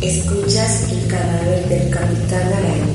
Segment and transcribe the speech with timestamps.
[0.00, 2.94] Escuchas el cadáver del Capitán Araña.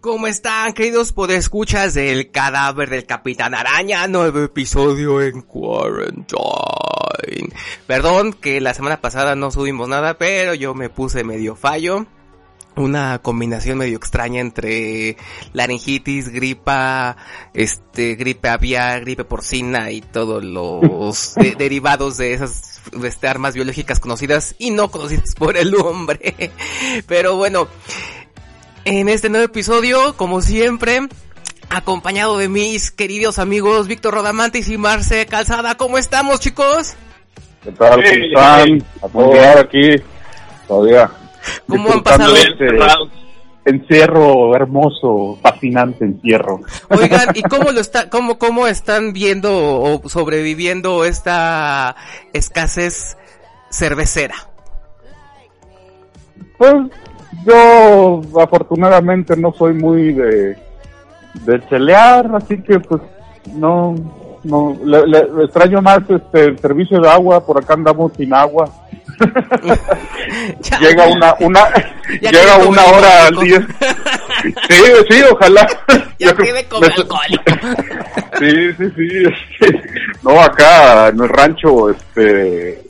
[0.00, 4.06] ¿Cómo están, queridos podescuchas del cadáver del Capitán Araña?
[4.06, 6.34] Nuevo episodio en Quarantine.
[7.86, 12.06] Perdón que la semana pasada no subimos nada, pero yo me puse medio fallo.
[12.76, 15.16] Una combinación medio extraña entre
[15.52, 17.16] laringitis, gripa,
[17.52, 24.00] este, gripe aviar, gripe porcina y todos los de- derivados de esas este, armas biológicas
[24.00, 26.50] conocidas y no conocidas por el hombre.
[27.06, 27.68] Pero bueno,
[28.84, 31.06] en este nuevo episodio, como siempre,
[31.70, 35.76] acompañado de mis queridos amigos Víctor Rodamantis y Marce Calzada.
[35.76, 36.94] ¿Cómo estamos, chicos?
[37.62, 38.02] ¿Qué tal?
[38.02, 39.56] ¿Cómo están?
[39.56, 39.90] A aquí
[40.66, 41.08] todavía.
[41.68, 42.34] ¿Cómo han pasado?
[42.36, 42.66] Este
[43.64, 46.60] encierro hermoso, fascinante encierro.
[46.90, 51.96] Oigan, ¿y cómo lo está, cómo, cómo están viendo o sobreviviendo esta
[52.32, 53.16] escasez
[53.70, 54.34] cervecera?
[56.58, 56.74] Pues
[57.46, 60.56] yo afortunadamente no soy muy de,
[61.46, 63.02] de chelear, así que pues
[63.54, 63.94] no,
[64.44, 68.70] no, le, le- extraño más este el servicio de agua, por acá andamos sin agua.
[70.80, 71.60] Llega una, una,
[72.20, 73.66] Ya llega una hora al día.
[74.68, 75.66] Sí, sí, ojalá.
[76.18, 77.42] Ya quedé como alcohólico.
[78.38, 79.66] Sí, sí, sí.
[80.22, 82.82] No, acá en el rancho, este,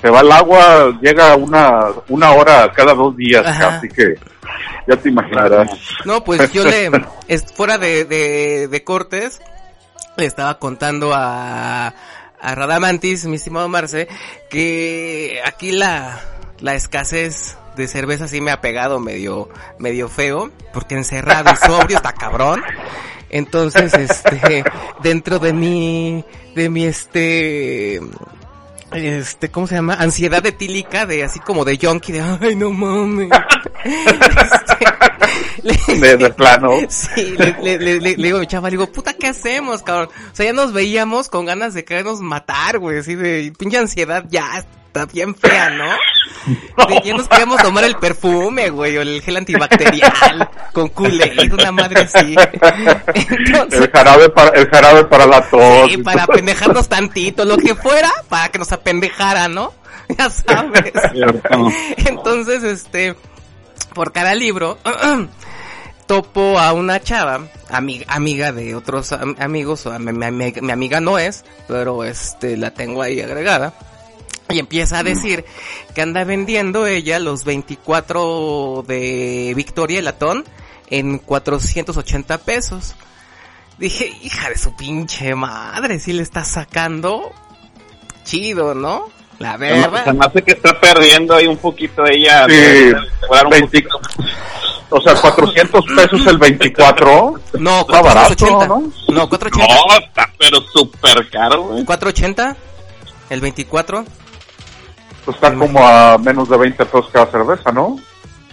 [0.00, 3.78] se va el agua, llega una, una hora cada dos días, Ajá.
[3.78, 4.14] así que
[4.86, 5.70] ya te imaginarás.
[6.04, 6.90] No, pues yo le,
[7.28, 9.40] es, fuera de, de, de cortes,
[10.20, 11.94] le estaba contando a,
[12.40, 14.06] a Radamantis, mi estimado Marce,
[14.48, 16.20] que aquí la,
[16.60, 19.48] la escasez de cerveza sí me ha pegado medio,
[19.78, 22.62] medio feo, porque encerrado y sobrio está cabrón.
[23.30, 24.64] Entonces, este,
[25.02, 28.00] dentro de mi, de mi este,
[28.92, 29.94] este, ¿cómo se llama?
[29.94, 33.28] Ansiedad etílica de así como de junkie de, ay, no mames.
[35.62, 36.70] Este, le- De, plano.
[36.88, 40.08] Sí, le, le, le, digo a mi chava, le digo, puta, ¿qué hacemos, cabrón?
[40.32, 44.24] O sea, ya nos veíamos con ganas de querernos matar, güey, así de pinche ansiedad,
[44.28, 45.84] ya está bien fea, ¿no?
[47.04, 52.02] Ya nos queríamos tomar el perfume, güey, o el gel antibacterial con Kool-Aid, una madre
[52.02, 52.34] así.
[53.14, 55.90] Entonces, El jarabe para, el jarabe para la tos.
[55.90, 59.72] sí, para apendejarnos tantito, lo que fuera, para que nos apendejara, ¿no?
[60.18, 60.92] Ya sabes.
[61.98, 63.14] Entonces, este,
[63.94, 64.78] por cada libro,
[66.06, 67.40] topo a una chava,
[67.70, 72.72] amiga, amiga de otros am- amigos, o mi- mi amiga no es, pero este, la
[72.72, 73.72] tengo ahí agregada.
[74.50, 75.44] Y empieza a decir
[75.94, 80.44] que anda vendiendo ella los 24 de Victoria el latón
[80.88, 82.94] en 480 pesos.
[83.78, 87.32] Dije, hija de su pinche madre, si le está sacando
[88.24, 89.08] chido, ¿no?
[89.38, 90.04] La verdad.
[90.04, 92.44] Se me hace que está perdiendo ahí un poquito ella.
[92.46, 92.94] Sí, de- de
[93.44, 94.00] un 20 poquito.
[94.90, 97.34] O sea, 400 pesos el 24.
[97.58, 98.66] No, Está barato, 480.
[98.66, 98.80] ¿no?
[99.14, 99.74] No, 480.
[99.74, 101.84] No, está pero súper caro, güey.
[101.84, 102.56] 480.
[103.30, 104.04] El 24.
[105.24, 107.96] Pues está como a menos de 20 pesos cada cerveza, ¿no?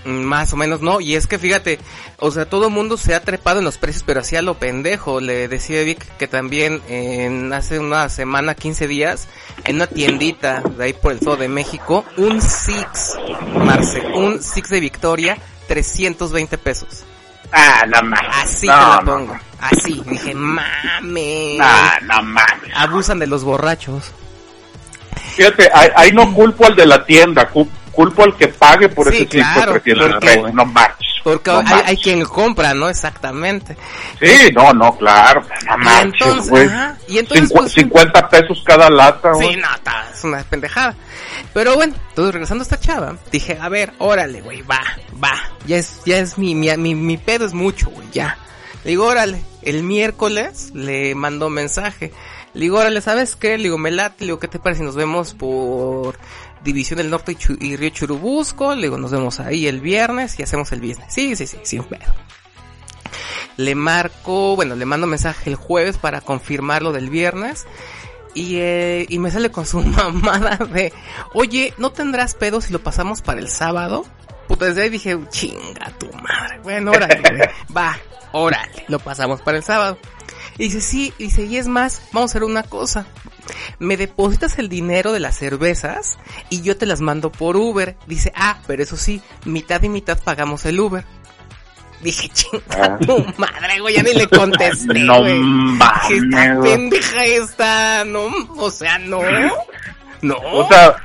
[0.06, 1.00] mm, Más o menos, no.
[1.00, 1.80] Y es que fíjate,
[2.20, 4.56] o sea, todo el mundo se ha trepado en los precios, pero así a lo
[4.56, 5.20] pendejo.
[5.22, 9.28] Le decía Vic que también en hace una semana, 15 días,
[9.64, 13.18] en una tiendita de ahí por el Estado de México, un Six,
[13.64, 17.04] Marce, un Six de Victoria, 320 pesos.
[17.52, 18.36] Ah, no mames.
[18.44, 19.38] Así No, te la no, pongo.
[19.62, 20.04] Así.
[20.06, 21.60] Dije, mames.
[21.62, 22.72] Ah, no mames.
[22.76, 24.12] Abusan de los borrachos.
[25.38, 29.10] Fíjate, ahí, ahí no culpo al de la tienda, cu- culpo al que pague por
[29.10, 30.54] Sí, ese tipo claro, de 300 porque-.
[30.54, 31.08] No marches.
[31.24, 31.88] Porque no hay, marches.
[31.90, 32.90] hay quien compra, ¿no?
[32.90, 33.76] Exactamente.
[34.20, 35.42] Sí, no, no, claro.
[35.68, 36.66] No Y marches, entonces, güey.
[36.68, 39.56] ajá, y entonces, Cincu- pues, 50 pesos cada lata, Sí, güey.
[39.58, 40.96] no, está- es una pendejada.
[41.54, 44.80] Pero bueno, entonces regresando a esta chava, dije, a ver, órale, güey, va,
[45.24, 45.34] va.
[45.66, 48.38] Ya es, ya es mi, mi, mi, mi pedo es mucho, güey, ya.
[48.84, 52.14] Le digo, órale, el miércoles le mandó mensaje.
[52.58, 53.58] Le digo, órale, ¿sabes qué?
[53.58, 56.18] Le digo, me late, le digo, ¿qué te parece si nos vemos por
[56.64, 58.74] División del Norte y, Chu- y Río Churubusco?
[58.76, 61.14] Le digo, nos vemos ahí el viernes y hacemos el business.
[61.14, 62.14] Sí, sí, sí, sin pedo.
[63.58, 67.66] Le marco, bueno, le mando mensaje el jueves para confirmar lo del viernes.
[68.34, 70.94] Y, eh, y me sale con su mamada de,
[71.34, 74.06] oye, ¿no tendrás pedo si lo pasamos para el sábado?
[74.48, 76.60] Puta, desde ahí dije, chinga tu madre.
[76.64, 77.98] Bueno, órale, va,
[78.32, 79.98] órale, lo pasamos para el sábado.
[80.58, 83.06] Y dice, sí, y dice, y es más, vamos a hacer una cosa.
[83.80, 86.18] Me depositas el dinero de las cervezas
[86.50, 87.96] y yo te las mando por Uber.
[88.08, 91.06] Dice, ah, pero eso sí, mitad y mitad pagamos el Uber.
[92.02, 92.98] Dije, chinga Ah.
[93.06, 98.28] tu madre, güey, ya ni le contesté, No mames, esta pendeja esta, no,
[98.58, 99.20] o sea, no.
[100.22, 100.36] No.
[100.52, 100.96] O sea,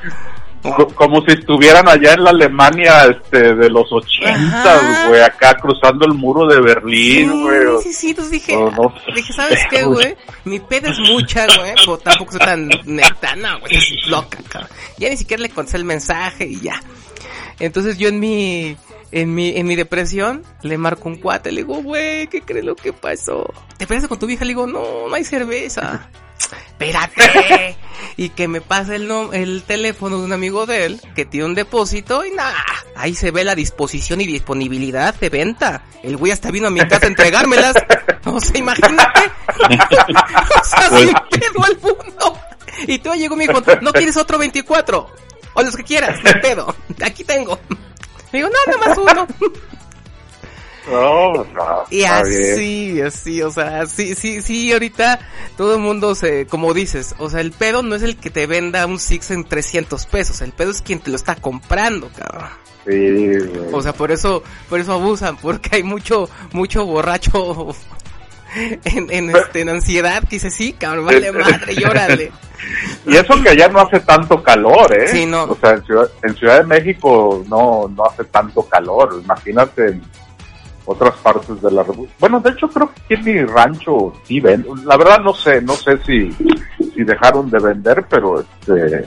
[0.94, 3.96] como si estuvieran allá en la Alemania este de los Ajá.
[3.96, 7.82] ochentas, güey, acá cruzando el muro de Berlín, güey.
[7.82, 8.94] Sí, sí, sí, entonces dije, No, no.
[9.14, 10.16] dije, ¿sabes qué, güey?
[10.44, 14.70] Mi pedo es mucha, güey, pero tampoco soy tan neta, no, güey, es loca, cabrón.
[14.98, 16.80] Ya ni siquiera le contesté el mensaje y ya.
[17.58, 18.76] Entonces yo en mi,
[19.10, 22.74] en mi, en mi depresión, le marco un cuate, le digo, güey, ¿qué crees lo
[22.76, 23.52] que pasó?
[23.78, 24.44] ¿Te peleaste con tu vieja?
[24.44, 26.08] Le digo, no, no hay cerveza.
[26.44, 27.76] Espérate.
[28.16, 31.54] y que me pase el, el teléfono de un amigo de él que tiene un
[31.54, 32.64] depósito y nada,
[32.96, 35.82] ahí se ve la disposición y disponibilidad de venta.
[36.02, 37.74] El güey hasta vino a mi casa a entregármelas.
[38.24, 39.20] O sea, imagínate.
[39.58, 42.38] o sea, Pues- sin pedo al mundo.
[42.86, 45.10] Y tú llegó y me dijo, ¿no quieres otro 24?
[45.54, 46.72] O los que quieras, hay pedo.
[47.04, 47.58] Aquí tengo.
[48.32, 49.26] Me digo, no, nada más uno.
[50.90, 52.10] No, no, Y bien.
[52.10, 55.20] así, así, o sea, sí, sí, sí, ahorita
[55.56, 58.46] todo el mundo se, como dices, o sea, el pedo no es el que te
[58.46, 62.48] venda un Six en 300 pesos, el pedo es quien te lo está comprando, cabrón.
[62.86, 63.30] Sí.
[63.72, 67.76] O sea, por eso, por eso abusan, porque hay mucho, mucho borracho
[68.84, 72.32] en, en, este, en ansiedad que dice, sí, cabrón, vale madre, llórale.
[73.04, 75.08] Y eso que allá no hace tanto calor, ¿eh?
[75.08, 75.44] Sí, no.
[75.44, 79.20] O sea, en Ciudad, en Ciudad de México no, no hace tanto calor.
[79.20, 80.00] Imagínate
[80.84, 82.14] otras partes de la República.
[82.18, 84.64] Bueno, de hecho creo que aquí en mi rancho sí ven.
[84.84, 86.30] La verdad no sé, no sé si,
[86.94, 89.06] si dejaron de vender, pero este...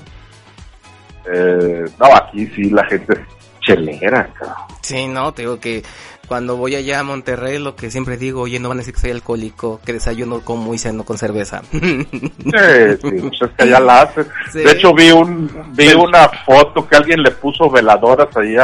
[1.27, 3.19] Eh, no, aquí sí la gente es
[3.61, 4.55] chelera, cabrón.
[4.81, 5.83] Sí, no, te digo que
[6.27, 8.99] cuando voy allá a Monterrey, lo que siempre digo, oye, no van a decir que
[8.99, 11.61] soy alcohólico, que desayuno como y ceno con cerveza.
[11.71, 14.27] Sí, sí, pues es que allá la hacen.
[14.51, 14.59] Sí.
[14.59, 18.55] De hecho vi un vi una foto que alguien le puso veladoras ahí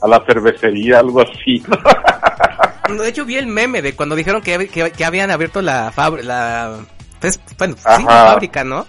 [0.00, 1.62] a, la cervecería, algo así.
[2.88, 6.26] De hecho, vi el meme de cuando dijeron que, que, que habían abierto la fábrica,
[6.26, 6.76] la,
[7.20, 8.86] pues, bueno, sí, la fábrica, ¿no?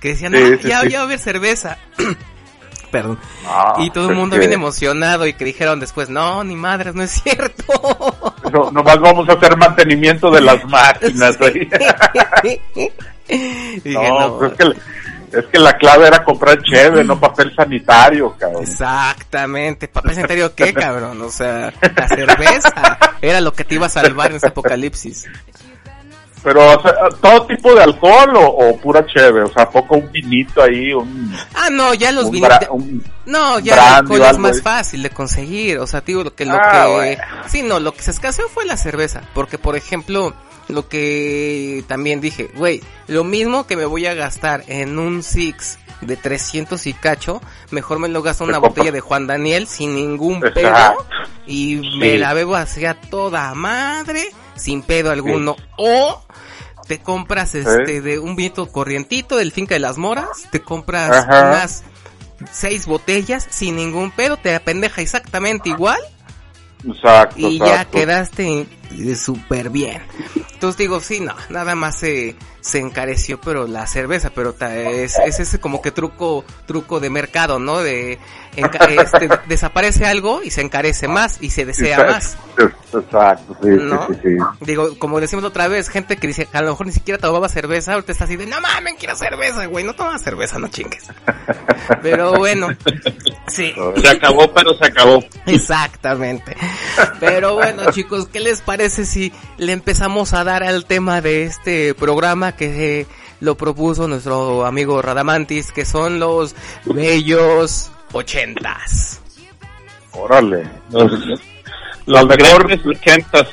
[0.00, 1.78] Que decían, Sí, ah, sí, ya, va a haber cerveza.
[2.90, 3.18] Perdón.
[3.46, 6.94] Ah, y todo el mundo que bien emocionado y que dijeron después, no, ni madres,
[6.94, 7.64] no es cierto.
[8.52, 11.36] No, nomás vamos a hacer mantenimiento de las máquinas
[13.84, 14.74] No, no, pues es que,
[15.38, 18.62] es que la clave era comprar cheve, no papel sanitario, cabrón.
[18.62, 23.90] Exactamente, papel sanitario qué, cabrón, o sea, la cerveza era lo que te iba a
[23.90, 25.26] salvar en ese apocalipsis.
[26.42, 26.92] Pero, o sea,
[27.22, 29.42] ¿todo tipo de alcohol o, o pura cheve?
[29.44, 31.34] O sea, poco un vinito ahí, un...
[31.54, 34.62] Ah, no, ya los un- No, ya el alcohol es más ahí.
[34.62, 35.78] fácil de conseguir.
[35.78, 37.22] O sea, digo, lo que, lo Ah, que, bueno.
[37.46, 39.22] sí, no, lo que se escaseó fue la cerveza.
[39.32, 40.34] Porque, por ejemplo,
[40.68, 45.78] lo que también dije, güey, lo mismo que me voy a gastar en un Six
[46.00, 47.40] de 300 y cacho,
[47.70, 50.96] mejor me lo gasto una botella de Juan Daniel sin ningún pedo.
[51.46, 51.98] Y Sí.
[51.98, 54.22] me la bebo así a toda madre,
[54.54, 55.56] sin pedo alguno.
[55.76, 56.22] O
[56.86, 61.48] te compras este de un vinito corrientito del Finca de las Moras, te compras Ajá.
[61.48, 61.84] unas
[62.52, 66.00] seis botellas sin ningún pedo, te apendeja exactamente igual
[66.86, 68.66] Exacto, y ya quedaste
[69.16, 70.02] súper bien.
[70.52, 75.16] Entonces digo, sí, no, nada más se, se encareció, pero la cerveza, pero ta- es,
[75.18, 77.78] es ese como que truco, truco de mercado, ¿no?
[77.80, 78.18] De,
[78.56, 82.36] enca- este, desaparece algo y se encarece más y se desea más.
[82.94, 84.06] Exacto, sí, ¿No?
[84.06, 84.36] sí, sí, sí.
[84.60, 87.48] Digo, como decimos otra vez, gente que dice que a lo mejor ni siquiera tomaba
[87.48, 91.08] cerveza, ahorita está así de, no mames, quiero cerveza, güey, no tomas cerveza, no chingues.
[92.02, 92.68] Pero bueno,
[93.48, 95.22] sí, Se acabó, pero se acabó.
[95.46, 96.56] exactamente.
[97.20, 101.94] Pero bueno, chicos, ¿qué les parece si le empezamos a dar al tema de este
[101.94, 103.06] programa que eh,
[103.40, 109.20] lo propuso nuestro amigo Radamantis, que son los bellos ochentas?
[110.12, 110.68] Órale.
[110.90, 111.10] Los
[112.06, 113.48] La mejor- grandes ochentas.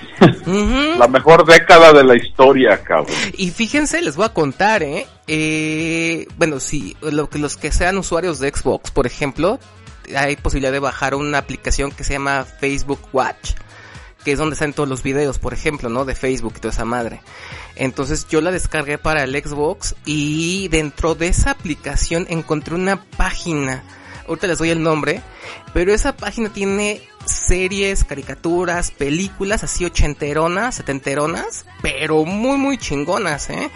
[0.98, 3.16] La mejor década de la historia, cabrón.
[3.38, 5.08] Y fíjense, les voy a contar, ¿eh?
[5.28, 9.60] eh bueno, si lo que los que sean usuarios de Xbox, por ejemplo,
[10.16, 13.52] hay posibilidad de bajar una aplicación que se llama Facebook Watch,
[14.24, 16.06] que es donde están todos los videos, por ejemplo, ¿no?
[16.06, 17.22] De Facebook y toda esa madre.
[17.76, 23.84] Entonces yo la descargué para el Xbox y dentro de esa aplicación encontré una página.
[24.28, 25.22] Ahorita les doy el nombre,
[25.74, 33.70] pero esa página tiene series, caricaturas, películas así ochenteronas, setenteronas, pero muy muy chingonas, ¿eh?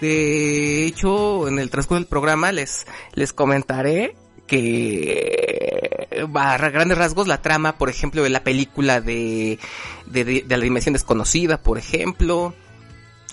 [0.00, 7.40] De hecho, en el transcurso del programa les les comentaré que a grandes rasgos la
[7.42, 9.58] trama, por ejemplo, de la película de
[10.06, 12.54] de, de- de la dimensión desconocida, por ejemplo,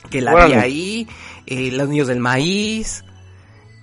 [0.10, 0.56] que la vi Órale.
[0.58, 1.08] ahí,
[1.46, 3.04] eh, los niños del maíz,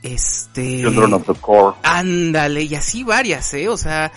[0.02, 1.76] este Children of the Core.
[1.82, 3.68] Ándale, y así varias, ¿eh?
[3.68, 4.12] O sea,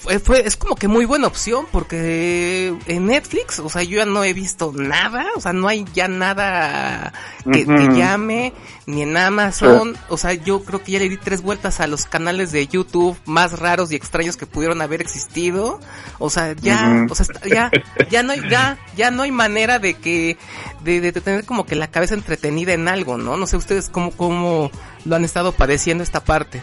[0.00, 4.04] fue, fue- es como que muy buena opción porque en Netflix, o sea, yo ya
[4.06, 7.12] no he visto nada, o sea, no hay ya nada
[7.44, 7.96] que, que Ujú.
[7.96, 8.52] llame,
[8.86, 12.06] ni en Amazon, o sea, yo creo que ya le di tres vueltas a los
[12.06, 15.78] canales de YouTube más raros y extraños que pudieron haber existido,
[16.18, 17.70] o sea, ya, o sea, ya,
[18.10, 20.38] ya no hay, ya, ya no hay manera de que,
[20.82, 23.36] de, de tener como que la cabeza entretenida en algo, ¿no?
[23.36, 24.70] No sé ustedes cómo, cómo
[25.04, 26.62] lo han estado padeciendo esta parte.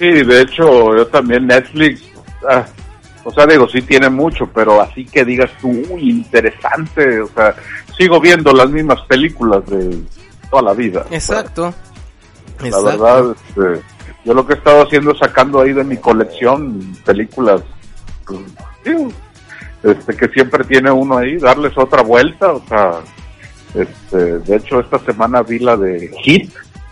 [0.00, 2.02] Sí, de hecho, yo también Netflix,
[2.48, 2.64] ah,
[3.22, 7.54] o sea, digo, sí tiene mucho, pero así que digas tú, uy, interesante, o sea,
[7.98, 9.98] sigo viendo las mismas películas de
[10.50, 11.04] toda la vida.
[11.10, 11.74] Exacto.
[12.60, 12.86] La Exacto.
[12.86, 13.82] verdad, este,
[14.24, 17.60] yo lo que he estado haciendo es sacando ahí de mi colección películas,
[18.26, 18.40] pues,
[18.82, 19.12] digo,
[19.82, 23.00] este, que siempre tiene uno ahí, darles otra vuelta, o sea,
[23.74, 26.50] este, de hecho esta semana vi la de Hit,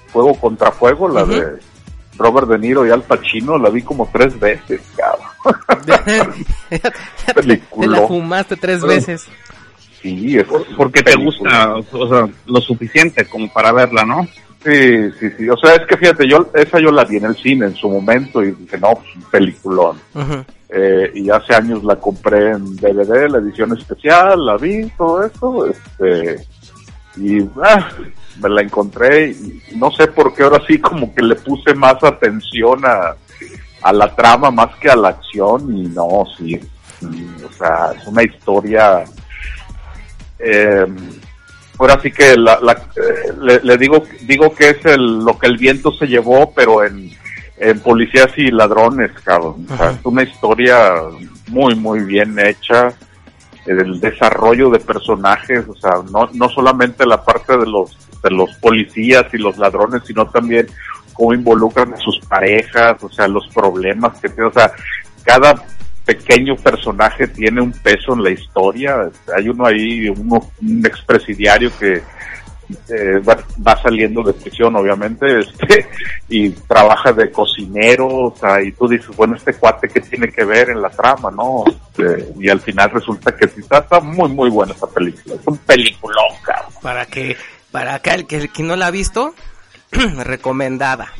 [0.09, 1.59] Fuego contra Fuego, la de
[2.19, 5.29] Robert De Niro y Al Pacino, la vi como tres veces, cabrón.
[6.69, 8.95] Te la fumaste tres Bueno.
[8.95, 9.27] veces.
[10.03, 10.47] Sí, es
[10.77, 14.27] Porque te gusta, o sea, lo suficiente como para verla, ¿no?
[14.65, 15.49] Sí, sí, sí.
[15.49, 17.89] O sea, es que fíjate, yo esa yo la vi en el cine en su
[17.89, 19.99] momento y dije, no, pues un peliculón.
[20.69, 25.67] Eh, y hace años la compré en DVD, la edición especial, la vi, todo eso,
[25.67, 26.45] este,
[27.17, 27.89] y ah,
[28.43, 32.03] me la encontré y no sé por qué ahora sí como que le puse más
[32.03, 33.15] atención a,
[33.83, 36.59] a la trama más que a la acción y no, sí,
[37.01, 39.05] mm, o sea, es una historia,
[40.39, 40.87] eh,
[41.79, 45.47] ahora sí que la, la- eh, le, le digo, digo que es el, lo que
[45.47, 47.11] el viento se llevó, pero en,
[47.57, 49.67] en policías y ladrones, cabrón.
[49.71, 50.93] O sea, es una historia
[51.49, 52.93] muy, muy bien hecha.
[53.67, 57.97] El desarrollo de personajes, o sea, no, no solamente la parte de los,
[58.31, 60.67] los policías y los ladrones, sino también
[61.13, 64.71] cómo involucran a sus parejas, o sea, los problemas que tiene, o sea,
[65.25, 65.63] cada
[66.05, 69.11] pequeño personaje tiene un peso en la historia.
[69.37, 72.01] Hay uno ahí, uno, un expresidiario que
[72.89, 75.87] eh, va, saliendo de prisión, obviamente, este,
[76.29, 80.45] y trabaja de cocinero, o sea, y tú dices, bueno, este cuate que tiene que
[80.45, 81.65] ver en la trama, ¿no?
[81.67, 85.35] Este, y al final resulta que sí está, está muy, muy buena esta película.
[85.35, 86.73] Es un peliculón, cabrón.
[86.83, 87.37] Para que,
[87.71, 89.35] para acá el que, el que no la ha visto,
[89.93, 91.13] recomendada.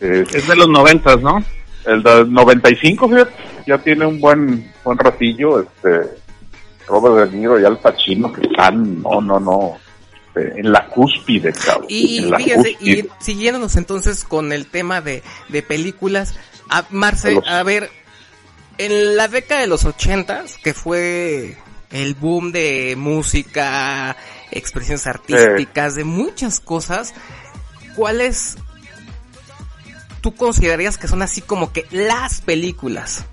[0.00, 1.44] Es de los noventas, ¿no?
[1.84, 3.32] el del 95, fíjate,
[3.66, 6.10] ya tiene un buen, buen ratillo, este,
[6.86, 9.78] Robert De Niro y Al Pacino que están, no, no, no,
[10.28, 11.86] este, en la cúspide, cabrón.
[11.88, 16.34] Y fíjense, y siguiéndonos entonces con el tema de, de películas,
[16.68, 17.90] a Marce, Los- a ver,
[18.78, 21.56] en la década de los ochentas, que fue
[21.90, 24.16] el boom de música,
[24.52, 27.14] expresiones artísticas, de muchas cosas,
[27.96, 28.56] ¿cuáles
[30.20, 33.26] tú considerarías que son así como que las películas?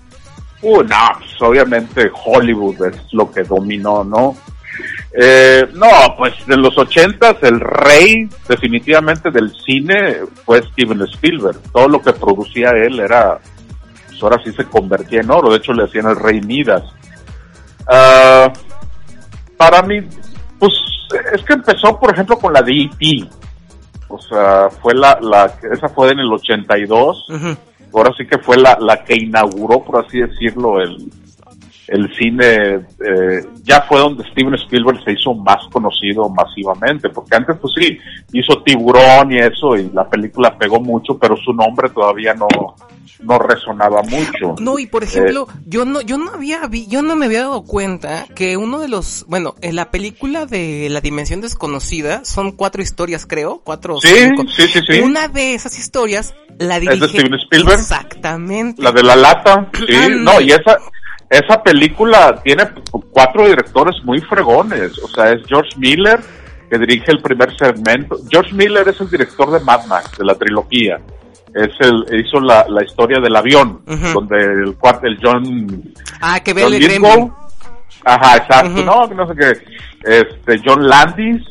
[0.62, 4.36] Uh, no, pues obviamente Hollywood es lo que dominó, ¿no?
[5.12, 11.58] Eh, no, pues de los ochentas el rey definitivamente del cine fue Steven Spielberg.
[11.72, 13.40] Todo lo que producía él era,
[14.08, 15.50] pues ahora sí se convertía en oro.
[15.50, 16.84] De hecho le hacían el rey Midas.
[17.88, 18.52] Ah,
[19.56, 20.00] para mí,
[20.58, 20.72] pues
[21.32, 23.28] es que empezó, por ejemplo, con la de E.T.
[24.08, 27.56] O sea, fue la, la, esa fue en el 82 Ujú.
[27.94, 30.96] ahora sí que fue la, la que inauguró, por así decirlo, el,
[31.90, 37.56] el cine, eh, ya fue donde Steven Spielberg se hizo más conocido masivamente, porque antes
[37.60, 37.98] pues sí,
[38.32, 42.46] hizo Tiburón y eso, y la película pegó mucho, pero su nombre todavía no,
[43.24, 44.54] no resonaba mucho.
[44.60, 47.62] No, y por ejemplo, yo no, yo no había vi, yo no me había dado
[47.64, 52.82] cuenta que uno de los, bueno, en la película de La Dimensión Desconocida son cuatro
[52.82, 54.44] historias, creo, cuatro o Sí, cinco.
[54.48, 55.00] sí, sí, sí.
[55.00, 57.80] Una de esas historias la de dirige Steven Spielberg?
[57.80, 58.80] Exactamente.
[58.80, 60.76] La de la lata, sí, no, y esa,
[61.30, 62.64] esa película tiene
[63.12, 66.18] cuatro directores muy fregones, o sea, es George Miller,
[66.68, 68.16] que dirige el primer segmento.
[68.28, 71.00] George Miller es el director de Mad Max, de la trilogía.
[71.54, 73.82] Es el, hizo la, la historia del avión,
[74.12, 77.32] donde el el John, Ah, que John Gremlin.
[78.04, 78.82] ajá, exacto, Ujú.
[78.84, 79.52] no, no sé qué,
[80.04, 81.42] este, John Landis,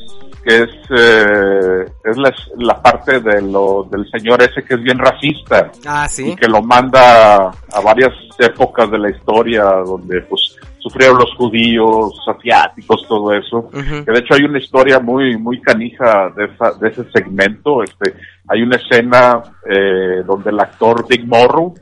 [0.50, 4.98] que es, eh, es la, la parte de lo, del señor ese que es bien
[4.98, 11.20] racista Ah, y que lo manda a varias épocas de la historia donde pues sufrieron
[11.20, 13.70] los judíos, asiáticos, todo eso.
[13.72, 17.84] Que de hecho hay una historia muy muy canija de, esa, de ese segmento.
[17.84, 18.16] Este,
[18.48, 21.76] hay una escena eh, donde el actor Dick Morrow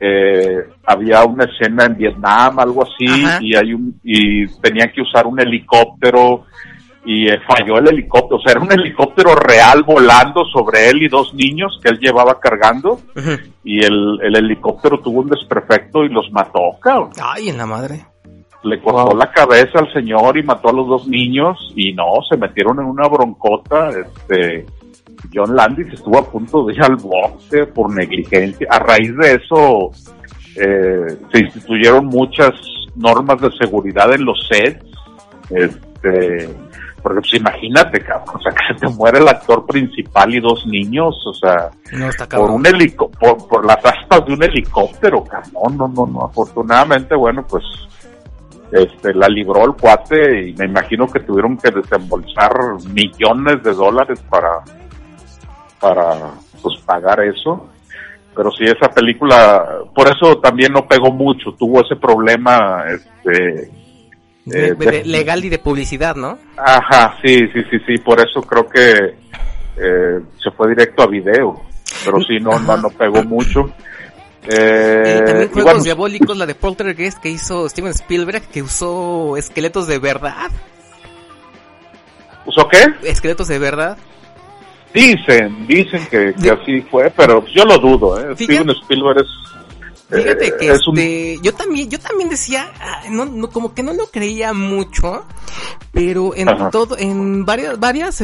[0.00, 3.38] eh, había una escena en Vietnam, algo así, Ajá.
[3.40, 6.44] y hay un y tenían que usar un helicóptero
[7.04, 11.08] y eh, falló el helicóptero, o sea, era un helicóptero real volando sobre él y
[11.08, 13.00] dos niños que él llevaba cargando
[13.64, 17.10] y el, el helicóptero tuvo un desperfecto y los mató, cabrón.
[17.22, 18.04] Ay, en la madre.
[18.64, 22.36] Le cortó la cabeza al señor y mató a los dos niños y no, se
[22.36, 24.66] metieron en una broncota, este,
[25.32, 28.66] John Landis estuvo a punto de ir al boxe por negligencia.
[28.70, 29.90] A raíz de eso,
[30.56, 32.52] eh, se instituyeron muchas
[32.96, 34.84] normas de seguridad en los sets,
[35.50, 36.48] este,
[37.02, 40.66] porque pues imagínate, cabrón, o sea, que se te muere el actor principal y dos
[40.66, 45.24] niños, o sea, No, está por un helico por, por las aspas de un helicóptero,
[45.24, 47.64] cabrón, no, no, no, afortunadamente, bueno, pues,
[48.72, 52.52] este, la libró el cuate y me imagino que tuvieron que desembolsar
[52.92, 54.60] millones de dólares para,
[55.80, 57.68] para, pues, pagar eso.
[58.34, 63.68] Pero sí, esa película, por eso también no pegó mucho, tuvo ese problema, este,
[64.52, 66.38] eh, de- legal y de publicidad, ¿no?
[66.56, 69.16] Ajá, sí, sí, sí, sí, por eso creo que
[69.76, 71.62] eh, se fue directo a video,
[72.04, 73.70] pero sí, no, no, no pegó mucho.
[74.50, 79.36] Eh, y también Juegos bueno, Diabólicos, la de Poltergeist que hizo Steven Spielberg, que usó
[79.36, 80.50] esqueletos de verdad.
[82.46, 82.82] ¿usó qué?
[83.02, 83.98] Esqueletos de verdad.
[84.94, 86.48] Dicen, dicen que, que Sí.
[86.48, 88.34] así fue, pero yo lo dudo, ¿eh?
[88.34, 89.26] Steven Spielberg es...
[90.10, 93.82] Fíjate eh, que un- este, yo también, yo también decía, ah, no, no, como que
[93.82, 95.24] no lo creía mucho,
[95.92, 96.70] pero en Ajá.
[96.70, 98.20] todo, en varias, varias,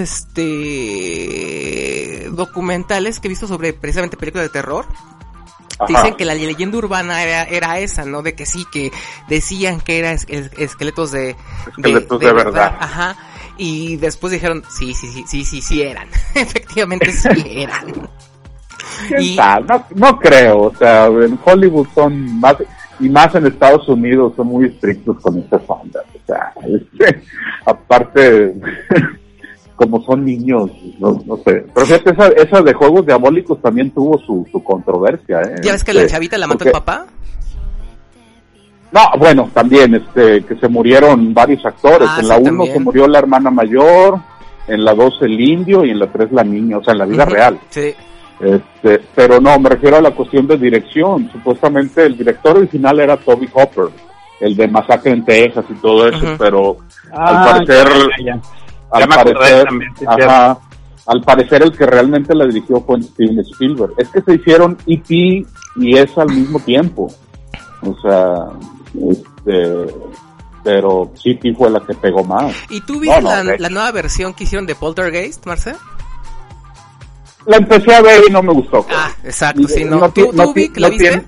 [0.94, 4.86] este, documentales que he visto sobre precisamente películas de terror,
[5.78, 5.86] ajá.
[5.88, 8.22] dicen que la leyenda urbana era, era esa, ¿no?
[8.22, 8.90] De que sí, que
[9.28, 11.36] decían que eran es- es- esqueletos de,
[11.68, 12.76] Esqueletos de verdad.
[12.80, 13.16] Ajá.
[13.56, 16.08] Y después dijeron, sí, sí, sí, sí, sí, sí eran.
[16.34, 18.08] Efectivamente sí eran.
[19.08, 19.66] ¿Quién y- sabe?
[19.68, 22.56] No, no creo, o sea, en Hollywood son más,
[23.00, 27.22] y más en Estados Unidos son muy estrictos con estas ondas, o sea, este,
[27.66, 28.54] aparte,
[29.76, 34.18] como son niños, no, no sé, pero fíjate, esa, esa de Juegos Diabólicos también tuvo
[34.18, 35.56] su, su controversia, ¿eh?
[35.62, 37.06] ¿Ya ves que la Este, chavita la mató porque- el papá?
[38.92, 42.72] No, bueno, también, este, que se murieron varios actores, Ah, en la 1 también.
[42.74, 44.20] se murió la hermana mayor,
[44.68, 47.04] en la 2 el indio y en la 3 la niña, o sea, en la
[47.06, 47.58] vida real.
[47.70, 47.92] Sí.
[48.40, 51.30] Este, pero no, me refiero a la cuestión de dirección.
[51.32, 53.86] Supuestamente el director original era Toby Hopper,
[54.40, 56.76] el de Masacre en Texas y todo eso, pero
[57.12, 58.40] al Ah, parecer, ya, ya.
[58.90, 60.58] al Ya me acordé parecer, también, sí, ajá,
[61.06, 63.92] al parecer el que realmente la dirigió fue Steven Spielberg.
[63.98, 65.46] Es que se hicieron E.T.
[65.76, 67.08] y esa al mismo tiempo.
[67.82, 68.34] O sea,
[69.10, 69.94] este,
[70.62, 71.54] pero E.T.
[71.54, 72.54] fue la que pegó más.
[72.70, 75.76] ¿Y tú viste No, no, la, la nueva versión que hicieron de Poltergeist, Marcel?
[77.46, 78.86] La empecé a ver y no me gustó.
[78.90, 79.96] Ah, exacto, sí, no.
[79.98, 81.08] No ¿Tú, no tú, Vic, la viste?
[81.08, 81.24] tiene-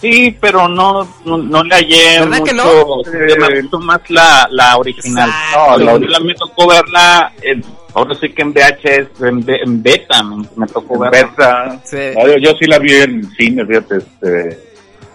[0.00, 3.02] Sí, pero no, no, no le hallé ¿Verdad que mucho.
[3.04, 3.12] no?
[3.12, 5.28] eh, Me gustó más la, la original.
[5.30, 5.78] Exacto.
[5.78, 7.64] No, la la me tocó verla, en-
[7.94, 11.22] ahora sí que en VHS, en, en beta, me, me tocó verla.
[11.28, 11.80] Beta.
[11.84, 11.96] Sí.
[12.14, 14.60] Yo, yo sí la vi en cine, fíjate, este,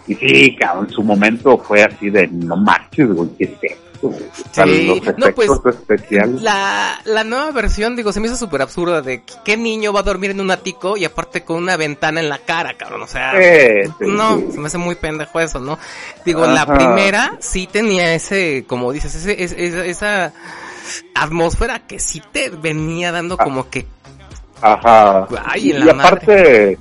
[0.07, 3.51] y sí, cabrón, en su momento fue así de, no manches, güey, ¿qué es
[4.51, 6.41] Sí, los no, pues, especiales.
[6.41, 9.99] La, la nueva versión, digo, se me hizo súper absurda de que- qué niño va
[9.99, 13.07] a dormir en un ático y aparte con una ventana en la cara, cabrón, o
[13.07, 13.33] sea...
[13.39, 14.47] Sí, No, sí.
[14.53, 15.77] se me hace muy pendejo eso, ¿no?
[16.25, 20.33] Digo, la primera sí tenía ese, como dices, ese, ese- esa,
[21.15, 23.43] atmósfera que sí te venía dando Ah.
[23.43, 23.85] como que...
[24.61, 25.27] Ajá.
[25.45, 26.77] Ay, en y la aparte,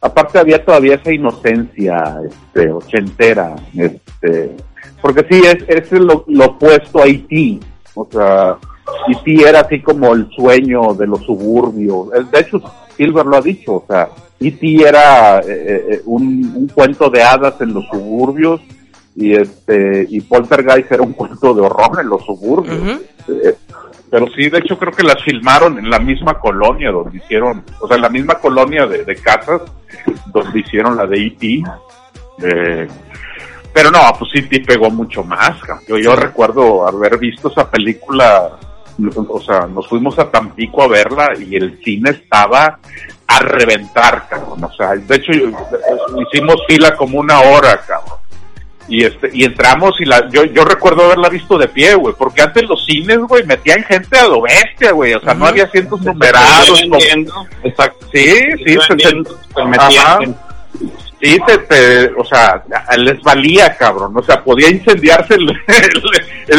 [0.00, 4.56] aparte había todavía esa inocencia, este, ochentera, este,
[5.00, 7.60] porque sí, es, es lo, lo opuesto a E.T.,
[7.94, 8.56] o sea,
[9.08, 9.48] E.T.
[9.48, 12.60] era así como el sueño de los suburbios, Eh, de hecho,
[12.96, 14.08] Silver lo ha dicho, o sea,
[14.38, 14.88] E.T.
[14.88, 18.60] era eh, eh, un, un cuento de hadas en los suburbios,
[19.16, 23.00] y este, y Poltergeist era un cuento de horror en los suburbios.
[23.28, 23.54] Eh,
[24.08, 27.86] pero sí, de hecho creo que las filmaron en la misma colonia donde hicieron, o
[27.86, 29.62] sea, en la misma colonia de, de casas
[30.32, 31.62] donde hicieron la de E.T.
[32.42, 32.88] Eh,
[33.72, 34.60] pero no, pues E.T.
[34.60, 35.52] pegó mucho más.
[35.88, 38.50] Yo, yo recuerdo haber visto esa película,
[39.28, 42.78] o sea, nos fuimos a Tampico a verla y el cine estaba
[43.26, 44.64] a reventar, cabrón.
[44.64, 45.50] O sea, de hecho yo-
[46.32, 48.18] hicimos fila como una hora, cabrón
[48.88, 52.42] y este y entramos y la yo yo recuerdo haberla visto de pie güey porque
[52.42, 56.00] antes los cines güey metían gente a lo bestia güey o sea no había asientos
[56.00, 56.66] numerados
[57.62, 58.06] Exacto.
[58.12, 58.34] sí
[58.66, 60.36] sí se, se- metían.
[61.20, 62.62] Sí se te o sea
[62.96, 66.02] les valía cabrón o sea podía incendiarse el, el,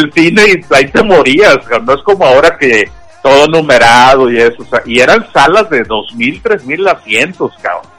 [0.04, 1.86] el cine y ahí te morías cabrón.
[1.86, 2.90] no es como ahora que
[3.24, 7.52] todo numerado y eso o sea y eran salas de dos mil tres mil asientos
[7.62, 7.92] cabrón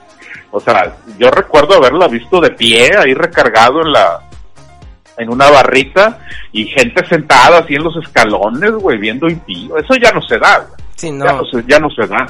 [0.54, 4.20] o sea, yo recuerdo haberla visto de pie, ahí recargado en la
[5.16, 6.18] en una barrita
[6.52, 9.78] y gente sentada así en los escalones, güey, viendo impío.
[9.78, 10.80] Eso ya no se da, güey.
[10.96, 11.44] Sí, Ya, no no.
[11.46, 12.26] se, ya no se da.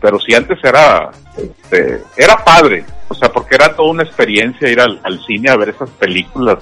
[0.00, 2.84] Pero si antes era, este, era padre.
[3.08, 6.58] O sea, porque era toda una experiencia ir al, al cine a ver esas películas.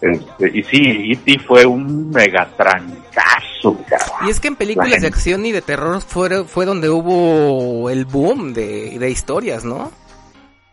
[0.00, 1.40] Este, y sí, E.T.
[1.40, 4.28] fue un megatrancazo, cabrón.
[4.28, 7.90] Y es que en películas La de acción y de terror fue, fue donde hubo
[7.90, 9.90] el boom de, de historias, ¿no?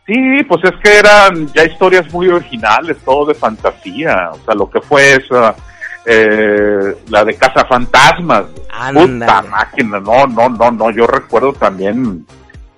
[0.06, 4.30] Sí, pues es que eran ya historias muy originales, todo de fantasía.
[4.34, 5.56] O sea, lo que fue esa,
[6.06, 8.46] eh, la de Casa Fantasmas.
[8.94, 10.92] Puta máquina, no, no, no, no.
[10.92, 12.24] Yo recuerdo también,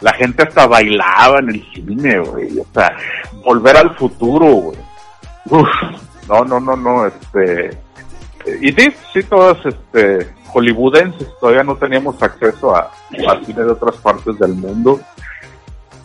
[0.02, 2.60] la gente hasta bailaba en el cine, güey.
[2.60, 2.96] O sea,
[3.44, 4.78] volver al futuro, güey.
[5.46, 5.68] Uf,
[6.28, 7.78] no, no, no, no, este.
[8.62, 12.92] Y sí, sí, todas, este, hollywoodenses, todavía no teníamos acceso a,
[13.28, 15.00] al cine de otras partes del mundo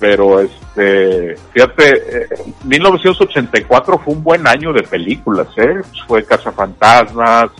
[0.02, 2.28] pero este, fíjate, eh,
[2.64, 5.80] 1984 fue un buen año de películas, ¿eh?
[6.08, 7.52] Fue Cazafantasmas,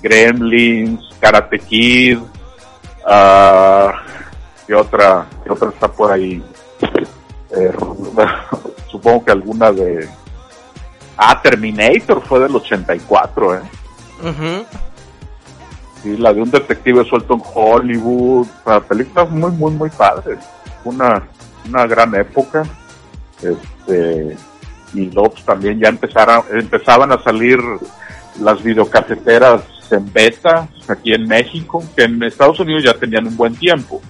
[0.00, 2.20] Gremlins, Karate Kid,
[3.04, 4.00] ah,
[4.72, 6.42] ¿qué otra, qué otra está por ahí?
[7.54, 7.72] Eh,
[8.90, 10.08] supongo que alguna de,
[11.18, 13.60] ah, Terminator fue del 84, ¿eh?
[14.22, 14.64] Ujú.
[16.02, 20.38] Sí, la de un detective suelto en Hollywood, o sea, películas muy, muy, muy padres.
[20.84, 21.22] Una,
[21.68, 22.62] una gran época.
[23.42, 24.34] Este,
[24.94, 27.58] y luego pues, también ya empezaron, empezaban a salir
[28.40, 33.54] las videocaseteras en beta aquí en México, que en Estados Unidos ya tenían un buen
[33.54, 34.00] tiempo,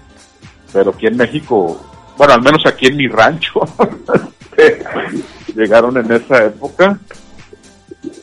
[0.72, 1.80] pero aquí en México,
[2.16, 3.60] bueno, al menos aquí en mi rancho,
[5.54, 6.98] llegaron en esa época.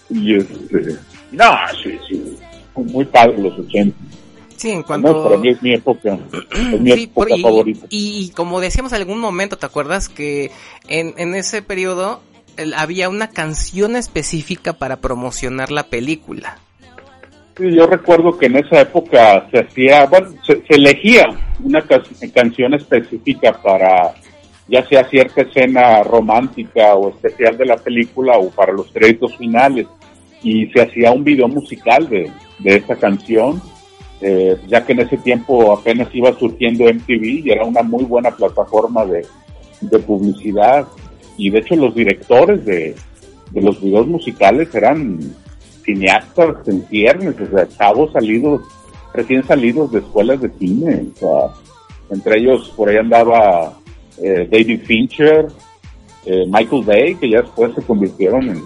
[0.09, 0.97] Y este,
[1.31, 1.51] no,
[1.83, 2.37] sí, sí,
[2.75, 3.95] muy padre los 80.
[4.57, 5.23] Sí, en No, cuanto...
[5.23, 6.17] para mí es mi época,
[6.51, 7.85] es mi Sí, por- época y, favorita.
[7.89, 10.51] y- y como decíamos en algún momento, ¿te acuerdas que
[10.87, 12.21] en, en ese periodo
[12.57, 16.57] el- había una canción específica para promocionar la película?
[17.59, 21.27] Yo recuerdo que en esa época se hacía, bueno, se, se elegía
[21.63, 22.01] una ca-
[22.33, 24.13] canción específica para
[24.67, 29.87] ya sea cierta escena romántica o especial de la película o para los créditos finales.
[30.43, 32.31] Y se hacía un video musical de,
[32.63, 33.61] esa canción,
[34.21, 38.31] eh, ya que en ese tiempo apenas iba surgiendo MTV y era una muy buena
[38.31, 39.25] plataforma de,
[39.81, 40.87] de publicidad.
[41.35, 42.95] Y de hecho los directores de
[43.53, 45.19] los videos musicales eran
[45.93, 48.61] cineastas en ciernes, o sea, chavos salidos,
[49.13, 51.53] recién salidos de escuelas de cine, o sea,
[52.11, 53.73] entre ellos por ahí andaba
[54.21, 55.47] eh, David Fincher,
[56.25, 58.63] eh, Michael Bay, que ya después se convirtieron en,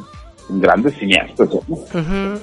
[0.49, 1.49] grandes cineastas.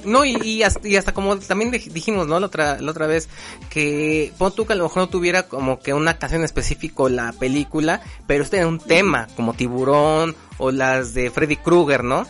[0.06, 0.24] ¿no?
[0.24, 2.40] Y, hasta, y hasta como también dij- dijimos, ¿no?
[2.40, 3.28] La otra, la otra vez,
[3.68, 7.32] que pon tú que a lo mejor no tuviera como que una canción específico la
[7.38, 12.26] película, pero este era un tema, como Tiburón o las de Freddy Krueger, ¿no?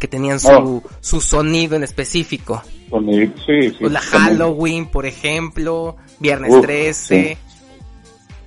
[0.00, 0.82] Que tenían su, Oh.
[1.00, 2.62] su sonido en específico.
[2.92, 4.00] El- sí, sí, O la.
[4.00, 7.36] Halloween, por ejemplo, Viernes Uf, 13.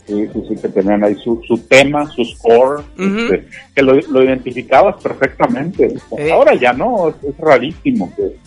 [0.07, 3.45] Sí, sí, sí, que tenían ahí su, su tema, su score, este,
[3.75, 5.93] que lo, lo identificabas perfectamente.
[6.17, 6.31] Eh.
[6.31, 8.37] Ahora ya no, es, es rarísimo que,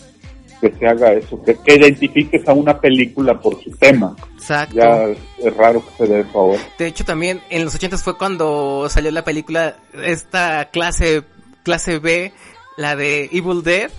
[0.59, 4.15] que se haga eso, que, que identifiques a una película por su tema.
[4.33, 4.75] Exacto.
[4.75, 6.59] Ya es, raro que se dé eso ahora.
[6.79, 11.21] De hecho, también en los 80 fue cuando salió la película, esta clase,
[11.61, 12.31] clase B,
[12.77, 13.91] la de Evil Dead.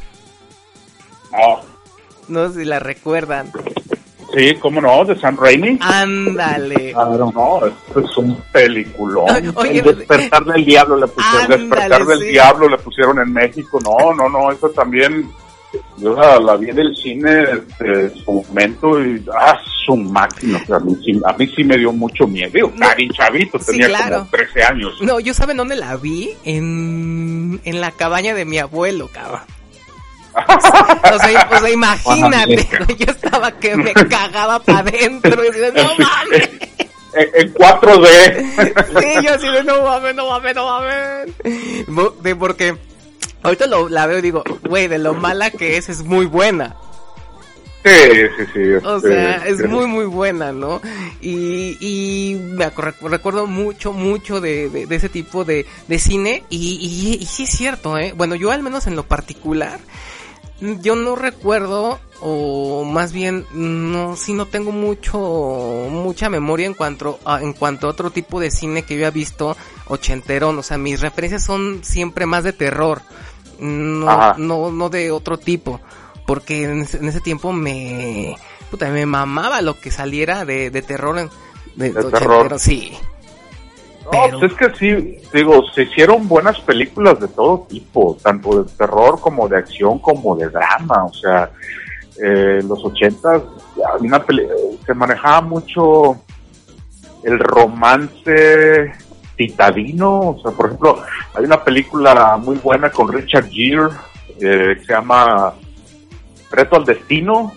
[1.32, 1.60] Ah,
[2.28, 3.50] No sé si la recuerdan.
[4.34, 5.78] sí, cómo no, de Sam Raimi.
[5.80, 6.92] Ándale.
[6.92, 9.52] Claro, no, esto es un peliculón.
[9.56, 12.26] Oye, el despertar del diablo le pusieron, Ándale, despertar del sí.
[12.28, 13.78] diablo le pusieron en México.
[13.82, 15.30] No, no, no, eso también.
[15.96, 20.60] Yo la, la vi en el cine este, en su momento y ah, su máquina.
[20.62, 22.50] o sea, a, mí sí, a mí sí me dio mucho miedo.
[22.52, 22.72] Digo.
[22.78, 24.18] Cari chavito, Sí, tenía claro.
[24.18, 24.94] como 13 años.
[25.00, 26.30] No, yo saben dónde la vi?
[26.44, 29.40] En, en la cabaña de mi abuelo, cabrón.
[30.34, 32.66] O sea, o sea, imagínate,
[32.98, 36.50] yo estaba que me cagaba para adentro y así de, no mames.
[37.14, 39.00] En, en 4D.
[39.00, 42.22] Sí, yo así de, no mames, no mames, no mames.
[42.22, 42.76] De porque
[43.42, 46.76] ahorita lo, la veo y digo, güey, de lo mala que es, es muy buena.
[47.84, 47.90] Sí,
[48.38, 48.60] sí, sí.
[48.84, 50.80] O este, sea, es muy, muy buena, ¿no?
[51.20, 56.44] Y, y me recuerdo mucho, mucho de, de, de ese tipo de, de cine.
[56.48, 58.14] Y, y, y sí es cierto, ¿eh?
[58.16, 59.80] Bueno, yo al menos en lo particular,
[60.60, 65.18] yo no recuerdo, o más bien, no, sí no tengo mucho,
[65.90, 69.10] mucha memoria en cuanto a, en cuanto a otro tipo de cine que yo he
[69.10, 69.56] visto
[69.88, 70.56] ochenterón.
[70.56, 73.02] O sea, mis referencias son siempre más de terror.
[73.62, 75.80] No, no, no de otro tipo.
[76.26, 78.36] Porque en ese, en ese tiempo me,
[78.70, 81.30] puta, me mamaba lo que saliera de, de terror en,
[81.76, 82.58] de, De terror.
[82.58, 82.92] sí.
[84.10, 88.70] Pero- pues es que sí, digo, se hicieron buenas películas de todo tipo, tanto de
[88.76, 91.50] terror como de acción como de drama, o sea,
[92.22, 93.42] eh, los ochentas
[94.00, 94.48] una peli-
[94.84, 96.20] se manejaba mucho
[97.22, 98.92] el romance
[99.36, 101.02] citadino, o sea, por ejemplo,
[101.34, 103.88] hay una película muy buena con Richard Gere
[104.40, 105.52] eh, que se llama
[106.50, 107.52] Reto al Destino,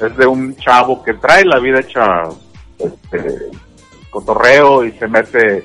[0.00, 2.22] es de un chavo que trae la vida hecha
[2.78, 3.46] este,
[4.10, 5.64] cotorreo y se mete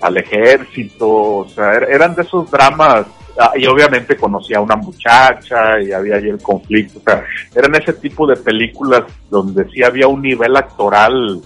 [0.00, 3.06] al ejército, o sea, er- eran de esos dramas,
[3.38, 7.74] ah, y obviamente conocía a una muchacha y había ahí el conflicto, o sea, eran
[7.76, 11.40] ese tipo de películas donde sí había un nivel actoral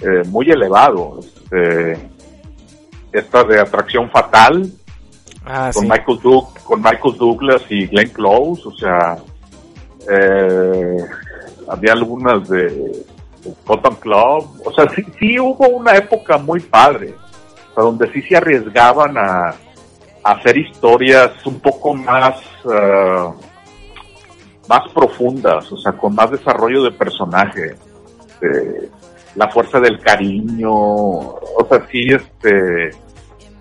[0.00, 2.09] eh, muy elevado, este,
[3.12, 4.70] esta de Atracción Fatal,
[5.44, 5.88] Ah, con sí.
[5.88, 9.16] Michael Doug- con Michael Douglas y Glenn Close, o sea,
[10.10, 10.96] eh,
[11.68, 17.14] había algunas de, de Cotton Club, o sea, sí, sí hubo una época muy padre,
[17.70, 19.48] o sea, donde sí se arriesgaban a,
[20.22, 22.36] a hacer historias un poco más,
[22.70, 23.28] eh,
[24.68, 27.76] más profundas, o sea, con más desarrollo de personaje,
[28.42, 28.90] eh,
[29.36, 32.90] la fuerza del cariño, o sea, sí, este,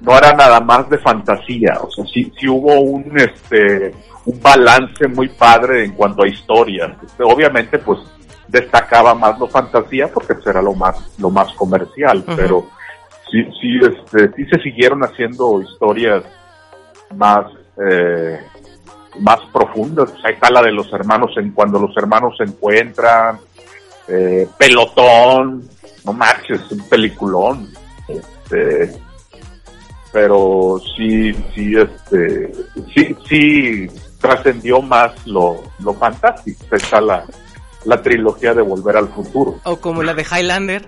[0.01, 3.93] no era nada más de fantasía, o sea, sí, sí hubo un, este,
[4.25, 6.91] un balance muy padre en cuanto a historias.
[7.03, 7.99] Este, obviamente, pues,
[8.47, 12.67] destacaba más lo fantasía porque pues, era lo más, lo más comercial, pero
[13.29, 16.23] sí, sí, este, sí se siguieron haciendo historias
[17.15, 17.45] más,
[17.81, 18.39] eh,
[19.19, 20.11] más profundas.
[20.23, 23.39] Ahí está la de los hermanos en cuando los hermanos se encuentran,
[24.09, 25.69] eh, pelotón,
[26.05, 27.69] no marches, un peliculón.
[28.07, 28.91] Este,
[30.11, 32.51] pero sí, sí, este,
[32.93, 33.87] sí, sí
[34.19, 36.63] trascendió más lo, lo fantástico.
[36.75, 37.25] Está la,
[37.85, 39.59] la trilogía de Volver al Futuro.
[39.63, 40.87] O como la de Highlander.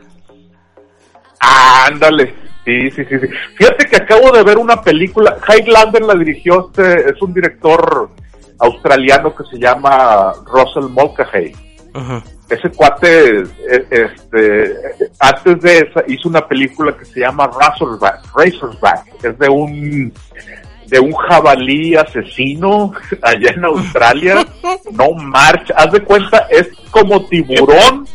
[1.40, 2.36] Ándale.
[2.66, 3.28] Sí, sí, sí, sí.
[3.58, 5.38] Fíjate que acabo de ver una película.
[5.48, 8.12] Highlander la dirigió este, es un director
[8.60, 11.56] australiano que se llama Russell Mulcahy.
[11.96, 12.22] Ujú.
[12.52, 14.76] Ese cuate, eh, este,
[15.20, 18.22] antes de esa, hizo una película que se llama Razorback.
[18.36, 19.06] Razorback.
[19.24, 20.14] Es de un,
[20.88, 24.46] de un jabalí asesino allá en Australia.
[24.92, 25.74] no marcha.
[25.78, 28.06] Haz de cuenta, es como tiburón.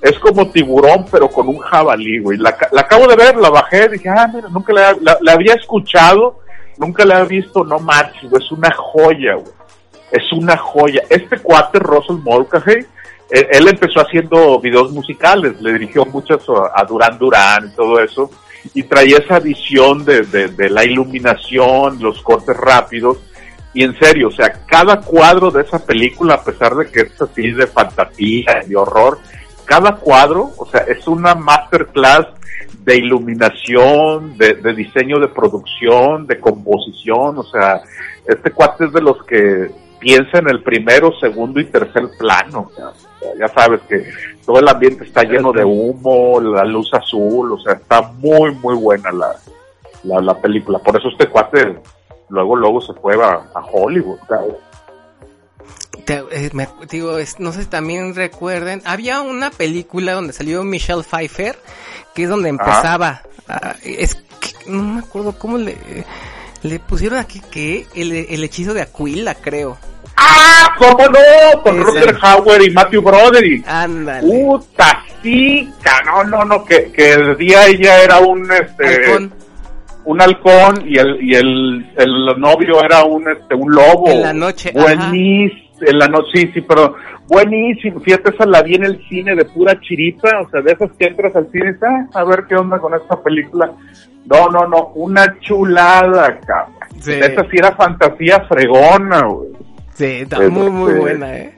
[0.00, 2.36] Es como tiburón, pero con un jabalí, güey.
[2.38, 5.54] La, la acabo de ver, la bajé, dije, ah, mira, nunca la, la- la había
[5.54, 6.40] escuchado,
[6.76, 9.52] nunca la había visto, no marches, güey, es una joya, güey.
[10.12, 11.02] Es una joya.
[11.08, 12.84] Este cuate, Russell Mulcahy,
[13.34, 16.40] él, empezó haciendo videos musicales, le dirigió muchas
[16.74, 18.30] a, Duran Duran y todo eso,
[18.72, 23.18] y traía esa visión de, de, de la iluminación, los cortes rápidos,
[23.72, 27.20] y en serio, o sea, cada cuadro de esa película, a pesar de que es
[27.20, 29.18] así de fantasía y horror,
[29.64, 32.26] cada cuadro, o sea, es una masterclass
[32.84, 37.82] de iluminación, de, de diseño de producción, de composición, o sea,
[38.26, 39.70] este cuate es de los que
[40.04, 42.70] piensa en el primero, segundo y tercer plano.
[42.76, 44.04] o ya sabes que
[44.44, 48.74] todo el ambiente está lleno de humo, la luz azul, o sea, está muy, muy
[48.74, 49.34] buena la,
[50.04, 50.78] la, la película.
[50.78, 51.78] Por eso este cuate
[52.28, 54.18] luego, luego se fue a, a Hollywood.
[56.06, 61.02] eh, me digo, es- no sé si también recuerden, había una película donde salió Michelle
[61.02, 61.56] Pfeiffer,
[62.14, 65.76] que es donde empezaba, ah, es que no me acuerdo cómo le,
[66.62, 69.78] le pusieron aquí que el, el hechizo de Aquila, creo.
[70.16, 70.74] ¡Ah!
[70.78, 71.62] ¿Cómo no?
[71.62, 71.84] Con Esa.
[71.90, 73.66] Rutger Hauer y Matthew Broderick.
[73.68, 74.26] Ándale.
[74.44, 75.70] Puta, sí,
[76.06, 79.32] no, no, no, que, que el día ella era un, este, Halcón.
[80.04, 84.08] un halcón y el, y el, el novio era un, este, un lobo.
[84.10, 84.82] En la noche, ajá.
[84.96, 86.94] Buenísimo, en la noche, sí, sí, pero
[87.26, 88.00] buenísimo.
[88.00, 91.06] Fíjate, esa la vi en el cine de pura chiripa, o sea, de esas que
[91.06, 93.72] entras al cine y dices, "Ah, a ver qué onda con esta película.
[94.26, 96.74] No, no, no, una chulada, cabrón.
[97.00, 97.12] Sí.
[97.12, 99.48] Esa sí era fantasía fregona, güey.
[99.94, 101.54] Sí, está Pues, muy, muy este, buena, eh.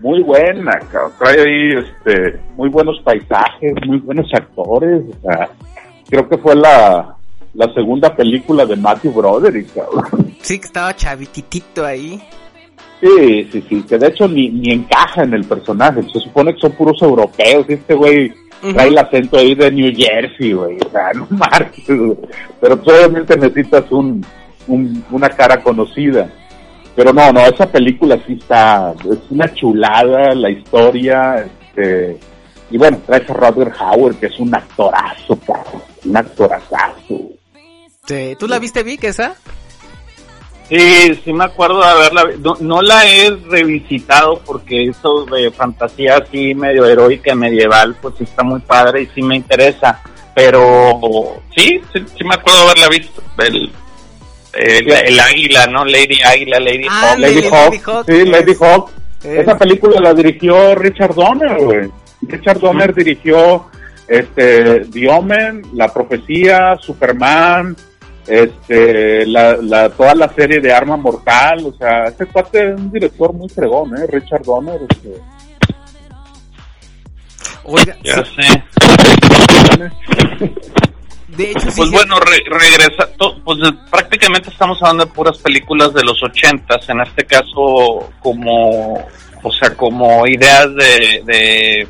[0.00, 1.12] Muy buena, cabrón.
[1.18, 5.02] Trae ahí este, muy buenos paisajes, muy buenos actores.
[5.10, 5.48] O sea,
[6.10, 7.14] creo que fue la,
[7.54, 10.34] la segunda película de Matthew Broderick, cabrón.
[10.40, 12.20] Sí, que estaba chavititito ahí.
[13.00, 16.02] Sí, sí, sí, que de hecho ni, ni encaja en el personaje.
[16.12, 18.32] Se supone que son puros europeos y este güey
[18.74, 20.78] trae el acento ahí de New Jersey, güey.
[20.84, 21.84] O sea, no marches.
[22.60, 24.24] Pero pues, obviamente necesitas un,
[24.66, 26.28] un- una cara conocida.
[26.94, 32.18] Pero no, no, esa película sí está, es una chulada, la historia, este,
[32.70, 37.20] y bueno, trae a Robert Howard, que es un actorazo, cabrón, un actorazazo.
[38.04, 38.36] Sí.
[38.38, 39.36] ¿Tú la viste, Vic, esa?
[40.68, 46.16] Sí, sí me acuerdo de haberla no, no la he revisitado porque eso de fantasía
[46.16, 50.00] así medio heroica medieval pues sí está muy padre y sí me interesa.
[50.34, 53.22] pero sí, sí, sí me acuerdo haberla visto.
[53.38, 53.70] El,
[54.54, 55.84] el, el águila, ¿no?
[55.84, 57.18] Lady Águila, Lady Ah, Hawk.
[57.18, 58.90] Lady Lady Hawk, Hawk, sí, Lady es- Hawk.
[59.24, 59.38] Eh.
[59.40, 61.90] Esa película la dirigió Richard Donner, güey.
[62.22, 63.66] Richard Donner dirigió
[64.08, 67.76] este The Omen, La Profecía, Superman,
[68.26, 72.90] este la, la toda la serie de Arma Mortal, o sea, este cuate es un
[72.92, 75.14] director muy fregón, eh, Richard Donner, este.
[77.64, 78.64] Oiga, Ya sé.
[81.36, 81.72] de hecho sí.
[81.76, 83.08] Pues sí- bueno, re- regresa,
[83.44, 83.58] pues
[83.90, 88.94] prácticamente estamos hablando de puras películas de los ochentas, en este caso como,
[89.42, 91.88] o sea, como ideas de, de,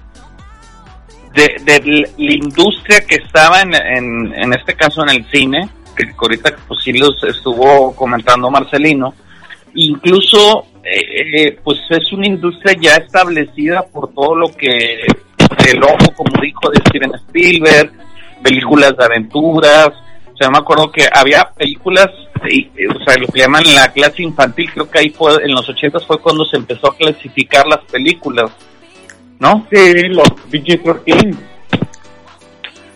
[1.34, 6.54] de, la industria que estaba en, en, en este caso en el cine, que ahorita
[6.68, 9.14] pues sí los estuvo comentando Marcelino,
[9.74, 15.00] incluso eh, eh, pues es una industria ya establecida por todo lo que
[15.70, 17.92] el ojo, como dijo de Steven Spielberg,
[18.42, 19.88] películas de aventuras,
[20.32, 24.70] o sea, me acuerdo que había películas, o sea, lo que llaman la clase infantil,
[24.72, 28.50] creo que ahí fue, en los ochentas fue cuando se empezó a clasificar las películas,
[29.38, 29.66] ¿no?
[29.70, 31.36] Sí, los PG-13.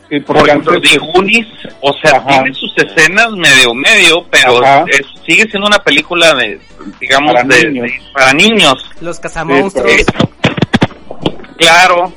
[0.09, 1.47] Sí, Por porque ejemplo, antes- The Goonies,
[1.81, 2.29] o sea, Ajá.
[2.29, 6.61] tiene sus escenas medio medio, pero es- sigue siendo una película de,
[7.01, 7.87] digamos, Para de, niños.
[7.91, 8.75] de- para niños.
[9.01, 10.05] Los cazamonstruos.
[11.57, 12.13] Claro.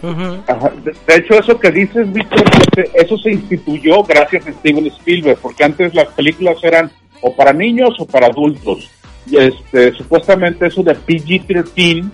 [0.47, 0.71] Ajá.
[0.84, 5.38] De, de hecho, eso que dices, Víctor, pues, eso se instituyó gracias a Steven Spielberg,
[5.39, 8.89] porque antes las películas eran o para niños o para adultos.
[9.30, 12.10] Y este, supuestamente eso de PG-13,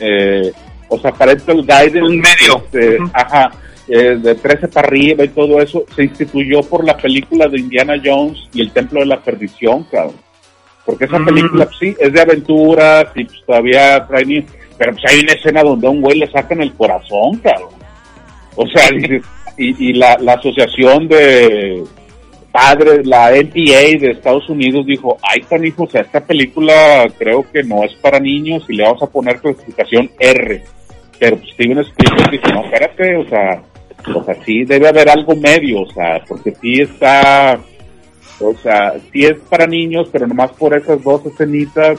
[0.00, 0.52] eh,
[0.88, 2.56] o sea, Parental Guidance, Un medio.
[2.64, 3.50] este, ajá,
[3.88, 7.94] eh, de 13 para arriba y todo eso, se instituyó por la película de Indiana
[8.02, 10.14] Jones y el Templo de la Perdición, cabrón.
[10.86, 11.24] Porque esa Mm.
[11.24, 15.32] película, pues, sí, es de aventuras y pues, todavía trae ni- Pero pues hay una
[15.32, 17.70] escena donde a un güey le sacan el corazón, cabrón.
[18.56, 18.88] O sea,
[19.56, 21.84] y, y la, la asociación de
[22.54, 27.64] padres, la NPA de Estados Unidos dijo, ay, canijo, o sea, esta película creo que
[27.64, 30.62] no es para niños y le vamos a poner clasificación R.
[31.18, 33.62] Pero pues, Steven Spielberg dice, no, espérate, o sea,
[34.14, 37.58] o sea, sí debe haber algo medio, o sea, porque sí está,
[38.38, 41.98] o sea, sí es para niños, pero nomás por esas dos escenitas,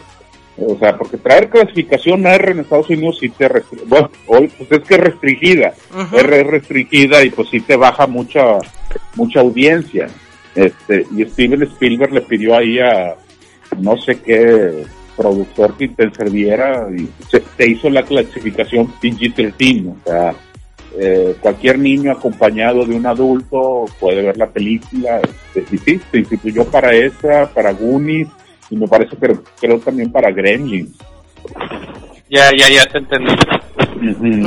[0.58, 3.50] o sea, porque traer clasificación R en Estados Unidos sí te
[3.88, 5.74] bueno, hoy pues es que es restringida.
[6.14, 8.58] R es restringida y pues sí te baja mucha,
[9.16, 10.08] mucha audiencia.
[10.56, 13.16] Este, y Steven Spielberg le pidió ahí a
[13.78, 14.86] no sé qué
[15.18, 20.36] productor que interviniera y se, se hizo la clasificación PG-13, o sea,
[20.98, 26.20] eh, cualquier niño acompañado de un adulto puede ver la película, este, y sí, se
[26.20, 28.30] instituyó para esa, para Goonies,
[28.70, 30.92] y me parece que creo también para Gremlins.
[32.30, 33.34] ya, ya, ya te entendí.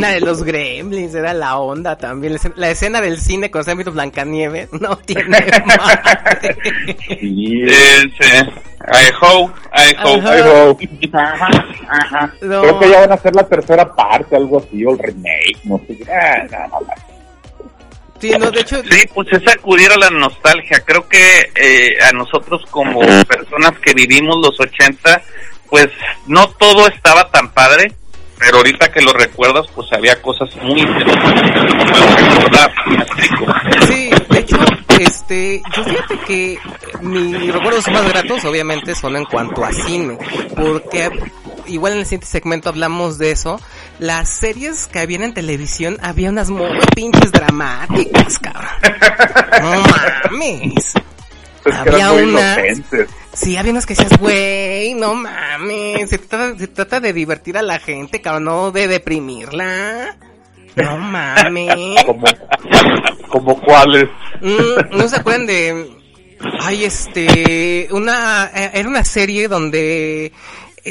[0.00, 2.36] La de los gremlins era la onda también.
[2.56, 5.28] La escena- del cine con Sam Blancanieves no tiene
[5.66, 6.56] madre.
[7.20, 8.28] Sí, Eh, sí.
[8.90, 10.24] I hope, I hope.
[10.24, 10.30] Ajá.
[10.30, 10.78] pero-
[11.18, 11.48] ajá,
[11.88, 12.34] ajá.
[12.42, 12.60] No.
[12.62, 15.80] Creo que ya van a hacer la tercera parte, algo así, o el remake, no
[15.86, 15.98] sé.
[16.10, 16.86] Ah, no, no.
[18.20, 20.80] Sí, no, de hecho, Sí, pues es acudir a la nostalgia.
[20.84, 25.22] Creo que eh, a nosotros como personas que vivimos los 80,
[25.68, 25.88] pues
[26.26, 27.92] no todo estaba tan padre,
[28.38, 31.68] pero ahorita que lo recuerdas, pues había cosas muy interesantes
[33.86, 34.56] sí, de hecho,
[35.00, 36.58] este, yo fíjate que
[37.00, 40.18] mis recuerdos más gratos obviamente son en cuanto a cine,
[40.56, 41.10] porque
[41.66, 43.60] igual en el siguiente segmento hablamos de eso.
[43.98, 48.70] Las series que habían en televisión había unas muy pinches dramáticas, cabrón.
[49.60, 49.82] No
[50.30, 50.94] mames.
[51.72, 53.08] Había unas- inocentes.
[53.32, 57.62] Sí, había unos que decías, güey, no mames, se trata, se trata de divertir a
[57.62, 60.16] la gente, cabrón, no de deprimirla.
[60.76, 62.02] No mames.
[62.06, 62.24] Como,
[63.28, 64.04] como cuáles.
[64.40, 65.90] Mm, ¿No se acuerdan de...
[66.60, 67.88] Ay, este...
[67.90, 68.50] Una...
[68.54, 70.32] eh, Era una serie donde...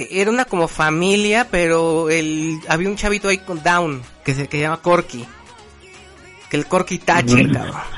[0.01, 4.47] eh, Era una como familia, pero el había un chavito ahí con Down, que se
[4.47, 5.25] que se llama Corky.
[6.49, 7.97] Que el Corky Thatcher, cabrón.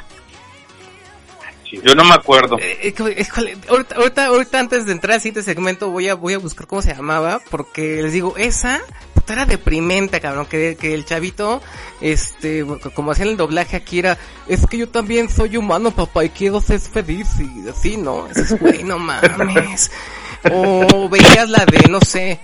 [1.72, 2.58] Yo no me acuerdo.
[2.60, 3.28] Eh, eh,
[3.68, 6.82] ahorita, ahorita, ahorita antes de entrar al siguiente segmento voy a, voy a buscar cómo
[6.82, 8.82] se llamaba, porque les digo, esa
[9.14, 11.62] puta era deprimente, cabrón, que, que el chavito,
[12.02, 16.30] este, como hacían el doblaje aquí era, es que yo también soy humano, papá, y
[16.30, 18.28] quiero ser feliz, y así, ¿no?
[18.28, 19.92] Dices, güey, no mames.
[20.52, 22.40] O veías la de, no sé,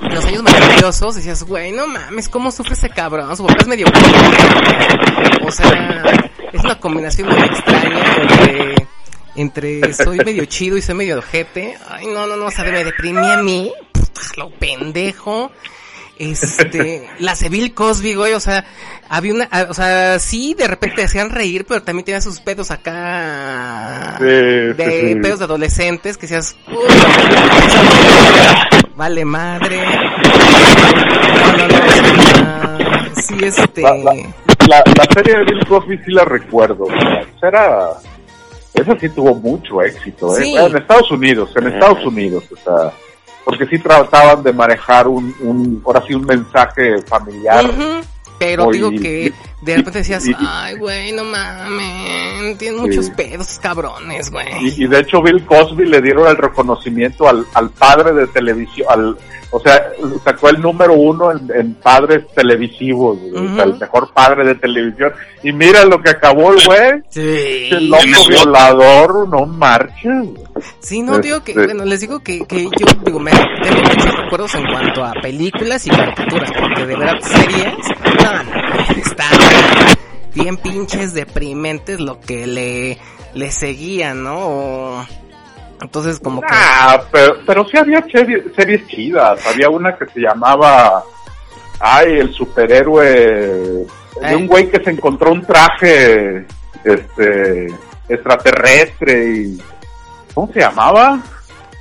[0.00, 3.36] los años maravillosos, decías, güey, no mames, ¿cómo sufre ese cabrón?
[3.36, 3.86] Su papá es medio...
[5.44, 6.02] O sea,
[6.52, 8.74] es una combinación muy extraña entre,
[9.34, 11.76] entre soy medio chido y soy medio ojete.
[11.88, 15.50] Ay, no, no, no, o sea, me deprimí a mí, puta, lo pendejo.
[16.18, 18.64] Este, la Seville Cosby, güey, o sea,
[19.08, 22.70] había una, ah, o sea, sí, de repente hacían reír, pero también tenía sus pedos
[22.70, 25.14] acá, Sí, de sí, sí.
[25.20, 26.56] pedos de adolescentes, que seas,
[28.96, 29.80] vale madre.
[33.22, 34.14] Sí, este, La, la,
[34.68, 36.84] la, la serie de Bill Cosby sí la recuerdo.
[36.84, 36.88] o
[37.40, 37.88] sea, Era,
[38.74, 40.54] esa sí tuvo mucho éxito, ¿eh?
[40.56, 42.92] En Estados Unidos, en Estados Unidos, o sea,
[43.48, 47.64] porque sí trataban de manejar un, un ahora sí, un mensaje familiar.
[48.38, 49.32] Pero Oye, digo que
[49.62, 54.46] de repente decías, y- y- ay, güey, no mames, tienen muchos pedos, cabrones, güey.
[54.60, 58.86] Y, y de hecho Bill Cosby le dieron el reconocimiento al, al padre de televisión,
[58.90, 59.16] al,
[59.50, 59.90] o sea,
[60.24, 64.54] sacó el número uno en, en padres televisivos, güey, o sea, el mejor padre de
[64.56, 65.12] televisión.
[65.42, 67.68] Y mira lo que acabó el güey, Sí.
[67.72, 70.22] el loco violador, no marcha.
[70.80, 74.16] Sí, no, digo que, Este- bueno, les digo que, que yo, digo, me tengo muchos
[74.16, 77.74] recuerdos en cuanto a películas y caricaturas, porque de verdad series,
[78.22, 79.38] no, no, están
[80.34, 82.98] bien pinches deprimentes lo que le,
[83.34, 84.36] le seguían, ¿no?
[84.38, 85.06] O-
[85.80, 86.46] entonces como que...
[86.50, 89.46] Ah, pero, pero sí había series, series chidas.
[89.46, 91.04] Había una que se llamaba,
[91.80, 93.86] ay, el superhéroe,
[94.20, 96.46] de un güey que se encontró un traje,
[96.84, 97.66] este,
[98.08, 99.62] extraterrestre y,
[100.34, 101.20] ¿cómo se llamaba?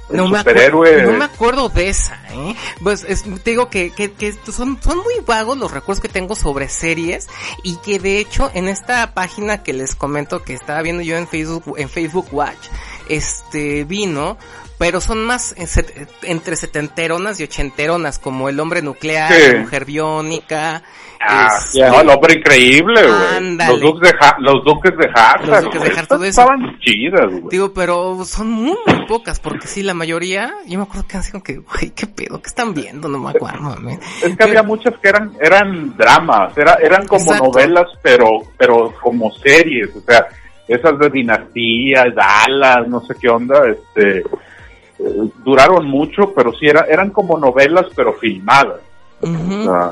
[0.10, 0.90] El No me, superhéroe.
[0.90, 2.56] acuerdo, no me acuerdo de esa, ¿eh?
[2.82, 6.34] Pues es- te digo que, que, que son, son muy vagos los recuerdos que tengo
[6.36, 7.28] sobre series
[7.62, 11.28] y que de hecho en esta página que les comento que estaba viendo yo en
[11.28, 12.70] Facebook, en Facebook Watch,
[13.10, 14.38] este vino,
[14.78, 19.52] pero son más set- entre setenteronas y ochenteronas como El Hombre Nuclear, Sí.
[19.54, 20.84] La Mujer Biónica,
[21.20, 23.58] Ah, este, ya, el hombre increíble, güey.
[23.58, 25.08] Los duques de, Ha- los duques de.
[25.48, 26.24] Los Duques de eso.
[26.24, 27.44] Estaban chidas, güey.
[27.50, 31.24] Digo, pero son muy, muy pocas, porque sí, la mayoría, yo me acuerdo que han
[31.24, 33.98] sido que, güey, qué pedo, qué están viendo, no me acuerdo, mami.
[34.22, 37.46] Es que había muchas que eran eran dramas, era, eran como Exacto.
[37.46, 40.28] novelas, pero pero como series, o sea,
[40.68, 46.86] esas de dinastía, Dallas, no sé qué onda, este, eh, duraron mucho, pero sí era,
[46.90, 48.82] eran como novelas, pero filmadas.
[49.22, 49.92] O sea,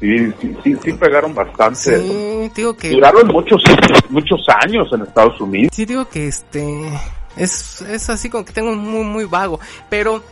[0.00, 1.98] sí, sí, sí, sí pegaron bastante.
[1.98, 3.62] Sí, digo que, Duraron muchos
[4.08, 5.70] muchos años en Estados Unidos.
[5.72, 6.90] sí, digo que este,
[7.36, 9.60] es, es así como que tengo muy, muy vago,
[9.90, 10.22] pero,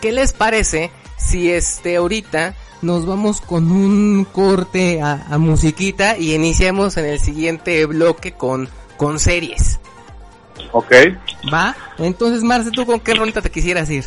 [0.00, 6.34] ¿qué les parece si este, ahorita nos vamos con un corte a, a musiquita y
[6.34, 9.80] iniciamos en el siguiente bloque con, con series?
[10.72, 10.92] ¿Ok?
[11.52, 11.74] ¿Va?
[11.98, 14.04] Entonces, Marce, ¿tú con qué rolita te quisieras ir?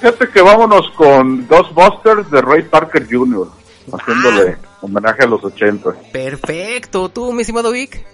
[0.00, 3.48] Fíjate que vámonos con Ghostbusters de Ray Parker Jr.,
[3.92, 5.92] haciéndole homenaje a los 80.
[6.12, 8.04] Perfecto, ¿tú, mi estimado Vic?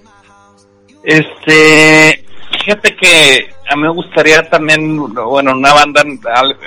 [1.02, 6.02] Este, fíjate que a mí me gustaría también, bueno, una banda,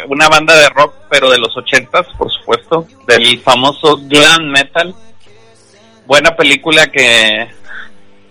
[0.07, 4.93] una banda de rock, pero de los ochentas, por supuesto, del famoso glam metal.
[6.05, 7.47] Buena película que,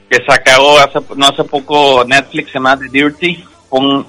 [0.08, 4.06] que sacó hace, no hace poco Netflix, se llama The Dirty, con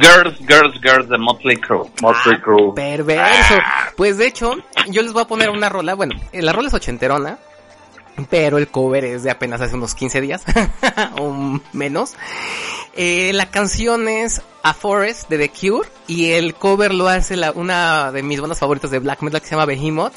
[0.00, 1.90] Girls, Girls, Girls de Motley Crue.
[2.02, 2.74] Motley Crue.
[2.74, 3.54] Perverso.
[3.96, 4.54] Pues de hecho,
[4.88, 5.94] yo les voy a poner una rola.
[5.94, 7.38] Bueno, eh, la rola es ochenterona.
[8.30, 10.42] Pero el cover es de apenas hace unos 15 días.
[11.18, 12.14] o menos.
[12.94, 15.88] Eh, la canción es A Forest de The Cure.
[16.06, 19.54] Y el cover lo hace una de mis bandas favoritas de black metal que se
[19.54, 20.14] llama Behemoth.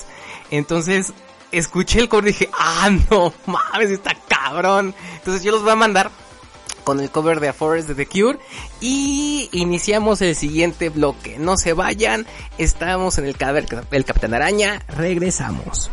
[0.49, 1.13] Entonces,
[1.51, 4.95] escuché el cover y dije, ah, no mames, está cabrón.
[5.17, 6.11] Entonces yo los voy a mandar
[6.83, 8.39] con el cover de A Forest de The Cure
[8.79, 11.37] y iniciamos el siguiente bloque.
[11.37, 12.25] No se vayan,
[12.57, 15.91] estamos en el cadáver del Capitán Araña, regresamos.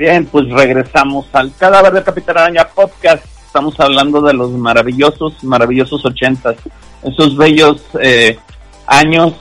[0.00, 3.22] Bien, pues regresamos al Cadáver de Capitán Araña Podcast.
[3.44, 6.56] Estamos hablando de los maravillosos, maravillosos ochentas.
[7.02, 8.38] Esos bellos eh,
[8.86, 9.34] años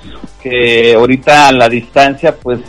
[0.43, 2.59] que ahorita a la distancia, pues,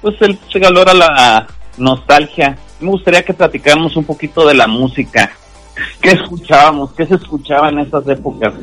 [0.00, 2.56] pues el, se valora la nostalgia.
[2.80, 5.30] Me gustaría que platicáramos un poquito de la música.
[6.00, 6.94] ¿Qué escuchábamos?
[6.94, 8.54] ¿Qué se escuchaba en esas épocas?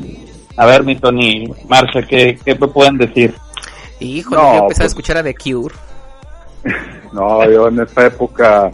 [0.56, 3.32] A ver, mi Tony, Marcia, ¿qué, qué me pueden decir?
[4.00, 5.85] Híjole, No, yo empecé a pues- escuchar a The Cure.
[7.12, 8.70] No, yo en esa época,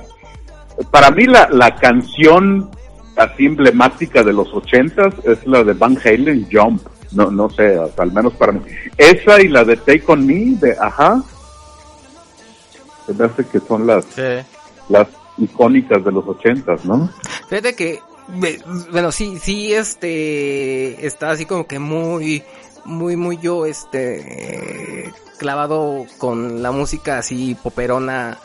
[0.90, 2.70] para mí la, la canción
[3.16, 6.82] así emblemática de los ochentas es la de Van Halen, Jump.
[7.12, 8.60] No, no sé, hasta al menos para mí.
[8.96, 11.22] Esa y la de Take On Me, de Ajá.
[13.06, 14.06] Se me hace que son las,
[14.88, 17.10] las icónicas de los ochentas, ¿no?
[17.48, 18.00] Fíjate que,
[18.90, 22.42] bueno, sí, sí, este, está así como que muy,
[22.84, 28.38] muy, muy yo, este, clavado con la música así poperona,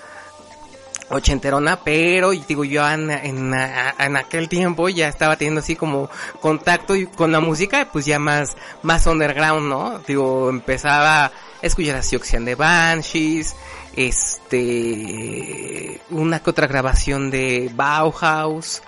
[1.09, 6.09] ochenterona, pero y digo yo en, en, en aquel tiempo ya estaba teniendo así como
[6.41, 9.99] contacto y- con la música pues ya más más underground, ¿no?
[10.05, 11.31] Digo, empezaba a
[11.61, 13.55] escuchar así Ocean de Banshees,
[13.95, 18.81] este una que otra grabación de Bauhaus,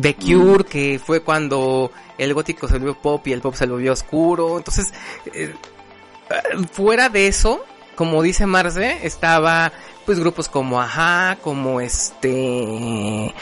[0.00, 3.92] The Cure, que fue cuando el gótico se volvió pop y el pop se volvió
[3.92, 4.58] oscuro.
[4.58, 4.92] Entonces,
[5.32, 5.54] eh,
[6.72, 7.64] fuera de eso,
[7.96, 9.72] como dice Marce, estaba
[10.04, 13.34] pues grupos como Ajá, como este eh,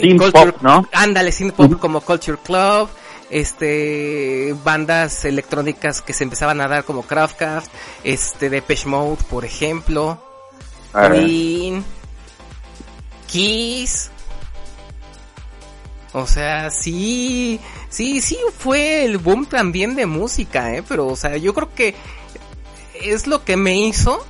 [0.00, 0.88] Synth pop, ¿no?
[0.92, 2.88] ándale, synth pop como Culture Club,
[3.30, 7.70] este bandas electrónicas que se empezaban a dar como Craftcraft,
[8.04, 10.22] este Depeche Mode, por ejemplo,
[10.92, 11.84] Queen,
[13.26, 14.10] Kiss.
[16.12, 17.60] O sea, sí,
[17.90, 20.82] sí, sí fue el boom también de música, ¿eh?
[20.88, 21.94] Pero, o sea, yo creo que
[23.02, 24.24] es lo que me hizo,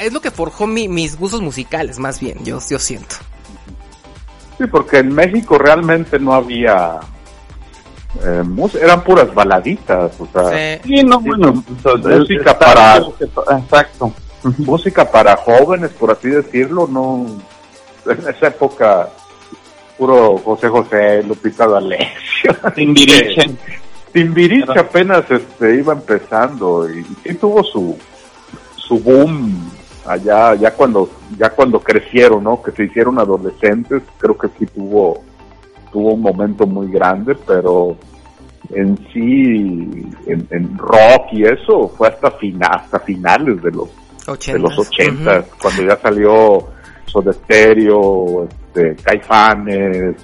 [0.00, 3.16] es lo que forjó mi- mis gustos musicales, más bien, yo, yo siento.
[4.56, 6.98] Sí, porque en México realmente no había...
[8.24, 8.42] eh,
[8.80, 10.78] eran puras baladitas, o sea...
[10.82, 10.96] Sí.
[10.96, 11.52] Sí, no, bueno,
[11.84, 14.12] música está- para- Exacto.
[14.58, 17.26] música para jóvenes, por así decirlo, no
[18.06, 19.10] en esa época
[19.98, 23.50] puro José José, Lupita D'Alessio, Timbiriche.
[24.12, 27.98] Timbiriche apenas este iba empezando y, sí tuvo su
[28.76, 29.70] su boom
[30.06, 32.62] allá ya cuando ya cuando crecieron, ¿no?
[32.62, 35.22] Que se hicieron adolescentes, creo que sí tuvo
[35.92, 37.96] tuvo un momento muy grande, pero
[38.70, 43.88] en sí en, en rock y eso fue hasta fina, hasta finales de los
[44.46, 46.68] de los 80 cuando ya salió
[47.08, 50.16] Soda Stereo, este, Caifanes.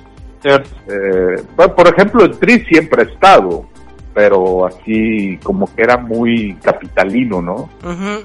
[0.45, 3.65] Eh, bueno, por ejemplo, el Tri siempre ha estado,
[4.13, 7.71] pero así como que era muy capitalino, ¿no?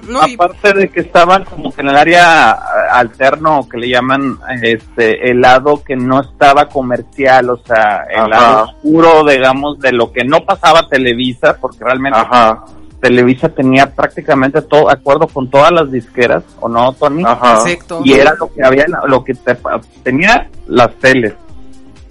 [0.07, 3.89] No, y- Aparte de que estaban como que en el área a- alterno que le
[3.89, 8.27] llaman este el lado que no estaba comercial, o sea, el Ajá.
[8.27, 12.65] lado oscuro, digamos, de lo que no pasaba Televisa, porque realmente Ajá,
[13.01, 17.23] Televisa tenía prácticamente todo acuerdo con todas las disqueras, ¿o no, Tony?
[17.25, 17.61] ajá.
[17.65, 18.01] Exacto.
[18.03, 19.57] Y era lo que había, lo que te-
[20.03, 21.33] tenía las teles,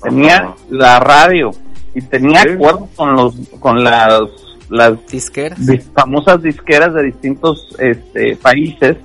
[0.03, 0.55] tenía Ajá.
[0.71, 1.51] la radio
[1.95, 2.49] y tenía Sí.
[2.51, 4.21] acuerdo con los con las
[4.71, 5.59] las disqueras.
[5.61, 8.97] dis- famosas disqueras de distintos este, países.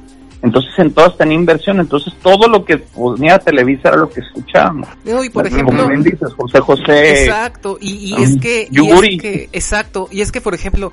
[0.43, 4.87] Entonces en todas tenía inversión, entonces todo lo que ponía Televisa era lo que escuchábamos.
[5.05, 7.23] No, y por Como ejemplo, bien dices, José José.
[7.23, 10.91] Exacto, y, y um, es que, y es que, exacto, y es que por ejemplo,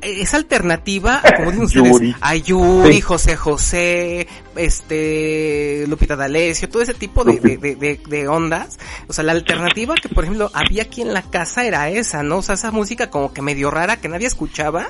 [0.00, 2.14] esa alternativa, como dicen ustedes, Yuri.
[2.22, 3.00] a Yuri, Sí.
[3.02, 4.26] José José,
[4.56, 8.78] este, Lupita D'Alessio, todo ese tipo de, de, de, de- de ondas,
[9.08, 12.38] o sea, la alternativa que por ejemplo había aquí en la casa era esa, ¿no?
[12.38, 14.88] O sea, esa música como que medio rara que nadie escuchaba,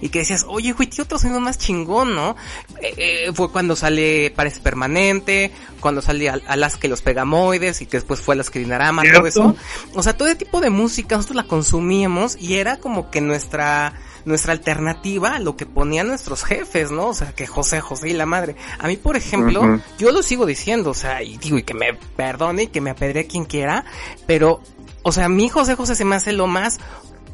[0.00, 2.36] y que decías, oye, güey, tío, otro sonido más chingón, ¿no?
[2.80, 2.94] Eh,
[3.28, 7.96] eh, fue cuando sale Parece Permanente, cuando sale Al- Alaska y los Pegamoides, y que
[7.98, 9.56] después fue Alaska y Dinarama, todo eso.
[9.94, 13.94] O sea, todo ese tipo de música nosotros la consumíamos y era como que nuestra
[14.24, 17.06] nuestra alternativa a lo que ponían nuestros jefes, ¿no?
[17.06, 18.56] O sea, que José, José y la madre.
[18.78, 21.94] A mí, por ejemplo, yo lo sigo diciendo, o sea, y digo, y que me
[21.94, 23.86] perdone y que me apedre quien quiera,
[24.26, 24.60] pero,
[25.02, 26.78] o sea, a mí José José se me hace lo más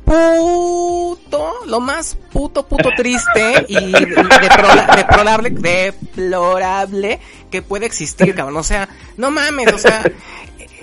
[0.04, 8.56] puto, lo más puto, puto triste y deplorable, deplorable que puede existir, cabrón.
[8.56, 10.02] O sea, no mames, o sea,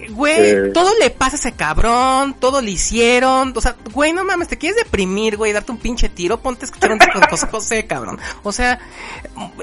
[0.10, 0.72] güey, Eh.
[0.74, 4.58] todo le pasa a ese cabrón, todo le hicieron, o sea, güey, no mames, te
[4.58, 7.00] quieres deprimir, güey, darte un pinche tiro, ponte a escuchar un
[7.30, 8.20] José José, cabrón.
[8.44, 8.80] O sea,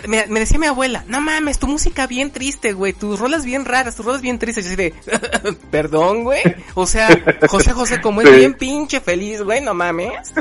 [0.07, 3.65] me, me decía mi abuela, no mames, tu música bien triste, güey, tus rolas bien
[3.65, 4.65] raras, tus rolas bien tristes.
[4.65, 4.95] Yo así de,
[5.71, 6.43] perdón, güey.
[6.75, 7.09] O sea,
[7.49, 8.35] José José como es Sí.
[8.37, 10.33] bien pinche feliz, güey, no mames.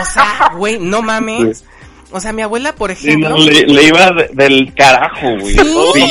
[0.00, 1.64] O sea, güey, no mames.
[2.12, 3.30] O sea, mi abuela, por Sí, ejemplo.
[3.30, 5.54] no, le, le iba de- del carajo, güey.
[5.56, 6.10] Sí.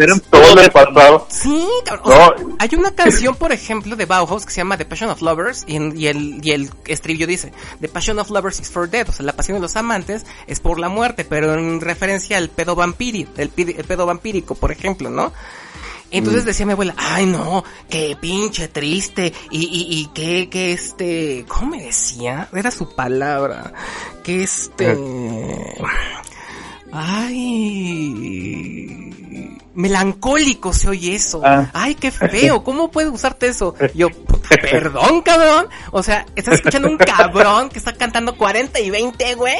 [0.00, 1.24] Era todo le pasaba.
[1.28, 2.04] Sí, cabrón.
[2.04, 2.56] O sea, No.
[2.58, 5.76] hay una canción, por ejemplo, de Bauhaus que se llama The Passion of Lovers y,
[6.06, 9.08] el, y el estribillo dice The Passion of Lovers is for death.
[9.08, 12.48] O sea, la pasión de los amantes es por la muerte, pero en referencia al
[12.48, 15.32] pedo vampírico, el, el pedo vampírico, por ejemplo, ¿no?
[16.10, 21.44] Entonces decía mi abuela, ay no, qué pinche triste, y, y, y que, que este,
[21.46, 22.48] ¿cómo me decía?
[22.52, 23.72] Era su palabra,
[24.24, 24.96] que este,
[29.00, 31.70] ay, melancólico se oye eso, Ah.
[31.72, 33.74] ay qué feo, ¿cómo puedes usarte eso?
[33.94, 34.08] Yo,
[34.70, 39.58] perdón cabrón, o sea, estás escuchando un cabrón que está cantando 40 y 20, güey.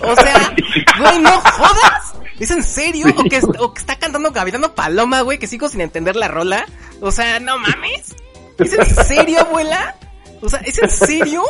[0.00, 0.54] O sea,
[0.98, 2.14] güey, no jodas.
[2.38, 3.06] ¿Es en serio?
[3.16, 6.66] ¿O que, o que está cantando Gavilano Paloma, güey, que sigo sin entender la rola?
[7.00, 8.14] O sea, no mames.
[8.58, 9.96] ¿Es en serio, abuela?
[10.40, 11.42] O sea, ¿es en serio?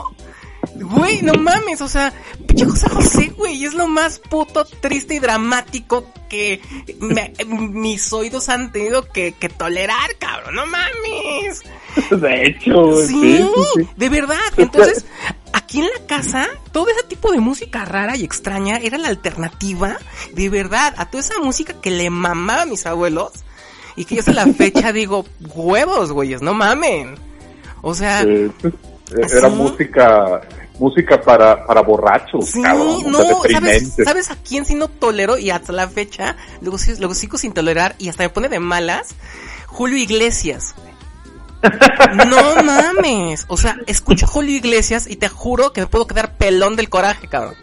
[0.75, 2.13] Güey, no mames, o sea,
[2.47, 6.61] pinche José José, güey, es lo más puto triste y dramático que
[7.01, 11.63] me- mis oídos han tenido que, que tolerar, cabrón, no mames.
[12.11, 13.39] De hecho, sí,
[13.77, 13.89] sí.
[13.97, 14.39] de verdad.
[14.57, 15.05] Entonces,
[15.53, 19.99] aquí en la casa, todo ese tipo de música rara y extraña era la alternativa,
[20.35, 23.33] de verdad, a toda esa música que le mamaba a mis abuelos
[23.97, 25.25] y que yo hasta la fecha digo,
[25.55, 27.15] huevos, güeyes, no mamen.
[27.83, 28.51] O sea, Eh,
[29.11, 29.55] era ¿Sí?
[29.57, 30.41] música
[30.79, 33.19] música para, para borrachos, sí, cabrón, no,
[33.53, 33.93] ¿sabes.
[34.05, 36.35] ¿sabes a quién sí no tolero y hasta la fecha?
[36.61, 39.15] Luego, luego sigo sin tolerar y hasta me pone de malas.
[39.67, 40.75] Julio Iglesias.
[42.27, 43.45] No mames.
[43.49, 46.89] O sea, escucho a Julio Iglesias y te juro que me puedo quedar pelón del
[46.89, 47.55] coraje, cabrón.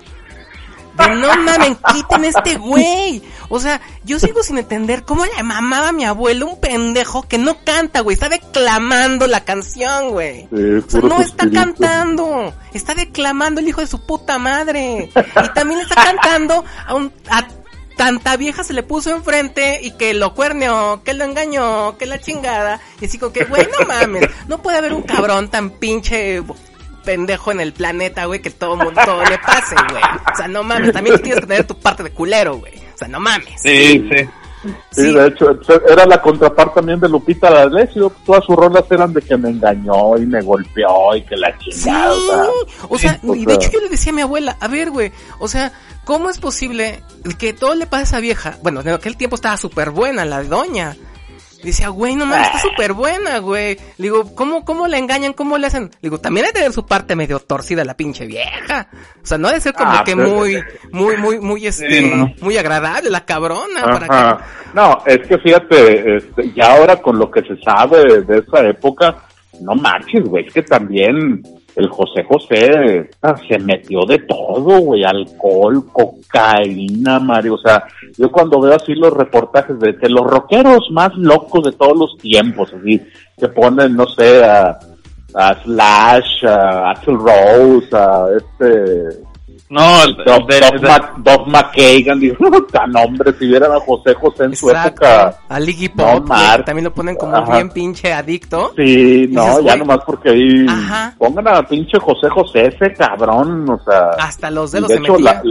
[0.97, 3.23] De no mames, quiten este güey.
[3.47, 7.37] O sea, yo sigo sin entender cómo le mamaba a mi abuelo un pendejo que
[7.37, 8.15] no canta, güey.
[8.15, 10.47] Está declamando la canción, güey.
[10.51, 15.09] O sea, no está cantando, está declamando el hijo de su puta madre.
[15.15, 17.47] Y también está cantando a un, a
[17.99, 22.17] tanta vieja se le puso enfrente y que lo cuerneó, que lo engañó, que la
[22.17, 22.79] chingada.
[23.01, 26.41] Y así como que, güey, no mames, no puede haber un cabrón tan pinche
[27.03, 30.01] pendejo en el planeta, güey, que todo mundo le pase, güey.
[30.31, 32.73] O sea, no mames, también tienes que tener tu parte de culero, güey.
[32.95, 33.61] O sea, no mames.
[33.61, 34.29] Sí, sí.
[34.62, 35.14] Sí, Sí.
[35.14, 35.57] de hecho,
[35.88, 38.12] era la contraparte también de Lupita D'Alessio.
[38.26, 41.70] Todas sus rolas eran de que me engañó y me golpeó y que la Sí,
[41.72, 42.12] chingada.
[42.12, 42.49] o sea,
[42.89, 45.47] o sea, y de hecho yo le decía a mi abuela, a ver, güey, o
[45.47, 45.72] sea,
[46.03, 47.03] ¿cómo es posible
[47.38, 48.57] que todo le pase a esa vieja?
[48.62, 50.95] Bueno, en aquel tiempo estaba súper buena la doña.
[51.64, 53.76] Decía, güey, no mames, está súper buena, güey.
[53.97, 55.34] Le digo, ¿cómo, ¿cómo la engañan?
[55.34, 55.84] ¿Cómo le hacen?
[55.86, 58.88] Le digo, también hay que tener su parte medio torcida la pinche vieja.
[59.22, 61.89] O sea, no ha de ser como Ah, que pero- muy, muy, muy, muy, este,
[61.91, 62.34] Sí, no.
[62.41, 63.82] muy agradable la cabrona.
[63.84, 64.07] Para
[64.38, 64.43] que...
[64.74, 69.18] No, es que fíjate, este, ya ahora con lo que se sabe de esa época,
[69.62, 71.41] no marches, güey, es que también
[71.80, 77.84] el José José ah, se metió de todo, güey, alcohol, cocaína, Mario, o sea,
[78.17, 82.73] yo cuando veo así los reportajes de los rockeros más locos de todos los tiempos,
[82.73, 83.01] así,
[83.38, 84.77] que ponen, no sé, a,
[85.34, 89.21] a Slash, a Axel Rose, a este,
[89.70, 94.15] No, el, Doc, de- Doc de- Mac- McKagan, dijo, tan hombre, si vieran a José
[94.15, 95.05] José en su Exacto.
[95.05, 95.38] época.
[95.47, 96.28] A Liggy Pop,
[96.65, 97.53] también lo ponen como Ajá.
[97.53, 98.74] bien pinche adicto.
[98.76, 101.13] Sí, no, Dices, ya nomás porque ahí Ajá.
[101.20, 104.09] pongan a pinche José José ese cabrón, o sea.
[104.20, 105.43] Hasta los dedos de se hecho, metía.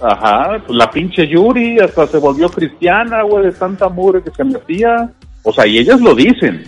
[0.00, 4.30] la, ajá, pues la pinche Yuri hasta se volvió cristiana, güey, de tanta mugre que
[4.30, 5.10] se metía.
[5.42, 6.64] O sea, y ellos lo dicen,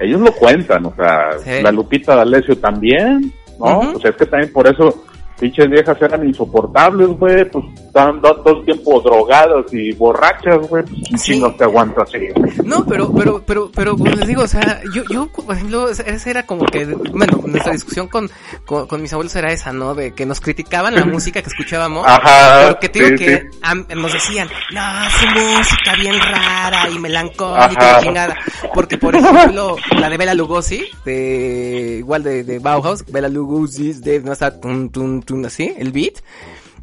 [0.00, 1.62] ellos lo cuentan, o sea, Sí.
[1.62, 3.78] la Lupita D'Alessio también, ¿no?
[3.78, 3.96] Ujú.
[3.96, 5.02] O sea, es que también por eso
[5.38, 10.82] pinches viejas eran insoportables, güey, pues estaban do- todo el tiempo drogadas y borrachas, güey,
[10.84, 11.32] pues Sí.
[11.32, 12.18] chingo te aguanta así.
[12.64, 16.30] No, pero, pero, pero, pero, como les digo, o sea, yo, yo, por ejemplo, esa
[16.30, 18.30] era como que, bueno, nuestra discusión con,
[18.64, 19.94] con, con mis abuelos era esa, ¿no?
[19.94, 22.06] De que nos criticaban la música que escuchábamos.
[22.06, 23.94] Ajá, Porque te digo sí, que sí.
[23.96, 24.80] nos decían, no,
[25.10, 28.36] su música bien rara y melancólica y chingada.
[28.74, 34.20] Porque, por ejemplo, la de Bela Lugosi, de, igual de, de Bauhaus, Bela Lugosi, de,
[34.20, 36.14] no está, tun, tun, así, el beat.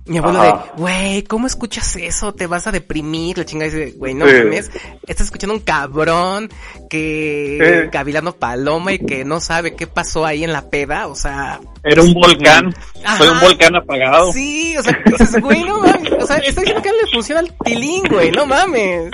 [0.06, 0.66] Mi abuelo Ajá.
[0.76, 2.34] de, güey, ¿cómo escuchas eso?
[2.34, 3.72] Te vas a deprimir, la chingada.
[3.72, 4.34] Dice, güey, no Sí.
[4.44, 4.70] mames.
[5.08, 6.50] Estás escuchando un cabrón
[6.90, 7.90] que Sí.
[7.90, 11.62] Gavilano Paloma y que no sabe qué pasó ahí en la peda, o sea.
[11.86, 12.76] era un volcán.
[13.06, 13.16] Ajá.
[13.18, 14.34] Fue un volcán apagado.
[14.34, 16.12] Sí, o sea, dices, güey, no mames.
[16.22, 19.10] O sea, estoy diciendo que no le funciona al tilín, güey, no mames.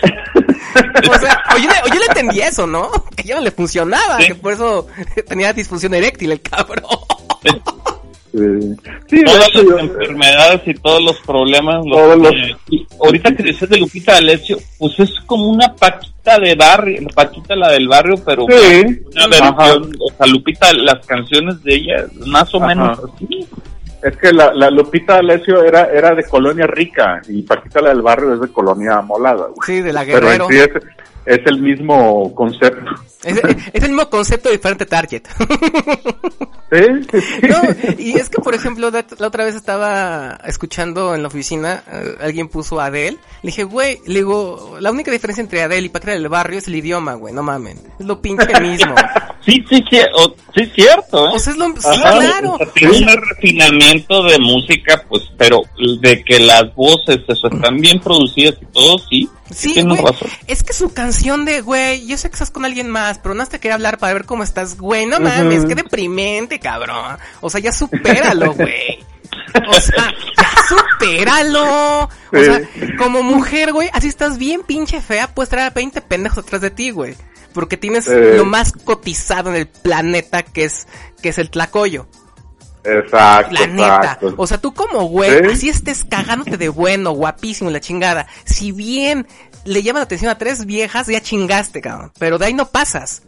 [1.08, 2.90] O sea, o yo, le, o yo le entendí eso, ¿no?
[3.16, 4.28] Que ya no le funcionaba, Sí.
[4.30, 4.88] que por eso
[5.28, 6.84] tenía disfunción eréctil el cabrón.
[8.32, 11.84] Sí, Todas hecho, las yo- enfermedades y todos los problemas.
[11.86, 15.74] los Todos los- que- y ahorita que decías de Lupita D'Alessio, pues es como una
[15.76, 19.56] paquita de barrio, la paquita la del barrio, pero Sí, una ajá.
[19.74, 22.68] versión, o sea, Lupita, las canciones de ella, más o Ajá.
[22.68, 23.48] menos así.
[24.02, 28.02] Es que la, la Lupita D'Alessio era, era de colonia rica y Paquita la del
[28.02, 29.48] barrio es de colonia molada.
[29.48, 29.58] güey.
[29.66, 30.46] Sí, de la Pero Guerrero.
[30.46, 30.70] en sí es,
[31.30, 32.92] es el mismo concepto.
[33.24, 33.38] Es,
[33.74, 35.24] es el mismo concepto, diferente target.
[36.72, 36.86] Sí.
[37.50, 37.62] No,
[37.98, 42.48] y es que, por ejemplo, la, otra vez estaba escuchando en la oficina, eh, alguien
[42.48, 43.18] puso Adele.
[43.42, 46.68] Le dije, güey, le digo, la única diferencia entre Adele y Paquita del Barrio es
[46.68, 47.76] el idioma, güey, no mamen.
[48.00, 48.94] Es lo pinche mismo.
[49.46, 51.32] Sí, sí, sí, o- sí, cierto, ¿eh?
[51.34, 52.58] O sea, es lo, sí, Ajá, claro.
[52.76, 55.62] tiene un refinamiento de música, pues, pero
[56.02, 59.30] de que las voces eso, están bien producidas y todo, sí.
[59.54, 60.04] Sí, güey,
[60.48, 63.46] es que su canción de, güey, yo sé que estás con alguien más, pero no
[63.46, 67.18] te quería hablar para ver cómo estás, güey, no mames, qué deprimente, cabrón.
[67.42, 69.04] O sea, ya supéralo, güey.
[69.68, 72.04] O sea, ya supéralo.
[72.04, 72.62] O sea,
[72.98, 76.72] como mujer, güey, así estás bien pinche fea, puedes traer a 20 pendejos atrás de
[76.72, 77.16] ti, güey.
[77.54, 78.34] Porque tienes Eh.
[78.38, 80.88] lo más cotizado en el planeta que es,
[81.22, 82.08] que es el tlacoyo.
[82.84, 83.96] Exacto, La neta.
[83.98, 84.34] exacto.
[84.38, 85.52] O sea, tú como güey, Sí.
[85.54, 88.28] así estés cagándote de bueno, guapísimo, la chingada.
[88.46, 89.28] Si bien
[89.66, 92.12] le llaman la atención a tres viejas, ya chingaste, cabrón.
[92.18, 93.24] Pero de ahí no pasas.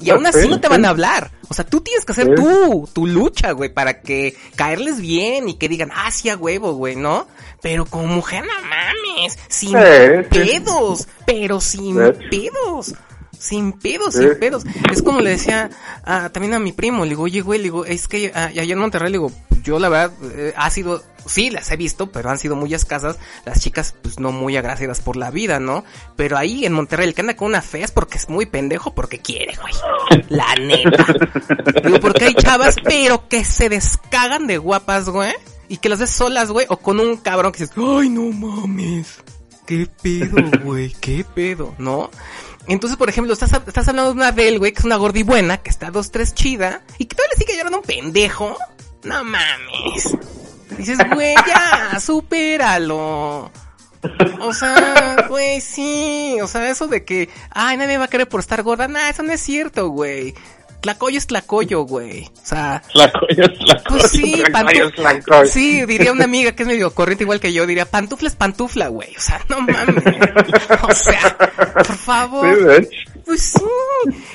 [0.00, 1.30] Y aún así Sí, no te van a hablar.
[1.48, 2.34] O sea, tú tienes que hacer Sí.
[2.34, 6.72] tú, tu lucha, güey, para que caerles bien y que digan, ah, sí, a huevo,
[6.72, 7.28] güey, ¿no?
[7.62, 9.74] Pero como mujer, no mames, sin Sí,
[10.30, 11.94] pedos, pero sin
[12.28, 12.92] pedos.
[13.38, 14.64] Sin pedos, sin pedos.
[14.90, 15.70] Es como le decía
[16.04, 18.72] ah, también a mi primo, le digo, oye, güey, le digo, es que ah, allá
[18.72, 19.32] en Monterrey, le digo,
[19.64, 23.18] yo la verdad, eh, ha sido, sí, las he visto, pero han sido muy escasas,
[23.44, 25.84] las chicas, pues no muy agraciadas por la vida, ¿no?
[26.16, 28.94] Pero ahí en Monterrey, el que anda con una fea es porque es muy pendejo,
[28.94, 30.24] porque quiere, güey.
[30.28, 31.06] La neta.
[31.84, 35.32] Digo, porque hay chavas, pero que se descagan de guapas, güey.
[35.68, 39.18] Y que las ves solas, güey, o con un cabrón que dices, ay, no mames.
[39.66, 40.92] ¿Qué pedo, güey?
[41.00, 41.74] ¿Qué pedo?
[41.78, 42.10] ¿No?
[42.66, 45.90] Entonces, por ejemplo, estás, hablando de una Adele, güey, que es una gordibuena, que está
[45.90, 48.56] dos, tres chida, y que todavía le sigue llorando un pendejo.
[49.02, 50.16] No mames.
[50.78, 53.50] Dices, güey, ya, supéralo.
[54.40, 56.38] O sea, güey, sí.
[56.42, 58.88] O sea, eso de que, ay, nadie va a querer por estar gorda.
[58.88, 60.34] Nah, eso no es cierto, güey.
[60.84, 62.24] Tlacoyo es tlacoyo, güey.
[62.26, 65.46] O sea, La colla es la pues sí, colla es la colla.
[65.46, 68.88] sí, diría una amiga que es medio corriente igual que yo, diría, pantufla es pantufla,
[68.88, 69.08] güey.
[69.16, 70.04] O sea, no mames.
[70.82, 71.38] O sea,
[71.72, 72.82] por favor.
[72.82, 72.88] Sí.
[73.24, 73.60] Pues sí.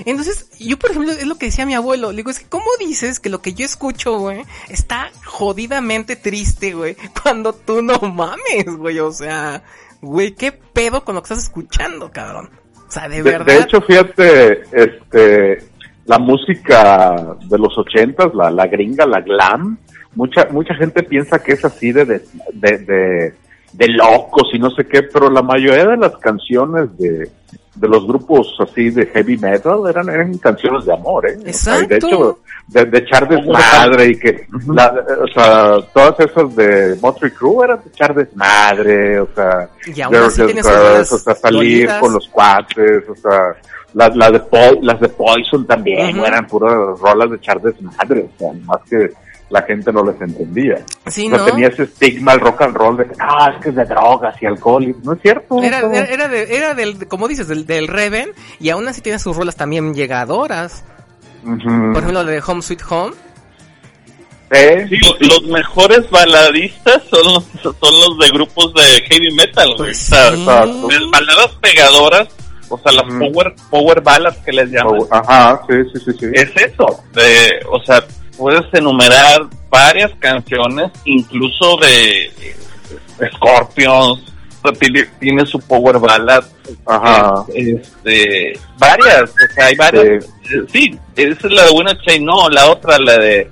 [0.06, 2.10] Entonces, yo por ejemplo, es lo que decía mi abuelo.
[2.10, 6.74] Le digo, es que ¿cómo dices que lo que yo escucho, güey, está jodidamente triste,
[6.74, 6.97] güey?
[7.22, 8.97] Cuando tú no mames, güey.
[8.97, 9.62] O sea,
[10.02, 12.50] güey, ¿qué pedo con lo que estás escuchando, cabrón?
[12.88, 13.45] O sea, de, De, verdad.
[13.45, 15.68] de hecho, fíjate, este,
[16.10, 17.16] la música
[17.47, 19.78] de los ochentas, la, la gringa, la glam,
[20.16, 23.34] mucha, mucha gente piensa que es así de, de, de, de,
[23.74, 27.30] de locos y no sé qué, pero la mayoría de las canciones de,
[27.76, 31.38] de los grupos así de heavy metal eran, eran canciones de amor, ¿eh?
[31.47, 32.07] O sea, y de Exacto.
[32.07, 32.39] hecho,
[32.70, 37.82] de, de echar desmadre y que, la, o sea, todas esas de Motley Crue eran
[37.84, 41.99] de echar desmadre, o sea, Y aún así Girls, Girls, o sea, salir dolidas.
[41.99, 43.55] con los cuates, o sea,
[43.94, 46.26] las, las, de, Po- las de Poison también Ujú.
[46.26, 49.10] eran puras rolas de echar desmadre, o sea, más que
[49.50, 50.86] la gente no les entendía.
[51.08, 51.46] Sí, o sea, ¿no?
[51.46, 54.36] tenía ese estigma el rock and roll de que, ah, es que es de drogas
[54.42, 55.64] y alcohol, y no es cierto.
[55.64, 58.30] Era, era, era, de- era del, como dices, del, del Reven,
[58.60, 60.84] y aún así tiene sus rolas también llegadoras.
[61.44, 63.14] Por ejemplo, la de Home Sweet Home.
[64.52, 69.74] Sí, Sí, lo- los mejores baladistas son los, son los de grupos de heavy metal.
[69.78, 70.12] Pues sí.
[70.16, 70.46] las
[71.12, 72.28] baladas pegadoras,
[72.70, 75.01] o sea, las power, power ballads que les llaman.
[75.11, 76.26] Ajá, sí, sí, sí, sí.
[76.34, 78.03] Es eso, de, o sea,
[78.38, 82.32] puedes enumerar varias canciones, incluso de
[83.36, 84.24] Scorpions,
[84.80, 86.43] tiene, tiene su power ballad,
[86.86, 87.45] Ajá.
[87.53, 90.26] este, varias, o sea, hay varias.
[90.72, 93.49] Sí, esa es la de Winner Chain, no, la otra, la de,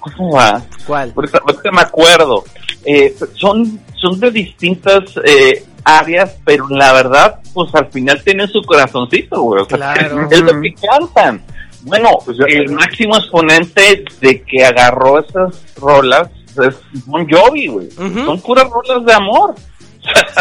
[0.00, 0.62] ¿cómo va?
[0.86, 1.12] ¿Cuál?
[1.14, 2.44] Ahorita, ahorita me acuerdo.
[2.84, 8.62] Eh, son, son de distintas eh, áreas, pero la verdad, pues al final tienen su
[8.62, 9.62] corazoncito, güey.
[9.62, 10.28] O sea, Claro.
[10.30, 11.42] es lo que cantan.
[11.82, 16.28] Bueno, Pues el máximo exponente de que agarró esas rolas
[16.66, 16.76] es
[17.06, 17.90] Bon Jovi, güey.
[17.90, 19.54] Son puras rolas de amor.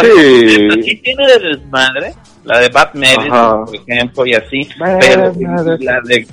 [0.02, 0.70] Sí.
[0.84, 2.14] Sí tiene de desmadre,
[2.44, 3.66] la de Bad Medicine, Ajá.
[3.66, 5.78] por ejemplo, y así, Bad pero Medicine.
[5.86, 6.28] la de,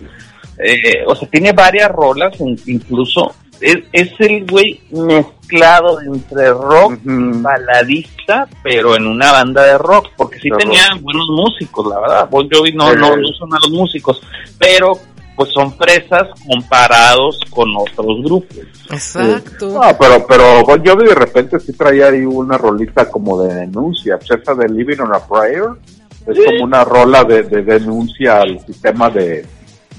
[0.59, 6.95] eh, o sea, tiene varias rolas, in- incluso, es, es el güey mezclado entre rock
[7.05, 12.01] y baladista, pero en una banda de rock, porque sí De tenía buenos músicos, la
[12.01, 14.23] verdad, Bon Jovi no, no, no son malos músicos,
[14.59, 14.93] pero
[15.37, 18.59] pues son fresas comparados con otros grupos.
[18.91, 19.69] Exacto.
[19.69, 24.19] No, pero, pero Bon Jovi de repente sí traía ahí una rolita como de denuncia.
[24.23, 25.71] Esa de Living on a Prayer
[26.27, 26.45] es Sí.
[26.45, 29.47] como una rola de, de denuncia al sistema de,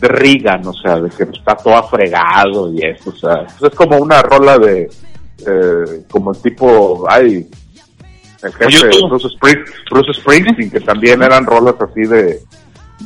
[0.01, 3.97] de Reagan, o sea, de que está todo afregado y eso, o sea, es como
[3.97, 4.89] una rola de,
[5.45, 7.47] eh, como el tipo, ay,
[8.43, 8.89] el jefe.
[9.07, 12.39] Bruce, Spring- Bruce Springsteen, que también eran rolas así de,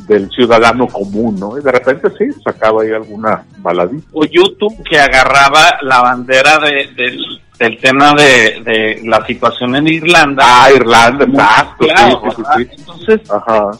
[0.06, 1.58] del ciudadano común, ¿no?
[1.58, 4.06] Y de repente sí, sacaba ahí alguna baladita.
[4.12, 9.88] o YouTube que agarraba la bandera de, del, del tema de, de la situación en
[9.88, 10.44] Irlanda.
[10.46, 12.76] Ah, Irlanda, exacto, Claro, sí, sí, sí.
[12.78, 13.70] Entonces, Ajá.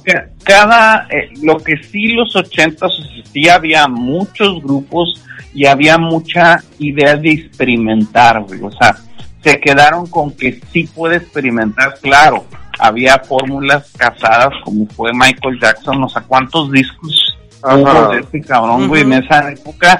[0.42, 2.92] cada, eh, lo que sí los ochentas,
[3.32, 5.22] sí había muchos grupos
[5.54, 8.60] y había mucha idea de experimentar, güey.
[8.62, 8.96] O sea,
[9.42, 12.44] se quedaron con que sí puede experimentar, claro.
[12.78, 17.76] Había fórmulas casadas como fue Michael Jackson, no sé cuántos discos Ajá.
[17.76, 19.98] hubo de este cabrón, güey, en esa época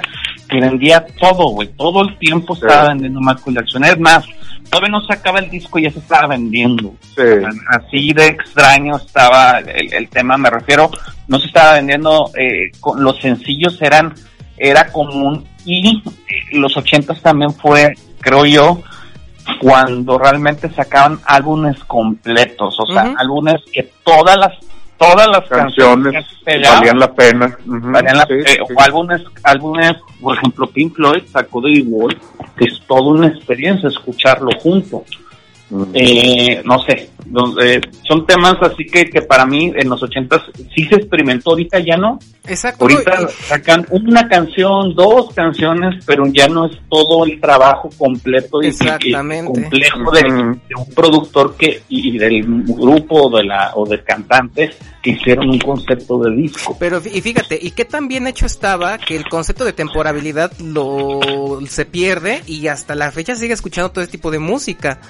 [0.49, 2.61] que vendía todo, güey, todo el tiempo Sí.
[2.63, 3.83] estaba vendiendo Michael Jackson.
[3.83, 4.25] Es más,
[4.69, 6.93] todavía no sacaba el disco y ya se estaba vendiendo.
[7.15, 7.23] Sí.
[7.69, 10.89] Así de extraño estaba el, el tema, me refiero,
[11.27, 14.13] no se estaba vendiendo, eh, con- los sencillos eran,
[14.57, 16.01] era común y eh,
[16.53, 18.81] los ochentas también fue, creo yo,
[19.61, 23.15] cuando realmente sacaban álbumes completos, o sea, Ujú.
[23.17, 24.53] álbumes que todas las,
[24.97, 27.57] todas las Canciones canciones que pegaban, valían la pena.
[27.65, 28.57] Valían la- sí, eh, sí.
[28.75, 32.17] o álbumes, álbumes, por ejemplo, Pink Floyd sacó The Wall,
[32.57, 35.03] que es toda una experiencia escucharlo junto.
[35.69, 35.83] Mm.
[35.93, 37.09] Eh, no sé,
[38.07, 40.41] son temas así que, que para mí en los ochentas
[40.73, 42.19] sí se experimentó, ahorita ya no.
[42.47, 42.85] Exacto.
[42.85, 48.71] Ahorita sacan una canción, dos canciones, pero ya no es todo el trabajo completo y,
[48.71, 50.23] complejo de,
[50.77, 54.69] un productor que y, del grupo de la o del cantante
[55.01, 56.77] que hicieron un concepto de disco.
[56.79, 61.59] Pero y fíjate, y qué tan bien hecho estaba que el concepto de temporalidad lo
[61.67, 65.01] se pierde y hasta la fecha sigue escuchando todo este tipo de música.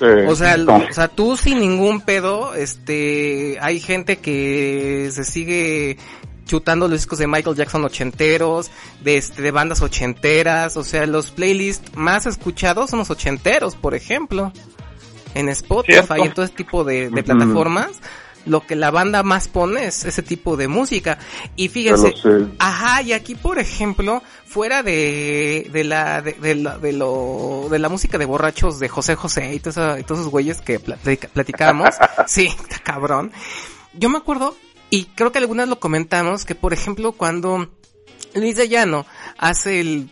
[0.00, 0.76] O sea, No.
[0.76, 5.98] o sea, tú sin ningún pedo, este, hay gente que se sigue
[6.46, 8.70] chutando los discos de Michael Jackson ochenteros,
[9.02, 13.94] de este, de bandas ochenteras, o sea, los playlists más escuchados son los ochenteros, por
[13.94, 14.52] ejemplo,
[15.34, 16.16] en Spotify Cierto.
[16.16, 18.00] y en todo este tipo de, plataformas,
[18.46, 21.18] lo que la banda más pone es ese tipo de música.
[21.56, 22.14] Y fíjense.
[22.58, 27.78] Ajá, y aquí por ejemplo, fuera de, de la, de, de la, de lo, de
[27.78, 30.80] la música de borrachos de José José y, todo eso- y todos esos güeyes que
[30.80, 31.94] platica- platicábamos,
[32.26, 32.48] sí,
[32.82, 33.32] cabrón.
[33.94, 34.56] Yo me acuerdo,
[34.88, 37.68] y creo que algunas lo comentamos, que por ejemplo cuando
[38.34, 39.04] Luis de Llano
[39.38, 40.10] hace el,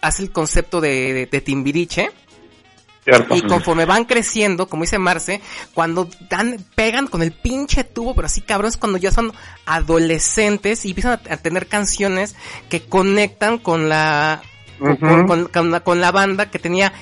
[0.00, 2.10] hace el concepto de, de Timbiriche,
[3.04, 3.36] ¿cierto?
[3.36, 5.40] y conforme van creciendo, como dice Marce,
[5.74, 9.32] cuando dan, pegan con el pinche tubo, pero así cabrón, es cuando ya son
[9.66, 12.34] adolescentes y empiezan a, a tener canciones
[12.68, 14.42] que conectan con la,
[14.78, 15.26] con- Ujú.
[15.26, 16.92] con, con la, con la banda que tenía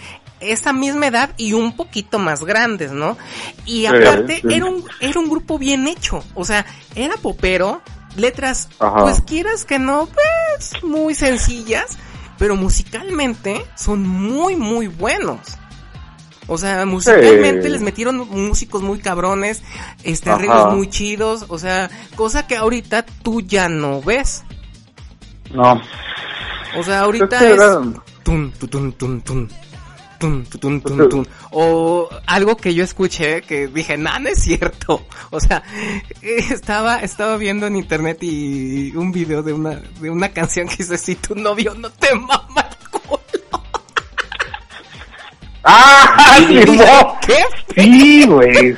[0.41, 3.17] esa misma edad y un poquito más grandes, ¿no?
[3.65, 4.49] Y aparte sí.
[4.55, 6.67] era un, era un grupo bien hecho, o sea,
[6.97, 7.81] era popero,
[8.17, 8.97] letras, Ajá.
[9.03, 11.97] pues quieras que no, pues muy sencillas,
[12.39, 15.39] pero musicalmente son muy, muy buenos.
[16.49, 17.69] O sea, musicalmente Sí.
[17.69, 19.63] les metieron músicos muy cabrones,
[20.03, 20.39] este Ajá.
[20.39, 24.43] arreglos muy chidos, o sea, cosa que ahorita tú ya no ves.
[25.55, 25.81] No.
[26.79, 27.57] O sea, ahorita Es
[28.25, 29.49] tun, tu, tun, tun, tun,
[30.19, 31.29] tun, tu, tun, tun, tun.
[31.51, 35.63] o algo que yo escuché que dije, "No, no es cierto." O sea,
[36.23, 40.97] estaba estaba viendo en internet y un video de una de una canción que dice,
[40.99, 42.72] "Si tu novio no te mama el culo."
[45.65, 46.39] ¡Ah!
[47.27, 47.37] ¿Qué?
[47.75, 48.77] Sí, güey.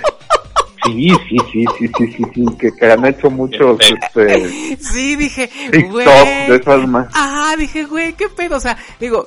[0.84, 5.48] Sí, sí, sí, sí, sí, sí, sí, que, que han hecho muchos este, Sí, dije,
[5.90, 6.04] güey.
[6.06, 7.08] de esas más.
[7.14, 8.56] Ah, dije, güey, qué pedo.
[8.56, 9.26] O sea, digo,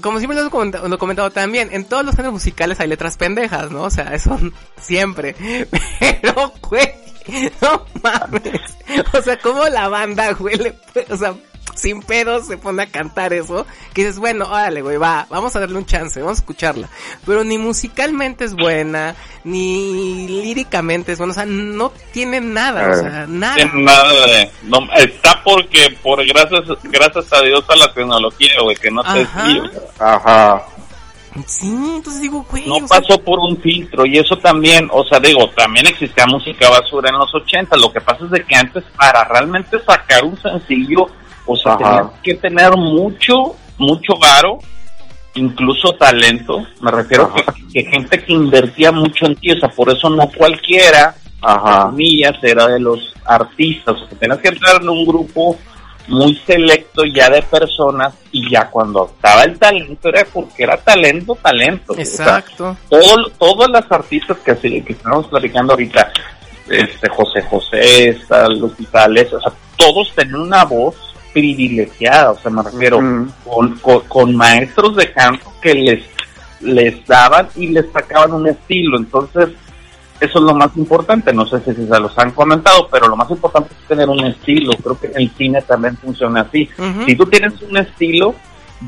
[0.00, 2.86] como siempre lo he comentado, lo he comentado también, en todos los géneros musicales hay
[2.88, 3.82] letras pendejas, ¿no?
[3.82, 4.38] O sea, eso
[4.80, 5.34] siempre.
[5.98, 6.88] Pero, güey,
[7.60, 8.60] no mames.
[9.12, 10.74] O sea, como la banda, güey, le
[11.10, 11.34] o sea,
[11.74, 15.60] sin pedos se pone a cantar eso, que dices, bueno, órale, güey, va, vamos a
[15.60, 16.88] darle un chance, vamos a escucharla.
[17.26, 22.94] Pero ni musicalmente es buena, ni líricamente es buena, o sea, no tiene nada, o
[22.94, 23.54] sea, nada.
[23.56, 28.76] tiene nada de- no, está porque por gracias gracias a Dios a la tecnología güey
[28.76, 29.46] que no se Ajá.
[29.98, 30.62] Ajá.
[31.46, 31.66] Sí,
[31.96, 35.18] entonces digo, güey, no o sea, pasó por un filtro y eso también, o sea,
[35.18, 38.84] digo, también existía música basura en los 80, lo que pasa es de que antes
[38.98, 41.06] para realmente sacar un sencillo,
[41.46, 41.78] o sea, Ajá.
[41.78, 44.58] tenías que tener mucho, mucho varo,
[45.34, 47.52] incluso talento, me refiero Ajá.
[47.54, 51.84] que, que gente que invertía mucho en ti, o sea, por eso no cualquiera, Ajá.
[51.86, 55.56] comillas, era de los artistas, o sea, tenías que entrar en un grupo
[56.08, 61.36] muy selecto ya de personas y ya cuando estaba el talento era porque era talento,
[61.40, 61.92] talento.
[61.92, 62.02] o sea,
[62.38, 62.76] exacto.
[62.90, 66.10] todo, todas las artistas que, así- que estamos platicando ahorita,
[66.68, 70.96] este José José, está Lupita Alessio, o sea, todos tenían una voz
[71.32, 72.98] privilegiada, o sea, me refiero
[73.44, 76.04] con, con, con maestros de canto que les,
[76.60, 79.50] les daban y les sacaban un estilo, entonces
[80.22, 83.28] eso es lo más importante, no sé si se los han comentado, pero lo más
[83.28, 86.68] importante es tener un estilo, creo que en el cine también funciona así.
[87.06, 88.32] Si tú tienes un estilo,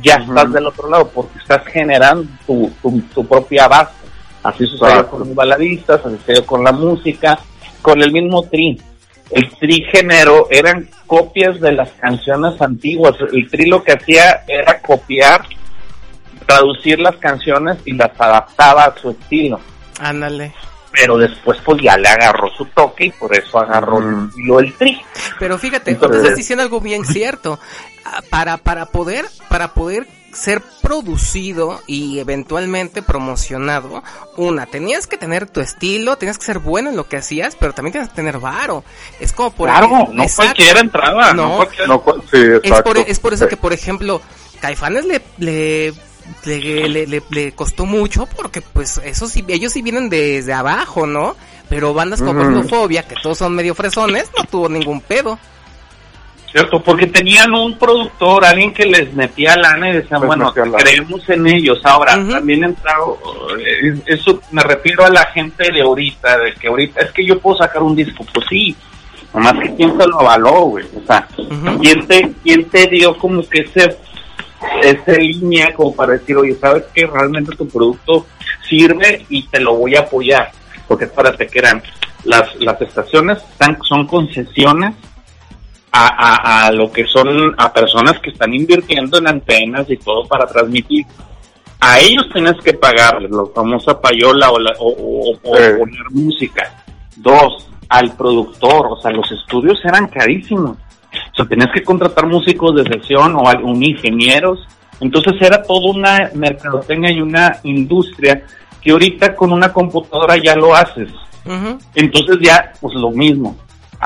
[0.00, 3.92] ya estás del otro lado porque estás generando tu, tu, tu propia base.
[4.44, 5.10] Así sucedió Exacto.
[5.10, 7.38] con los baladistas, así sucedió con la música,
[7.82, 8.80] con el mismo tri.
[9.34, 13.16] El tri género eran copias de las canciones antiguas.
[13.32, 15.42] El tri lo que hacía era copiar,
[16.46, 19.60] traducir las canciones y las adaptaba a su estilo.
[20.00, 20.52] Ándale.
[20.92, 24.28] Pero después pues ya le agarró su toque y por eso agarró el Ujú.
[24.28, 25.00] estilo del tri.
[25.40, 27.58] Pero fíjate, Entonces- tú estás diciendo algo bien cierto.
[28.04, 34.02] Ah, Para, para poder, para poder ser producido y eventualmente promocionado,
[34.36, 37.72] una, tenías que tener tu estilo, tenías que ser bueno en lo que hacías, pero
[37.72, 38.84] también tenías que tener varo.
[39.20, 40.52] Es como por Claro, ejemplo- no Exacto.
[40.54, 41.32] cualquiera entraba.
[41.32, 41.48] No.
[41.48, 43.50] No, cualquiera- No, cu- sí, Es por, es por eso Sí.
[43.50, 44.20] que, por ejemplo,
[44.60, 45.92] Caifanes le, le,
[46.44, 51.06] le, le, le- le costó mucho porque pues eso sí, ellos sí vienen desde abajo,
[51.06, 51.36] ¿no?
[51.68, 55.38] Pero bandas como ejemplo, Fobia, que todos son medio fresones, no tuvo ningún pedo.
[56.54, 61.28] Cierto, porque tenían un productor, alguien que les metía lana y decían, Les bueno, creemos
[61.28, 61.80] en ellos.
[61.82, 63.18] Ahora, también entrado,
[63.58, 67.40] eh, eso me refiero a la gente de ahorita, de que ahorita es que yo
[67.40, 68.76] puedo sacar un disco, pues sí,
[69.34, 71.80] nomás que quién te lo avaló, güey, o sea, Ujú.
[71.80, 73.96] quién te, quién te dio como que ese,
[74.80, 78.26] esa línea como para decir, oye, sabes que realmente tu producto
[78.68, 80.52] sirve y te lo voy a apoyar,
[80.86, 81.82] porque espérate que eran,
[82.22, 84.94] las, las estaciones están, son concesiones
[85.96, 90.24] a, a, a lo que son a personas que están invirtiendo en antenas y todo
[90.26, 91.06] para transmitir.
[91.80, 95.62] A ellos tienes que pagarles la famosa payola o, la, o, o- o Sí.
[95.78, 96.74] poner música.
[97.16, 100.76] Dos, al productor, o sea, los estudios eran carísimos.
[101.32, 104.66] O sea, tenías que contratar músicos de sesión o algún ingenieros.
[105.00, 108.42] Entonces era toda una mercadotecnia y una industria
[108.82, 111.08] que ahorita con una computadora ya lo haces.
[111.94, 113.56] Entonces ya, pues lo mismo.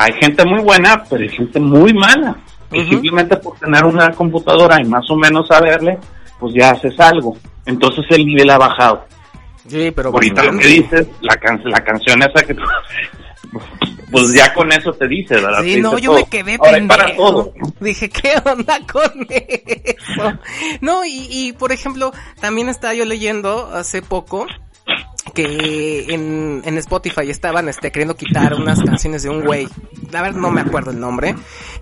[0.00, 2.36] Hay gente muy buena, pero hay gente muy mala.
[2.72, 5.98] Y simplemente por tener una computadora y más o menos saberle,
[6.38, 7.36] pues ya haces algo.
[7.66, 9.04] Entonces el nivel ha bajado.
[9.66, 12.62] Sí, pero Ahorita lo que dices, la, can la canción esa que tú-
[14.10, 15.62] Pues ya con eso te dice, ¿verdad?
[15.62, 16.20] Sí, Te no, yo todo.
[16.20, 17.52] me quedé Ahora para todo.
[17.80, 20.38] Dije, ¿qué onda con eso?
[20.80, 24.46] No, y, y por ejemplo, también estaba yo leyendo hace poco
[25.38, 29.68] que en, en Spotify estaban este, queriendo quitar unas canciones de un güey.
[30.10, 31.36] La verdad no me acuerdo el nombre,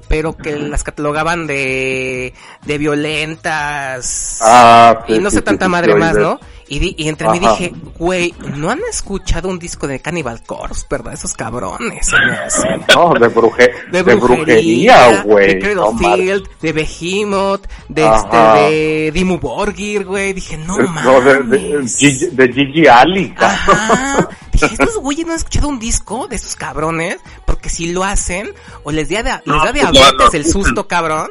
[0.08, 2.34] pero que las catalogaban de,
[2.66, 4.40] de violentas.
[4.42, 6.38] Ah, y no sé tanta madre más, ¿no?
[6.68, 7.52] Y, di- y entre mí Ajá.
[7.52, 11.14] dije, güey, ¿no han escuchado un disco de Cannibal Corpse, verdad?
[11.14, 12.10] Esos cabrones.
[12.94, 15.60] No, de, bruje, de de brujería, güey.
[15.60, 16.16] de no mames.
[16.18, 18.16] Field, de Behemoth, de Ajá.
[18.16, 20.32] este, de Dimmu Borgir, güey.
[20.32, 21.04] Dije, no mames.
[21.04, 23.32] No, de, de, Gigi- de Gigi Ali.
[23.36, 24.28] Ajá.
[24.52, 28.52] Dije, estos güeyes no han escuchado un disco de estos cabrones, porque si lo hacen,
[28.82, 31.28] o les da, les da pues, diabetes no, el susto, cabrón,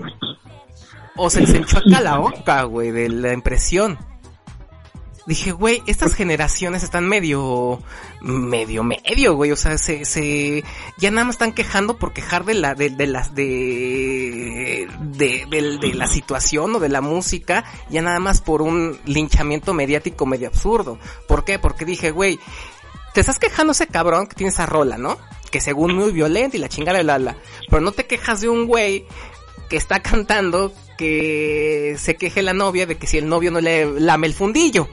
[1.18, 3.98] o se les enchueca la boca, güey, de la impresión.
[5.26, 7.82] Dije, güey, estas generaciones están medio,
[8.22, 10.64] medio, medio, güey, o sea, se, se,
[11.00, 15.78] ya nada más están quejando por quejar de la, de, de las, de, de, de,
[15.80, 20.48] de la situación o de la música, ya nada más por un linchamiento mediático medio
[20.48, 21.00] absurdo.
[21.28, 21.58] ¿Por qué?
[21.58, 22.40] Porque dije, güey,
[23.16, 25.18] te estás quejando ese cabrón que tiene esa rola, ¿no?
[25.50, 27.38] Que según muy violenta y la chingada la la.
[27.68, 29.08] Pero no te quejas de un güey
[29.70, 34.00] que está cantando que se queje la novia de que si el novio no le
[34.00, 34.88] lame el fundillo.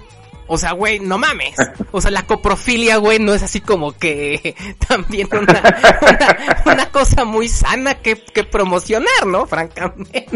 [0.47, 1.57] O sea, güey, no mames.
[1.93, 4.55] O sea, la coprofilia, güey, no es así como que
[4.89, 5.63] también una,
[6.03, 9.47] una, una cosa muy sana que, que promocionar, ¿no?
[9.47, 10.27] Francamente.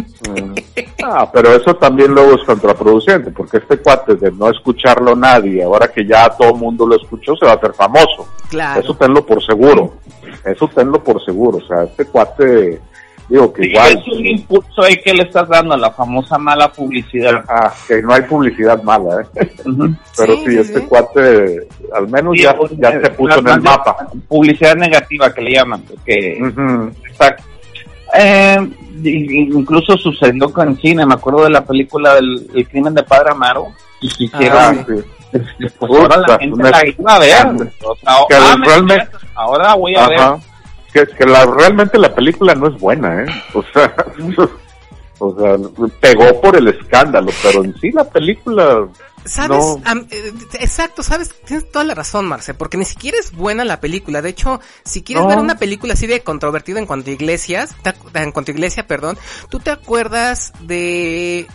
[1.04, 5.88] Ah, pero eso también luego es contraproducente, porque este cuate de no escucharlo nadie, ahora
[5.88, 8.28] que ya todo el mundo lo escuchó, se va a hacer famoso.
[8.48, 8.80] Claro.
[8.80, 9.94] Eso tenlo por seguro.
[10.44, 11.58] Eso tenlo por seguro.
[11.58, 12.80] O sea, este cuate,
[13.28, 16.38] digo que Sí, igual, es un impulso ahí que le estás dando a la famosa
[16.38, 17.44] mala publicidad.
[17.48, 19.52] ah, que no hay publicidad mala, ¿eh?
[19.64, 19.94] Ujú.
[20.16, 20.86] Pero Sí, sí, sí, este sí.
[20.86, 23.96] cuate, al menos Sí, ya, pues, ya se puso en el mapa.
[24.28, 25.82] Publicidad negativa que le llaman.
[26.04, 26.90] Que, Ujú.
[27.08, 27.42] Exacto.
[28.14, 28.58] Eh,
[29.02, 33.66] incluso sucedió con cine, me acuerdo de la película del el crimen de Padre Amaro,
[34.00, 34.94] y quisieron, Ah, sí.
[35.58, 35.66] sí.
[35.78, 37.46] pues ahora la gente una- la iba a ver.
[37.84, 40.08] O sea, Que ah, me realmente- ahora voy a Ajá.
[40.32, 40.40] ver.
[40.96, 43.26] Que, que la, realmente la película no es buena, ¿eh?
[43.52, 43.94] O sea,
[45.18, 45.56] O sea,
[46.00, 48.86] pegó por el escándalo, pero en sí la película
[49.24, 49.58] ¿Sabes?
[49.58, 49.82] No.
[50.10, 54.22] Eh, exacto, sabes, tienes toda la razón, Marce, porque ni siquiera es buena la película.
[54.22, 55.28] De hecho, si quieres No.
[55.28, 57.74] ver una película así de controvertida en cuanto a iglesias,
[58.14, 59.18] en cuanto a iglesia, perdón,
[59.48, 61.46] tú te acuerdas de...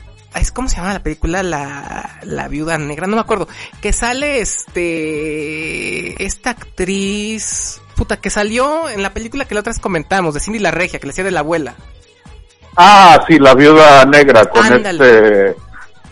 [0.53, 1.43] ¿Cómo se llama la película?
[1.43, 3.47] La, la viuda negra, no me acuerdo.
[3.81, 6.23] Que sale este...
[6.23, 7.80] Esta actriz...
[8.02, 10.98] Puta, que salió en la película que la otra vez comentamos, de Cindy la Regia,
[10.98, 11.76] que le hacía de la abuela.
[12.76, 15.49] Ah, sí, la viuda negra con Ándale.
[15.49, 15.56] este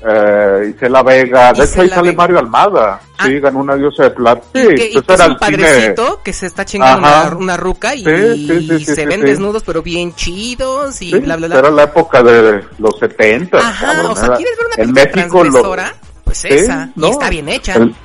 [0.07, 1.51] eh, Isela Vega.
[1.51, 2.13] De hecho, ahí sale Vega.
[2.17, 2.99] Mario Almada.
[3.23, 3.39] Sí, Ah.
[3.41, 4.43] ganó una diosa de plata.
[4.53, 5.57] Sí, y que, y pues que es un el cine.
[5.67, 9.05] padrecito que se está chingando una, una ruca y, Sí, sí, sí, sí, se sí,
[9.07, 9.25] ven sí.
[9.25, 11.57] desnudos pero bien chidos y Sí, bla bla bla.
[11.57, 13.57] Era la época de los 70.
[13.57, 15.93] Ajá, cabrón, o sea, ¿quieres ver una en película México lo- transgresora?
[16.23, 17.73] Pues Sí, esa, no, y está bien hecha.
[17.73, 17.95] el-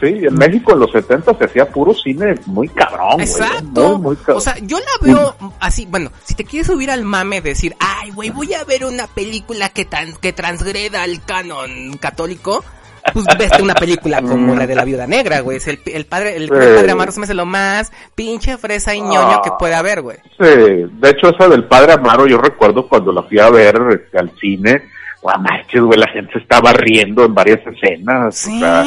[0.00, 3.26] sí, en México en los 70 se hacía puro cine muy cabrón, güey.
[3.26, 3.98] Exacto.
[3.98, 4.36] Muy, muy cabrón.
[4.38, 7.74] o sea, yo la veo así, bueno, si te quieres subir al mame de decir,
[7.78, 12.64] ay, güey, voy a ver una película que, tan, que transgreda el canon católico,
[13.12, 15.56] pues veste una película como la de la viuda negra, güey.
[15.56, 19.00] Es el, el padre, el, padre Amaro se me hace lo más pinche fresa y
[19.00, 19.40] ñoño Ah.
[19.42, 20.18] que puede haber, güey.
[20.38, 24.18] Sí, de hecho esa del Padre Amaro, yo recuerdo cuando la fui a ver este,
[24.18, 24.82] al cine,
[25.22, 28.34] guau, manches, güey, la gente se estaba riendo en varias escenas.
[28.36, 28.84] Sí, o sea,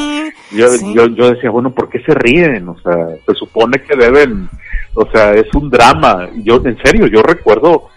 [0.52, 0.94] yo, sí.
[0.94, 2.68] yo, yo decía, bueno, ¿por qué se ríen?
[2.68, 2.94] O sea,
[3.26, 4.48] se supone que deben,
[4.94, 6.28] o sea, es un drama.
[6.42, 7.88] Yo, en serio, yo recuerdo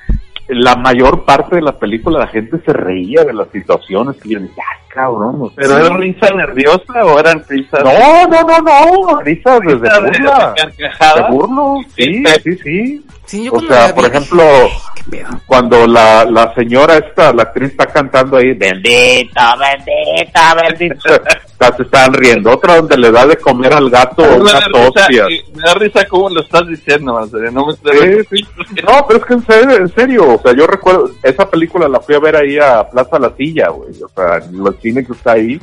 [0.49, 4.39] la mayor parte de la película la gente se reía de las situaciones y yo
[4.39, 9.59] decía, ah, cabrón, ¿Pero era risa nerviosa o eran risas no, no, no, no, risas
[9.59, 10.53] desde burla.
[10.55, 11.15] de carcajadas?
[11.15, 12.57] De burlo, sí, Sí.
[12.63, 13.45] sí, sí.
[13.45, 14.43] Yo O sea, por ejemplo,
[15.45, 21.09] cuando la, la señora esta, la actriz está cantando ahí, bendito, bendito, bendito,
[21.77, 22.51] se estaban riendo.
[22.51, 25.25] Otra donde le da de comer al gato una tostia.
[25.53, 27.51] me da risa cómo lo estás diciendo, Marcelo.
[27.51, 28.47] No me Sí, sí.
[28.83, 31.99] No, pero es que en serio, en serio, o sea, yo recuerdo, esa película la
[31.99, 35.13] fui a ver ahí a Plaza La Silla, güey, o sea, en el cine que
[35.13, 35.59] está ahí.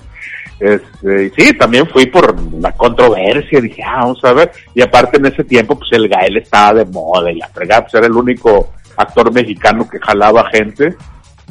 [0.60, 4.52] Este, y sí, también fui por la controversia, dije, ah, vamos a ver.
[4.74, 7.94] Y aparte en ese tiempo, pues el Gael estaba de moda y la fregada, pues
[7.94, 10.94] era el único actor mexicano que jalaba gente.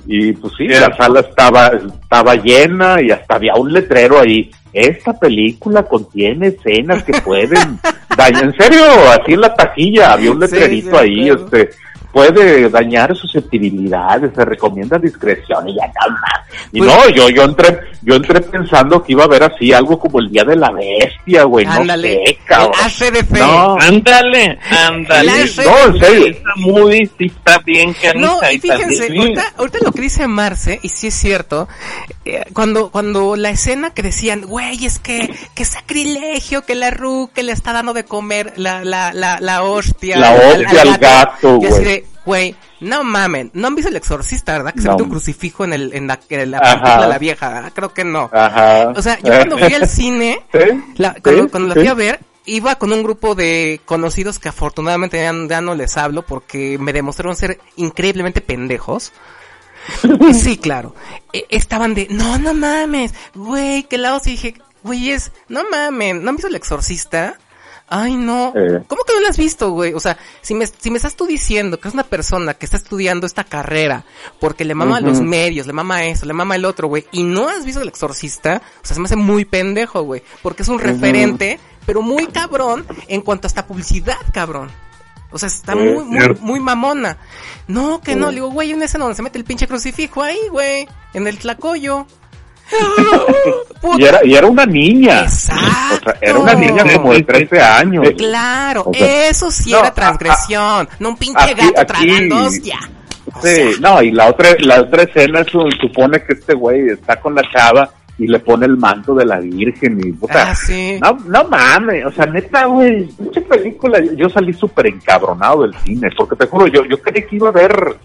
[0.06, 1.68] Y pues sí, la sala estaba,
[2.02, 4.52] estaba llena y hasta había un letrero ahí.
[4.74, 7.80] Esta película contiene escenas que pueden
[8.18, 8.44] dañar.
[8.46, 11.46] En serio, así en la taquilla había un Sí, letrerito sí, ahí, claro.
[11.46, 11.70] este,
[12.14, 16.46] puede dañar susceptibilidades, se recomienda discreción y ya está más.
[16.72, 19.98] Y Pues- no, yo, yo entré, yo entré pensando que iba a haber así algo
[19.98, 22.72] como el Día de la Bestia, güey, no sé, cabrón.
[22.80, 23.32] el ACDF.
[23.40, 25.32] No, Ándale, ándale.
[25.32, 26.28] No, en serio.
[26.28, 27.96] Esta movie sí está bien.
[28.16, 29.18] No, y fíjense, sí.
[29.18, 31.68] ahorita, ahorita lo que dice Marce, y sí es cierto,
[32.26, 37.32] eh, cuando, cuando la escena que decían, güey, es que, que sacrilegio, que la Ru,
[37.34, 40.18] que le está dando de comer la, la, la, la hostia.
[40.18, 42.03] La hostia al gato, güey.
[42.04, 44.74] De, güey, no mamen, no han visto el exorcista, ¿verdad?
[44.74, 47.50] Que se mete un crucifijo en el, en la, en la película de la vieja,
[47.50, 47.72] ¿verdad?
[47.74, 48.30] Creo que no.
[48.34, 48.90] Ajá.
[48.96, 50.60] O sea, yo cuando fui al cine, Sí,
[50.98, 51.80] la- cuando, sí, cuando la sí.
[51.82, 55.96] fui a ver, iba con un grupo de conocidos que afortunadamente ya, ya no les
[55.98, 59.12] hablo porque me demostraron ser increíblemente pendejos.
[60.22, 60.96] Y sí, claro.
[61.34, 66.16] E- estaban de, no, no mames, güey, que la os dije, güey, es, no mames,
[66.16, 67.38] ¿no han visto el exorcista?
[67.96, 68.52] Ay, no.
[68.56, 68.84] Eh.
[68.88, 69.94] ¿Cómo que no lo has visto, güey?
[69.94, 72.78] O sea, si me, si me estás tú diciendo que es una persona que está
[72.78, 74.04] estudiando esta carrera
[74.40, 75.10] porque le mama Ujú.
[75.10, 77.88] los medios, le mama eso, le mama el otro, güey, y no has visto el
[77.88, 82.26] exorcista, o sea, se me hace muy pendejo, güey, porque es un referente, pero muy
[82.26, 84.72] cabrón en cuanto a esta publicidad, cabrón.
[85.30, 87.20] O sea, está muy, muy, muy mamona.
[87.68, 90.24] No, que no, le digo, güey, hay una escena donde se mete el pinche crucifijo
[90.24, 92.08] ahí, güey, en el tlacoyo.
[93.84, 93.98] Puta.
[94.02, 95.24] Y era, y era una niña.
[95.24, 95.62] Exacto.
[95.96, 98.08] O sea, era una niña como de 13 años.
[98.18, 102.06] Claro, O sea, eso sí no, era a- transgresión, no un pinche aquí- gato aquí-
[102.08, 102.80] tragando hostia.
[103.36, 107.20] O Sí, sea, no, y la otra, la otra escena supone que este güey está
[107.20, 110.56] con la chava y le pone el manto de la Virgen y, o sea, Ah,
[110.56, 111.00] sí.
[111.02, 116.10] no, no mames, o sea, neta, güey, pinche película, yo salí súper encabronado del cine,
[116.16, 117.98] porque te juro, yo, yo creí que iba a ver,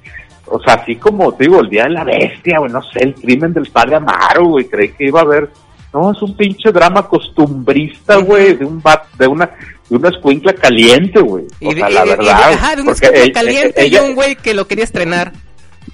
[0.47, 3.15] o sea, así como, te digo, el Día de la Bestia, güey, no sé, el
[3.15, 5.51] crimen del padre Amaro, güey, creí que iba a haber,
[5.93, 9.51] no, es un pinche drama costumbrista, güey, de un bat, de una,
[9.89, 12.86] de una escuincla caliente, güey, o sea, la de- y de- verdad, ajá, de un
[12.89, 15.32] porque escudo ella- caliente ella- y un güey que lo quería estrenar.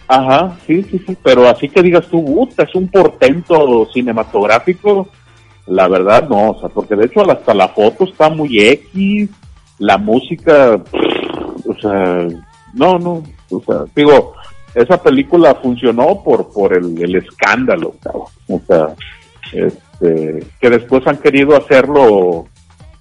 [0.08, 5.08] Ajá, sí, sí, sí, pero así que digas tú, puta, es un portento cinematográfico,
[5.66, 9.30] la verdad no, o sea, porque de hecho hasta la foto está muy X,
[9.78, 12.26] la música, pff, o sea,
[12.74, 14.34] no, no, o sea, digo,
[14.74, 18.88] esa película funcionó por por el, el escándalo, cabrón, o sea,
[20.00, 22.46] este, que después han querido hacerlo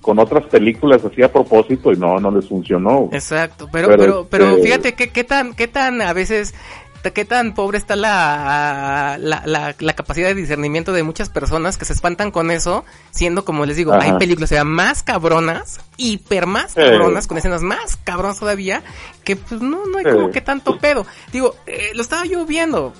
[0.02, 3.10] con otras películas así a propósito y no, no les funcionó.
[3.14, 6.53] Exacto, pero, Pero, pero, pero, este- fíjate que, qué tan, qué tan a veces
[7.12, 11.86] qué tan pobre está la, la, la, la capacidad de discernimiento de muchas personas que
[11.86, 14.04] se espantan con eso, siendo como les digo, Ajá.
[14.04, 18.84] hay películas o sea, más cabronas, hiper más cabronas, con escenas más cabronas todavía,
[19.24, 21.06] que pues no, no hay como que tanto pedo.
[21.32, 22.94] Digo, eh, lo estaba yo viendo,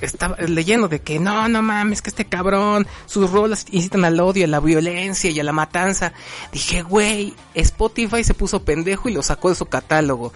[0.00, 4.44] estaba leyendo de que no, no mames, que este cabrón, sus rolas incitan al odio,
[4.44, 6.12] a la violencia y a la matanza.
[6.52, 10.32] Dije, güey, Spotify se puso pendejo y lo sacó de su catálogo.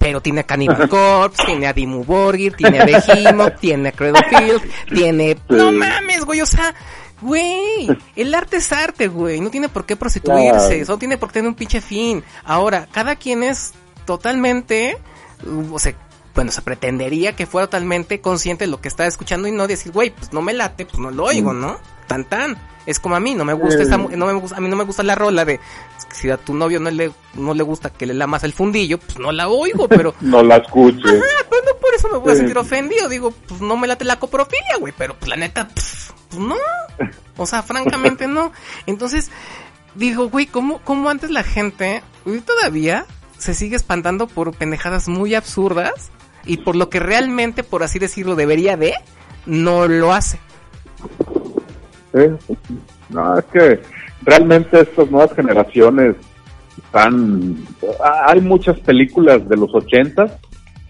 [0.00, 4.62] Pero tiene a Cannibal Corpse, tiene a Dimmu Borgir, tiene a Behemoth, tiene a Credofield,
[4.92, 5.36] tiene...
[5.48, 6.74] No mames, güey, o sea...
[7.22, 7.86] Güey,
[8.16, 9.42] el arte es arte, güey.
[9.42, 10.68] No tiene por qué prostituirse.
[10.68, 10.86] Claro.
[10.86, 12.24] Solo tiene por qué tener un pinche fin.
[12.44, 13.74] Ahora, cada quien es
[14.06, 14.96] totalmente,
[15.70, 15.92] o sea,
[16.34, 19.92] bueno, se pretendería que fuera totalmente consciente de lo que está escuchando y no decir,
[19.92, 21.78] güey, pues no me late, pues no lo oigo, ¿no?
[22.06, 22.56] Tan tan.
[22.86, 24.74] Es como a mí, no me gusta esa, mu- no me gusta, a mí no
[24.76, 25.60] me gusta la rola de
[26.12, 29.18] si a tu novio no le, no le gusta que le lamas el fundillo, pues
[29.18, 31.02] no la oigo, pero No la escuche.
[31.06, 33.08] Ah, pues no por eso me voy a sentir ofendido.
[33.08, 34.92] Digo, pues no me late la coprofilia, güey.
[34.96, 36.56] Pero pues la neta, pf, pues no.
[37.36, 38.50] O sea, francamente no.
[38.86, 39.30] Entonces,
[39.94, 43.04] digo, güey, ¿cómo, ¿cómo antes la gente, hoy todavía,
[43.38, 46.10] se sigue espantando por pendejadas muy absurdas?
[46.46, 48.94] Y por lo que realmente, por así decirlo, debería de,
[49.46, 50.38] no lo hace.
[52.12, 52.54] Sí.
[53.10, 53.82] No, es que
[54.22, 56.16] realmente estas nuevas generaciones
[56.84, 57.56] están...
[58.26, 60.38] Hay muchas películas de los 80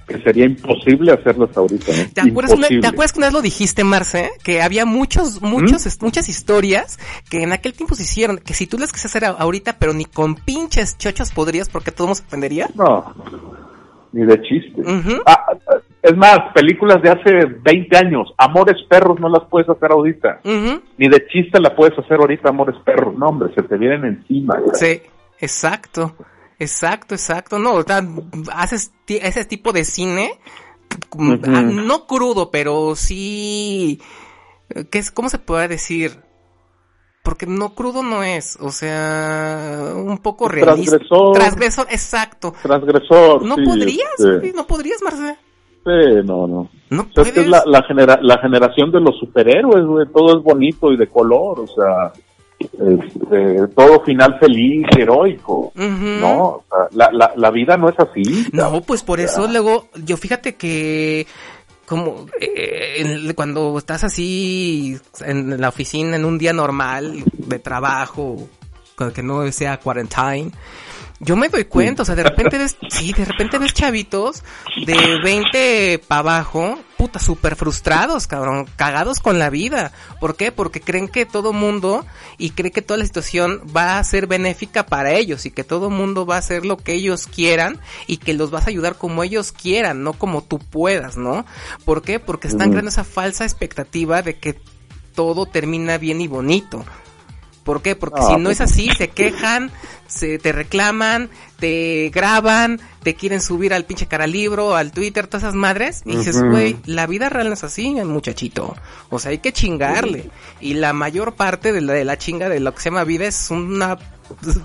[0.06, 1.92] que sería imposible hacerlas ahorita.
[2.12, 2.80] ¿Te acuerdas, una- Imposible.
[2.80, 4.30] ¿Te acuerdas que una vez lo dijiste, Marce?
[4.42, 6.98] Que había muchos, muchos, est- muchas historias
[7.28, 10.04] que en aquel tiempo se hicieron, que si tú las quisieras hacer ahorita, pero ni
[10.06, 12.68] con pinches chochos podrías porque todo mundo se ofendería.
[12.74, 13.14] No,
[14.12, 14.82] ni de chiste.
[15.26, 19.92] Ah, ah, es más, películas de hace 20 años, Amores Perros no las puedes hacer
[19.92, 20.40] ahorita.
[20.44, 23.14] Ni de chiste la puedes hacer ahorita, Amores Perros.
[23.16, 24.58] No, hombre, se te vienen encima.
[24.72, 25.02] Sí,
[25.38, 26.14] exacto,
[26.58, 27.58] exacto, exacto.
[27.58, 28.02] No, o sea,
[28.54, 30.32] haces ese tipo de cine,
[31.16, 34.00] mm, ah, no crudo, pero sí,
[34.90, 36.29] ¿qué es, ¿cómo se puede decir?
[37.30, 40.96] Porque no crudo no es, o sea, un poco realista.
[40.98, 41.32] Transgresor.
[41.32, 42.52] Transgresor, exacto.
[42.60, 43.44] Transgresor.
[43.44, 45.36] No sí, podrías, este, no podrías, Marce.
[45.84, 46.68] sí, no, no.
[46.90, 50.06] No O sea, es la, la, genera- la generación de los superhéroes, güey.
[50.12, 52.12] Todo es bonito y de color, o sea,
[52.58, 55.72] este, todo final feliz, heroico.
[55.76, 56.20] Ujú.
[56.20, 58.46] No, o sea, la, la, la vida no es así.
[58.52, 61.28] No, pues por eso luego, yo fíjate que
[61.90, 68.48] como eh, cuando estás así en la oficina en un día normal de trabajo,
[69.12, 70.52] que no sea quarantine,
[71.22, 74.42] yo me doy cuenta, o sea, de repente ves, sí, de repente ves chavitos
[74.86, 79.92] de 20 para abajo, puta, súper frustrados, cabrón, cagados con la vida.
[80.18, 80.50] ¿Por qué?
[80.50, 82.06] Porque creen que todo mundo
[82.38, 85.90] y creen que toda la situación va a ser benéfica para ellos y que todo
[85.90, 89.22] mundo va a hacer lo que ellos quieran y que los vas a ayudar como
[89.22, 91.44] ellos quieran, no como tú puedas, ¿no?
[91.84, 92.18] ¿Por qué?
[92.18, 94.58] Porque están creando esa falsa expectativa de que
[95.14, 96.82] todo termina bien y bonito.
[97.64, 97.94] ¿Por qué?
[97.96, 99.70] Porque si no pues es así, se quejan,
[100.06, 105.54] se te reclaman, te graban, te quieren subir al pinche caralibro, al Twitter, todas esas
[105.54, 106.02] madres.
[106.04, 108.76] Y dices, güey, la vida real no es así, muchachito.
[109.10, 110.30] O sea, hay que chingarle.
[110.60, 113.26] Y la mayor parte de la, de la chinga de lo que se llama vida
[113.26, 113.98] es una,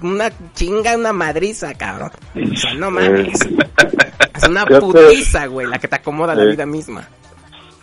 [0.01, 2.11] una chinga, una madriza, cabrón.
[2.35, 3.39] O sea, no mames.
[4.35, 7.07] Es una putiza, güey, la que te acomoda la vida misma.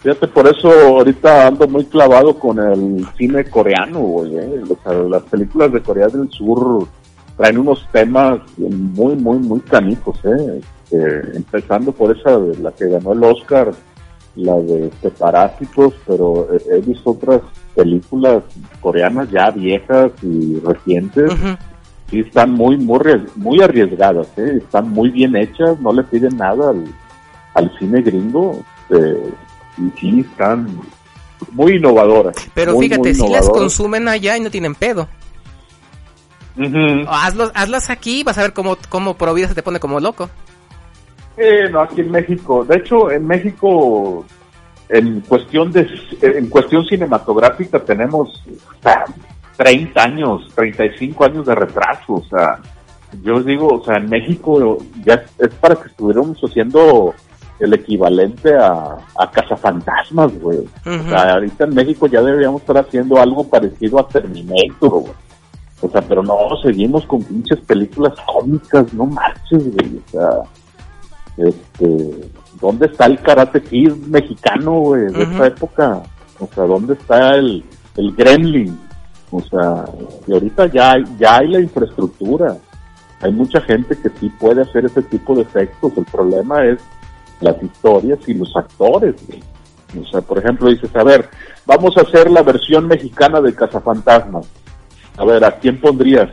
[0.02, 4.36] Fíjate, por eso ahorita ando muy clavado con el cine coreano, güey.
[4.36, 4.62] ¿eh?
[4.68, 6.88] O sea, las películas de Corea del Sur
[7.36, 10.60] traen unos temas muy, muy, muy canijos, ¿eh?
[10.92, 13.72] Este, empezando por esa de la que ganó el Oscar,
[14.36, 17.40] la de este, Parásitos, pero he, visto otras
[17.74, 18.42] películas
[18.80, 21.56] coreanas ya viejas y recientes Ujú.
[22.10, 22.98] sí están muy muy
[23.36, 24.58] muy arriesgadas ¿eh?
[24.58, 26.84] están muy bien hechas no le piden nada al,
[27.54, 28.60] al cine gringo
[28.90, 29.32] eh,
[29.78, 30.80] y sí están
[31.50, 35.08] muy innovadoras Pero muy, fíjate, muy si las consumen allá y no tienen pedo.
[37.08, 40.28] Hazlos, hazlas aquí, vas a ver cómo, cómo Provida se te pone como loco.
[41.36, 42.64] Eh, no, aquí en México.
[42.64, 44.24] De hecho, en México,
[44.88, 45.88] en cuestión de,
[46.20, 49.04] en cuestión cinematográfica tenemos o sea,
[49.56, 52.14] 30 años, 35 años de retraso.
[52.14, 52.60] O sea,
[53.22, 57.14] yo os digo, o sea, en México ya es para que estuviéramos haciendo
[57.62, 60.59] el equivalente a, a Cazafantasmas, güey.
[60.84, 65.12] O sea, ahorita en México ya deberíamos estar haciendo algo parecido a Terminator, güey.
[65.80, 70.01] O sea, pero no, seguimos con pinches películas cómicas, no marches, güey.
[70.06, 70.28] O sea,
[71.36, 72.30] este,
[72.60, 75.32] ¿dónde está el Karate Kid mexicano, güey, de Ujú.
[75.34, 76.02] esa época?
[76.40, 77.64] O sea, ¿dónde está el,
[77.97, 78.78] el Gremlin?
[79.30, 79.84] O sea,
[80.26, 82.56] y ahorita ya hay, ya hay la infraestructura.
[83.20, 85.93] Hay mucha gente que sí puede hacer ese tipo de efectos.
[85.97, 86.80] El problema es
[87.43, 89.14] las historias y los actores.
[89.27, 89.43] güey.
[90.02, 91.28] O sea, por ejemplo, dices, a ver,
[91.66, 94.47] vamos a hacer la versión mexicana de Cazafantasmas.
[95.19, 96.28] A ver, ¿a quién pondrías?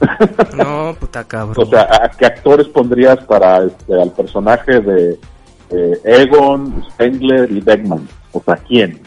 [0.56, 1.66] No, puta cabrón.
[1.66, 5.18] O sea, ¿a qué actores pondrías para este, al personaje de
[5.70, 8.06] eh, Egon, Spengler y Beckman?
[8.32, 9.00] O sea, ¿quién?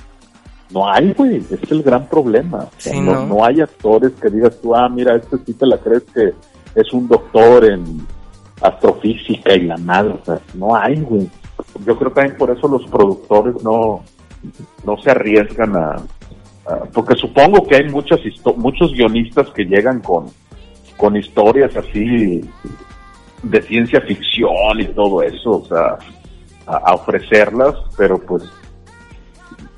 [0.71, 1.37] No hay, güey.
[1.51, 2.59] Es el gran problema.
[2.59, 3.25] O sea, Sí, no, ¿no?
[3.27, 6.33] no hay actores que digas tú, ah, mira, este sí te la crees que
[6.75, 8.05] es un doctor en
[8.61, 10.15] astrofísica y la madre.
[10.21, 11.29] O sea, no hay, güey.
[11.85, 14.03] Yo creo que también por eso los productores no,
[14.85, 15.95] no se arriesgan a,
[16.93, 18.19] porque supongo que hay muchas
[18.57, 20.25] muchos guionistas que llegan con
[20.97, 22.41] con historias así
[23.43, 25.97] de ciencia ficción y todo eso, o sea,
[26.65, 28.43] a, a ofrecerlas, pero pues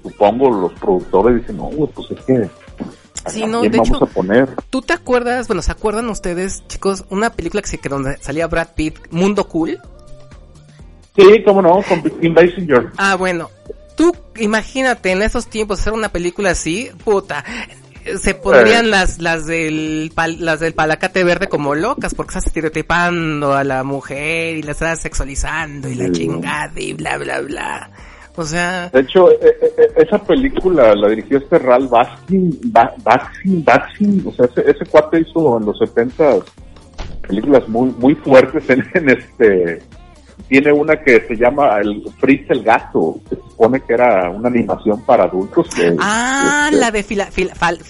[0.02, 2.50] supongo los productores dicen, no, güey, pues es que ¿a
[3.28, 4.50] Sí, no, de vamos hecho- a poner?
[4.70, 8.48] ¿Tú te acuerdas, bueno, ¿se acuerdan ustedes, chicos, una película que, se, que donde salía
[8.48, 9.80] Brad Pitt, Mundo Cool?
[11.16, 12.90] Sí, cómo no, con Kim Basinger.
[12.98, 13.50] Ah, bueno,
[13.98, 17.44] tú imagínate en esos tiempos hacer una película así, puta,
[18.22, 18.90] se pondrían Eh.
[18.90, 24.56] las las del las del palacate verde como locas porque estás estereotipando a la mujer
[24.58, 26.12] y la estás sexualizando y la Sí.
[26.14, 27.92] chingada y bla bla bla.
[28.40, 32.94] O sea, De hecho, e- e- e- esa película la dirigió este Ralph Baskin, Ba-
[33.04, 36.38] Baskin, Baskin, o sea, ese, ese cuate hizo en los 70
[37.28, 39.82] películas muy muy fuertes en, en este
[40.48, 44.48] tiene una que se llama el Fritz el gato, que se supone que era una
[44.50, 45.68] animación para adultos.
[45.76, 47.84] que- ah, este, la de fila, fila, fal-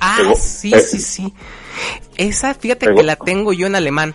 [0.00, 0.80] ah, sí, eh.
[0.80, 1.32] sí, sí.
[2.16, 4.14] Esa, fíjate que la tengo yo en alemán.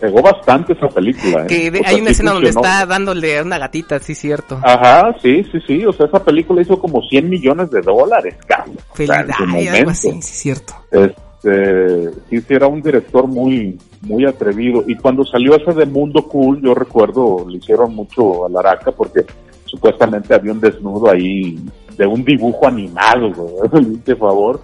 [0.00, 1.42] Pegó bastante esa película.
[1.44, 1.46] ¿eh?
[1.48, 2.68] que de- O sea, hay una sí escena donde funcionó.
[2.74, 4.58] está dándole a una gatita, sí, cierto.
[4.62, 5.84] Ajá, sí, sí, sí.
[5.86, 8.76] O sea, esa película hizo como 100 millones de dólares, cabrón.
[8.92, 10.74] O sea, Felicidad, algo así, sí, cierto.
[10.90, 14.84] Este, sí, sí, era un director muy, muy atrevido.
[14.86, 19.24] Y cuando salió ese de Mundo Cool, yo recuerdo, le hicieron mucho a Laraca porque
[19.64, 21.58] supuestamente había un desnudo ahí
[21.96, 23.84] de un dibujo animado, güey.
[24.04, 24.60] De favor.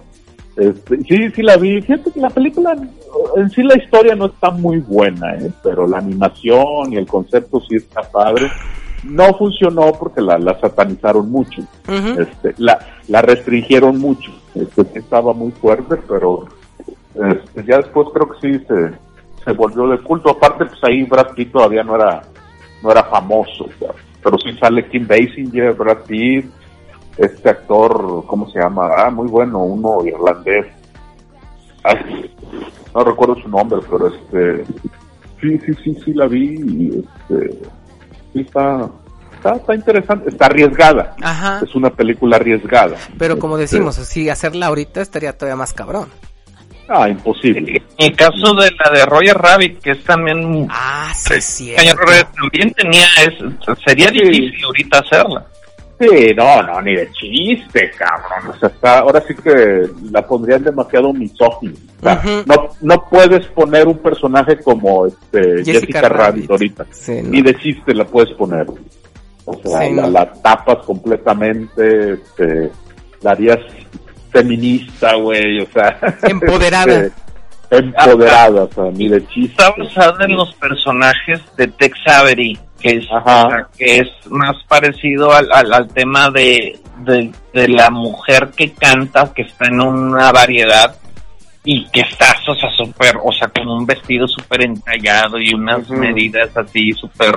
[0.55, 1.81] Este, sí, sí la vi.
[1.81, 2.75] Fíjate que la película,
[3.35, 5.51] en sí la historia no está muy buena, ¿eh?
[5.63, 8.49] pero la animación y el concepto sí está padre.
[9.03, 14.31] No funcionó porque la, la satanizaron mucho este, la, la restringieron mucho.
[14.55, 16.47] Este, estaba muy fuerte, pero
[17.13, 18.91] este, ya después creo que sí se,
[19.43, 20.31] se volvió de culto.
[20.31, 22.23] Aparte, pues ahí Brad Pitt todavía no era,
[22.81, 23.69] no era famoso,
[24.23, 26.45] pero sí sale Kim Basinger, Brad Pitt,
[27.17, 28.89] este actor, ¿cómo se llama?
[28.97, 30.65] Ah, muy bueno, uno irlandés.
[31.83, 32.33] Ay,
[32.93, 34.65] no recuerdo su nombre, pero este,
[35.41, 37.59] sí, sí, sí, sí la vi y este,
[38.33, 38.89] sí está,
[39.35, 41.61] está, está interesante, está arriesgada Ajá.
[41.63, 42.95] es una película arriesgada.
[43.19, 46.07] Pero como Este, decimos, si hacerla ahorita estaría todavía más cabrón.
[46.87, 47.81] Ah, imposible.
[47.97, 50.67] En el caso de la de Roger Rabbit, que es también...
[50.69, 51.73] Ah, sí, sí.
[51.75, 53.05] También tenía...
[53.25, 53.33] Es,
[53.83, 54.19] sería Sí.
[54.21, 55.47] difícil ahorita hacerla.
[55.99, 58.53] Sí, no, no, ni de chiste, cabrón.
[58.53, 61.73] O sea, está, ahora sí que la pondrían demasiado misógina.
[61.99, 62.43] O sea, Ujú.
[62.45, 66.17] no, no puedes poner un personaje como este Jessica Jessica, Rabbit.
[66.17, 66.85] Rabbit ahorita.
[66.91, 67.29] Sí, no.
[67.29, 68.65] Ni de chiste la puedes poner.
[69.45, 70.09] O sea, Sí, la, no.
[70.09, 72.71] la tapas completamente, este,
[73.21, 73.59] la harías
[74.31, 75.97] feminista, güey, o sea.
[76.23, 77.05] Empoderada.
[77.05, 77.13] este,
[77.71, 79.63] empoderada, o sea, ni de chiste.
[79.63, 83.67] Está basada en los personajes de Tex Avery, que es, Ajá.
[83.75, 89.33] que es más parecido al, al, al tema de, de, de la mujer que canta,
[89.33, 90.95] que está en una variedad
[91.63, 95.89] y que está, o sea, súper, o sea, con un vestido súper entallado y unas
[95.89, 97.33] medidas así súper,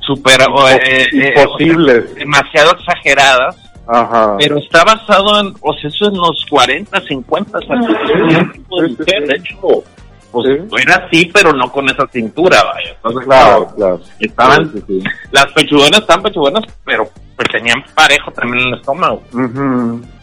[0.00, 0.80] súper, o, eh,
[1.12, 2.04] eh, Imposibles.
[2.04, 3.56] o sea, demasiado exageradas.
[3.86, 4.36] Ajá.
[4.38, 8.82] Pero está basado en, o sea, eso en los 40, 50, o sea, un tipo
[8.82, 9.28] de Sí, sí, mujer, sí.
[9.28, 9.84] de hecho,
[10.32, 10.66] pues Sí.
[10.82, 12.90] era así, pero no con esa cintura, vaya.
[12.96, 14.00] Entonces, Claro, claro.
[14.18, 15.04] Estaban, Sí, sí, sí.
[15.30, 19.22] las pechugonas estaban pechugonas, pero pues tenían parejo también en el estómago.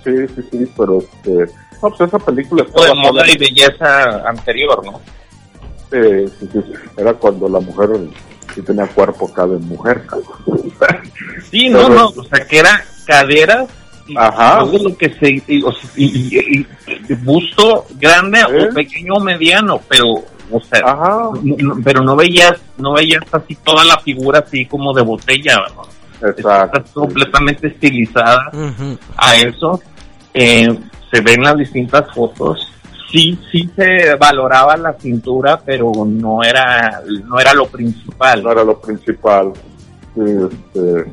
[0.04, 1.54] Sí, sí, sí, pero este...
[1.82, 5.00] No, pues esa película Tipo de estaba moda y belleza anterior, ¿no?
[5.92, 6.74] Sí, sí, sí.
[6.98, 7.90] Era cuando la mujer
[8.54, 10.04] sí tenía cuerpo de mujer.
[11.52, 13.66] Sí, no, Pero- no, o sea, que era cadera
[14.10, 14.60] y Ajá.
[14.60, 16.68] todo lo que se, y, o sea, y- y-
[17.10, 18.68] y- busto grande ¿Eh?
[18.70, 20.08] o pequeño o mediano, pero,
[20.52, 24.66] o sea, Ajá, no- no- pero no veías, no veías así toda la figura así
[24.66, 25.84] como de botella, ¿no?
[26.28, 26.80] exacto.
[26.80, 28.52] Está completamente estilizada
[29.16, 29.82] a eso.
[30.34, 30.68] Eh,
[31.12, 32.72] se ven las distintas fotos.
[33.12, 38.44] Sí, sí se valoraba la cintura, pero no era, no era lo principal.
[38.44, 39.52] No era lo principal.
[40.14, 41.12] Sí, este...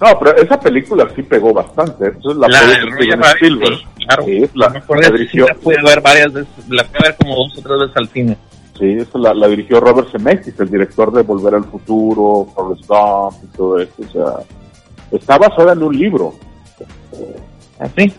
[0.00, 2.06] No, pero esa película sí pegó bastante.
[2.06, 3.78] Entonces la, La produjo de Spielberg.
[3.78, 4.24] sí, claro.
[4.24, 5.46] Sí, la, la sí dirigió.
[5.48, 8.36] la pude ver varias veces, la pude ver como dos o tres veces al cine.
[8.78, 13.42] Sí, esa la, la dirigió Robert Zemeckis, el director de Volver al Futuro, Forrest Gump
[13.42, 13.92] y todo eso.
[13.98, 14.46] O sea,
[15.10, 16.34] está basada en un libro.
[17.80, 18.12] ¿Así?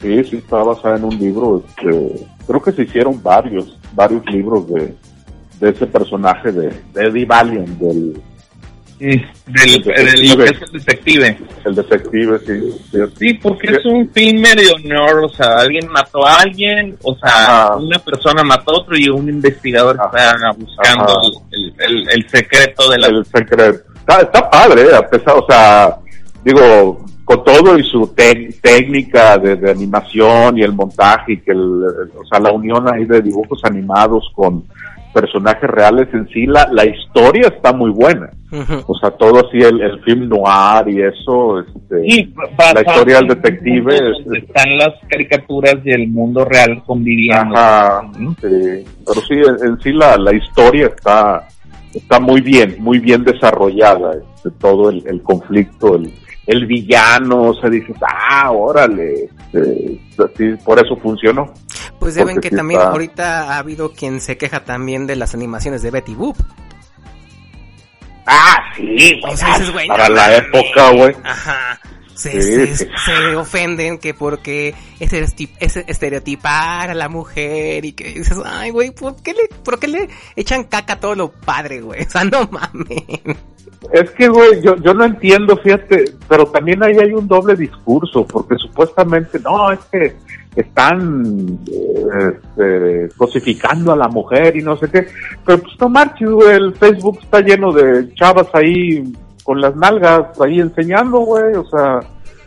[0.00, 1.64] Sí, sí, está basada en un libro.
[1.66, 4.94] Este, creo que se hicieron varios, varios libros de,
[5.58, 8.20] de ese personaje de, de Eddie Valiant, del
[8.98, 9.06] Sí,
[9.46, 11.38] del, es el detective.
[11.64, 12.78] el detective, sí.
[12.90, 12.98] sí.
[13.18, 17.76] Sí, porque es un film medio honor, o sea, alguien mató a alguien, o sea,
[17.76, 21.20] una persona mató a otro y un investigador está buscando
[21.52, 23.06] el, el, el secreto de la...
[23.06, 23.78] el secreto.
[24.00, 25.96] Está, está padre, eh, a pesar, o sea,
[26.44, 28.12] digo, con todo y su
[28.62, 32.92] técnica de, de animación y el montaje y que el, el- o sea, la unión
[32.92, 34.64] ahí de dibujos animados con
[35.20, 38.30] personajes reales en sí, la, la historia está muy buena.
[38.86, 42.34] O sea, todo así, el, el film noir y eso, este, Sí,
[42.74, 47.54] la historia del detective es- están las caricaturas y el mundo real conviviendo.
[47.56, 48.30] Ajá, ¿no?
[48.40, 48.84] sí.
[49.06, 51.46] Pero sí, en, en sí la, la historia está,
[51.94, 54.12] está muy bien, muy bien desarrollada.
[54.34, 56.10] este, todo el, el conflicto, el,
[56.48, 60.00] el villano, o sea, dices, ah, órale, este,
[60.36, 61.52] sí, por eso funcionó.
[62.00, 65.14] Pues ya ven que sí también está- ahorita ha habido quien se queja también de
[65.16, 66.36] las animaciones de Betty Boop.
[68.26, 68.84] Ah, sí,
[69.20, 71.14] güey, O sea, dices, güey, para no la época, güey.
[71.24, 71.80] Ajá.
[72.14, 72.90] Se, Sí, se- sí.
[73.06, 75.12] se ofenden que porque es
[75.86, 80.08] estereotipar a la mujer y que dices, ay, güey, ¿por qué le, por qué le
[80.34, 82.02] echan caca a todo lo padre, güey?
[82.06, 83.02] O sea, no mames.
[83.92, 88.26] Es que, güey, yo, yo no entiendo, fíjate, pero también ahí hay un doble discurso,
[88.26, 90.16] porque supuestamente, no, es que
[90.56, 91.58] están
[92.58, 95.06] eh, cosificando a la mujer y no sé qué,
[95.44, 99.12] pero pues no marches, güey, el Facebook está lleno de chavas ahí
[99.44, 102.00] con las nalgas ahí enseñando, güey, o sea,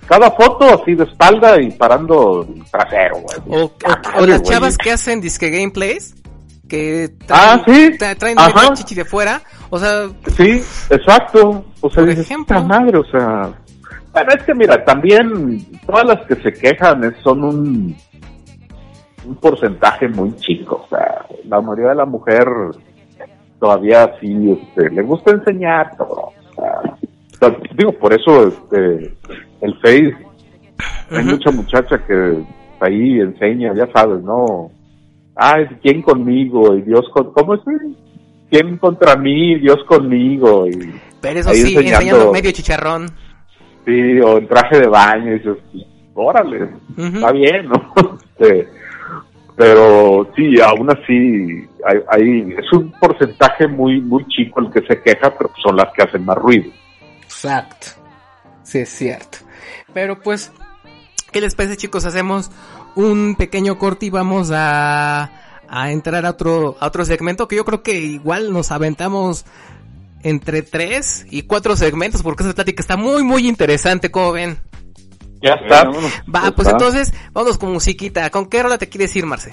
[0.08, 3.62] cada foto así de espalda y parando trasero, güey.
[3.62, 3.72] O, o-
[4.20, 6.16] o las chavas que hacen disque gameplays,
[6.72, 7.98] que Ah, sí.
[8.18, 8.68] traen Ajá.
[8.70, 10.08] el chichi de fuera, o sea,
[10.38, 11.66] Sí, exacto.
[11.82, 12.62] O sea, Por dices, ejemplo.
[12.62, 13.52] "Puta madre, o sea.
[14.14, 17.96] Bueno, es que mira, también todas las que se quejan es- son un,
[19.26, 20.86] un porcentaje muy chico.
[20.86, 22.46] O sea, la mayoría de la mujer
[23.60, 26.32] todavía sí este, le gusta enseñar todo.
[26.58, 29.14] O sea, digo, por eso este,
[29.62, 30.16] el Face,
[31.12, 31.30] hay Ujú.
[31.32, 32.44] mucha muchacha que
[32.80, 34.72] ahí enseña, ya sabes, ¿no?
[35.36, 37.32] Ah, es quién conmigo y Dios con...
[37.34, 37.62] ¿Cómo es?
[38.50, 39.56] ¿Quién contra mí?
[39.60, 40.68] Dios conmigo.
[40.68, 43.08] Y pero eso sí, enseñando- enseñando medio chicharrón.
[43.86, 45.58] Sí, o en traje de baño, y dices,
[46.14, 47.94] órale, está bien, ¿no?
[48.40, 48.68] Este,
[49.56, 55.02] pero sí, aún así, hay, hay- es un porcentaje muy muy chico el que se
[55.02, 56.72] queja, pero son las que hacen más ruido.
[57.24, 57.88] Exacto.
[58.64, 59.40] Sí, es cierto.
[59.94, 60.52] Pero pues,
[61.32, 62.06] ¿qué les parece chicos?
[62.06, 62.50] Hacemos
[62.96, 65.32] un pequeño corte y vamos a,
[65.70, 69.46] a entrar a otro, a otro segmento que yo creo que igual nos aventamos
[70.24, 74.60] entre tres y cuatro segmentos porque esa plática está muy muy interesante, como ven.
[75.42, 75.86] Ya está.
[75.90, 76.72] Va, Ya pues está.
[76.72, 78.30] entonces, vamos con musiquita.
[78.30, 79.52] ¿Con qué rola te quieres ir, Marce?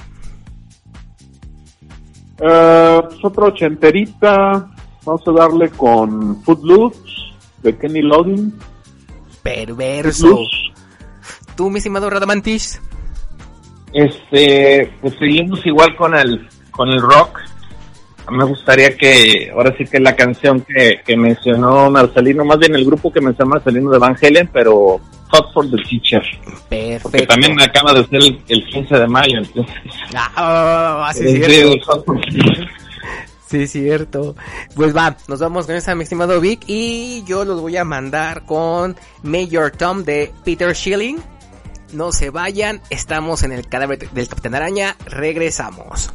[2.40, 4.70] Eh, pues otra ochenterita,
[5.05, 6.98] vamos a darle con Footloose
[7.62, 8.52] de Kenny Loggins.
[9.43, 10.27] Perverso.
[10.28, 10.56] Footloose.
[11.56, 12.81] Tú, mi estimado Radamantis.
[13.93, 17.40] Este, pues seguimos igual con el, con el rock.
[18.31, 22.85] Me gustaría que, ahora sí que la canción que, que mencionó Marcelino, más bien el
[22.85, 25.01] grupo que mencionó Marcelino de Van Halen, pero
[25.31, 26.23] Hot for the Teacher,
[26.69, 27.27] que Perfecto.
[27.27, 29.74] también acaba de ser el, el 15 de mayo, entonces.
[30.15, 32.15] Ah, ah, cierto.
[33.48, 34.36] Sí, cierto.
[34.74, 36.60] Pues va, nos vamos con esa, mi estimado Vic.
[36.66, 41.16] Y yo los voy a mandar con Major Tom de Peter Schilling.
[41.93, 44.97] No se vayan, estamos en el cadáver del Capitán Araña.
[45.06, 46.12] Regresamos.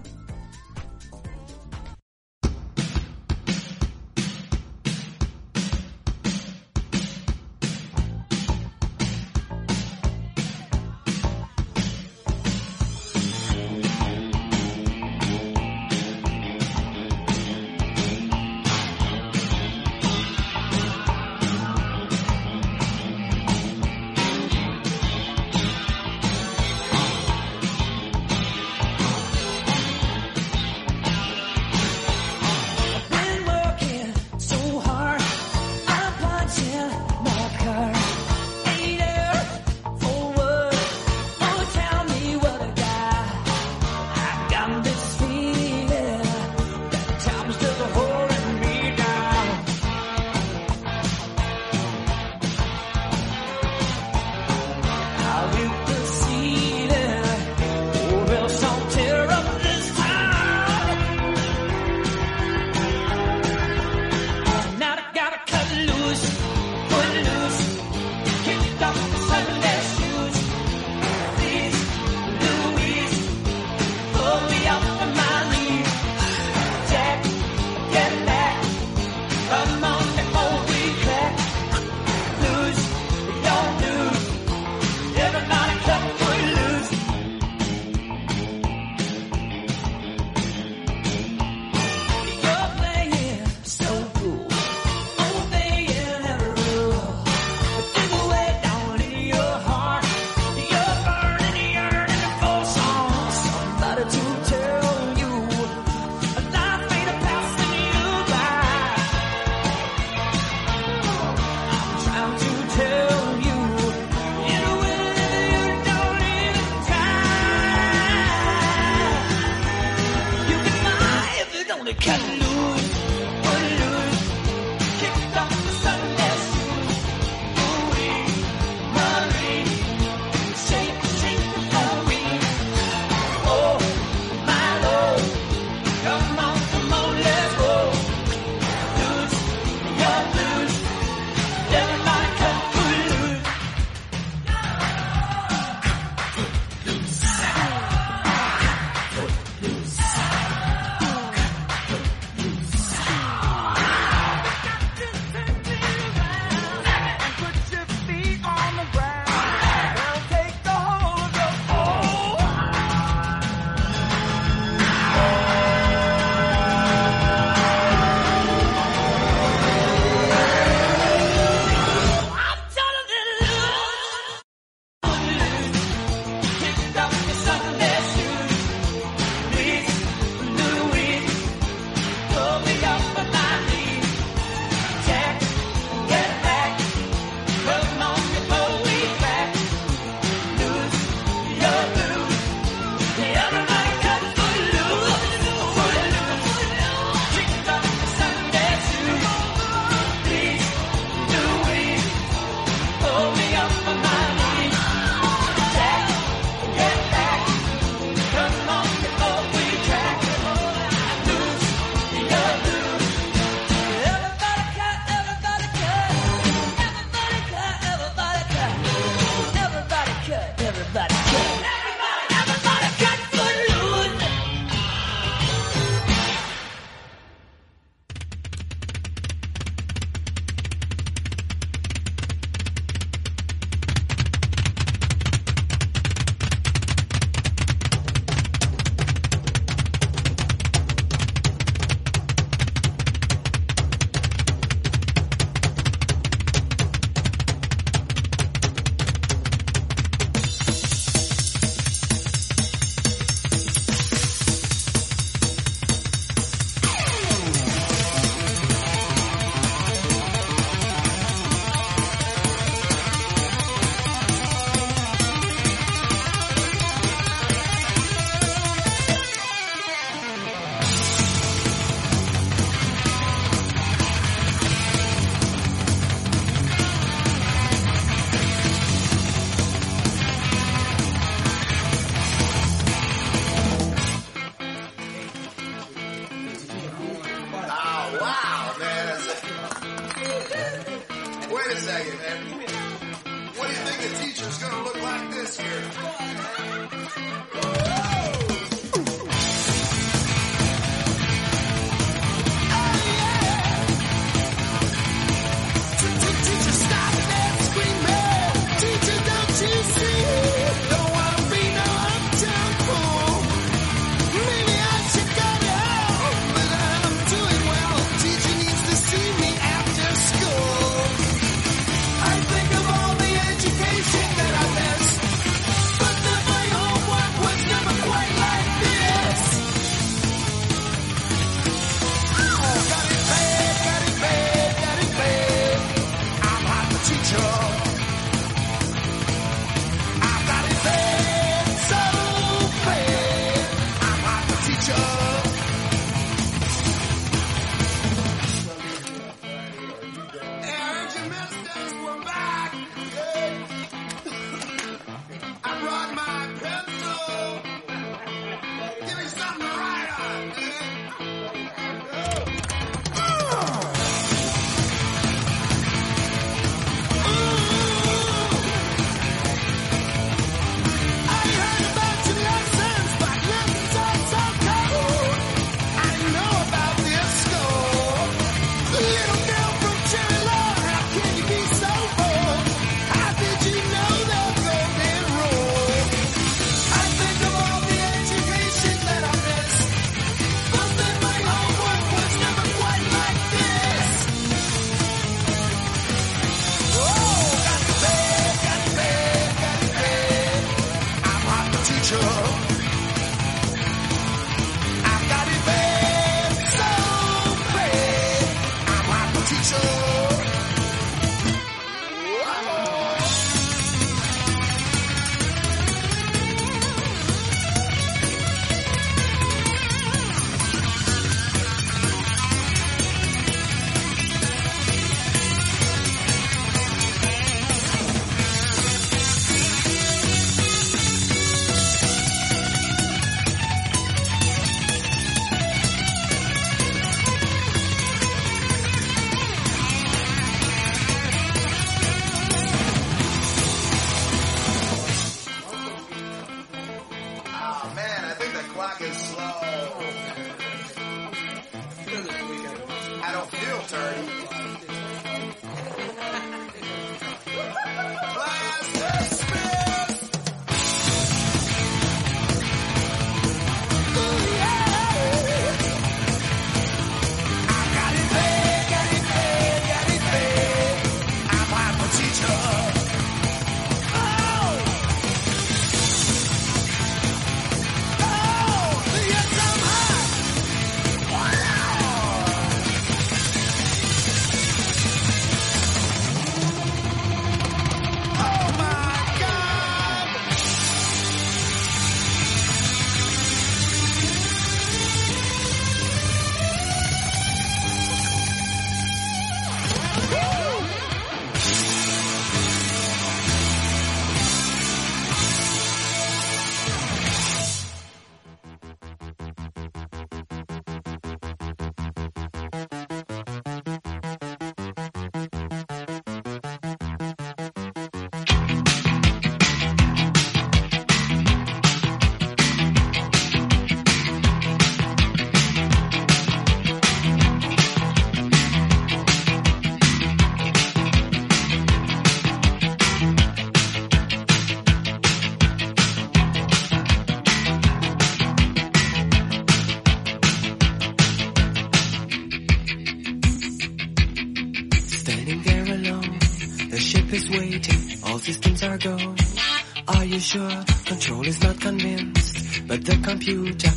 [550.53, 550.84] sure.
[551.05, 553.93] Control is not convinced, but the computer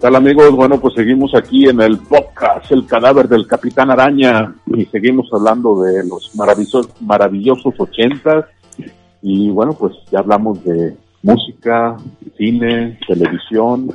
[0.00, 0.50] tal amigos?
[0.52, 5.82] Bueno, pues seguimos aquí en el podcast El cadáver del Capitán Araña y seguimos hablando
[5.82, 8.46] de los maravillosos, maravillosos ochentas
[9.20, 11.98] y bueno, pues ya hablamos de música,
[12.38, 13.94] cine, televisión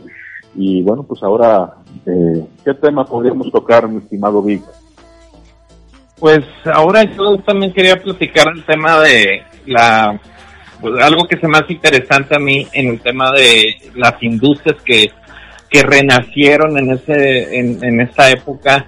[0.53, 1.73] y bueno, pues ahora,
[2.05, 4.61] eh, ¿qué tema podríamos tocar, mi estimado Vic?
[6.19, 10.21] Pues ahora yo también quería platicar el tema de la,
[10.79, 15.09] pues algo que se más interesante a mí en el tema de las industrias que
[15.75, 18.85] que renacieron en, ese, en, en esa época.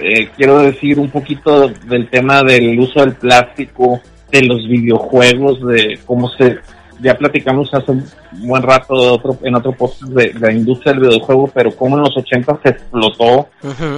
[0.00, 4.00] Eh, quiero decir un poquito del tema del uso del plástico,
[4.30, 6.58] de los videojuegos, de cómo se...
[7.00, 8.04] Ya platicamos hace un
[8.46, 12.02] buen rato de otro, en otro post de, la industria del videojuego, pero cómo en
[12.02, 13.48] los 80 se explotó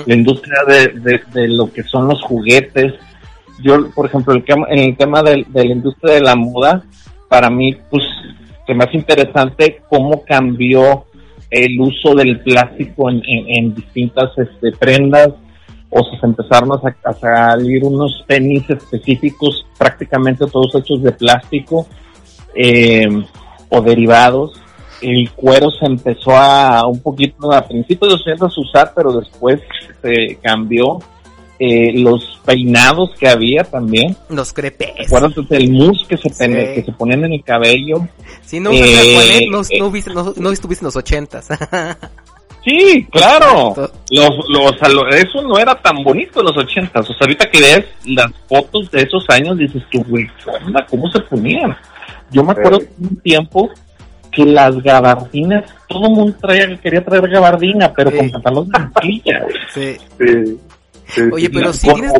[0.07, 2.95] la industria de, de, lo que son los juguetes.
[3.63, 6.83] Yo, por ejemplo, el, en el tema de, de la industria de la moda,
[7.29, 8.03] para mí, pues,
[8.67, 11.05] se me hace interesante cómo cambió
[11.51, 15.31] el uso del plástico en, en- en distintas este, prendas,
[15.91, 21.87] o se empezaron a, sa- a salir unos tenis específicos, prácticamente todos hechos de plástico
[22.55, 23.09] eh,
[23.69, 24.53] o derivados.
[25.03, 29.13] El cuero se empezó a un poquito a principios de los 80 a usar, pero
[29.19, 29.61] después
[30.03, 30.99] se cambió.
[31.63, 34.17] Eh, los peinados que había también.
[34.31, 34.95] Los crepes.
[34.97, 36.75] ¿Recuerdas del mousse que se, pene- Sí.
[36.77, 38.09] que se ponían en el cabello?
[38.47, 39.77] Si no, Eh, no, eh.
[39.79, 41.49] no, viste- no, no estuviste en los ochentas.
[42.63, 43.75] Sí, claro.
[44.11, 44.73] Los, los,
[45.15, 47.05] eso no era tan bonito en los ochentas.
[47.09, 50.27] O sea, ahorita que ves las fotos de esos años, dices tú, güey.
[50.91, 51.75] ¿cómo se ponían?
[52.31, 52.87] Yo me acuerdo Sí.
[52.99, 53.71] de un tiempo
[54.31, 58.17] que las gabardinas, todo el mundo traía, quería traer gabardina, pero Sí.
[58.19, 59.55] con pantalón de mantilla, güey.
[59.73, 59.97] sí.
[60.19, 60.59] Sí, sí,
[61.33, 62.13] Oye, pero sí tienes,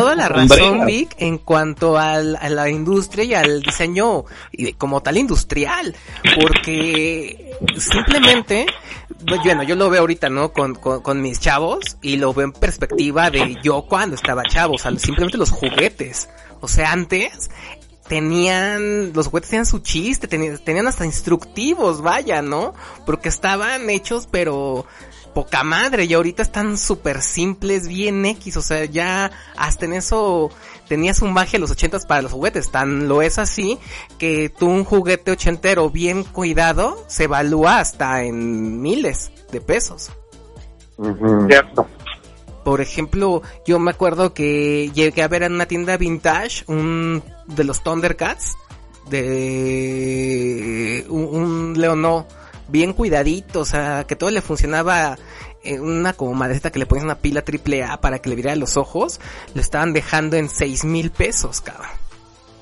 [0.00, 0.48] toda la razón.
[0.86, 4.24] Vic, en cuanto al- a la industria y al diseño
[4.78, 5.94] como tal industrial,
[6.40, 8.66] porque simplemente,
[9.44, 10.52] bueno, yo lo veo ahorita, ¿no?
[10.52, 14.74] Con, con, con mis chavos y lo veo en perspectiva de yo cuando estaba chavo,
[14.74, 16.28] o sea, simplemente los juguetes.
[16.60, 17.50] O sea, antes
[18.08, 22.74] tenían, los juguetes tenían su chiste, tenían, tenían hasta instructivos, vaya, ¿no?
[23.06, 24.86] Porque estaban hechos, pero
[25.34, 30.50] poca madre, y ahorita están súper simples, bien X, o sea, ya hasta en eso
[30.88, 33.78] tenías un magia en los ochentas para los juguetes, tan lo es así
[34.18, 40.10] que tú un juguete ochentero bien cuidado se evalúa hasta en miles de pesos.
[41.48, 41.88] Cierto.
[42.64, 47.64] Por ejemplo, yo me acuerdo que llegué a ver en una tienda vintage un de
[47.64, 48.56] los Thundercats
[49.10, 51.74] de un, un
[52.68, 55.16] bien cuidadito, o sea, que todo le funcionaba
[55.62, 58.54] en una como madrecita que le ponías una pila triple A para que le viera
[58.56, 59.20] los ojos,
[59.54, 61.88] lo estaban dejando en seis mil pesos, cabrón.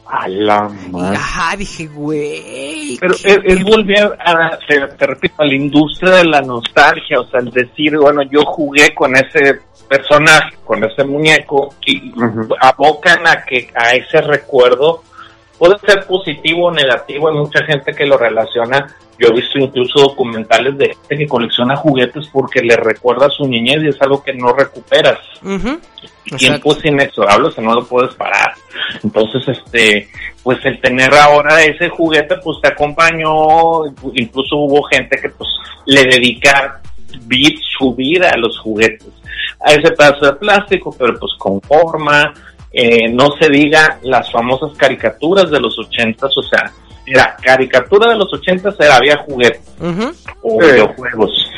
[0.07, 1.17] A la Y madre.
[1.17, 2.99] ajá, dije, güey.
[3.01, 7.41] Pero él volvió a, te, te repito, a la industria de la nostalgia, o sea,
[7.41, 12.13] el decir, bueno, yo jugué con ese personaje, con ese muñeco, y
[12.61, 15.03] abocan a que a ese recuerdo
[15.63, 18.85] puede ser positivo o negativo, hay mucha gente que lo relaciona,
[19.17, 23.47] yo he visto incluso documentales de gente que colecciona juguetes porque le recuerda a su
[23.47, 25.21] niñez y es algo que no recuperas.
[25.41, 25.79] Ujú,
[26.37, 28.55] tiempo es inexorable, o sea, no lo puedes parar.
[29.05, 30.09] Entonces, este,
[30.43, 33.85] pues el tener ahora ese juguete, pues te acompañó,
[34.15, 35.49] incluso hubo gente que pues
[35.87, 36.81] le dedica
[37.79, 39.13] su vida a los juguetes,
[39.61, 42.35] a ese pedazo de plástico, pero pues con forma,
[42.73, 46.73] eh, no se diga las famosas caricaturas de los ochentas, o sea,
[47.07, 49.61] era caricatura de los ochentas, era había juguetes
[50.43, 50.71] o Sí.
[50.71, 51.51] videojuegos.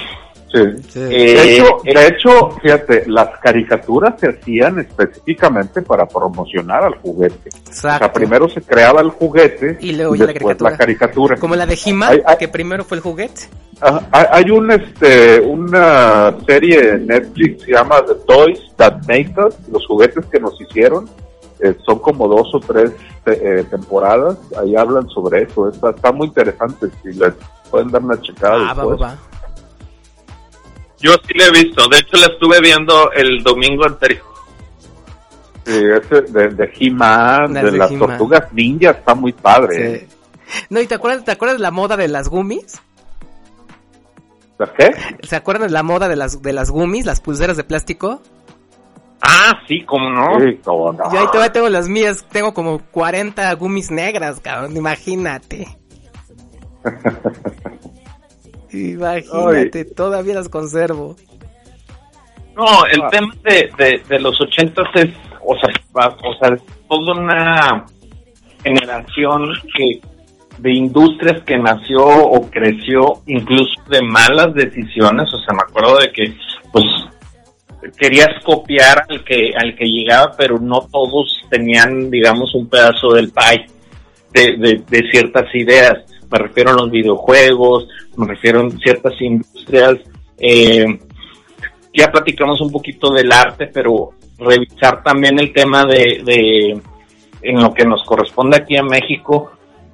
[0.55, 0.83] Sí.
[0.89, 1.01] sí.
[1.01, 7.51] De Eh, hecho, de hecho, fíjate, las caricaturas se hacían específicamente para promocionar al juguete.
[7.69, 10.71] O sea, primero se creaba el juguete Y luego ya la después caricatura.
[10.71, 11.37] la caricatura.
[11.37, 11.77] Como la de
[12.27, 12.37] ay.
[12.39, 13.43] que primero fue el juguete.
[13.81, 19.03] Ah, hay- hay un este una serie en Netflix que se llama The Toys That
[19.09, 21.09] Made Us, los juguetes que nos hicieron.
[21.61, 22.93] Eh, son como dos o tres
[23.27, 24.37] eh, temporadas.
[24.61, 25.69] Ahí hablan sobre eso.
[25.69, 26.89] Está, está muy interesante.
[27.03, 27.33] Si les
[27.71, 29.17] pueden dar una checada Ah, va, va, va.
[31.05, 34.25] Yo sí la he visto, de hecho la estuve viendo el domingo anterior.
[35.67, 40.01] Sí, ese de, de He-Man, de, de las tortugas ninja, está muy padre.
[40.01, 40.07] Sí.
[40.71, 42.81] No, ¿y te acuerdas, te acuerdas de la moda de las gummies?
[44.59, 44.95] ¿Las qué?
[45.23, 48.23] ¿Se acuerdan de la moda de las, de las gummies, las pulseras de plástico?
[49.21, 50.41] Ah, sí, cómo no.
[50.41, 51.13] Sí, cómo no.
[51.13, 55.69] Yo ahí todavía tengo las mías, tengo como 40 gummies negras, cabrón, imagínate.
[58.75, 61.17] Imagínate, todavía las conservo.
[62.57, 65.11] No, el tema de, de, de los ochentas es,
[65.45, 67.85] o sea, o sea, es toda una
[68.63, 70.01] generación que
[70.59, 76.13] de industrias que nació o creció incluso de malas decisiones, o sea, me acuerdo de
[76.13, 76.37] que,
[76.73, 76.85] pues,
[77.99, 83.33] querías copiar al que, al que llegaba, pero no todos tenían, digamos, un pedazo del
[83.33, 83.67] pie
[84.33, 85.99] de, de, de ciertas ideas.
[86.35, 87.87] Me refiero a los videojuegos,
[88.17, 89.99] me refiero a ciertas industrias,
[90.37, 90.99] eh,
[91.97, 96.83] ya platicamos un poquito del arte, pero revisar también el tema de, de
[97.41, 99.53] en lo que nos corresponde aquí en México,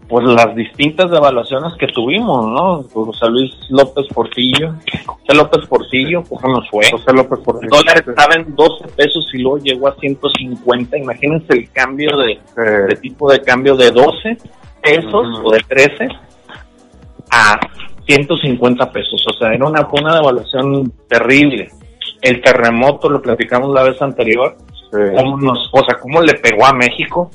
[0.08, 2.84] pues las distintas evaluaciones que tuvimos, ¿no?
[2.84, 6.90] José Luis López Portillo, José López Portillo, ¿cómo nos fue?
[6.90, 10.96] José López por El dólar estaba en 12 pesos y luego llegó a 150.
[10.96, 12.40] Imagínense el cambio de,
[12.88, 14.38] de tipo de cambio de 12
[14.82, 16.08] pesos o de 13
[17.30, 17.58] a
[18.06, 19.24] 150 pesos.
[19.28, 21.70] O sea, era una, una devaluación terrible.
[22.22, 24.56] El terremoto, lo platicamos la vez anterior,
[24.92, 27.30] Sí, cómo nos, o sea, cómo le pegó a México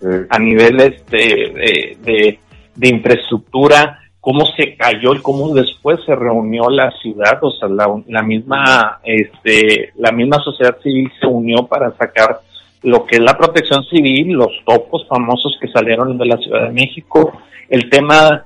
[0.00, 0.06] sí.
[0.28, 2.38] a niveles de, de, de-
[2.74, 7.86] de infraestructura, cómo se cayó y cómo después se reunió la ciudad, o sea, la,
[8.08, 12.40] la misma, este, la misma sociedad civil se unió para sacar
[12.82, 16.72] lo que es la protección civil, los topos famosos que salieron de la Ciudad de
[16.72, 17.32] México,
[17.68, 18.44] el tema,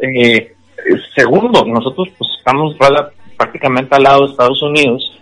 [0.00, 0.54] eh,
[1.14, 2.76] segundo, nosotros pues estamos
[3.36, 5.20] prácticamente al lado de Estados Unidos,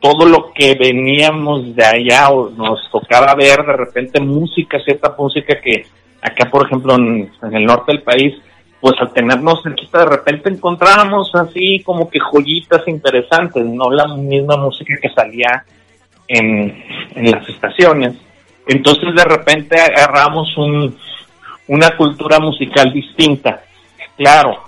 [0.00, 5.58] todo lo que veníamos de allá o nos tocaba ver de repente música, cierta música
[5.60, 5.86] que
[6.20, 8.34] acá, por ejemplo, en, en el norte del país,
[8.80, 14.58] pues al tenernos cerquita de repente encontrábamos así como que joyitas interesantes, no la misma
[14.58, 15.64] música que salía
[16.28, 16.84] en,
[17.14, 18.14] en las estaciones.
[18.66, 20.94] Entonces de repente agarramos un,
[21.68, 23.62] una cultura musical distinta.
[24.16, 24.58] Claro,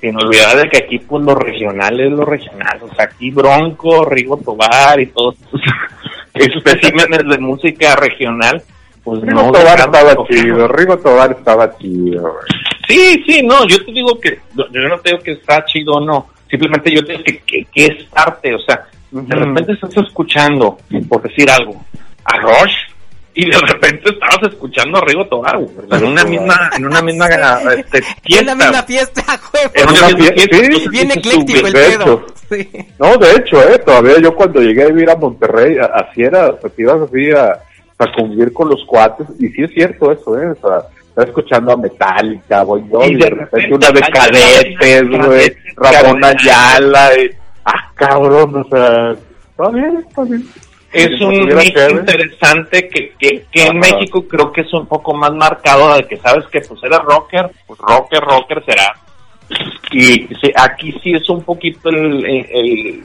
[0.00, 4.04] sin olvidar de que aquí pues lo regional es lo regional, o sea, aquí Bronco,
[4.04, 5.36] Rigo Tobar y todos
[6.34, 8.62] esos especímenes de música regional,
[9.02, 12.44] pues Rigo no Tobar estaba chido, Rigo Tobar estaba chido, güey.
[12.88, 16.00] Sí, sí, no, yo te digo que, yo no te digo que está chido o
[16.00, 19.96] no, simplemente yo te digo que, que, que es arte, o sea, de repente estás
[19.96, 21.84] escuchando, por decir algo,
[22.24, 22.74] a Rush,
[23.40, 27.26] y de repente estabas escuchando a Rigo Tobar, güey, en una misma, en una misma
[27.76, 28.44] este, En fiesta.
[28.44, 29.70] la misma fiesta, juego.
[29.74, 32.26] En una Una misma fie- fiesta, sí, entonces Bien ecléctico el pedo.
[32.48, 32.66] Sí.
[32.98, 36.58] No, de hecho, eh, todavía yo cuando llegué a vivir a Monterrey, a- así era,
[36.58, 37.60] te ibas así a,
[37.98, 40.78] a convivir con los cuates, y sí es cierto eso, eh, o sea,
[41.10, 45.56] estás escuchando a Metallica, Boy Y y de de repente repente una de cadetes, güey,
[45.76, 46.24] Ramón.
[46.24, 47.30] Ayala, y,
[47.66, 50.44] ah, cabrón, o sea, está bien, está bien.
[50.92, 53.78] Es Si un mix interesante que, que, que en.
[53.78, 57.50] México creo que es un poco más marcado de que sabes que pues eres rocker,
[57.66, 58.94] pues rocker, rocker será.
[59.92, 63.04] Y sí, aquí sí es un poquito el, el,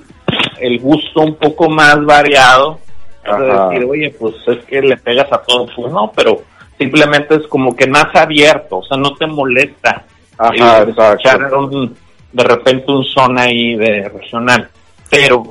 [0.60, 2.80] el gusto un poco más variado.
[3.26, 5.66] De decir, oye, pues es que le pegas a todo.
[5.74, 6.42] Pues no, pero
[6.78, 10.04] simplemente es como que más abierto, o sea, no te molesta
[10.38, 11.96] Ajá, escuchar un-
[12.34, 14.68] de repente un son ahí de regional.
[15.10, 15.44] Pero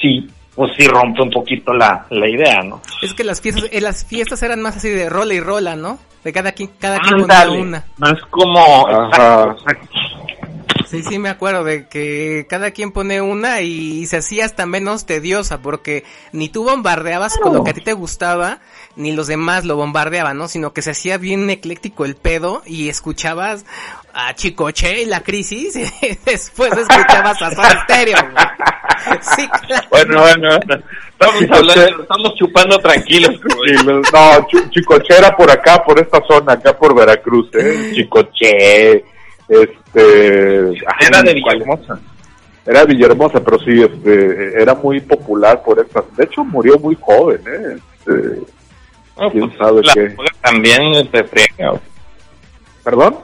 [0.00, 2.80] sí, pues sí rompe un poquito la, la idea, ¿no?
[3.02, 5.98] Es que las fiestas, eh, las fiestas eran más así de rola y rola, ¿no?
[6.22, 7.84] De cada quien, cada quien ponía una.
[7.98, 8.88] más como...
[8.88, 9.56] Ajá.
[10.86, 15.06] Sí, sí, me acuerdo de que cada quien pone una y se hacía hasta menos
[15.06, 18.60] tediosa porque ni tú bombardeabas con lo que a ti te gustaba,
[18.94, 20.46] ni los demás lo bombardeaban, ¿no?
[20.46, 23.64] Sino que se hacía bien ecléctico el pedo y escuchabas
[24.14, 28.16] a Chicoche y la crisis y después escuchabas a Soda Stereo.
[28.32, 29.18] güey.
[29.20, 29.86] Sí, claro.
[29.90, 30.84] Bueno, bueno, bueno.
[31.20, 33.30] Estamos, hablando, estamos chupando tranquilos.
[33.66, 34.00] Sí, no,
[34.48, 37.92] Chi- Chicochera por acá, por esta zona, acá por Veracruz, ¿eh?
[37.94, 39.04] Chicoche,
[39.48, 40.68] este...
[41.00, 41.34] Era de.
[41.34, 41.98] Villahermosa.
[42.66, 46.02] Era de Villahermosa, pero sí, este, era muy popular por esta...
[46.16, 47.76] De hecho, murió muy joven, ¿eh?
[47.98, 48.40] Este,
[49.18, 50.16] No, ¿Quién pues, sabe la qué?
[50.42, 51.72] también te friega.
[52.82, 53.18] ¿Perdón?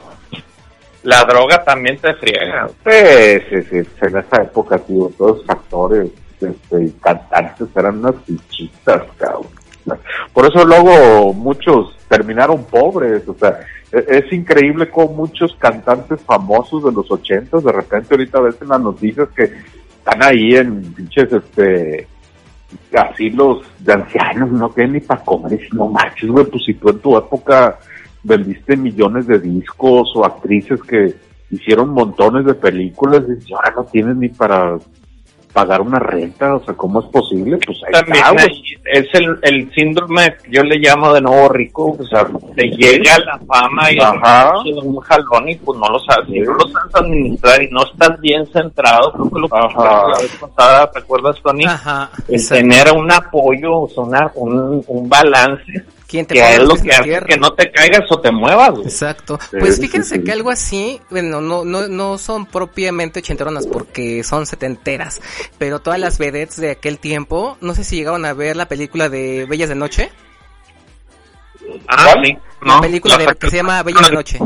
[1.03, 2.69] La droga también te friega.
[2.85, 6.11] Sí, sí, sí, en esa época, tío, todos los actores
[6.41, 9.47] este, cantantes eran unas fichitas, cabrón.
[10.33, 13.61] Por eso luego muchos terminaron pobres, o sea,
[13.91, 18.69] e- es increíble cómo muchos cantantes famosos de los ochentas, de repente ahorita ves en
[18.69, 22.07] las noticias que están ahí en pinches, este,
[22.95, 26.75] asilos de ancianos, no tienen ni para comer, y si no manches, güey, pues si
[26.75, 27.79] tú en tu época
[28.23, 31.15] vendiste millones de discos o actrices que
[31.51, 34.77] hicieron montones de películas y ahora no tienes ni para
[35.53, 37.59] pagar una renta, o sea, ¿cómo es posible?
[37.67, 41.49] Pues ahí También está, ahí es el, el síndrome que yo le llamo de nuevo
[41.49, 42.25] rico, o sea,
[42.55, 44.53] te llega la fama y Ajá.
[44.65, 46.39] el un jalón y pues no lo sabes, Sí.
[46.39, 50.37] no lo sabes administrar y no estás bien centrado, creo que lo que la vez
[50.41, 51.65] pasada, ¿te acuerdas Tony?
[51.65, 52.11] Ajá.
[52.29, 56.75] El tener un apoyo, o sea, una- un, un balance, ¿Quién te que es lo
[56.75, 57.27] que la hace tierra?
[57.27, 58.83] que no te caigas o te muevas, güey.
[58.85, 59.39] Exacto.
[59.57, 60.25] Pues sí, fíjense sí.
[60.25, 65.21] que algo así, bueno, no, no, no son propiamente ochenteronas porque son setenteras,
[65.59, 69.09] pero todas las vedettes de aquel tiempo, no sé si llegaron a ver la película
[69.09, 70.11] de Bellas de Noche,
[71.87, 72.37] Ah, sí.
[72.63, 74.39] la No, película de, la- que se llama Bellas de Noche.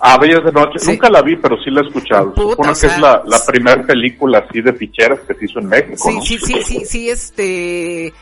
[0.00, 0.90] Ah, Bellas de Noche, Sí.
[0.92, 2.32] nunca la vi, pero sí la he escuchado.
[2.34, 5.44] Puta, Supongo o que sea, es la, la primera película así de ficheras que se
[5.46, 6.22] hizo en México, Sí, ¿no?
[6.22, 8.12] sí, sí, sí, sí, este...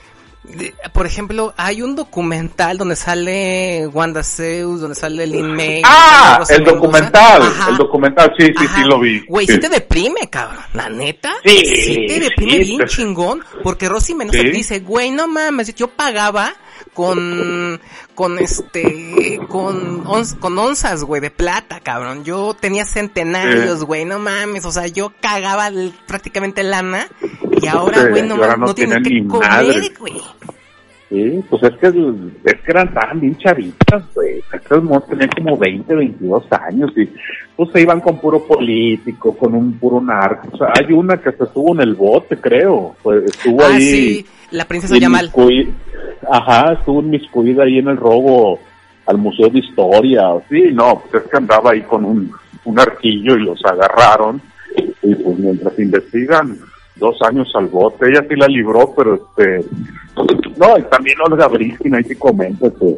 [0.92, 5.82] por ejemplo, hay un documental donde sale Wanda Zeus, donde sale Lin May.
[5.84, 6.74] Ah, el Mendoza.
[6.76, 7.70] documental, Ajá.
[7.70, 8.76] el documental, sí, sí, Ajá.
[8.82, 9.24] sí lo vi.
[9.26, 9.52] Güey, sí.
[9.54, 9.58] sí.
[9.60, 10.62] te deprime, cabrón.
[10.72, 11.32] La neta.
[11.44, 13.44] Sí, te deprime sí, bien te- chingón.
[13.62, 14.50] Porque Rosy Mendoza Sí.
[14.50, 16.54] dice, güey, no mames, yo pagaba
[16.94, 17.80] con,
[18.14, 22.24] con este, con, onz- con onzas, güey, de plata, cabrón.
[22.24, 25.70] Yo tenía centenarios, güey, no mames, o sea, yo cagaba
[26.06, 27.08] prácticamente lana
[27.62, 30.14] y ahora, güey, no, y ahora mames, no no tienen tienen que comer, güey.
[31.08, 34.42] Sí, pues es que, es que eran tan bien chavitas, güey.
[34.52, 37.08] Estos monos tenían como 20, 22 años y
[37.54, 40.48] pues se iban con puro político, con un puro narco.
[40.52, 42.96] O sea, hay una que se estuvo en el bote, creo.
[43.04, 43.80] Pues, estuvo Ah, ahí.
[43.82, 45.30] sí, la princesa Yamal.
[46.28, 48.58] Ajá, estuvo inmiscuida ahí en el robo
[49.06, 50.22] al Museo de Historia.
[50.50, 52.32] Sí, no, pues es que andaba ahí con un,
[52.64, 54.42] un arquillo y los agarraron.
[55.02, 56.58] Y pues mientras investigan,
[56.96, 58.08] dos años al bote.
[58.08, 59.64] Ella sí la libró, pero este.
[60.56, 62.96] No, y también Olga Briskin, ahí sí comenta que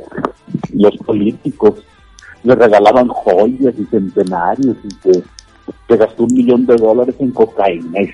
[0.75, 1.85] los políticos
[2.45, 8.03] le regalaban joyas y centenarios y que, gastó un millón de dólares en cocaína.
[8.03, 8.13] Y.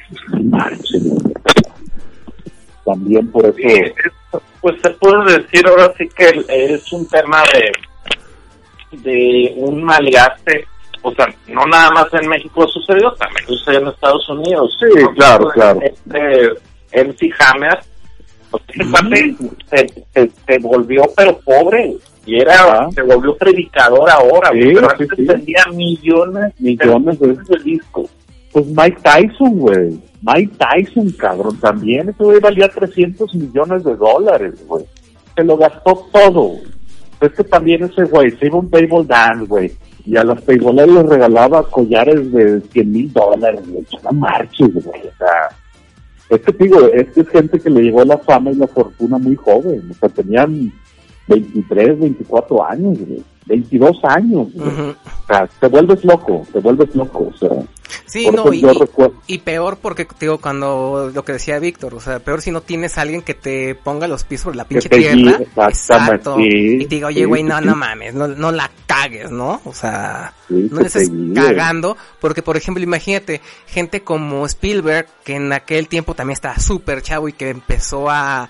[2.84, 3.94] También por eso.
[4.60, 10.66] Pues se puede decir ahora sí que es un tema de, de un malgaste.
[11.06, 14.74] O sea, no nada más en México sucedió, también sucedió en Estados Unidos.
[14.80, 15.80] Sí, claro, claro.
[15.82, 16.48] Este
[17.04, 17.78] MC Hammer,
[18.50, 18.62] pues,
[19.70, 22.90] se, se, se volvió pero pobre y era Ajá.
[22.92, 25.24] se volvió predicador ahora, Sí, pero sí, antes sí.
[25.26, 28.08] vendía millones, Millones de- de discos.
[28.52, 30.00] Pues Mike Tyson, güey.
[30.22, 32.08] Mike Tyson, cabrón, también.
[32.08, 34.84] Ese güey valía 300 millones de dólares, güey.
[35.36, 36.52] Se lo gastó todo.
[37.20, 39.72] Es que también ese güey se iba un table dance, güey.
[40.06, 43.86] Y a las tableeras les regalaba collares de 100 mil dólares, güey.
[44.02, 45.00] No marches, güey.
[45.00, 45.48] O sea,
[46.28, 49.36] es que digo, es es gente que le llegó la fama y la fortuna muy
[49.36, 49.88] joven.
[49.90, 50.72] O sea, tenían
[51.28, 53.22] 23, 24 años, güey.
[53.46, 54.68] 22 años, güey.
[54.68, 54.90] Ujú.
[54.90, 57.50] O sea, te vuelves loco, te vuelves loco, o sea.
[58.06, 58.64] Sí, no, y,
[59.26, 62.96] y peor porque, digo, cuando lo que decía Víctor, o sea, peor si no tienes
[62.96, 65.38] a alguien que te ponga los pies sobre la pinche tierra.
[65.68, 66.36] Exacto.
[66.36, 67.64] sí, y te diga, oye, güey, sí, no, sí.
[67.66, 69.60] no mames, no, no la cagues, ¿no?
[69.64, 75.52] O sea, no le estés cagando, porque, por ejemplo, imagínate, gente como Spielberg, que en
[75.52, 78.48] aquel tiempo también estaba súper chavo y que empezó a,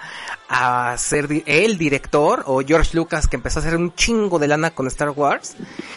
[0.48, 4.70] a ser el director, o George Lucas, que empezó a hacer un chingo de lana
[4.70, 5.56] con Star Wars.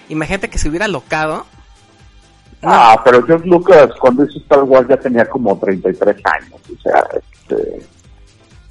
[0.09, 1.45] Imagínate que se hubiera locado.
[2.61, 6.81] No, Ah, pero George Lucas cuando hizo Star Wars ya tenía como 33 años, o
[6.81, 7.79] sea, este,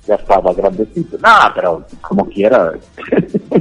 [0.06, 1.18] ya estaba grandecito.
[1.18, 2.72] No, pero como quiera.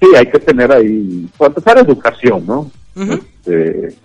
[0.00, 2.70] sí, hay que tener ahí, para empezar educación, ¿no?
[2.94, 3.96] Este,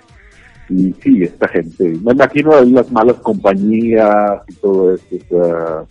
[0.69, 5.84] y sí, esta gente, me imagino ahí las malas compañías y todo eso, o sea,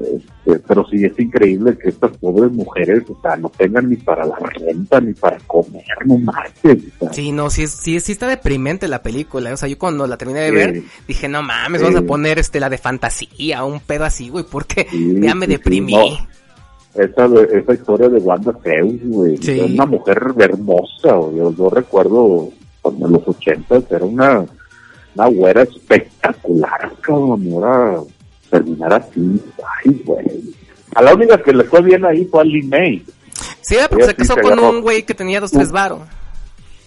[0.00, 4.24] este, pero sí es increíble que estas pobres mujeres, o sea, no tengan ni para
[4.24, 8.26] la renta ni para comer, no marches, o sea, Sí, no, sí, sí, sí está
[8.28, 9.52] deprimente la película.
[9.52, 10.54] O sea, yo cuando la terminé de Sí.
[10.54, 11.86] ver, dije, no mames, Sí.
[11.86, 15.46] vamos a poner este la de fantasía, un pedo así, güey, porque Sí, ya me
[15.46, 15.92] deprimí.
[15.92, 16.28] no.
[17.02, 19.52] esa, esa historia de Wanda Zeus, güey, Sí.
[19.52, 22.48] era una mujer hermosa, güey, yo, recuerdo
[22.82, 24.44] cuando en los ochentas era una,
[25.14, 28.00] una güera espectacular, cabrón, ahora
[28.50, 29.40] terminar así,
[29.84, 30.54] ay, güey.
[30.94, 33.04] A la única que le fue bien ahí fue a Lee May,
[33.60, 36.00] Sí, era porque se casó se con un güey que tenía dos, tres varos.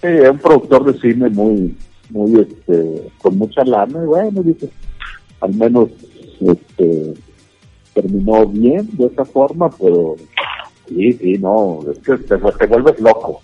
[0.02, 1.78] Sí, un productor de cine muy,
[2.10, 4.70] muy, este, con mucha lana, y bueno, dice,
[5.42, 5.90] al menos,
[6.40, 7.14] este,
[7.94, 10.16] terminó bien de esa forma, pero
[10.88, 13.42] sí, sí, no, es que te, te vuelves loco.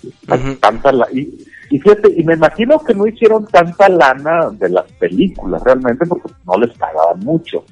[0.60, 4.91] Tanta la, y, y fíjate, y me imagino que no hicieron tanta lana de las
[4.94, 7.64] películas realmente porque no les pagaban mucho.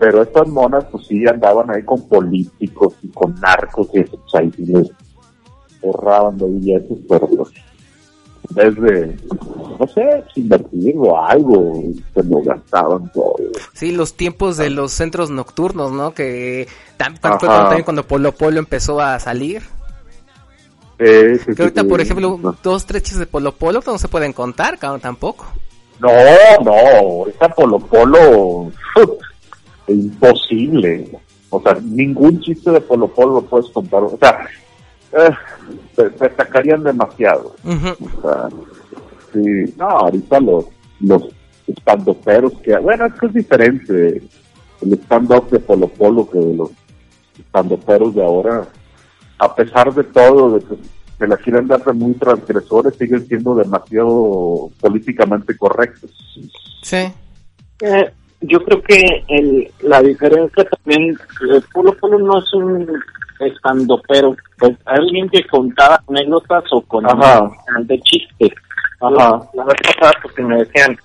[0.00, 4.34] Pero estas monas, pues sí andaban ahí con políticos y con narcos y eso, pues
[4.34, 4.90] ahí sí les
[5.84, 7.50] ahorraban de billetes, pero pues,
[8.48, 9.16] en vez de,
[9.78, 11.82] no sé, pues, invertir o algo,
[12.14, 13.36] se lo gastaban todo.
[13.74, 16.12] Sí, los tiempos de los centros nocturnos, ¿no?
[16.14, 16.66] Que
[16.98, 19.62] tam- fue cuando- también cuando Polo Polo empezó a salir.
[20.98, 21.88] Eh, sí, Que ahorita, sí.
[21.88, 25.46] por ejemplo, dos, tres chistes de Polo Polo no se pueden contar, cabrón, tampoco.
[25.98, 26.08] No,
[26.64, 28.70] no, esa Polo Polo,
[29.92, 31.18] imposible.
[31.50, 34.04] O sea, ningún chiste de Polo Polo lo puedes contar.
[34.04, 34.46] O sea,
[35.12, 35.30] eh,
[35.96, 37.56] te, te sacarían demasiado.
[37.64, 38.48] O sea,
[39.32, 40.66] sí, no, ahorita los,
[41.00, 41.24] los
[41.66, 44.22] estandoperos que, bueno, es que es diferente
[44.82, 46.70] el stand-up de Polo Polo que de los
[47.38, 48.68] estandoperos de ahora.
[49.38, 50.76] A pesar de todo, de que
[51.18, 56.10] se la quieren dar de muy transgresores, siguen siendo demasiado políticamente correctos.
[56.82, 57.12] Sí.
[57.82, 58.10] Eh,
[58.42, 61.16] yo creo que el, la diferencia también,
[61.50, 62.88] el Polo Polo no es un
[63.38, 67.04] estandopero, pues alguien que contaba anécdotas o con
[67.82, 68.52] de chistes.
[69.00, 69.40] Ajá.
[69.54, 70.96] La vez pasada porque me decían,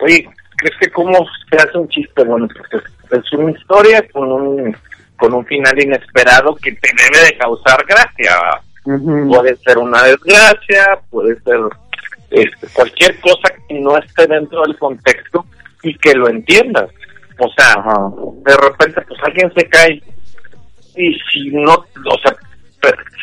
[0.00, 1.18] oye, ¿crees que cómo
[1.50, 2.24] se hace un chiste?
[2.24, 4.76] Bueno, pues es, una historia con un
[5.18, 8.60] con un final inesperado que te debe de causar gracia.
[8.84, 9.28] Ujú.
[9.28, 11.60] Puede ser una desgracia, puede ser
[12.30, 15.44] este, cualquier cosa que no esté dentro del contexto
[15.82, 16.90] y que lo entiendas.
[17.38, 18.10] O sea, Ajá.
[18.44, 20.02] de repente pues alguien se cae
[20.96, 22.34] y si no, o sea,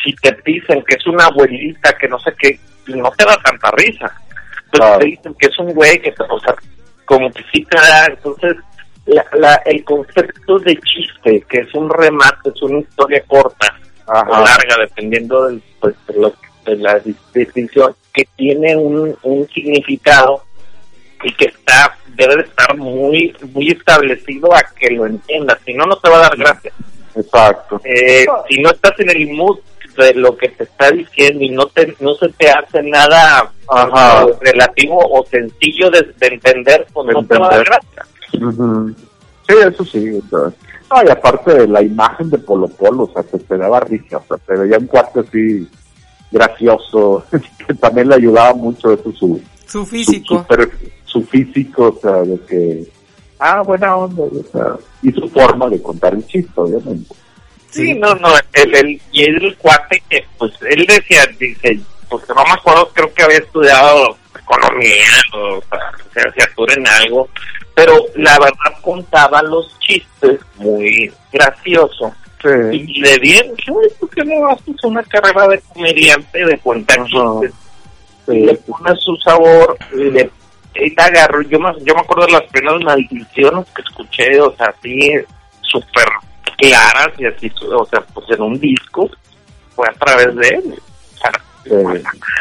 [0.03, 3.71] si te dicen que es una abuelita, que no sé qué, no te da tanta
[3.71, 4.11] risa.
[4.71, 4.99] Pero Claro.
[4.99, 6.55] te dicen que es un güey que, o sea,
[7.05, 8.55] como que sí te da, entonces,
[9.05, 13.75] la, la, el concepto de chiste, que es un remate, es una historia corta
[14.05, 19.47] o larga, dependiendo del, pues, de, lo- de la dis- distinción, que tiene un, un
[19.49, 20.43] significado
[21.23, 25.85] y que está debe de estar muy muy establecido a que lo entiendas, si no,
[25.85, 26.71] no te va a dar gracia.
[27.15, 27.81] Exacto.
[27.83, 29.59] Eh, si no estás en el mood
[29.97, 34.23] de lo que te está diciendo y no te no se te hace nada Ajá.
[34.23, 37.81] eh, relativo o sencillo de, de entender, pues De no te va a dar entender.
[38.31, 38.47] gracia.
[38.47, 38.95] Ujú.
[39.47, 40.19] Sí, eso sí.
[40.19, 40.53] o sea.
[40.91, 44.17] No, y aparte de la imagen de Polo Polo, o sea, te, te daba risa,
[44.17, 45.67] o sea, te veía un cuate así
[46.31, 47.23] gracioso,
[47.67, 50.45] que también le ayudaba mucho eso, su, Su físico.
[50.49, 50.69] su,
[51.11, 52.87] su físico, o sea, de que,
[53.39, 57.15] ah, buena onda, o sea, y su forma de contar el chiste, obviamente.
[57.71, 61.79] Sí, no, no, el, el, y el cuate que, pues, él decía, dice,
[62.09, 67.29] pues no me acuerdo, creo que había estudiado economía o sea, licenciatura en algo,
[67.75, 72.13] pero la verdad contaba los chistes muy gracioso.
[72.41, 72.49] Sí.
[72.71, 77.05] Y de bien, dije, "Oye, ¿por qué no haces una carrera de comediante de cuentar
[77.05, 77.53] chistes?
[78.27, 80.31] Y le pone su sabor, y le
[80.97, 85.13] agarró, yo me, yo me acuerdo de las primeras maldiciones que escuché, o sea, así,
[85.61, 86.07] súper
[86.57, 89.09] claras y así, o sea, pues en un disco,
[89.75, 90.75] fue a través de él.
[91.15, 91.31] O sea,
[91.65, 91.71] Sí.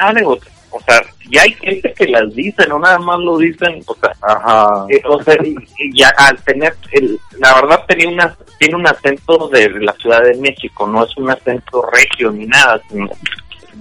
[0.01, 1.01] madre, o sea, o sea,
[1.31, 4.87] y hay gente que las dice, no nada más lo dicen, o sea, Ajá.
[4.91, 8.87] eh, o sea, y, y ya al tener, el, la verdad tenía una, tiene un
[8.87, 13.09] acento de la Ciudad de México, no es un acento regio ni nada, sino,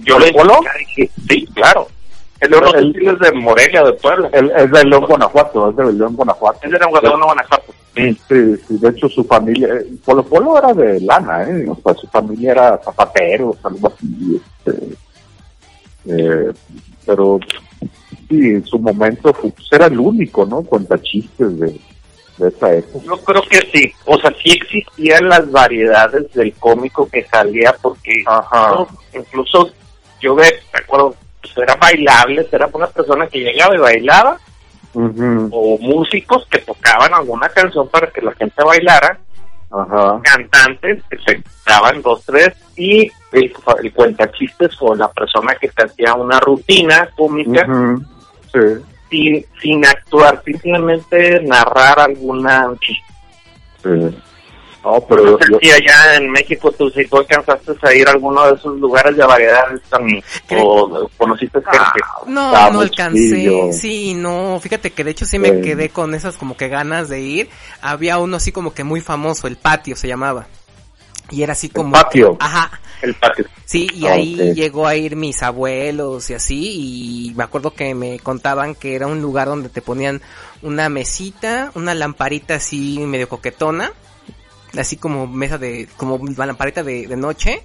[0.02, 0.32] yo le
[0.78, 1.88] dije, sí, claro,
[2.40, 5.76] el de El- el, es de Morelia, de Puebla, Él es de León, Guanajuato, es
[5.76, 6.58] de León, Guanajuato.
[6.62, 7.72] es de Guadalajara, Guanajuato.
[7.96, 11.66] Sí, sí, de hecho su familia, eh, Polo Polo era de lana, ¿eh?
[11.68, 14.96] O sea, su familia era zapateros, algo así, este,
[16.06, 16.52] eh,
[17.04, 17.40] pero
[18.28, 20.62] sí, en su momento fue- pues, era el único, ¿no?
[20.62, 21.80] Cuenta chistes de,
[22.38, 23.04] de esa época.
[23.04, 28.22] Yo creo que sí, o sea, sí existían las variedades del cómico que salía porque
[28.26, 28.70] Ajá.
[28.76, 28.88] ¿no?
[29.12, 29.70] incluso
[30.20, 34.38] yo ve, recuerdo, pues era bailable, era una persona que llegaba y bailaba,
[34.94, 39.18] o músicos que tocaban alguna canción para que la gente bailara,
[40.22, 43.52] cantantes que se daban dos, tres, y el,
[43.82, 47.66] el cuentachistes o la persona que te hacía una rutina cómica
[48.52, 52.72] Sí, sin, sin actuar, simplemente narrar alguna
[53.82, 54.16] sí.
[54.84, 58.06] No, pero No sé yo- si allá en México tú sí tú alcanzaste a ir
[58.08, 59.80] a alguno de esos lugares de variedades
[60.60, 62.00] o conociste gente.
[62.26, 63.18] No, no alcancé.
[63.28, 63.72] chiquillo.
[63.72, 64.58] Sí, no.
[64.60, 65.60] Fíjate que de hecho sí me Sí.
[65.62, 67.50] quedé con esas como que ganas de ir.
[67.82, 70.46] Había uno así como que muy famoso, el patio se llamaba.
[71.30, 71.92] Y era así como...
[71.92, 72.36] Patio.
[72.40, 72.80] Ajá.
[73.02, 73.44] El patio.
[73.66, 77.94] Sí, y Ah, ahí llegó a ir mis abuelos y así, y me acuerdo que
[77.94, 80.22] me contaban que era un lugar donde te ponían
[80.62, 83.92] una mesita, una lamparita así medio coquetona,
[84.76, 87.62] así como mesa de, como la lamparita de, de noche,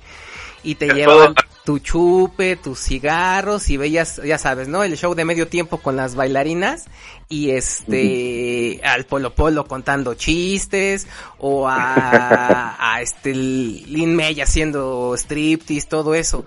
[0.63, 1.35] y te Que llevaban
[1.65, 4.83] tu chupe, tus cigarros, y veías, ya sabes, ¿no?
[4.83, 6.85] El show de medio tiempo con las bailarinas,
[7.29, 11.07] y este, al Polo Polo contando chistes,
[11.37, 16.45] o a, a este Lin May haciendo striptease, todo eso.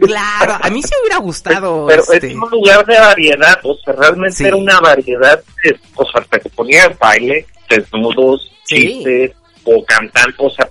[0.00, 1.86] Claro, a mí sí me hubiera gustado.
[1.88, 4.44] Pero este, es un lugar de variedad, o sea, realmente Sí.
[4.44, 8.76] era una variedad de, o sea, te ponía baile, desnudos, Sí.
[8.80, 9.32] chistes,
[9.64, 10.66] o cantantes, o sea,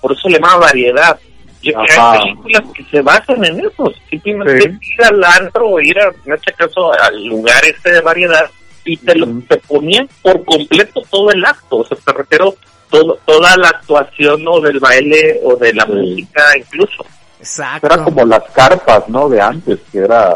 [0.00, 1.18] por eso le llama variedad.
[1.62, 4.78] Yo, hay películas que se basan en eso, simplemente Sí.
[4.98, 8.50] ir al antro o ir, a, en este caso, al lugar este de variedad,
[8.84, 12.54] y te, lo, te ponían por completo todo el acto, o sea, te refiero
[12.90, 15.92] todo, toda la actuación o del baile o de la Sí.
[15.92, 17.06] música incluso.
[17.38, 17.86] exacto.
[17.86, 19.28] era como las carpas, ¿no?
[19.28, 20.34] De antes, que era,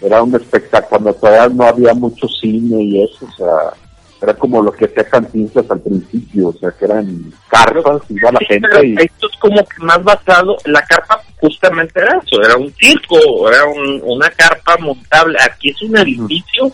[0.00, 3.72] era un espectáculo, cuando todavía no había mucho cine y eso, o sea,
[4.20, 8.38] era como lo que hacía Cantinflas al principio, o sea, que eran carpas, iba la
[8.40, 8.94] Sí, gente pero y...
[8.98, 13.64] esto es como que más basado, la carpa justamente era eso, era un circo, era
[13.66, 16.66] un- una carpa montable, aquí es un edificio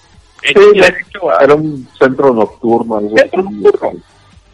[0.43, 3.40] hecho Sí, y ya- derecho a- Era un centro nocturno, algo Centro
[3.89, 4.02] así.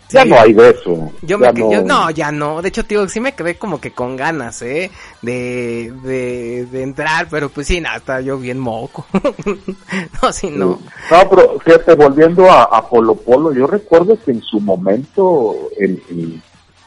[0.08, 0.16] Sí.
[0.16, 1.12] Ya no hay de eso.
[1.20, 2.62] Yo ya me, que- yo- no, ya no.
[2.62, 4.90] De hecho, tío, sí me quedé como que con ganas, ¿eh?
[5.20, 9.04] De, de, de entrar, pero pues sí, nada, estaba yo bien moco.
[10.22, 10.78] no, sí, no.
[11.10, 16.02] No, pero fíjate, volviendo a, a Polo Polo, yo recuerdo que en su momento el,
[16.10, 16.40] el,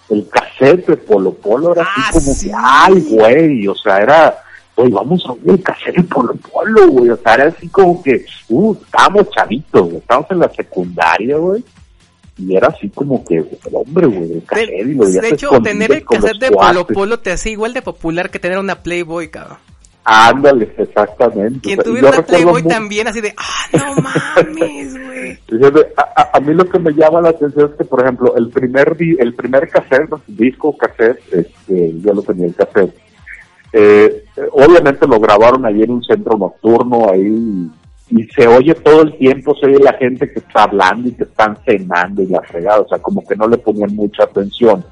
[0.10, 2.48] el cassette de Polo Polo era Ah, así como sí.
[2.50, 4.38] que, ay, güey, o sea, era,
[4.76, 8.02] güey, vamos a ver el cassette de Polo Polo, güey, o sea, era así como
[8.02, 11.64] que, uh, estábamos chavitos, güey, estábamos en la secundaria, güey,
[12.42, 15.92] y era así como que, hombre, güey, el cassette, y lo De, de hecho, tener
[15.92, 16.96] el cassette de Polo cuates.
[16.96, 19.58] Polo te hacía igual de popular que tener una Playboy, cabrón.
[20.04, 21.60] Ándale, exactamente.
[21.62, 25.40] Quien O sea, tuviera una Playboy mu- también así de, ah, no mames, güey.
[25.96, 28.50] A, a- a mí lo que me llama la atención es que, por ejemplo, el
[28.50, 32.96] primer el primer cassette, disco cassette, este, yo lo tenía el cassette.
[33.74, 37.70] Eh, obviamente lo grabaron ahí en un centro nocturno, ahí,
[38.12, 41.24] y se oye todo el tiempo, se oye la gente que está hablando y que
[41.24, 44.84] están cenando y la fregada, o sea, como que no le ponían mucha atención.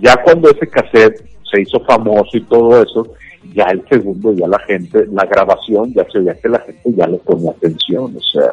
[0.00, 3.14] Ya cuando ese cassette se hizo famoso y todo eso,
[3.52, 7.06] ya el segundo, ya la gente, la grabación, ya se veía que la gente ya
[7.06, 8.50] le ponía atención, o sea,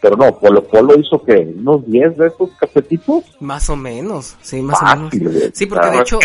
[0.00, 3.24] pero no, Polo Polo hizo que unos 10 de esos casetitos.
[3.40, 5.12] Más o menos, sí, más o menos.
[5.54, 6.18] Sí, porque de hecho,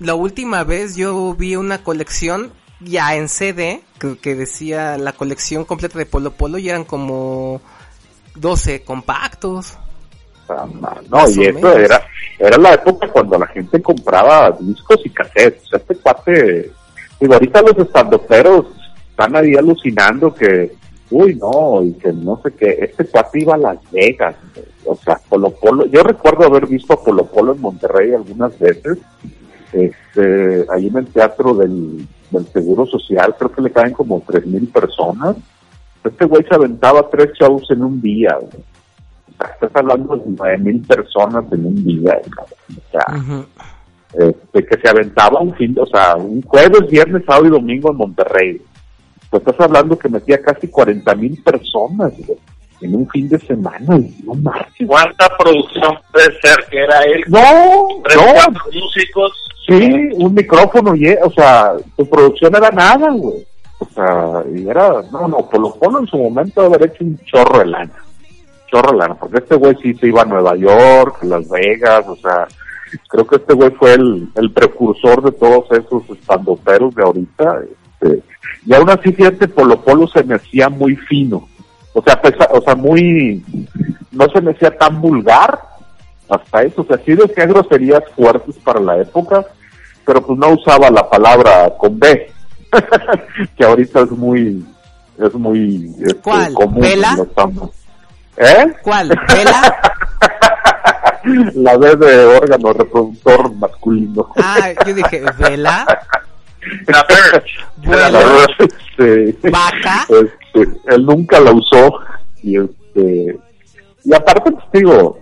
[0.00, 2.50] la última vez yo vi una colección
[2.84, 7.60] ya en CD que, que decía la colección completa de Polo Polo y eran como
[8.34, 9.78] 12 compactos.
[11.08, 12.02] No, y eso era,
[12.38, 15.64] era la época cuando la gente compraba discos y cassettes.
[15.64, 16.70] O sea, este cuate,
[17.20, 18.66] digo, ahorita los estandoperos
[19.10, 20.72] están ahí alucinando que,
[21.10, 24.36] uy, no, y que no sé qué, este cuate iba a Las Vegas.
[24.84, 28.98] O sea, Polo Polo, yo recuerdo haber visto a Polo Polo en Monterrey algunas veces,
[29.72, 34.46] este, ahí en el teatro del, del Seguro Social, creo que le caen como tres
[34.46, 35.36] mil personas.
[36.04, 38.62] Este güey se aventaba tres shows en un día, güey.
[39.32, 42.54] O sea, estás hablando de nueve mil personas en un día, cabrón.
[42.76, 43.46] o sea, Ujú.
[44.30, 47.96] este, que se aventaba un fin, o sea, un jueves, viernes, sábado y domingo en
[47.96, 48.60] Monterrey.
[49.30, 52.38] Pues estás hablando que metía casi 40 mil personas güey,
[52.82, 53.86] en un fin de semana.
[53.96, 54.14] güey.
[54.24, 54.52] No.
[54.86, 57.22] ¿Cuánta producción puede ser que era él?
[57.28, 57.40] No,
[58.04, 59.32] Tres, no, cuatro músicos.
[59.66, 63.44] Sí, un micrófono, y, o sea, tu producción era nada, güey.
[63.78, 67.18] O sea, y era, no, no, por lo Polo en su momento haber hecho un
[67.24, 67.92] chorro de lana.
[68.70, 72.04] Chorro de lana, porque este güey sí se iba a Nueva York, a Las Vegas,
[72.06, 72.46] o sea,
[73.08, 77.60] creo que este güey fue el, el precursor de todos esos estandoperos de ahorita.
[78.00, 78.22] Este,
[78.66, 81.48] y aún así, fíjate, Polo Polo se me hacía muy fino.
[81.92, 83.44] O sea, pesa- o sea, muy,
[84.12, 85.58] no se me hacía tan vulgar
[86.28, 86.82] hasta eso.
[86.82, 89.44] O sea, sí decía groserías fuertes para la época,
[90.04, 92.30] pero pues no usaba la palabra con B,
[93.56, 94.64] que ahorita es muy,
[95.18, 96.54] es muy este, ¿Cuál?
[96.54, 96.80] común.
[96.80, 97.16] ¿Vela?
[98.36, 98.72] ¿Eh?
[98.82, 99.08] ¿Cuál?
[99.08, 99.80] ¿Vela?
[101.54, 104.28] la B de órgano reproductor masculino.
[104.36, 105.86] Ah, yo dije, ¿vela?
[106.86, 107.66] La Birch.
[107.78, 108.10] Vuela.
[108.10, 110.06] La verdad, este, ¿Vaca?
[110.08, 111.98] este, él nunca la usó
[112.42, 113.38] y este
[114.04, 115.18] y aparte pues digo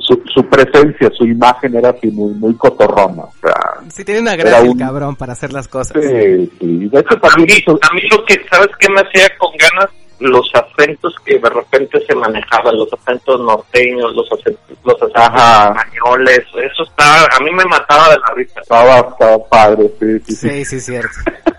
[0.00, 3.54] su, su presencia su imagen era así muy muy cotorrona o sea
[3.90, 5.96] Sí, tiene una gracia un- cabrón para hacer las cosas.
[6.02, 6.88] sí, sí.
[6.88, 9.50] de hecho A también mí, hizo- a mí lo que, ¿sabes qué me hacía con
[9.56, 9.90] ganas?
[10.18, 15.68] Los acentos que de repente se manejaban, los acentos norteños, los acentos, los acentos Ajá.
[15.78, 18.60] españoles, eso estaba, a mí me mataba de la risa.
[18.62, 21.10] estaba, estaba padre sí sí sí, Sí, sí, cierto.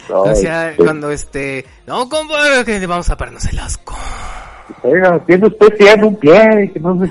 [0.00, 3.94] Estaba, O sea, cuando este, no, compadre, que vamos a pararnos el asco.
[4.82, 7.10] Oiga tiene usted 100 un pie que no sé.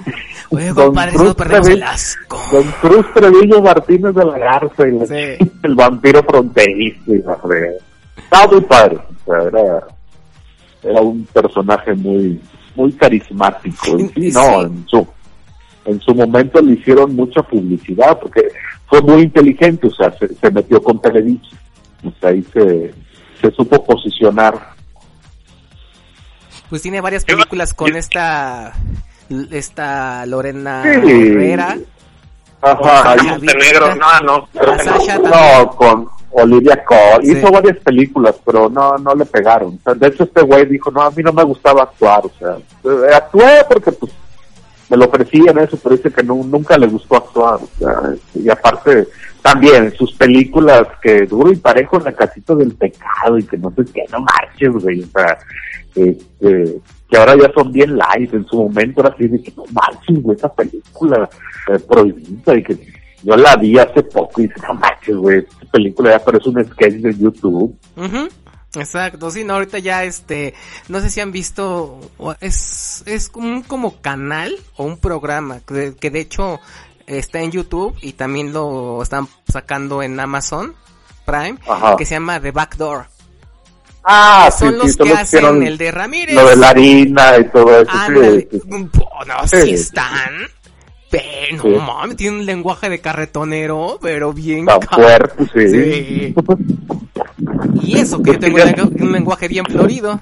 [0.49, 1.35] Oye, compadre, Cruz
[1.69, 2.39] el asco.
[2.51, 5.51] Don Cruz Trevillo Martínez de la Garza y Sí.
[5.63, 7.37] el vampiro fronterizo y la.
[8.17, 8.97] Estaba muy padre.
[9.27, 9.87] Era,
[10.83, 12.39] era un personaje muy
[12.75, 13.97] muy carismático.
[13.99, 14.65] Y sí, no, sí.
[14.65, 15.07] en su
[15.85, 18.47] en su momento le hicieron mucha publicidad porque
[18.87, 21.55] fue muy inteligente, o sea, se, se metió con Televisa.
[22.03, 22.93] O sea, ahí se,
[23.41, 24.76] se supo posicionar.
[26.69, 28.73] Pues tiene varias películas con esta,
[29.51, 30.89] esta Lorena Sí.
[30.89, 31.77] Herrera.
[32.61, 33.15] Ajá.
[33.23, 34.47] Montenegro, no, no, no.
[34.83, 35.31] Sasha también.
[35.31, 37.23] No, con Olivia Cole.
[37.25, 37.31] Sí.
[37.37, 39.79] Hizo varias películas, pero no no le pegaron.
[39.95, 42.25] De hecho, este güey dijo, no, a mí no me gustaba actuar.
[42.25, 44.11] O sea, eh, actué porque pues
[44.89, 47.55] me lo ofrecían eso, pero dice que nu- nunca le gustó actuar.
[47.55, 47.93] O sea,
[48.33, 49.07] y aparte,
[49.41, 53.71] también sus películas que duro y parejo en la casita del pecado y que no
[53.71, 55.03] sé qué, no marches, güey.
[55.03, 55.37] O sea,
[55.97, 56.79] este,
[57.09, 58.33] que ahora ya son bien light.
[58.33, 61.29] En su momento era así de que no marches, güey, esa película
[61.69, 62.77] eh, prohibida y que
[63.23, 66.65] yo la vi hace poco y dije, no manches, güey, esta película ya parece un
[66.65, 67.75] sketch de YouTube.
[67.95, 68.29] Ujú,
[68.75, 70.53] Exacto, sí, no, ahorita ya este,
[70.89, 71.99] no sé si han visto,
[72.41, 76.59] es, es como un como canal o un programa que, que de hecho
[77.07, 80.75] está en YouTube y también lo están sacando en Amazon
[81.25, 81.95] Prime, Ajá.
[81.95, 82.77] que se llama The Back
[84.09, 86.33] Ah, Son los que hacen el de Ramírez.
[86.33, 87.91] Lo de la harina y todo eso.
[87.91, 88.47] sí, Ándale.
[88.51, 88.61] sí.
[88.71, 89.61] Oh, no, Sí.
[89.63, 90.31] sí están.
[91.09, 91.23] Pe-
[91.55, 91.69] no Sí.
[91.69, 95.69] mames, tiene un lenguaje de carretonero, pero bien Tan fuerte, sí.
[95.69, 96.35] Sí.
[97.83, 100.19] Y eso, que yo tengo un lengu- un lenguaje bien florido.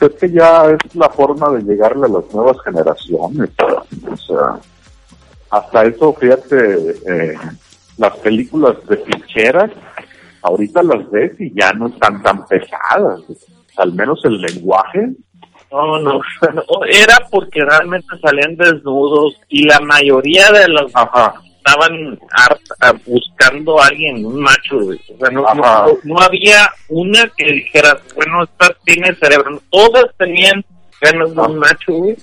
[0.00, 3.50] Es que ya es la forma de llegarle a las nuevas generaciones.
[4.10, 4.58] O sea,
[5.50, 7.34] hasta eso, fíjate, eh,
[7.98, 9.70] las películas de ficheras,
[10.42, 13.20] ahorita las ves y ya no están tan pesadas.
[13.76, 15.08] Al menos el lenguaje.
[15.70, 16.14] No, no,
[16.54, 21.34] no, era porque realmente salían desnudos y la mayoría de los Ajá.
[21.58, 22.18] estaban
[23.06, 25.00] buscando a alguien, un macho, güey.
[25.14, 29.60] O sea, no, no, no- había una que dijera, bueno, esta tiene cerebro.
[29.70, 30.64] Todas tenían
[31.00, 32.16] ganas de un macho, güey.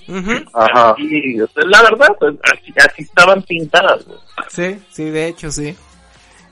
[0.52, 0.94] Ajá.
[0.98, 4.18] Y o sea, la verdad, pues, así, así estaban pintadas, güey.
[4.48, 5.74] Sí, sí, de hecho, sí.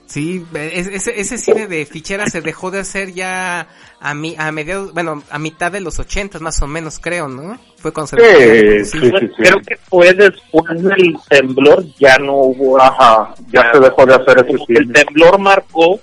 [0.07, 3.67] Sí, es- ese, ese cine de fichera se dejó de hacer ya
[4.01, 7.59] a mi, a mediados, bueno, a mitad de los ochentas más o menos, creo, ¿no?
[7.79, 9.29] Fue cuando se Sí, sí, sí, sí.
[9.37, 12.81] Creo que fue después del temblor, ya no hubo.
[12.81, 14.93] Ajá, ya se dejó de hacer ese que el cine.
[14.93, 15.99] temblor marcó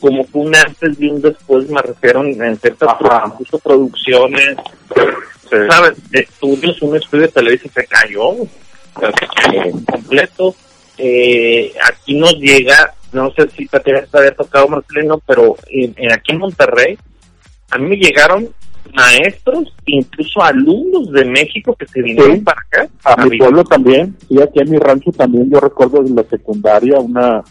[0.00, 2.94] como que un antes y un después, me refiero en ciertas
[3.62, 4.56] producciones,
[5.50, 5.56] Sí.
[5.68, 6.10] ¿sabes?
[6.10, 8.30] De estudios, un estudio de televisión cayó,
[8.98, 10.54] se cayó completo.
[10.96, 13.78] Eh, aquí nos llega, no sé si te
[14.12, 16.98] había tocado Marcelino, pero en, en- aquí en Monterrey,
[17.70, 18.48] a mí me llegaron
[18.92, 22.42] maestros, incluso alumnos de México que se vinieron Sí.
[22.42, 22.88] para acá.
[23.04, 26.98] A mi pueblo también, sí, aquí en mi rancho también, yo recuerdo en la secundaria,
[26.98, 27.42] una,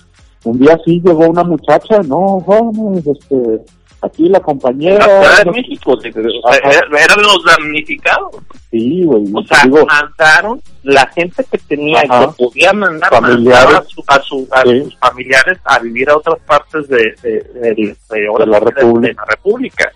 [0.43, 3.61] un día sí llegó una muchacha, no, vamos, este,
[4.03, 6.69] aquí la La compañera, Ciudad de México, Ajá.
[6.69, 8.31] er- eran los damnificados.
[8.71, 12.27] sí, güey, O sea, digo, mandaron la gente que tenía Ajá.
[12.37, 14.81] que podía mandar a, su- a, su- a Sí.
[14.83, 19.07] sus familiares a vivir a otras partes de, de, de- de- De la República.
[19.07, 19.91] de la República.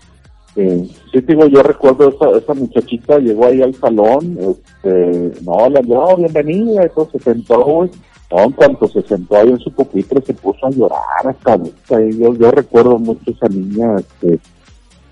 [0.54, 5.82] Sí, sí, digo, yo recuerdo esa, esa muchachita llegó ahí al salón, este, no, le
[5.82, 7.90] no, bienvenida, y todo se sentó, güey.
[8.30, 12.34] No, en cuanto se sentó ahí en su pupitre se puso a llorar hasta yo,
[12.34, 14.38] yo recuerdo mucho esa niña, este,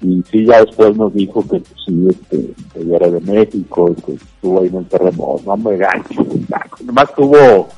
[0.03, 3.95] y sí, ya después nos dijo que pues, sí, este, que ella era de México,
[4.05, 6.27] que estuvo ahí en el terremoto, no me gancho,
[6.85, 7.69] nomás tuvo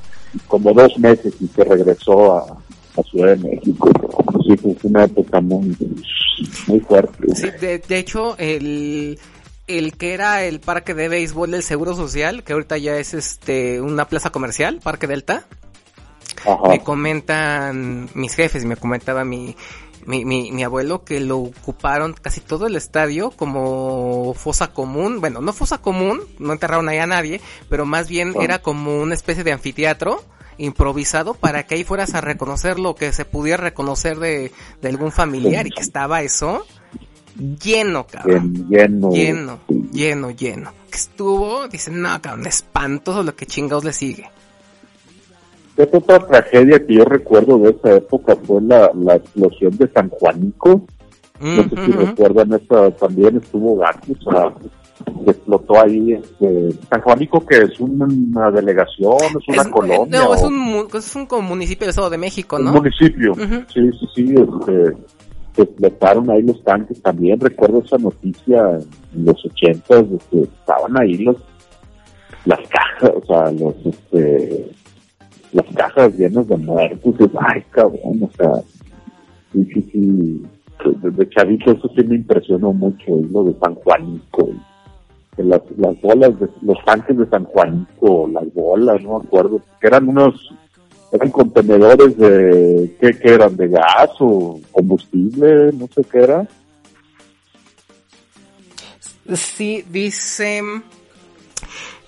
[0.49, 2.59] como dos meses y se regresó a,
[2.97, 3.91] a Ciudad de México,
[4.45, 5.77] sí, fue una época muy,
[6.67, 7.81] muy fuerte.
[7.89, 9.17] De hecho, el,
[9.69, 13.81] el que era el parque de béisbol del Seguro Social, que ahorita ya es este
[13.81, 15.47] una plaza comercial, Parque Delta,
[16.45, 16.69] Ajá.
[16.69, 19.55] me comentan mis jefes y me comentaba mi,
[20.07, 25.21] mi, mi, mi abuelo que lo ocuparon casi todo el estadio como fosa común.
[25.21, 29.15] Bueno, no fosa común, no enterraron ahí a nadie, pero más bien era como una
[29.15, 30.25] especie de anfiteatro
[30.57, 35.13] improvisado para que ahí fueras a reconocer lo que se pudiera reconocer de, de algún
[35.13, 36.67] familiar y que estaba eso
[37.63, 38.67] lleno, cabrón.
[38.69, 39.11] Lleno.
[39.11, 39.89] Lleno, Sí.
[39.93, 40.73] lleno, lleno.
[40.91, 44.29] Que estuvo, dicen, no, cabrón, espantoso lo que chingados le sigue.
[45.93, 50.85] Otra tragedia que yo recuerdo de esa época fue la, la explosión de San Juanico.
[51.41, 52.01] No sé si Ujú.
[52.01, 54.53] recuerdan, esa también estuvo gato, o sea,
[55.25, 56.15] que explotó ahí.
[56.15, 60.07] Este, San Juanico, que es una delegación, es una Es- colonia.
[60.21, 62.73] No, es un, es un como municipio del Estado de México, un ¿no?
[62.73, 63.33] municipio.
[63.35, 63.63] Ujú.
[63.73, 64.35] Sí, sí, sí.
[64.35, 64.97] Este,
[65.59, 67.41] que explotaron ahí los tanques también.
[67.41, 68.79] Recuerdo esa noticia
[69.13, 71.37] en los ochentas, de que estaban ahí los
[72.45, 74.71] las cajas, o sea, los este
[75.53, 78.63] las cajas llenas de muertos, y, ay cabrón, o sea,
[79.53, 80.43] sí, sí, sí,
[81.03, 84.49] de, chavito eso sí me impresionó mucho, y lo de San Juanico,
[85.39, 89.87] las, las bolas, de, los tanques de San Juanico, las bolas, no me acuerdo, que
[89.87, 90.55] eran unos,
[91.13, 93.57] eran contenedores de, ¿qué, qué eran?
[93.57, 95.73] ¿De gas o combustible?
[95.73, 96.47] No sé qué era.
[99.35, 100.63] Sí, dice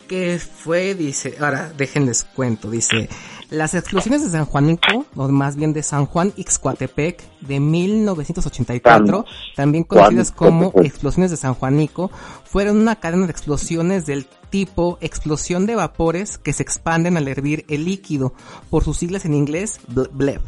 [0.08, 3.08] que fue, dice, ahora déjenles cuento, dice,
[3.50, 9.24] las explosiones de San Juanico, o más bien de San Juan Ixcuatepec, de 1984,
[9.56, 12.10] también conocidas como explosiones de San Juanico,
[12.44, 17.64] fueron una cadena de explosiones del tipo explosión de vapores que se expanden al hervir
[17.68, 18.34] el líquido,
[18.70, 20.42] por sus siglas en inglés, ble- BLEP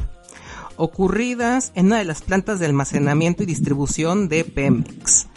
[0.76, 5.28] ocurridas en una de las plantas de almacenamiento y distribución de Pemex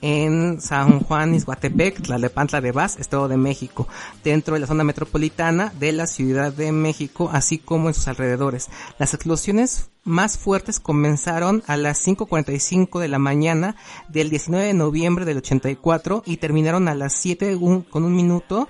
[0.00, 3.88] en San Juan Izhuatepec, Tlalnepantla de Vaz, Estado de México,
[4.22, 8.68] dentro de la zona metropolitana de la Ciudad de México, así como en sus alrededores.
[8.98, 13.74] Las explosiones más fuertes comenzaron a las 5.45 de la mañana
[14.08, 18.68] del 19 de noviembre del 84 y terminaron a las 7 un- con un minuto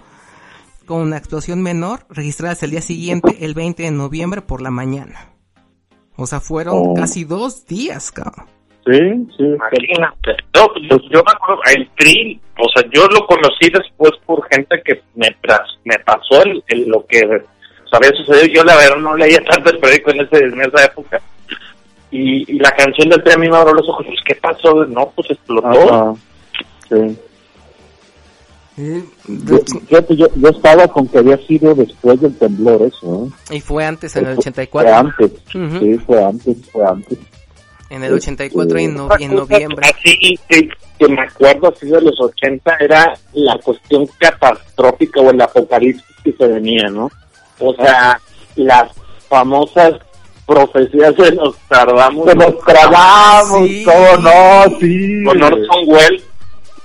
[0.86, 5.30] con una explosión menor registrada el día siguiente, el 20 de noviembre por la mañana.
[6.16, 6.94] O sea, fueron Oh.
[6.94, 8.46] casi dos días, cabrón.
[8.86, 9.44] Sí, sí.
[9.44, 10.36] Imagínate.
[10.54, 14.82] No, yo, yo me acuerdo, el Krill, o sea, yo lo conocí después por gente
[14.84, 18.46] que me, tras- me pasó el, el- lo que o sea, había sucedido.
[18.56, 21.20] Yo, la verdad, no leía tanto el periódico en, ese, en esa época.
[22.10, 24.04] Y, y la canción del tren a mí me abrió los ojos.
[24.06, 24.84] Pues, ¿Qué pasó?
[24.86, 25.68] No, pues explotó.
[25.94, 26.14] Ajá.
[26.88, 27.18] Sí.
[28.76, 33.56] Eh, Yo, fíjate, yo, yo estaba con que había sido después del temblor eso, ¿eh?
[33.56, 34.90] Y fue antes, en el Fue- 84.
[34.90, 35.42] Fue antes,
[35.80, 37.18] sí, fue antes, fue antes.
[37.90, 39.86] En el 84 y en, no- y en noviembre.
[39.94, 45.40] Así que, que me acuerdo así de los 80 era la cuestión catastrófica o el
[45.40, 47.10] apocalipsis que se venía, ¿no?
[47.60, 48.18] O sea,
[48.56, 48.90] las
[49.28, 49.94] famosas
[50.46, 52.28] profecías de Nostradamus.
[52.30, 53.84] Se nos trabamos, Sí.
[53.84, 54.78] ¿cómo no?
[54.80, 55.22] Sí.
[55.24, 56.22] Con Orson Welles.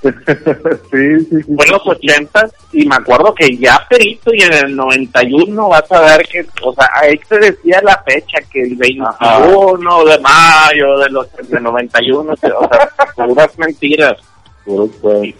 [0.01, 1.55] Sí, sí, sí.
[1.55, 5.91] Fue en los 80 y me acuerdo que ya perito y en el 91 vas
[5.91, 10.97] a ver que, o sea, ahí se decía la fecha, que el 21 de mayo
[10.99, 14.15] de los del 91, o sea, puras mentiras.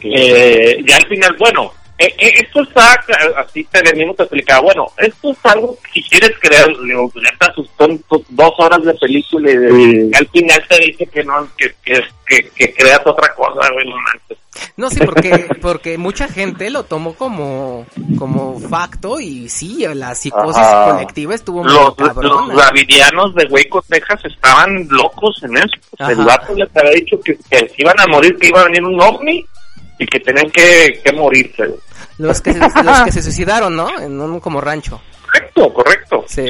[0.03, 2.93] Eh, y al final, bueno, eh, eh, esto está,
[3.37, 7.37] así te venimos a explicar, bueno, esto es algo que si quieres creer, digo, ya
[7.37, 7.87] te asustó
[8.29, 10.09] dos horas de película y, de- Sí.
[10.11, 13.85] y al final te dice que no, que, que, que, que creas otra cosa, güey,
[13.89, 14.37] no manches.
[14.77, 17.85] No, sí, porque, porque mucha gente lo tomó como,
[18.17, 20.91] como facto y sí, la psicosis Ajá.
[20.91, 22.53] colectiva estuvo muy Los, cabrona.
[22.53, 25.67] los davidianos de Waco, Texas estaban locos en eso.
[25.97, 28.65] Pues el vato les había dicho que, que se iban a morir, que iba a
[28.65, 29.45] venir un ovni
[29.99, 31.65] y que tenían que, que morirse.
[32.17, 33.99] Los que, se, los que se suicidaron, ¿no?
[33.99, 34.99] En un como rancho.
[35.25, 36.25] Correcto, correcto.
[36.27, 36.47] Sí,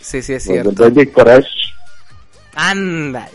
[0.00, 1.42] sí, sí, es Los de cierto.
[2.54, 3.30] Ándale.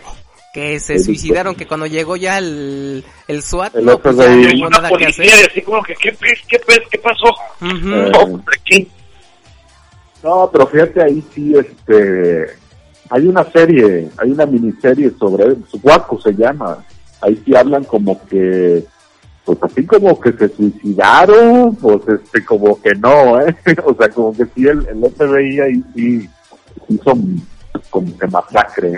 [0.54, 4.34] Que se suicidaron, que cuando llegó ya el, el SWAT, El no, otro pues ya
[4.34, 4.54] de ahí.
[4.54, 5.42] no hubo nada que policía hacer.
[5.42, 7.28] y así como que, ¿qué pez, qué pez, qué pasó?
[7.62, 7.90] Ujú.
[7.94, 8.88] Eh, No, hombre, ¿qué?
[10.24, 12.46] No, pero fíjate ahí sí, este,
[13.10, 16.84] hay una serie, hay una miniserie sobre, Guaco se llama,
[17.22, 18.84] ahí sí hablan como que,
[19.46, 24.36] pues así como que se suicidaron, pues este, como que no, eh, o sea, como
[24.36, 26.30] que sí el, el FBI ahí sí
[26.90, 27.14] hizo
[27.90, 28.94] como que masacre.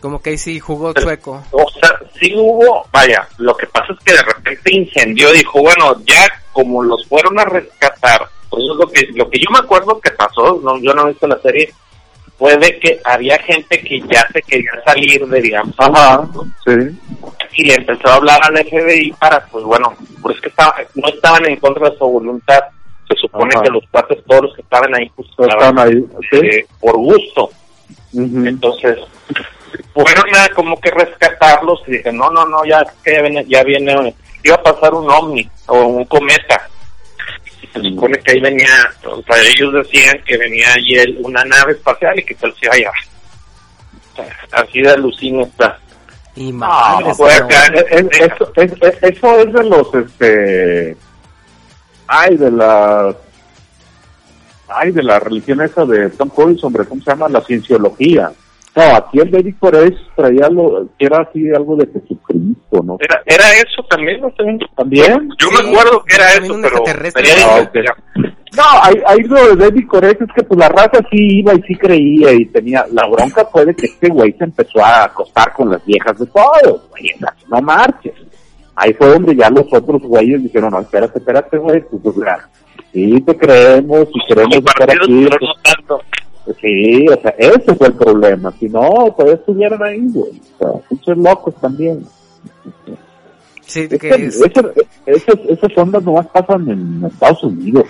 [0.00, 1.42] Como que ahí sí jugó chueco.
[1.50, 6.00] O sea, sí hubo, vaya, lo que pasa es que de repente incendió, dijo, bueno,
[6.06, 9.58] ya como los fueron a rescatar, pues eso es lo que, lo que yo me
[9.58, 11.74] acuerdo que pasó, no, yo no he visto la serie,
[12.40, 16.26] fue de que había gente que ya se quería salir de, digamos, Ajá,
[16.64, 16.98] sí,
[17.52, 21.44] y le empezó a hablar al FBI para, pues bueno, pues que estaba, no estaban
[21.44, 22.60] en contra de su voluntad,
[23.06, 23.62] se supone Ajá.
[23.62, 27.50] que los cuates todos los que estaban ahí pues, están ahí, sí, eh, por gusto,
[28.14, 28.98] entonces,
[29.92, 33.62] fueron a como que rescatarlos y dije, no, no, no, ya, que ya viene, ya
[33.64, 36.70] viene, iba a pasar un ovni o un cometa.
[37.72, 38.68] Se supone que ahí venía,
[39.04, 42.50] o sea, ellos decían que venía ahí el- una nave espacial y que tal.
[42.52, 42.70] O sea,
[44.52, 45.78] Así de alucina está.
[46.36, 47.44] Y madres, fue no.
[47.46, 47.66] acá.
[47.66, 50.96] Es- es- eso, es, es- eso es de los, este,
[52.06, 53.14] ay, de la,
[54.68, 57.28] ay, de la religión esa de Tom Cruise, hombre, ¿cómo se llama?
[57.28, 58.32] La cienciología.
[58.80, 62.96] No, aquí el David Koresh traía lo, era así algo de Jesucristo, ¿no?
[63.00, 64.58] Era, era eso también, no sé.
[64.74, 65.28] ¿También?
[65.38, 67.84] Yo Sí, me acuerdo que era eso, pero sería Ah, diferente.
[68.56, 71.62] No, ahí, ahí lo de David Koresh es que pues la raza sí iba y
[71.62, 75.52] sí creía y tenía, la bronca fue de que este güey se empezó a acostar
[75.52, 77.14] con las viejas de todo, güey,
[77.48, 78.14] no marches.
[78.74, 82.48] Ahí fue donde ya los otros güeyes dijeron, no, espérate, espérate, güey, pues, o sea,
[82.92, 85.26] sí te creemos y queremos estar aquí.
[85.28, 86.00] pero pues, no tanto.
[86.60, 88.52] Sí, o sea, ese fue el problema.
[88.58, 90.40] Si no, pues estuvieran ahí, güey.
[90.58, 92.04] O sea, locos también.
[93.66, 94.72] Sí, Es que es- ese-
[95.06, 97.84] esas, esas ondas nomás pasan en Estados Unidos.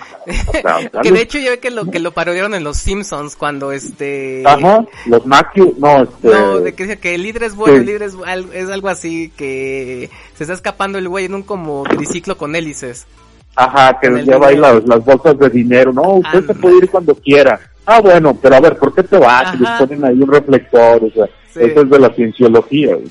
[0.47, 3.35] O sea, que de hecho yo ve que lo que lo parodiaron en los Simpsons
[3.35, 6.27] cuando este Ajá, los Matthew, no, este...
[6.29, 7.79] no de que que el líder es bueno Sí.
[7.79, 11.41] el líder es, al- es algo así que se está escapando el güey en un
[11.43, 13.07] como triciclo con hélices
[13.55, 15.91] Ajá, que lleva ahí las, las bolsas de dinero.
[15.91, 17.59] No, usted se puede ir cuando quiera.
[17.85, 19.43] Ah, bueno, pero a ver, ¿por qué te vas?
[19.47, 19.57] Ajá.
[19.57, 21.59] Les ponen ahí un reflector, o sea, Sí.
[21.63, 22.95] eso es de la cienciología.
[22.95, 23.07] güey.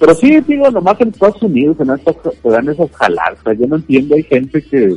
[0.00, 3.38] Pero sí, digo, nomás en Estados Unidos en estas, te dan esas jaladas.
[3.40, 4.96] O sea, yo no entiendo, hay gente que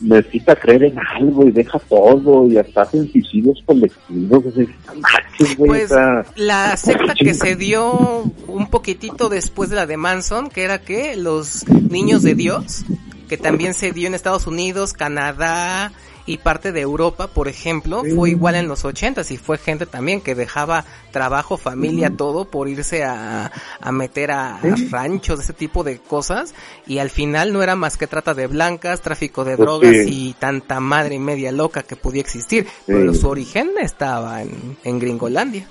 [0.00, 4.44] necesita creer en algo y deja todo y hasta hacen suicidios colectivos.
[4.46, 5.92] O sea, manches, güey, pues
[6.36, 11.16] la secta que se dio un poquitito después de la de Manson que era que
[11.16, 12.84] los niños de Dios
[13.28, 15.92] que también se dio en Estados Unidos Canadá
[16.26, 20.20] y parte de Europa, por ejemplo, fue igual en los ochentas y fue gente también
[20.22, 25.84] que dejaba trabajo, familia, todo por irse a, a meter a, a ranchos, ese tipo
[25.84, 26.54] de cosas
[26.86, 30.28] y al final no era más que trata de blancas, tráfico de Pues drogas sí.
[30.28, 33.20] y tanta madre y media loca que podía existir, pero Sí.
[33.20, 35.66] su origen estaba en, en Gringolandia.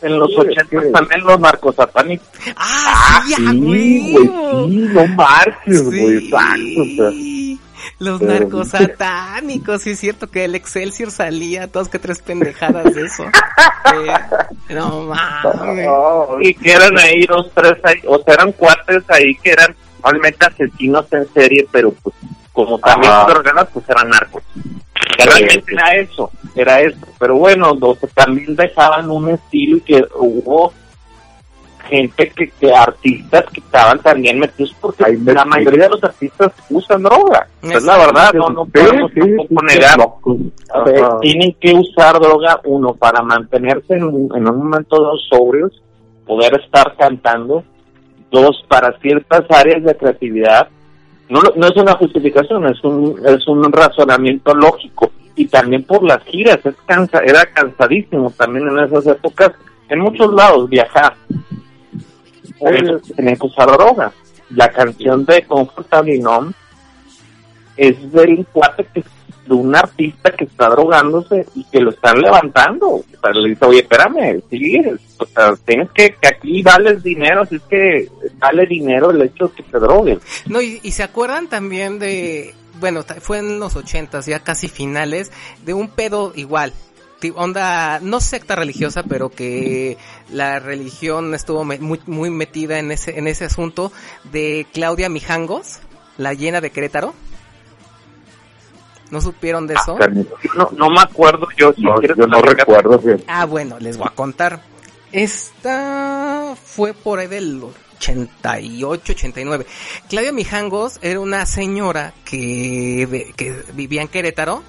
[0.00, 0.92] En los Sí, 80 sí.
[0.92, 2.26] también los narcosatánicos.
[2.56, 6.24] Ah, sí, a Sí, güey, sí, no marches, güey, Sí.
[6.26, 7.10] exacto, o sea.
[7.98, 13.02] Los narcos satánicos, sí es cierto que el Excelsior salía, dos que tres pendejadas de
[13.02, 13.24] eso.
[13.24, 15.88] Eh, no mames.
[16.40, 20.46] Y que eran ahí dos, tres ahí, o sea, eran cuates ahí que eran realmente
[20.46, 22.14] asesinos en serie, pero pues
[22.52, 24.42] como también drogadas, pues eran narcos.
[25.16, 27.06] Realmente era eso, era eso.
[27.18, 30.72] Pero bueno, los que también dejaban un estilo y que hubo
[31.88, 36.52] gente que, que artistas que estaban también metidos porque Ahí la mayoría de los artistas
[36.70, 37.46] usan droga.
[37.62, 39.98] Es la verdad, no, no podemos sí, tampoco negar.
[41.20, 45.82] tienen que usar droga, uno, para mantenerse en un, en un momento dos sobrios,
[46.26, 47.64] poder estar cantando,
[48.30, 50.68] dos, para ciertas áreas de creatividad.
[51.28, 55.10] No, lo- no es una justificación, es un, es un razonamiento lógico.
[55.36, 59.52] Y también por las giras, es cansa, era cansadísimo también en esas épocas,
[59.88, 61.14] en muchos lados, viajar.
[62.60, 64.12] Eso tenían que usar droga.
[64.50, 66.52] La canción de Comfortable Numb
[67.76, 69.04] es del cuate que
[69.48, 72.86] de un artista que está drogándose y que lo están levantando.
[72.88, 74.80] O sea, le dice, oye, espérame, sí,
[75.18, 79.48] o sea, tienes que, que aquí vales dinero, así es que vale dinero el hecho
[79.48, 80.20] de que te droguen.
[80.46, 85.32] No, y, y se acuerdan también de, bueno, fue en los ochentas, ya casi finales,
[85.64, 86.72] de un pedo igual.
[87.34, 89.98] Onda, no secta religiosa, pero que
[90.30, 93.90] la religión estuvo me- muy, muy metida en ese, en ese asunto
[94.30, 95.80] de Claudia Mijangos,
[96.16, 97.14] la llena de Querétaro.
[99.10, 99.96] ¿No supieron de eso?
[100.54, 103.24] No, no me acuerdo yo, si No, yo recuerdo bien.
[103.26, 104.60] Ah, bueno, les voy a contar.
[105.12, 107.62] Esta fue por ahí del
[107.98, 109.66] 88, 89.
[110.08, 114.62] Claudia Mijangos era una señora que, que vivía en Querétaro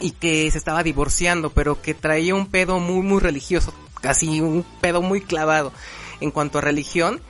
[0.00, 4.64] y que se estaba divorciando, pero que traía un pedo muy, muy religioso, casi un
[4.80, 5.72] pedo muy clavado
[6.20, 7.20] en cuanto a religión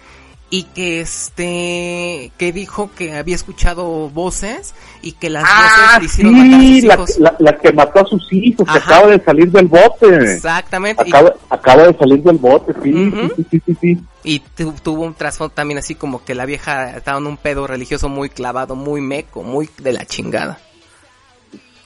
[0.51, 6.05] y que este que dijo que había escuchado voces y que las Ah, voces le
[6.07, 7.19] hicieron matar a sí, sus la, hijos.
[7.19, 10.35] la, la que mató a sus hijos, que acaba de salir del bote.
[10.35, 11.05] Exactamente.
[11.07, 12.93] y- Acaba, acaba de salir del bote, sí,
[13.37, 13.99] sí, sí, sí, sí.
[14.25, 17.67] Y tu- tuvo un trasfondo también así como que la vieja estaba en un pedo
[17.67, 20.59] religioso muy clavado, muy meco, muy de la chingada.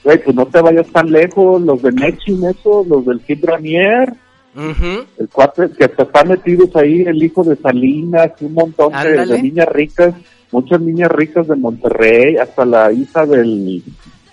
[0.04, 4.12] Güey, pues no te vayas tan lejos, los de Nexin, eso, los del Kid Ranier,
[4.54, 5.04] Ujú.
[5.18, 9.68] el cuate que hasta están metidos ahí, el hijo de Salinas, un montón de, niñas
[9.68, 10.14] ricas,
[10.50, 13.82] muchas niñas ricas de Monterrey, hasta la hija del,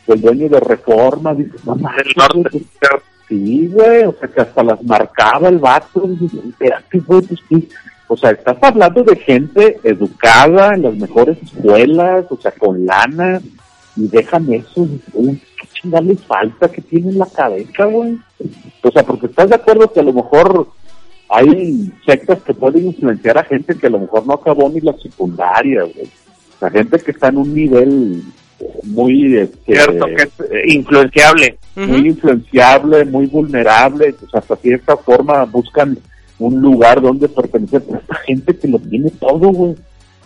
[0.08, 2.64] del dueño de Reforma, dices, no güey, pues,
[3.30, 6.04] Sí, güey, o sea, que hasta las marcaba el vato.
[6.50, 7.70] espérate, güey, pues sí.
[8.08, 13.40] O sea, estás hablando de gente educada en las mejores escuelas, o sea, con lana,
[14.00, 14.88] y dejan eso.
[15.14, 18.18] Uy, ¿Qué chingada les falta que tienen en la cabeza, güey?
[18.84, 20.68] O sea, porque estás de acuerdo que a lo mejor
[21.30, 24.94] hay sectas que pueden influenciar a gente que a lo mejor no acabó ni la
[24.94, 26.10] secundaria, güey.
[26.62, 28.24] La gente que está en un nivel
[28.84, 29.38] muy...
[29.38, 31.58] este, Cierto, que es eh, influenciable.
[31.76, 32.06] muy Ujú.
[32.08, 35.98] influenciable, muy vulnerable, pues hasta cierta forma buscan
[36.40, 37.84] un lugar donde pertenecer.
[37.86, 39.76] Pero esta gente que lo tiene todo, güey.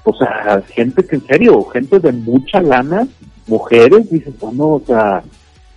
[0.06, 3.08] O sea, gente que en serio, gente de mucha lana,
[3.48, 5.24] mujeres, dices, bueno, o sea,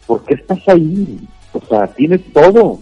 [0.06, 1.20] ¿por qué estás ahí?
[1.52, 2.78] O sea, tienes todo,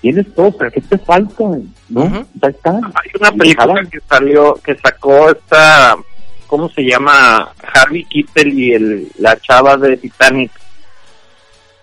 [0.00, 1.44] tienes todo, pero ¿qué te falta?
[1.88, 2.02] ¿No?
[2.02, 2.70] Ahí está.
[2.72, 5.96] Hay una película que salió, que sacó esta,
[6.46, 7.52] ¿cómo se llama?
[7.74, 10.50] Harvey Keitel y el, la chava de Titanic.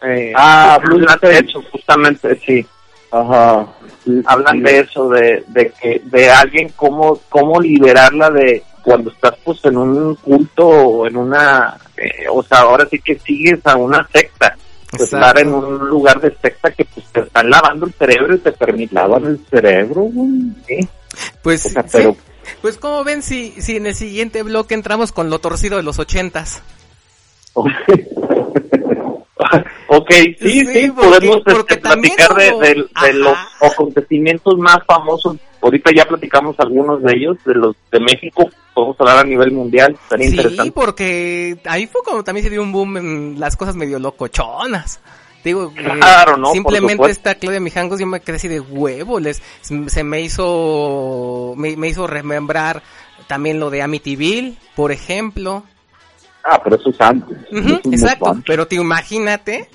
[0.04, 1.50] Eh, Ah, Blue hablan de Stage.
[1.50, 2.66] eso, justamente, sí.
[3.12, 3.68] Ajá.
[4.04, 4.62] Sí, Hablan sí.
[4.64, 9.78] de eso, de, de que, de alguien, cómo, cómo liberarla de cuando estás pues en
[9.78, 14.56] un culto o en una, eh, o sea, ahora sí que sigues a una secta.
[14.92, 18.38] Pues, estar en un lugar de secta que pues te están lavando el cerebro y
[18.40, 20.08] te permite Lavan el cerebro.
[20.68, 20.88] Sí.
[21.42, 21.90] Pues, O sea, sí.
[21.94, 22.16] pero
[22.62, 26.00] pues como ven si, si en el siguiente bloque entramos con lo torcido de los
[26.00, 26.62] ochentas.
[29.88, 35.38] Ok, sí, Sí, sí, porque- podemos este, porque platicar de, de- los acontecimientos más famosos.
[35.62, 39.98] Ahorita ya platicamos algunos de ellos, de los de México, podemos hablar a nivel mundial,
[40.04, 40.72] estaría Sí, interesante.
[40.74, 45.00] porque ahí fue como también se dio un boom en las cosas medio locochonas.
[45.44, 46.52] Digo, eh, Claro, ¿no?
[46.52, 51.76] Simplemente esta Claudia Mijangos yo me quedé así de huevo, les, se me hizo, me,
[51.78, 52.84] me hizo remembrar
[53.28, 55.64] también lo de Amityville, por ejemplo.
[56.44, 57.38] Ah, pero eso es antes.
[57.92, 59.70] Exacto, pero te imagínate,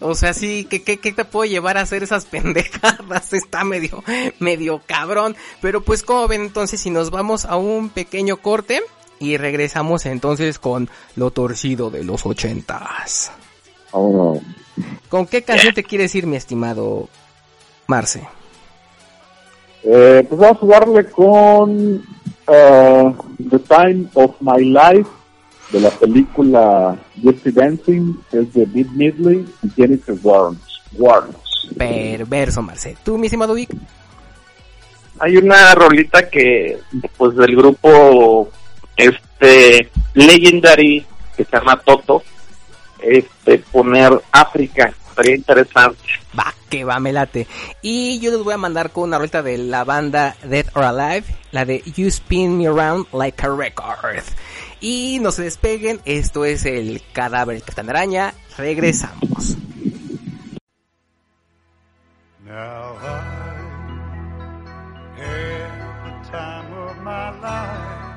[0.00, 3.32] o sea, sí, ¿qué, qué, te puedo llevar a hacer esas pendejadas?
[3.32, 4.02] Está medio,
[4.38, 5.36] medio cabrón.
[5.60, 8.80] Pero pues como ven entonces si nos vamos a un pequeño corte
[9.18, 13.32] y regresamos entonces con lo torcido de los ochentas.
[13.90, 14.40] Oh.
[15.08, 17.08] ¿Con qué canción te quieres ir, mi estimado
[17.86, 18.28] Marce?
[19.82, 23.14] Eh, pues voy a jugarle con uh,
[23.50, 25.08] The Time of My Life
[25.70, 30.60] de la película Dirty Dancing es de Bill Midley y Jennifer Warnes.
[30.92, 31.36] Warnes.
[31.76, 32.96] Perverso, Marce.
[33.04, 33.70] ¿Tú, mi estimado Vic?
[35.20, 36.78] Hay una rolita que,
[37.16, 38.48] pues, del grupo
[38.96, 41.04] este Legendary
[41.36, 42.22] que se llama Toto,
[43.00, 44.92] este poner África.
[45.14, 45.98] sería interesante.
[46.38, 47.46] Va, que va, me late.
[47.82, 51.24] Y yo les voy a mandar con una rolita de la banda Dead or Alive,
[51.50, 54.22] la de You Spin Me Around Like a Record.
[54.80, 58.34] Y no se despeguen, esto es el cadáver del Capitán Araña.
[58.56, 59.56] Regresamos.
[62.44, 63.20] Now I
[65.16, 65.70] had
[66.04, 68.08] the time of my life.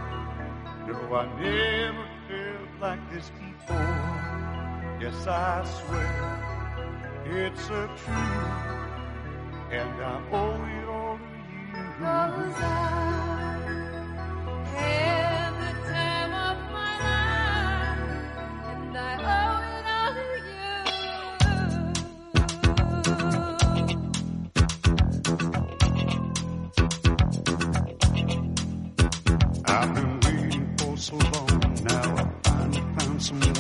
[0.88, 4.22] No, I never felt like this before.
[5.02, 6.42] Yes, I swear
[7.26, 8.62] it's a truth,
[9.72, 11.84] and I owe it all to you.
[12.00, 12.66] Cause I
[14.76, 15.21] had
[29.74, 31.62] I've been waiting for so long.
[31.86, 33.51] Now I finally found some.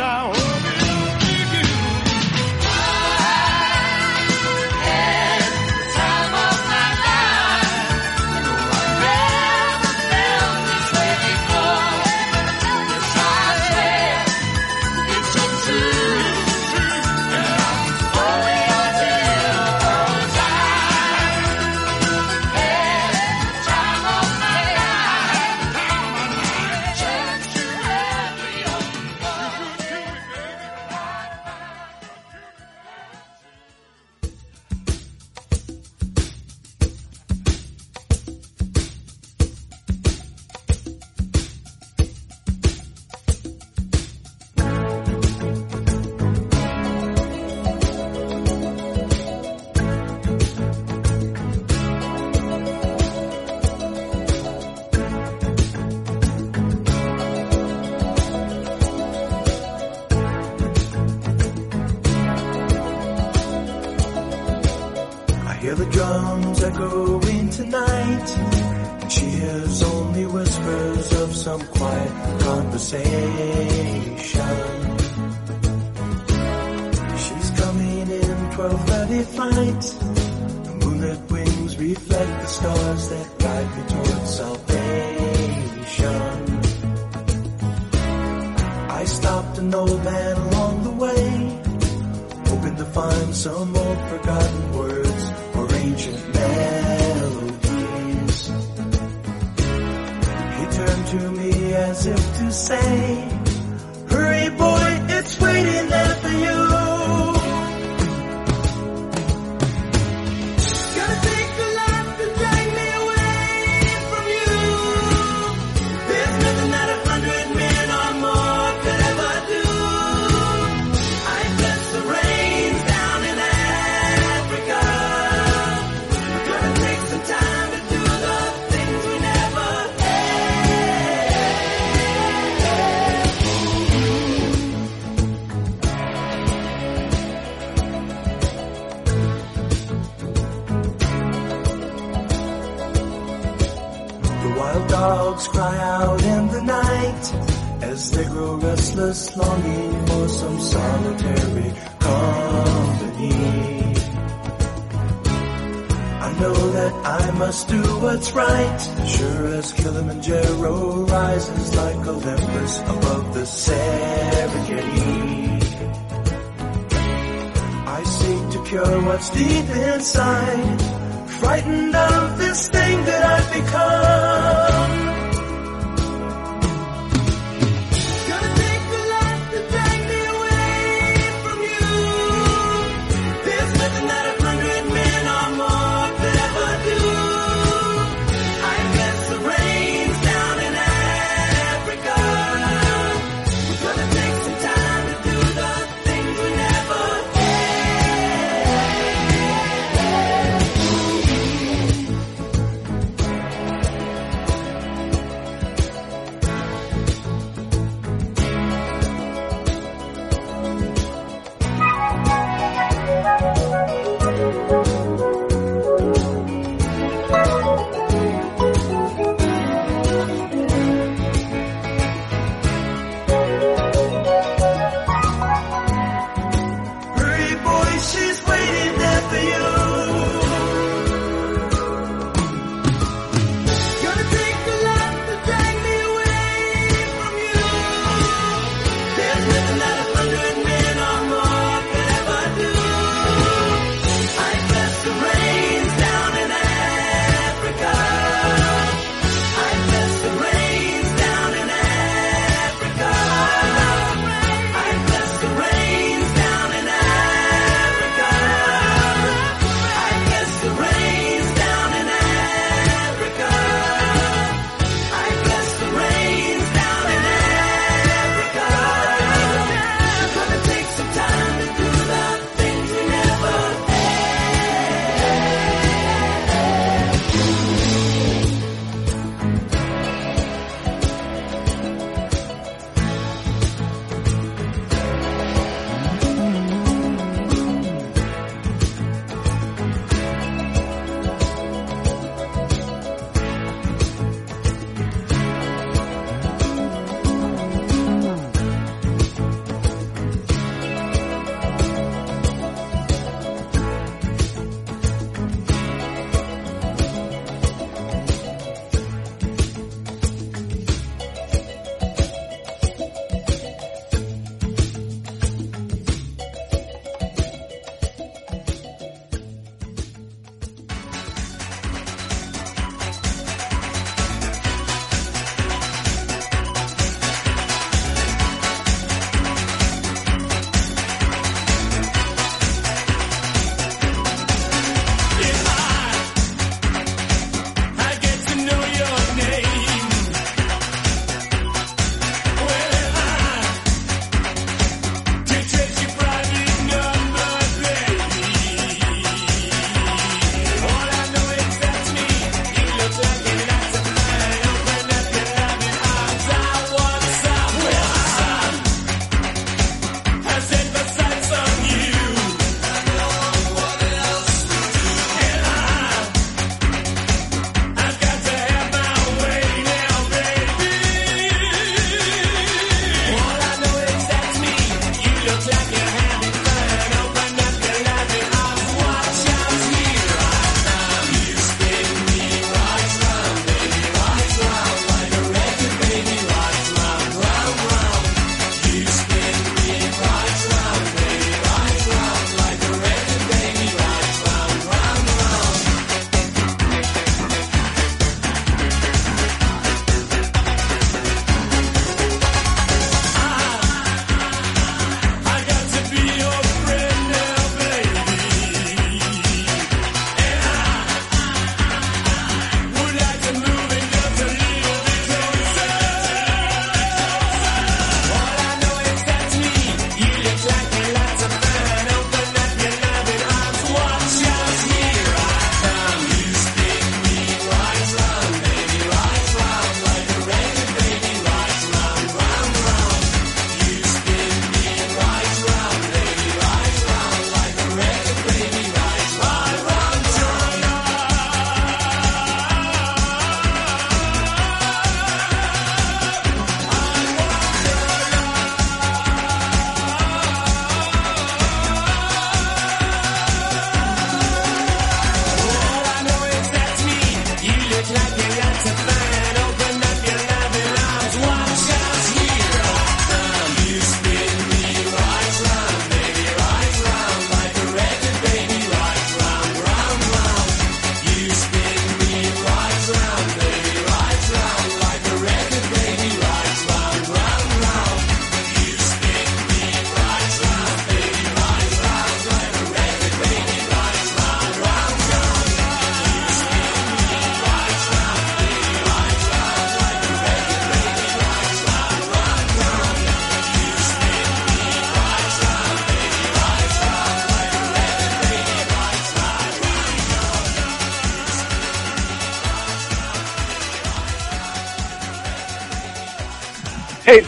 [0.00, 0.59] down.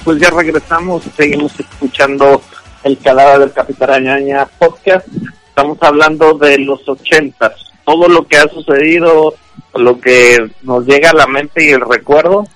[0.04, 2.40] Pues ya regresamos, seguimos escuchando
[2.84, 5.08] el cadáver del Capitán Araña podcast.
[5.48, 7.52] Estamos hablando de los ochentas,
[7.84, 9.34] todo lo que ha sucedido,
[9.74, 12.46] lo que nos llega a la mente y el recuerdo.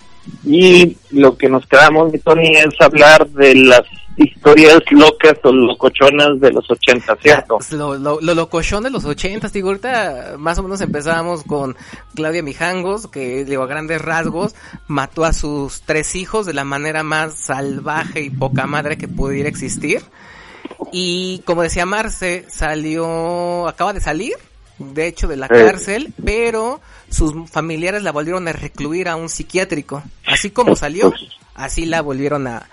[0.44, 3.82] Y lo que nos quedamos, Tony, es hablar de las
[4.16, 7.56] historias locas o locochonas de los ochentas, ¿cierto?
[7.58, 11.76] Pues Lo, lo, lo locochón de los ochentas, digo, ahorita más o menos empezábamos con
[12.14, 14.54] Claudia Mijangos, que digo, a grandes rasgos
[14.88, 19.48] mató a sus tres hijos de la manera más salvaje y poca madre que pudiera
[19.48, 20.02] existir.
[20.92, 24.34] Y como decía Marce, salió, acaba de salir,
[24.78, 25.48] de hecho, de la Eh.
[25.50, 30.02] cárcel, pero sus familiares la volvieron a recluir a un psiquiátrico.
[30.26, 31.12] Así como salió,
[31.54, 32.66] así la volvieron a,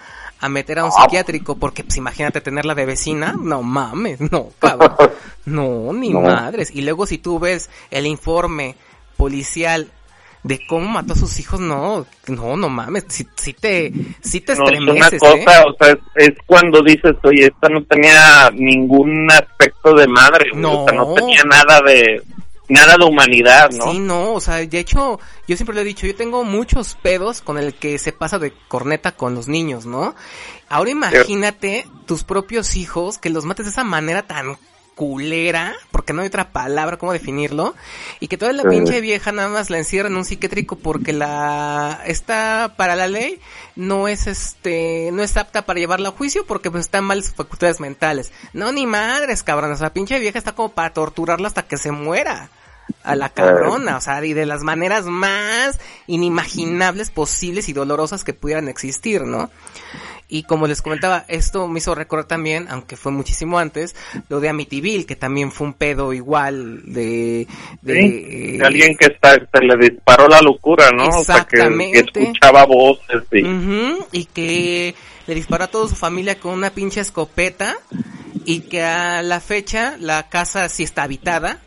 [0.43, 4.95] a meter a un psiquiátrico, porque pues imagínate tenerla de vecina, no mames, no, cabrón.
[5.45, 6.21] No, ni No.
[6.21, 6.71] madres.
[6.73, 8.75] Y luego si tú ves el informe
[9.17, 9.89] policial
[10.43, 13.91] de cómo mató a sus hijos, no, no, no mames, si, si te,
[14.21, 15.65] si te No, es una estremeces, cosa, ¿eh?
[15.67, 20.83] o sea, es, es cuando dices, oye, esta no tenía ningún aspecto de madre, No.
[20.83, 22.21] o sea, no tenía nada de,
[22.69, 23.91] nada de humanidad, ¿no?
[23.91, 27.41] Sí, no, o sea, de hecho, yo siempre lo he dicho, yo tengo muchos pedos
[27.41, 30.15] con el que se pasa de corneta con los niños, ¿no?
[30.69, 34.57] Ahora imagínate tus propios hijos que los mates de esa manera tan
[34.95, 37.75] culera, porque no hay otra palabra cómo definirlo,
[38.19, 42.01] y que toda la pinche vieja nada más la encierra en un psiquiátrico porque la
[42.05, 43.39] está para la ley
[43.75, 47.33] no es este no es apta para llevarla a juicio porque pues están mal sus
[47.33, 48.31] facultades mentales.
[48.53, 51.77] No ni madres, cabrón, o sea, la pinche vieja está como para torturarla hasta que
[51.77, 52.49] se muera
[53.03, 58.33] a la cabrona, o sea, y de las maneras más inimaginables posibles y dolorosas que
[58.33, 59.49] pudieran existir, ¿no?
[60.29, 63.95] Y como les comentaba, esto me hizo recordar también, aunque fue muchísimo antes,
[64.29, 67.45] lo de Amityville, que también fue un pedo igual de...
[67.81, 71.09] de Sí, de alguien que está, se le disparó la locura, ¿no?
[71.09, 71.59] O sea, que,
[71.93, 73.23] escuchaba voces
[74.11, 74.95] y que
[75.27, 77.75] le disparó a toda su familia con una pinche escopeta
[78.45, 81.59] y que a la fecha la casa sí está habitada,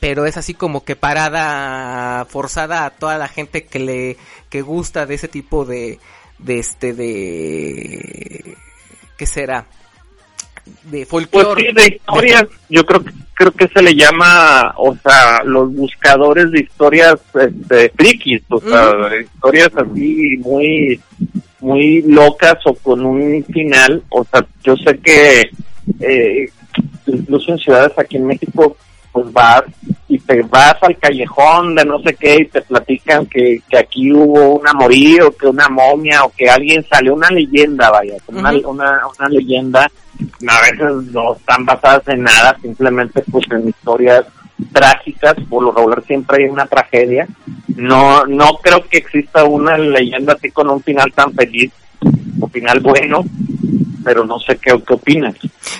[0.00, 4.16] pero es así como que parada forzada a toda la gente que le
[4.50, 5.98] que gusta de ese tipo de
[6.38, 8.56] de este de
[9.16, 9.66] qué será
[10.84, 14.96] de Pues folclore sí, de historias, yo creo que creo que se le llama, o
[14.96, 18.90] sea, los buscadores de historias este, frikis, o sea,
[19.22, 21.00] historias así muy
[21.60, 25.50] muy locas o con un final, o sea, yo sé que
[26.00, 26.50] eh,
[27.06, 28.76] incluso en ciudades aquí en México,
[29.22, 29.64] pues vas
[30.08, 34.12] y te vas al callejón de no sé qué y te platican que, que aquí
[34.12, 39.00] hubo un amorío, que una momia o que alguien salió, una leyenda, vaya, una, una,
[39.18, 39.90] una leyenda.
[40.48, 44.24] A veces no están basadas en nada, simplemente pues en historias
[44.72, 47.28] trágicas, por lo regular siempre hay una tragedia.
[47.76, 51.70] No, no creo que exista una leyenda así con un final tan feliz,
[52.40, 53.24] o final bueno,
[54.04, 55.34] pero no sé qué, qué opinas.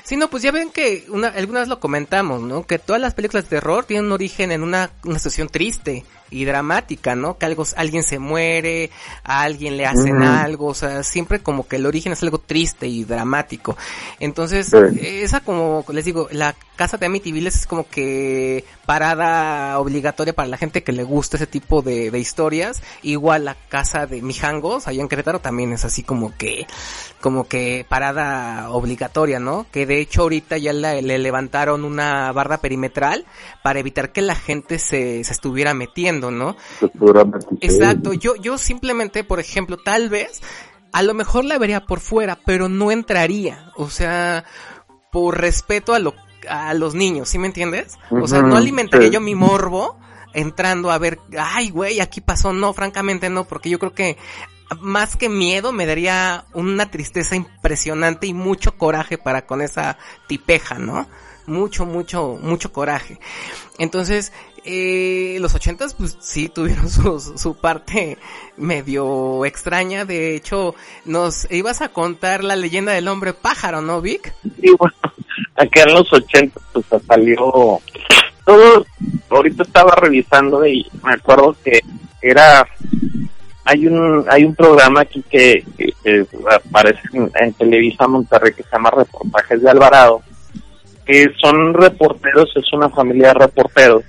[0.04, 2.64] Sí, no, pues ya ven que una, alguna vez lo comentamos, ¿no?
[2.64, 6.44] Que todas las películas de terror tienen un origen en una, una situación triste y
[6.44, 7.38] dramática, ¿no?
[7.38, 8.90] Que algo, alguien se muere,
[9.24, 12.86] a alguien le hacen algo, o sea, siempre como que el origen es algo triste
[12.86, 13.76] y dramático.
[14.20, 20.48] Entonces, esa como les digo, la casa de Amityville es como que parada obligatoria para
[20.48, 22.82] la gente que le gusta ese tipo de, de historias.
[23.02, 26.66] Igual la casa de Mijangos, allá en Querétaro, también es así como que,
[27.20, 29.66] como que parada obligatoria, ¿no?
[29.70, 33.24] Que de hecho ahorita ya la- le levantaron una barra perimetral
[33.62, 36.56] para evitar que la gente se, se estuviera metiendo, ¿no?
[37.60, 40.40] Exacto, yo, yo simplemente, por ejemplo, tal vez,
[40.92, 44.44] a lo mejor la vería por fuera, pero no entraría, o sea,
[45.12, 46.14] por respeto a lo,
[46.48, 47.98] a los niños, ¿sí me entiendes?
[48.10, 49.14] O sea, no alimentaría sí.
[49.14, 49.98] yo mi morbo
[50.34, 54.16] entrando a ver, ay, güey, aquí pasó, no, francamente no, porque yo creo que
[54.80, 60.78] más que miedo me daría una tristeza impresionante y mucho coraje para con esa tipeja,
[60.78, 61.08] ¿no?
[61.46, 63.18] Mucho, mucho, mucho coraje.
[63.78, 64.32] Entonces,
[64.64, 68.18] eh, los ochentas, pues sí tuvieron su, su parte
[68.56, 70.04] medio extraña.
[70.04, 74.34] De hecho, nos ibas a contar la leyenda del hombre pájaro, ¿no, Vic?
[74.62, 74.94] Y bueno,
[75.56, 77.80] acá en los 80 pues salió
[78.44, 78.86] todo,
[79.28, 81.80] ahorita estaba revisando y me acuerdo que
[82.22, 82.66] era
[83.64, 85.62] hay un hay un programa aquí que,
[86.50, 90.22] aparece en Televisa Monterrey que se llama Reportajes de Alvarado
[91.08, 94.02] que son reporteros, es una familia de reporteros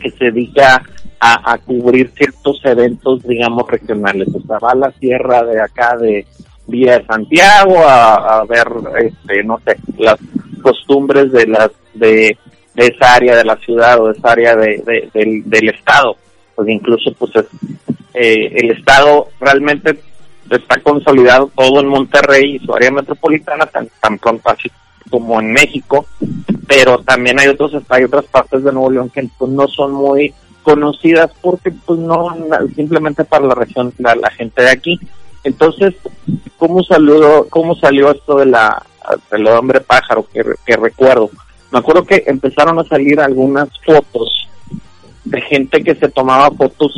[0.00, 0.82] que se dedica
[1.20, 4.28] a, a cubrir ciertos eventos, digamos, regionales.
[4.34, 6.26] O sea, va a la sierra de acá de
[6.66, 8.66] Villa de Santiago a, ver,
[8.98, 10.18] este, no sé, las
[10.62, 12.36] costumbres de las de,
[12.74, 16.16] de esa área de la ciudad o de esa área de, de- del, del estado.
[16.54, 17.46] Pues incluso, pues, es,
[18.14, 19.98] eh, el estado realmente
[20.50, 24.70] está consolidado todo en Monterrey y su área metropolitana, tan, tan pronto así
[25.10, 26.06] como en México,
[26.66, 30.34] pero también hay otros hay otras partes de Nuevo León que pues, no son muy
[30.62, 32.36] conocidas porque pues no
[32.74, 35.00] simplemente para la región la, gente de aquí.
[35.44, 35.94] Entonces
[36.56, 38.82] cómo salió cómo salió esto de la
[39.30, 41.30] del hombre pájaro que recuerdo
[41.70, 44.47] me acuerdo que empezaron a salir algunas fotos
[45.28, 46.92] de gente que se tomaba fotos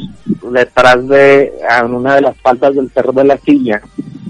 [0.52, 3.82] detrás de en una de las faldas del cerro de la silla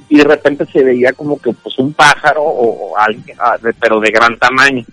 [0.08, 4.10] y de repente se veía como que pues un pájaro o, alguien ah, pero de
[4.10, 4.84] gran tamaño.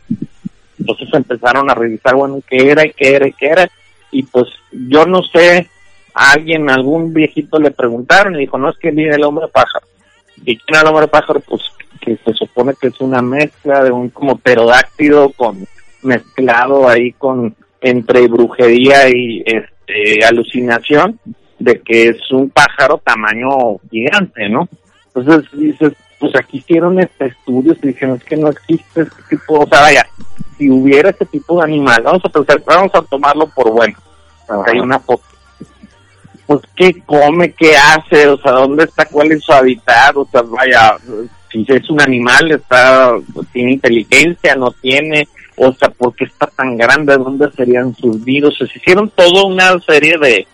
[0.80, 3.69] Entonces empezaron a revisar bueno qué era y qué era y qué era
[4.11, 5.69] y pues yo no sé
[6.14, 9.86] a alguien algún viejito le preguntaron y dijo no es que viene el hombre pájaro
[10.38, 11.61] y quién era el hombre pájaro pues
[12.00, 15.66] que se supone que es una mezcla de un como pterodáctilo con
[16.03, 21.20] mezclado ahí con entre brujería y este alucinación
[21.60, 24.68] de que es un pájaro tamaño gigante, ¿no?
[25.14, 29.60] Entonces dices, pues aquí hicieron este estudios y dijeron es que no existe este tipo,
[29.60, 30.06] o sea, vaya,
[30.58, 33.98] si hubiera este tipo de animal, vamos a pensar, vamos a tomarlo por bueno,
[34.66, 35.24] que hay una foto.
[36.46, 40.42] Pues qué come, qué hace, o sea, dónde está, cuál es su hábitat, o sea,
[40.44, 40.96] vaya,
[41.52, 43.16] si es un animal, está,
[43.52, 47.18] tiene inteligencia, no tiene, o sea, ¿por qué está tan grande?
[47.18, 48.58] ¿Dónde serían sus nidos?
[48.58, 50.48] Se hicieron toda una serie de,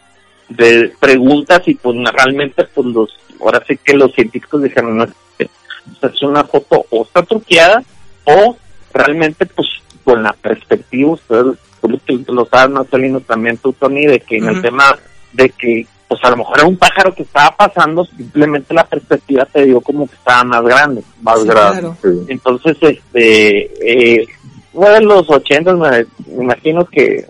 [0.50, 3.10] de preguntas y pues realmente pues los,
[3.42, 5.06] ahora sí que los científicos dijeron, no,
[5.38, 7.84] es, una foto o está truqueada
[8.24, 8.56] o
[8.94, 9.68] realmente pues
[10.06, 14.62] con la perspectiva, ustedes tú lo, más saliendo también tú Tony, de que en el
[14.62, 14.98] tema
[15.34, 19.46] de que pues a lo mejor era un pájaro que estaba pasando, simplemente la perspectiva
[19.46, 21.04] te dio como que estaba más grande.
[21.22, 21.80] Más Sí, grande.
[21.80, 21.98] claro.
[22.28, 24.28] Entonces, este, eh,
[24.74, 25.90] fue en los 80, me,
[26.28, 27.26] me imagino que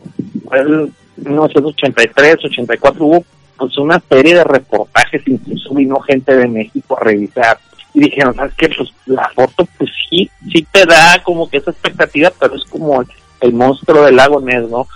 [0.48, 3.26] fue en 1983, 84, hubo
[3.58, 7.60] pues una serie de reportajes, incluso vino gente de México a revisar
[7.94, 8.70] y dijeron, ¿sabes qué?
[8.76, 13.04] Pues la foto, pues sí, sí te da como que esa expectativa, pero es como
[13.42, 14.88] el monstruo del lago Ness, ¿no?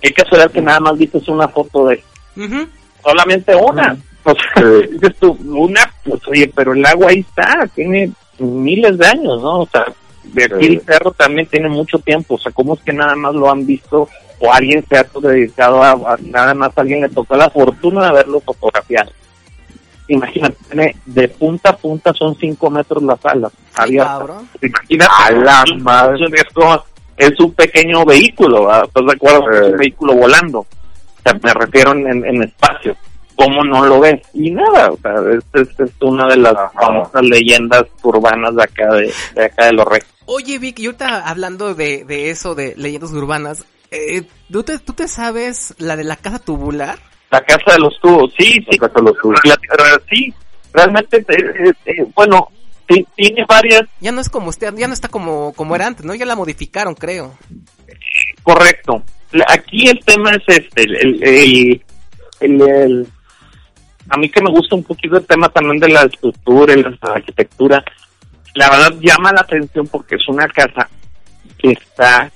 [0.00, 2.02] Qué casualidad que nada más viste una foto de
[3.02, 3.96] solamente una.
[4.24, 9.06] O sea, dices tú, una, pues oye, pero el agua ahí está, tiene miles de
[9.06, 9.60] años, ¿no?
[9.60, 9.86] O sea,
[10.32, 10.72] de aquí Sí.
[10.74, 13.66] el cerro también tiene mucho tiempo, o sea, ¿cómo es que nada más lo han
[13.66, 14.08] visto
[14.40, 18.08] o alguien se ha dedicado a, a- nada más alguien le tocó la fortuna de
[18.08, 19.10] haberlo fotografiado?
[20.08, 24.18] Imagínate, tiene de punta a punta son cinco metros las alas abiertas.
[24.18, 24.48] Cabrón.
[24.60, 26.26] Imagínate, A la es- madre.
[26.34, 26.84] es como-
[27.16, 28.84] es un pequeño vehículo, ¿verdad?
[28.86, 29.50] ¿estás de acuerdo?
[29.50, 30.58] Es un vehículo volando.
[30.60, 30.66] O
[31.22, 32.94] sea, me refiero en- en espacio.
[33.36, 34.20] ¿Cómo no lo ves?
[34.32, 38.94] Y nada, o sea, esta es, es una de las famosas leyendas urbanas de acá
[38.94, 40.06] de, de acá de los Rex.
[40.26, 44.92] Oye, Vic, y ahorita hablando de, de eso, de leyendas urbanas, eh, ¿tú, te, ¿tú
[44.92, 46.98] te sabes la de la casa tubular?
[47.30, 48.66] La casa de los tubos, sí, sí.
[48.78, 49.40] La casa de los tubos.
[49.44, 49.58] La-
[50.08, 50.32] sí,
[50.72, 52.48] realmente, eh, eh, eh, bueno,
[53.16, 56.14] tiene varias, Ya no es como usted, ya no está como, como era antes, ¿no?
[56.14, 57.34] Ya la modificaron, creo.
[58.42, 59.02] correcto.
[59.48, 61.82] Aquí el tema es este, el, el, el-
[62.40, 63.08] el- el-
[64.08, 66.96] a mí que me gusta un poquito el tema también de la estructura y la
[67.00, 67.84] arquitectura,
[68.54, 70.88] la verdad llama la atención porque es una casa
[71.58, 72.30] que está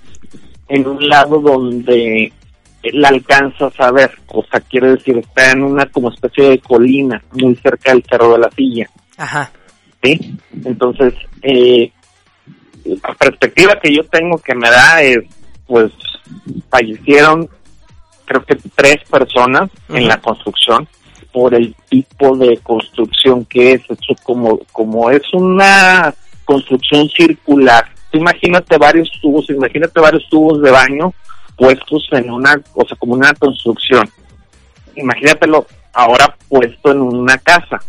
[0.69, 2.33] en un lado donde
[2.93, 7.23] la alcanzas a ver, o sea, quiere decir, está en una como especie de colina
[7.33, 8.89] muy cerca del Cerro de la Silla.
[9.17, 9.51] Ajá.
[10.03, 10.39] ¿sí?
[10.65, 11.91] Entonces, eh,
[12.85, 15.19] la perspectiva que yo tengo que me da es,
[15.67, 15.93] pues,
[16.71, 17.49] fallecieron
[18.25, 20.87] creo que tres personas en la construcción
[21.33, 27.85] por el tipo de construcción que es, eso como, como es una construcción circular.
[28.13, 31.13] Imagínate varios tubos, imagínate varios tubos de baño
[31.57, 34.09] puestos en una, o sea, como una construcción.
[34.97, 37.81] Imagínatelo ahora puesto en una casa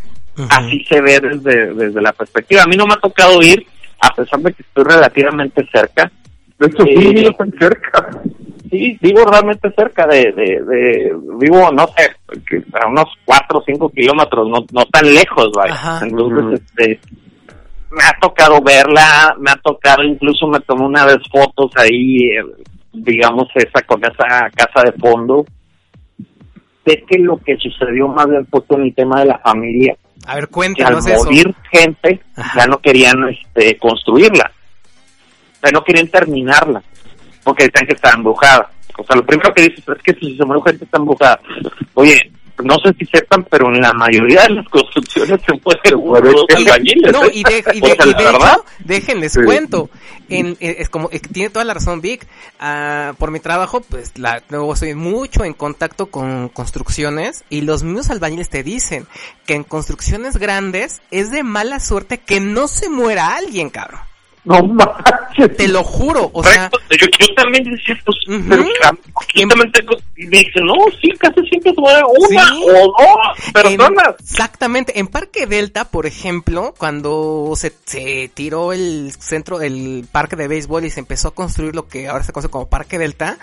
[0.50, 2.64] así se ve desde, desde la perspectiva.
[2.64, 3.66] A mí no me ha tocado ir,
[4.00, 6.11] a pesar de que estoy relativamente cerca.
[6.58, 8.22] De hecho, sí, Eh, tan cerca.
[8.70, 12.12] Sí, vivo realmente cerca de, de, de- vivo, no sé,
[12.48, 15.74] que a unos 4 o 5 kilómetros, no, no tan lejos, vaya.
[15.74, 16.00] Ajá.
[16.06, 16.54] Entonces, Ujú.
[16.54, 17.00] este,
[17.92, 22.44] me ha tocado verla, me ha tocado, incluso me tomé una vez fotos ahí, eh,
[22.94, 25.46] digamos, esa con esa casa de fondo.
[26.86, 30.36] Sé que lo que sucedió más bien fue con el tema de la familia A
[30.36, 31.24] ver, que al cuéntanos eso.
[31.26, 32.60] morir gente Ajá.
[32.62, 36.82] ya no querían este, construirla, o sea, no querían terminarla,
[37.50, 38.69] porque decían que estaba embrujada.
[38.98, 41.40] O sea, lo primero que dices es que si se murió gente está embrujada.
[41.94, 42.19] Oye,
[42.61, 47.11] no sé si sepan, pero en la mayoría de las construcciones se puede- de- albañiles.
[47.14, 47.32] no, ¿eh?
[47.34, 49.40] y de, y O de- sea, y la de verdad, hecho, déjenles Sí.
[49.45, 49.90] cuento.
[50.28, 52.28] En, eh, es como, eh, tiene toda la razón Vic.
[52.60, 57.84] Ah, por mi trabajo, pues, la, luego estoy mucho en contacto con construcciones y los
[57.84, 59.08] mismos albañiles te dicen
[59.45, 64.02] que en construcciones grandes es de mala suerte que no se muera alguien, cabrón.
[64.45, 65.56] No manches.
[65.58, 66.95] Te lo juro, o sea, correcto.
[67.00, 68.64] yo, yo también decía, pues, pero
[69.35, 72.64] yo también tengo, y me dicen, no, sí, casi siempre se muere una Sí.
[72.68, 73.92] o dos personas.
[74.08, 75.00] En- exactamente.
[75.00, 80.85] En Parque Delta, por ejemplo, cuando se, se tiró el centro, el parque de béisbol
[80.85, 83.38] y se empezó a construir lo que ahora se conoce como Parque Delta,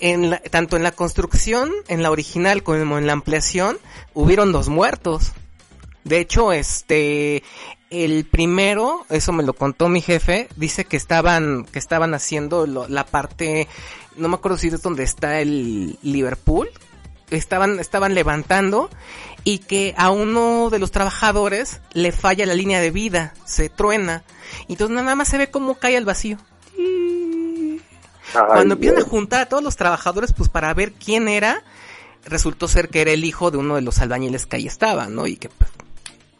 [0.00, 3.78] en la- tanto en la construcción, en la original como en la ampliación,
[4.14, 5.32] hubieron dos muertos.
[6.04, 7.42] De hecho, este,
[7.90, 12.88] el primero, eso me lo contó mi jefe, dice que estaban, que estaban haciendo lo-
[12.88, 13.68] la parte,
[14.16, 16.68] no me acuerdo si es donde está el Liverpool,
[17.30, 18.90] estaban, estaban levantando
[19.44, 24.24] y que a uno de los trabajadores le falla la línea de vida, se truena,
[24.68, 26.38] y entonces nada más se ve cómo cae al vacío.
[28.48, 31.62] Cuando empiezan a juntar a todos los trabajadores, pues para ver quién era,
[32.24, 35.26] resultó ser que era el hijo de uno de los albañiles que ahí estaban, ¿no?
[35.26, 35.70] Y que pues,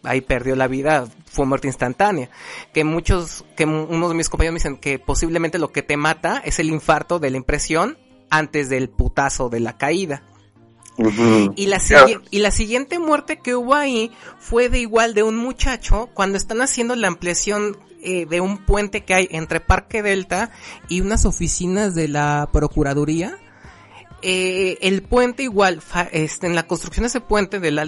[0.04, 2.30] ahí perdió la vida, fue muerte instantánea.
[2.72, 6.40] Que muchos, que unos de mis compañeros me dicen que posiblemente lo que te mata
[6.44, 7.98] es el infarto de la impresión
[8.30, 10.22] antes del putazo de la caída.
[11.56, 12.22] Y la, Claro.
[12.30, 16.60] y la siguiente muerte que hubo ahí fue de igual de un muchacho cuando están
[16.60, 20.50] haciendo la ampliación eh, de un puente que hay entre Parque Delta
[20.88, 23.38] y unas oficinas de la Procuraduría.
[24.26, 27.78] Eh, el puente igual, fa- este, en la construcción de ese puente del,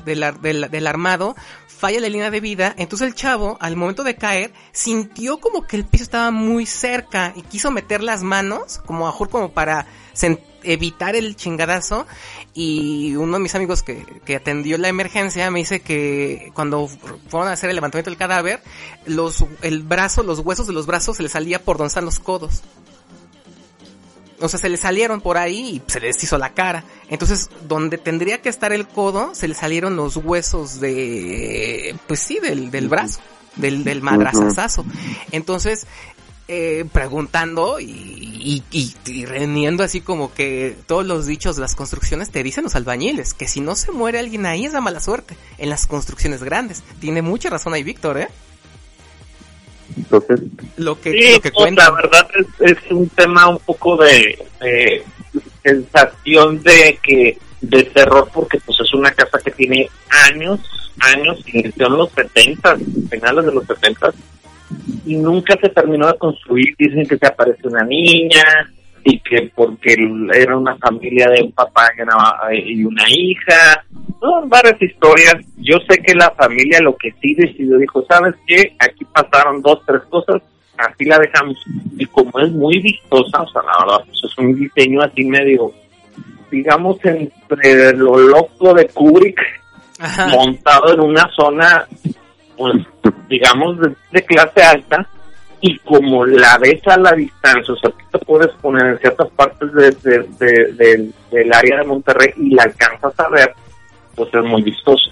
[0.87, 1.35] armado,
[1.67, 5.77] falla la línea de vida, entonces el chavo, al momento de caer, sintió como que
[5.77, 9.87] el piso estaba muy cerca y quiso meter las manos, como a como para
[10.63, 12.07] evitar el chingadazo,
[12.53, 16.87] y uno de mis amigos que, que atendió la emergencia me dice que cuando
[17.29, 18.63] fueron a hacer el levantamiento del cadáver,
[19.07, 22.19] los, el brazo, los huesos de los brazos se le salía por donde están los
[22.19, 22.63] codos.
[24.41, 26.85] O sea, se le salieron por ahí y se les hizo la cara.
[27.09, 32.39] Entonces, donde tendría que estar el codo, se le salieron los huesos de, pues sí,
[32.41, 33.21] del, del brazo,
[33.57, 34.85] del, del madrazazazo.
[35.33, 35.87] Entonces,
[36.49, 42.31] eh, preguntando y, y, y, y así como que todos los dichos de las construcciones
[42.31, 45.37] te dicen los albañiles, que si no se muere alguien ahí es la mala suerte,
[45.59, 46.85] en las construcciones grandes.
[47.01, 48.29] Tiene mucha razón ahí Víctor, ¿eh?
[49.97, 50.41] Entonces,
[50.77, 51.85] Lo que, Sí, lo que pues, cuenta.
[51.85, 55.03] la verdad es, es un tema un poco de, de
[55.63, 59.89] sensación de que de terror porque pues es una casa que tiene
[60.31, 60.61] años,
[61.01, 62.77] años, inició en los 70,
[63.11, 64.13] finales de los 70
[65.05, 66.75] y nunca se terminó de construir.
[66.79, 68.43] Dicen que se apareció una niña
[69.09, 69.97] y que porque
[70.35, 72.17] era una familia de un papá y una,
[72.53, 73.85] y una hija.
[74.19, 75.37] Son varias historias.
[75.59, 78.75] Yo sé que la familia lo que sí decidió, dijo, ¿sabes qué?
[78.81, 80.43] Aquí pasaron dos, tres cosas,
[80.77, 81.57] así la dejamos.
[81.97, 85.71] Y como es muy vistosa, o sea, la verdad, pues es un diseño así medio,
[86.51, 89.41] digamos, entre lo loco de Kubrick
[90.01, 90.27] Ajá.
[90.27, 91.87] montado en una zona,
[92.57, 92.75] pues,
[93.29, 95.09] digamos, de, de clase alta,
[95.61, 99.29] y como la ves a la distancia, o sea, tú te puedes poner en ciertas
[99.31, 103.53] partes de, de- de- del- área de Monterrey y la alcanzas a ver,
[104.15, 105.11] pues es muy vistoso.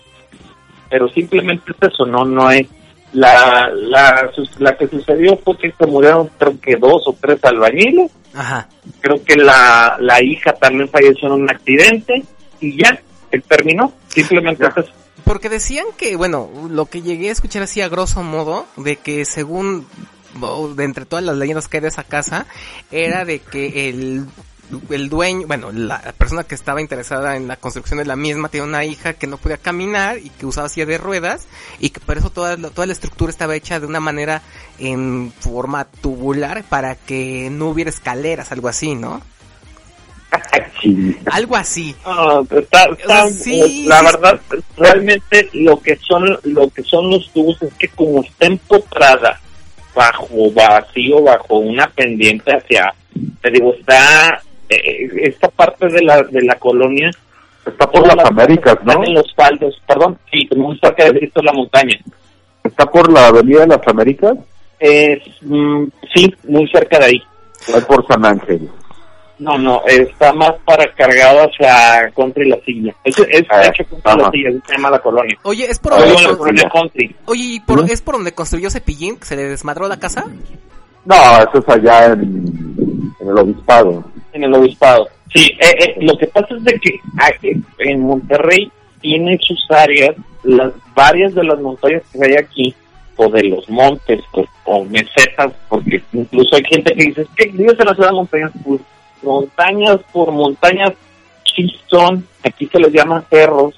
[0.91, 2.67] Pero simplemente es eso, no, no es.
[3.13, 8.11] La, la, la que sucedió fue que se murieron creo que dos o tres albañiles,
[8.35, 8.69] Ajá.
[9.01, 12.25] creo que la, la hija también falleció en un accidente,
[12.61, 13.01] y ya,
[13.31, 14.93] él terminó, simplemente es eso.
[15.23, 19.25] Porque decían que, bueno, lo que llegué a escuchar así a grosso modo, de que
[19.25, 19.87] según,
[20.77, 22.47] de entre todas las leyendas que hay de esa casa,
[22.91, 24.27] era de que el,
[24.91, 28.65] el dueño, bueno, la persona que estaba interesada en la construcción de la misma tenía
[28.65, 31.47] una hija que no podía caminar y que usaba silla de ruedas
[31.81, 34.43] y que por eso toda la, toda la estructura estaba hecha de una manera
[34.79, 39.21] en forma tubular para que no hubiera escaleras, algo así, ¿no?
[40.83, 41.17] sí.
[41.31, 41.95] Algo así.
[42.05, 44.05] Ah, está- está- O sea, sí, la sí.
[44.07, 44.41] verdad,
[44.77, 49.41] realmente lo que son lo que son los tubos es que como está empotrada
[49.95, 52.93] bajo vacío, bajo una pendiente hacia,
[53.41, 57.11] te digo, está eh, esta parte de la de la colonia
[57.67, 58.93] Está por las Américas, ¿no?
[58.93, 61.99] están en los faldos, perdón, sí, muy cerca de Cristo la montaña.
[62.63, 64.35] Está por la Avenida de las Américas,
[64.79, 67.23] Es, mm, sí, muy cerca de ahí.
[67.69, 68.69] es por San Ángel.
[69.39, 72.95] No, no, está más para cargado hacia Country La Silla.
[73.05, 74.31] Es, es Ah, hecho Country La ajá.
[74.31, 75.37] Silla, se llama la colonia.
[75.43, 77.17] Oye, es por Luego donde, en la colonia Country.
[77.27, 77.91] oye, ¿y por- ¿Mm?
[77.91, 80.25] ¿es por donde construyó Cepillín que se le desmadró la casa?
[81.05, 84.05] No, eso es allá en, en el Obispado.
[84.33, 85.09] en el obispado.
[85.35, 87.31] Sí, eh, eh, lo que pasa es de que ah,
[87.79, 90.15] en Monterrey tiene sus áreas,
[90.45, 92.75] las varias de las montañas que hay aquí,
[93.17, 97.79] o de los montes, o, o mesetas, porque incluso hay gente que dice, que vives
[97.79, 98.81] en la ciudad de montañas, pues
[99.25, 100.93] montañas por montañas
[101.55, 103.75] sí son, aquí se les llama cerros,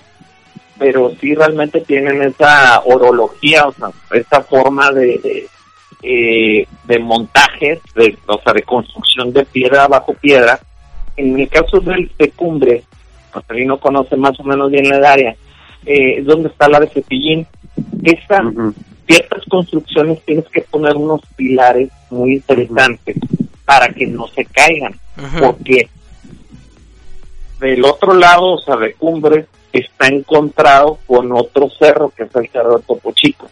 [0.78, 5.48] pero sí realmente tienen esa orología, o sea, esa forma de, de,
[6.02, 10.58] eh, de montajes, de, o sea, de construcción de piedra bajo piedra.
[11.16, 12.84] En el caso del de Cumbre,
[13.54, 15.34] si no conoce más o menos bien el área,
[15.86, 17.46] eh, es donde está la de Cepillín.
[18.02, 18.42] Esa,
[19.06, 23.16] ciertas construcciones tienes que poner unos pilares muy interesantes
[23.66, 24.98] para que no se caigan,
[25.38, 25.90] porque
[27.60, 32.48] del otro lado, o sea, de Cumbre, está encontrado con otro cerro, que es el
[32.48, 33.50] cerro de Topo Chico,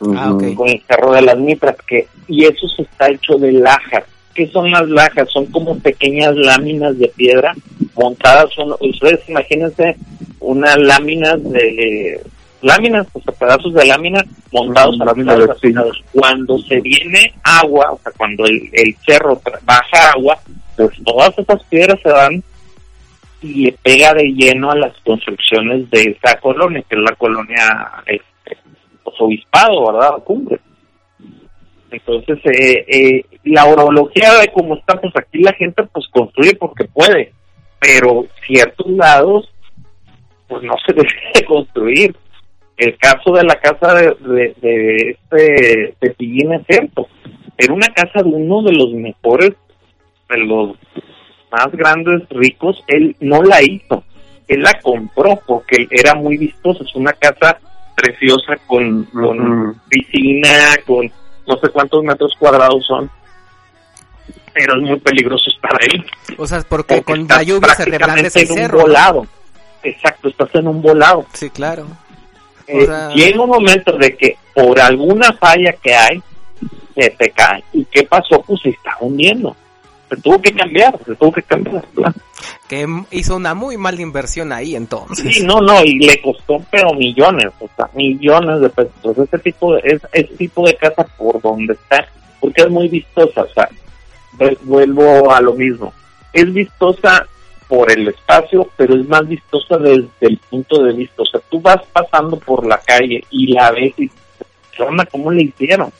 [0.00, 4.04] Ah, con el cerro de las Mitras, que, y eso se está hecho de lajas.
[4.34, 5.30] ¿Qué son las lajas?
[5.30, 7.54] Son como pequeñas láminas de piedra
[7.94, 9.96] montadas, son, ustedes imagínense
[10.40, 12.20] unas láminas de,
[12.62, 15.58] láminas, o sea, pedazos de lámina montados Ujú, a las.
[16.12, 20.38] Cuando se viene agua, o sea, cuando el, el cerro baja agua,
[20.76, 22.42] pues todas esas piedras se van
[23.42, 28.02] y le pega de lleno a las construcciones de esa colonia, que es la colonia
[28.06, 28.58] este,
[29.02, 30.22] pues, obispado, ¿verdad?
[30.24, 30.58] Cumbre.
[31.90, 36.84] Entonces, eh, eh, la orología de cómo está, pues aquí la gente pues construye porque
[36.84, 37.32] puede,
[37.78, 39.48] pero ciertos lados
[40.48, 42.16] pues no se debe de construir.
[42.76, 47.08] El caso de la casa de, de, de este Cepillín es cierto.
[47.56, 49.52] Era una casa de uno de los mejores,
[50.28, 50.76] de los
[51.50, 52.82] más grandes ricos.
[52.86, 54.04] Él no la hizo,
[54.48, 56.84] él la compró porque era muy vistosa.
[56.84, 57.58] Es una casa
[57.94, 59.08] preciosa con,
[59.88, 61.10] piscina, con
[61.46, 63.10] no sé cuántos metros cuadrados son.
[64.52, 66.04] Pero es muy peligroso estar ahí.
[66.38, 68.78] O sea, porque con la lluvia se reblandece el prácticamente en un cerro.
[68.78, 68.84] ¿no?
[68.84, 69.26] volado.
[69.82, 71.26] Exacto, estás en un volado.
[71.32, 71.86] Sí, claro.
[72.66, 76.22] Eh, sea- llega un momento de que por alguna falla que hay,
[76.94, 77.62] se te cae.
[77.72, 78.42] ¿Y qué pasó?
[78.46, 79.54] Pues se está hundiendo.
[80.08, 81.84] Se tuvo que cambiar, se tuvo que cambiar.
[81.94, 82.14] ¿verdad?
[82.68, 85.34] Que hizo una muy mala inversión ahí entonces.
[85.36, 89.18] Sí, no, no, y le costó pero millones, o sea, millones de pesos.
[89.18, 92.06] Ese tipo de, es, ese tipo de casa por donde está,
[92.40, 93.68] porque es muy vistosa, o sea,
[94.38, 95.92] vu- vuelvo a lo mismo.
[96.32, 97.26] Es vistosa
[97.68, 101.22] por el espacio, pero es más vistosa desde el punto de vista.
[101.22, 104.08] O sea, tú vas pasando por la calle y la ves y
[104.76, 105.04] ¿qué onda?
[105.06, 105.92] ¿Cómo le hicieron?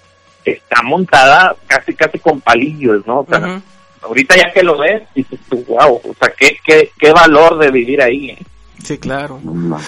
[0.45, 3.21] Está montada casi, casi con palillos, ¿no?
[3.21, 3.61] O sea,
[4.03, 7.71] ahorita ya que lo ves, dices tú, wow, o sea, qué, qué, qué valor de
[7.73, 8.39] vivir ahí, ¿eh?
[8.85, 9.41] Sí, claro.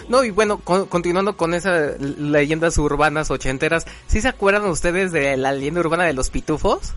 [0.08, 5.36] No, y bueno, con- continuando con esas leyendas urbanas ochenteras, ¿sí se acuerdan ustedes de
[5.36, 6.94] la leyenda urbana de los pitufos?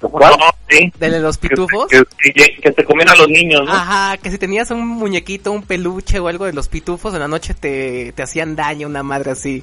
[0.00, 0.34] ¿Cuál?
[0.78, 0.92] Sí.
[0.98, 1.86] ¿De los Que, pitufos?
[1.88, 2.02] que,
[2.32, 3.72] que- que se comen a los niños, ¿no?
[3.72, 7.28] Ajá, que si tenías un muñequito, un peluche o algo de los pitufos, en la
[7.28, 9.62] noche te, te hacían daño, una madre así.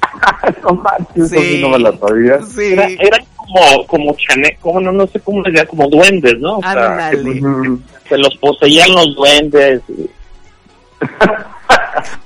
[0.62, 2.40] no manches, sí no me la sabía.
[2.42, 6.38] Sí, Era, eran como, como chane, como no, no sé cómo les llaman, como duendes,
[6.38, 6.58] ¿no?
[6.58, 7.10] O sea.
[7.14, 7.80] Ujú.
[8.04, 9.82] que se los poseían los duendes.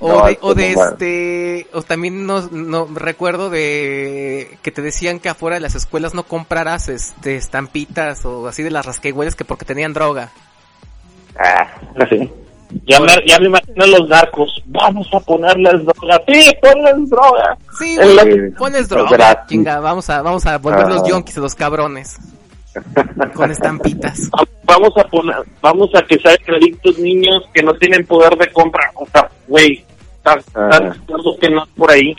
[0.01, 5.21] O No, de, o de este, o también no, no recuerdo de que te decían
[5.21, 9.45] que afuera de las escuelas no compraras este estampitas o así de las rasquehuelas que
[9.45, 10.31] porque tenían droga.
[11.39, 11.67] Ah,
[11.99, 12.31] así.
[12.87, 14.63] Ya me, ya me imagino los narcos.
[14.67, 16.21] Vamos a ponerles droga.
[16.27, 17.59] Sí, ponles droga.
[17.79, 21.09] Sí, güey, pones droga, chinga, vamos a, vamos a volver los Ah.
[21.09, 22.17] yonkis los cabrones.
[23.35, 24.31] Con estampitas.
[24.65, 28.91] Vamos a poner, vamos a que sean adictos niños que no tienen poder de compra.
[28.95, 29.85] O sea, güey,
[30.17, 30.79] ¿estás Ah.
[30.81, 32.15] de acuerdo que no es por ahí?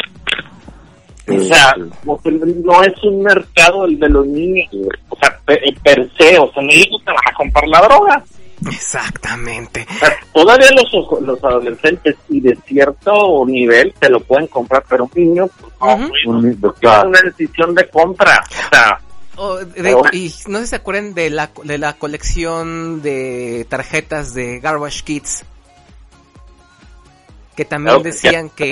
[1.29, 4.67] O sea, como que no es un mercado el de los niños,
[5.09, 8.23] o sea, per, per se, o sea, no ellos te van a comprar la droga.
[8.69, 9.85] Exactamente.
[9.89, 15.05] O sea, todavía los, los adolescentes y de cierto nivel te lo pueden comprar, pero
[15.05, 18.43] un niño, pues, no, güey, es una decisión de compra.
[18.49, 18.99] O sea,
[19.35, 24.33] O de- y no sé si se acuerdan de la, de la colección de tarjetas
[24.33, 25.45] de Garbage Kids.
[27.55, 28.71] Que también Claro decían ya, que...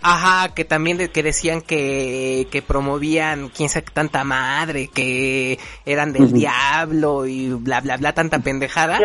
[0.00, 5.58] Ajá, que también de- que decían que, que promovían quién sabe qué tanta madre, que
[5.84, 8.98] eran del diablo y bla bla bla, tanta pendejada.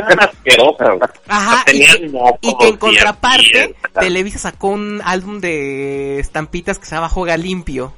[1.27, 6.95] Ajá, y que, y que en contraparte, Televisa sacó un álbum de estampitas que se
[6.95, 7.93] llama Juega Limpio.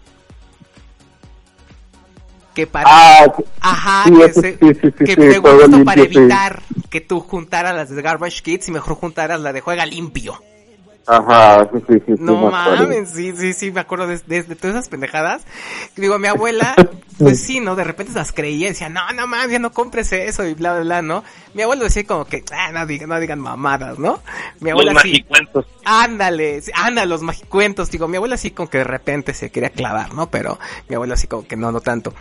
[2.56, 2.88] Que para...
[2.90, 3.28] Ah,
[3.62, 5.42] Ajá, sí, que, se- sí, que
[5.86, 6.08] para sí.
[6.08, 10.42] evitar que tú juntaras las de Garbage Kids y mejor juntaras la de Juega Limpio.
[11.10, 12.14] Ajá, sí, sí, sí.
[12.20, 15.42] No mames, sí, sí, sí, me acuerdo de, de- de todas esas pendejadas.
[15.96, 16.76] Digo, mi abuela,
[17.18, 17.76] pues sí, ¿no?
[17.76, 20.54] De repente se las creía y decía, no, no mames, ya no compres eso y
[20.54, 21.24] bla, bla, bla, ¿no?
[21.56, 24.22] Mi abuelo decía como que, ah, no digan, no digan mamadas, ¿no?
[24.60, 25.66] Mi Los abuela sí, magicuentos.
[25.84, 27.90] ándale, sí, ándale, los magicuentos.
[27.90, 30.30] Digo, mi abuela sí como que de repente se quería clavar, ¿no?
[30.30, 32.14] Pero mi abuela sí como que no, no tanto.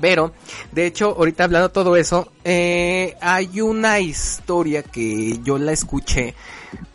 [0.00, 0.32] Pero,
[0.70, 6.34] de hecho, ahorita hablando de todo eso, eh, hay una historia que yo la escuché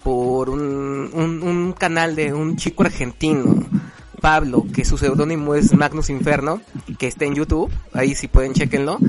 [0.08, 3.66] por un, un, canal de un chico argentino,
[4.22, 6.62] Pablo, que su seudónimo es Magnus Inferno,
[6.98, 9.00] que está en YouTube, ahí si pueden chequenlo.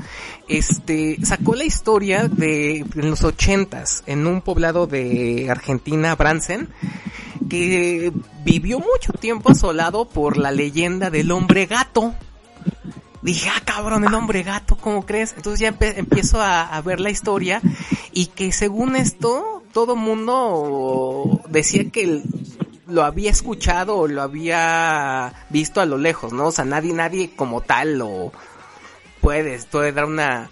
[0.49, 6.67] Este, sacó la historia de en los ochentas, en un poblado de Argentina, Bransen,
[7.49, 8.11] que
[8.43, 12.13] vivió mucho tiempo asolado por la leyenda del hombre gato.
[13.21, 15.33] Dije, ah, cabrón, el hombre gato, ¿cómo crees?
[15.37, 17.61] Entonces ya empiezo a ver la historia
[18.11, 22.23] y que según esto, todo mundo decía que el-
[22.87, 26.47] lo había escuchado o lo había visto a lo lejos, ¿no?
[26.47, 28.31] O sea, nadie, nadie como tal lo
[29.21, 30.49] puede, puede dar una,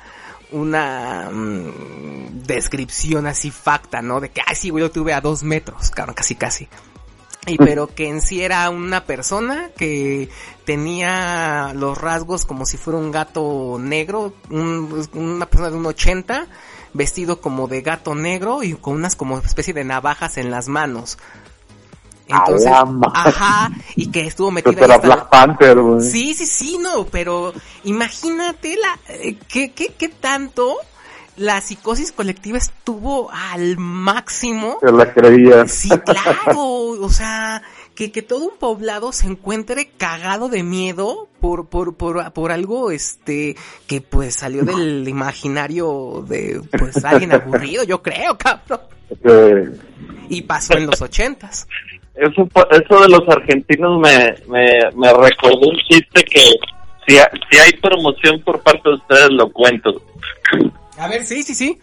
[0.51, 4.19] una mm, descripción así facta, ¿no?
[4.19, 6.67] De que, ay, sí, güey, lo tuve a dos metros, cabrón, casi, casi.
[7.47, 10.29] Y pero que en sí era una persona que
[10.65, 16.45] tenía los rasgos como si fuera un gato negro, un- una persona de un 80,
[16.93, 21.17] vestido como de gato negro y con unas como especie de navajas en las manos.
[22.27, 22.69] Entonces,
[23.13, 26.01] ajá, y que estuvo ahí era hasta la- Black Panther, güey.
[26.01, 27.53] Sí, sí, sí, no, pero
[27.85, 30.75] imagínate la, eh, ¿qué, qué, qué tanto
[31.37, 34.77] la psicosis colectiva estuvo al máximo.
[34.81, 35.67] Se la creía.
[35.67, 37.61] Sí, claro, o sea,
[37.97, 42.91] que, que todo un poblado se encuentre cagado de miedo por, por, por, por algo,
[42.91, 43.55] este,
[43.87, 48.81] que pues salió del imaginario de, pues, alguien aburrido, yo creo, cabrón.
[49.23, 49.71] Eh,
[50.29, 51.67] Y pasó en los ochentas.
[52.13, 56.43] Eso, eso de los argentinos me, me, me recordó un chiste que
[57.07, 60.01] si, ha- si hay promoción por parte de ustedes lo cuento.
[60.99, 61.79] A ver, sí, sí, sí.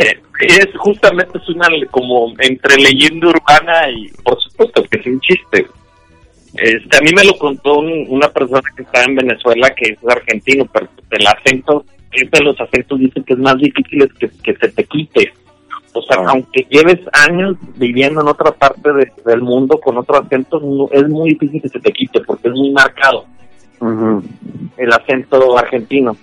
[0.00, 5.20] Eh, es justamente es una como entre leyenda urbana y por supuesto que es un
[5.20, 5.66] chiste.
[6.54, 9.98] Este, a mí me lo contó un- una persona que está en Venezuela que es
[10.08, 14.54] argentino, pero el acento, es de los acentos dicen que es más difícil que, que
[14.56, 15.32] se te quite.
[15.92, 16.24] O sea, Ah.
[16.30, 16.98] aunque lleves
[17.28, 21.60] años viviendo en otra parte de- del mundo con otro acento, no- es muy difícil
[21.62, 23.26] que se te quite porque es muy marcado
[24.76, 26.16] el acento argentino.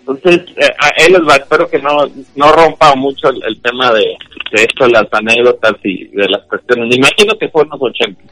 [0.00, 2.06] Entonces, eh, a él les va, espero que no,
[2.36, 4.16] no rompa mucho el, el tema de,
[4.52, 6.96] de esto, las anécdotas y de las cuestiones.
[6.96, 8.22] Imagino que fue en los 80.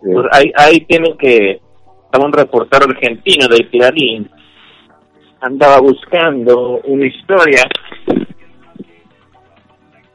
[0.00, 1.60] Pues ahí, ahí tienen que,
[2.04, 4.30] estaba un reportero argentino de Clarín,
[5.40, 7.68] andaba buscando una historia,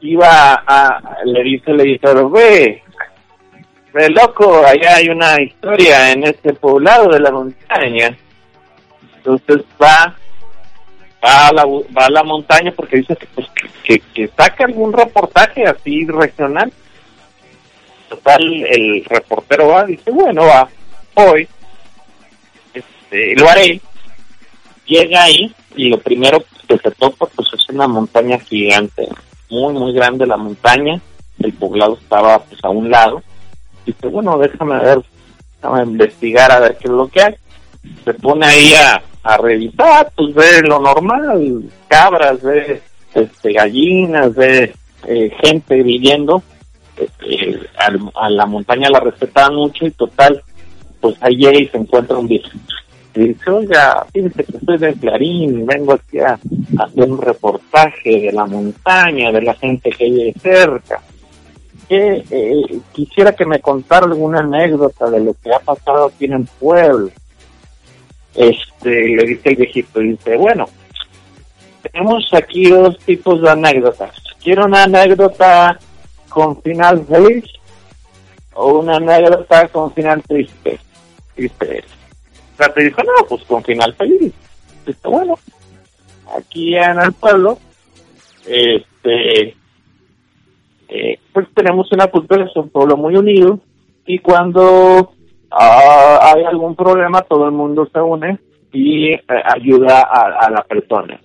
[0.00, 2.82] iba a, le dice el editor, ve,
[3.92, 8.16] ve loco, allá hay una historia en este poblado de la montaña.
[9.16, 10.14] Entonces va,
[11.24, 13.46] va a la, va a la montaña porque dice que, pues,
[13.84, 16.72] que, que, saca algún reportaje así regional.
[18.08, 20.68] Total, el reportero va, dice, bueno, va,
[21.14, 21.46] hoy,
[22.72, 23.80] este, lo haré.
[24.86, 29.06] Llega ahí y lo primero que se topa pues es una montaña gigante,
[29.50, 31.00] muy, muy grande la montaña.
[31.38, 33.22] El poblado estaba pues a un lado.
[33.84, 35.02] Dice, bueno, déjame ver,
[35.60, 37.34] déjame investigar a ver qué es lo que hay.
[38.04, 42.80] Se pone ahí a, a revisar, pues ve lo normal, cabras, ve
[43.14, 44.72] este, gallinas, ve
[45.06, 46.42] eh, gente viviendo.
[46.96, 47.60] Eh, eh,
[48.14, 50.42] a la montaña la respetaban mucho y total,
[50.98, 52.48] pues ahí se encuentra un viejo.
[53.14, 56.38] Y dice, oiga, fíjese que soy de Clarín, vengo aquí a,
[56.78, 61.02] a hacer un reportaje de la montaña, de la gente que vive cerca.
[61.86, 66.32] Que, eh, quisiera que me contara alguna anécdota de lo que ha pasado aquí en
[66.32, 67.10] el pueblo.
[68.38, 70.68] Este, le dice el viejito, dice, bueno,
[71.82, 74.14] tenemos aquí dos tipos de anécdotas.
[74.40, 75.76] Quiero una anécdota
[76.28, 77.44] con final feliz
[78.54, 80.78] o una anécdota con final triste.
[81.36, 81.82] Dice,
[82.56, 84.32] Trate dijo, no, pues con final feliz.
[84.86, 85.36] Dice, bueno,
[86.36, 87.58] aquí en el pueblo,
[88.46, 89.56] este,
[90.88, 93.58] eh, pues tenemos una cultura, es un pueblo muy unido,
[94.06, 95.12] y cuando
[95.50, 98.38] ah, hay algún problema, todo el mundo se une
[98.72, 101.20] y eh, ayuda a, a la persona.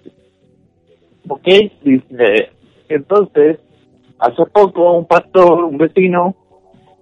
[1.28, 1.48] ¿Ok?
[1.82, 2.52] Dice,
[2.90, 3.60] entonces,
[4.20, 6.36] hace poco un pastor, un vecino,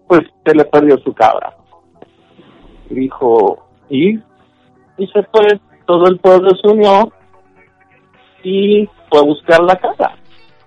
[0.07, 1.55] pues se le perdió su cabra.
[2.89, 4.19] Dijo, ¿y?
[4.97, 7.11] Dice, pues todo el pueblo se unió
[8.43, 10.15] y fue a buscar la cabra.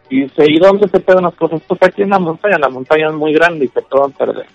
[0.08, 1.62] Dice, ¿y dónde se pierden las cosas?
[1.66, 4.46] Pues aquí en la montaña, la montaña es muy grande y se pueden perder.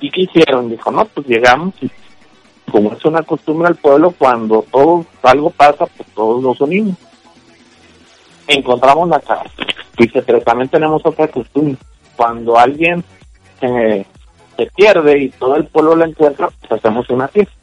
[0.00, 0.70] ¿Y qué hicieron?
[0.70, 1.90] Dijo, no, pues llegamos y
[2.70, 6.96] como es una costumbre al pueblo, cuando todo algo pasa, pues todos nos unimos.
[8.46, 9.50] Encontramos la casa.
[9.96, 11.76] Dice, pero también tenemos otra costumbre.
[12.16, 13.02] Cuando alguien
[13.60, 14.06] se
[14.76, 17.54] pierde y todo el pueblo la encuentra, pues hacemos una fiesta.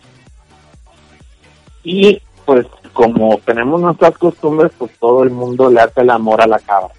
[1.84, 6.48] Y pues como tenemos nuestras costumbres, pues todo el mundo le hace el amor a
[6.48, 6.94] la cabra.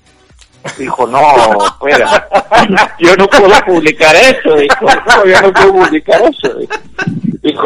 [0.78, 1.20] Dijo, no,
[1.66, 2.28] espera,
[2.98, 6.58] yo no puedo publicar eso, dijo, no, yo no puedo publicar eso.
[7.42, 7.64] Dijo,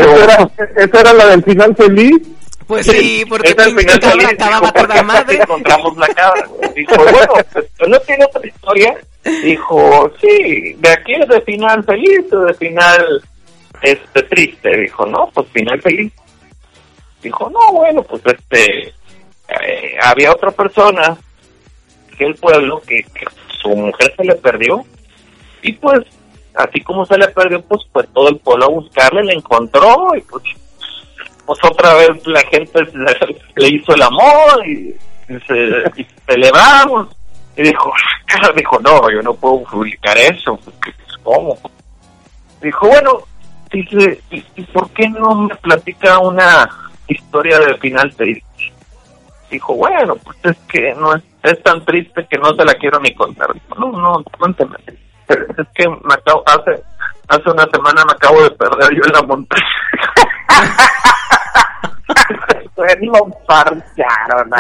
[0.77, 2.19] ¿Esa era, la del final feliz?
[2.67, 5.37] Pues sí, porque Esta al pinche final cabra feliz, acababa dijo, toda "Porque madre.
[5.43, 6.47] encontramos la cabra.
[6.47, 6.75] güey".
[6.75, 8.97] Dijo, bueno, pues, ¿no tiene otra historia?
[9.43, 13.23] Dijo, sí, de aquí es de final feliz o de final
[13.83, 14.77] este triste.
[14.83, 16.13] Dijo, no, pues final feliz.
[17.23, 18.89] Dijo, no, bueno, pues este,
[19.49, 21.17] eh, había otra persona
[22.21, 23.03] que el pueblo que,
[23.63, 24.85] su mujer se le perdió
[25.63, 26.01] y pues
[26.55, 30.21] así como se le perdió pues fue todo el pueblo a buscarle, le encontró y
[30.21, 30.45] pues
[31.47, 32.81] pues otra vez la gente
[33.57, 34.95] le, hizo el amor y,
[35.29, 37.09] y se y celebramos
[37.57, 41.59] y dijo "Ah", dijo no yo no puedo publicar eso pues, cómo
[42.63, 43.19] dijo bueno
[43.73, 46.69] dice ¿y, por qué no me platica una
[47.09, 48.73] historia de final triste
[49.51, 52.99] dijo bueno pues es que no es, es tan triste que no se la quiero
[53.01, 54.77] ni contar no no cuéntame
[55.29, 56.83] es que me acabo hace
[57.29, 59.67] hace una semana me acabo de perder yo en la montaña
[63.01, 64.51] lo parcharon.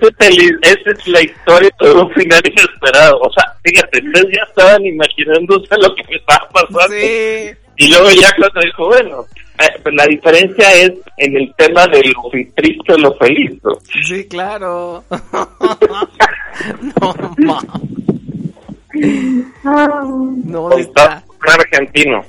[0.00, 3.18] Esa es la historia de un final inesperado.
[3.20, 6.88] O sea, fíjate, ustedes ya estaban imaginándose lo que me estaba pasando.
[6.88, 7.50] Sí.
[7.76, 9.24] Y luego ya cuando dijo, bueno,
[9.92, 13.52] la diferencia es en el tema de lo triste o lo feliz.
[13.62, 13.70] ¿no?
[14.06, 15.04] Sí, claro.
[17.00, 17.60] no, ma.
[20.44, 21.24] No, está.
[21.28, 22.22] un argentino.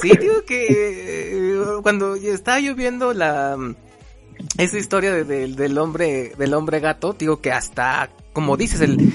[0.00, 3.56] Sí, digo que eh, cuando estaba yo viendo la
[4.58, 9.12] esa historia de- del- del hombre del hombre gato, digo que hasta como dices el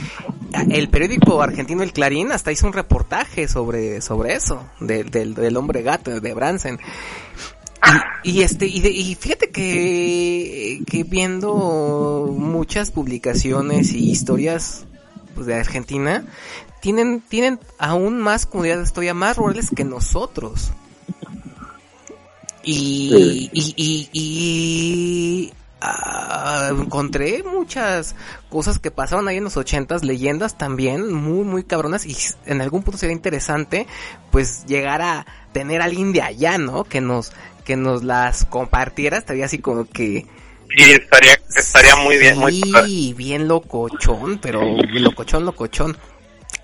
[0.70, 5.58] el periódico argentino El Clarín hasta hizo un reportaje sobre sobre eso del del, del
[5.58, 6.80] hombre gato de Bransen.
[8.24, 14.86] Y, y este y, de- y fíjate que que viendo muchas publicaciones y historias
[15.34, 16.24] pues, de Argentina
[16.82, 20.72] tienen tienen aún más comunidades todavía más rurales que nosotros
[22.64, 23.74] y y
[24.14, 28.16] y, ah, encontré muchas
[28.50, 32.84] cosas que pasaron ahí en los ochentas leyendas también muy muy cabronas y en algún
[32.84, 33.88] punto sería interesante
[34.32, 37.32] pues llegar a tener a alguien de allá no que nos
[37.66, 40.26] que nos las compartiera estaría así como que
[40.76, 45.98] Y estaría, estaría muy bien, muy sí bien locochón pero locochón locochón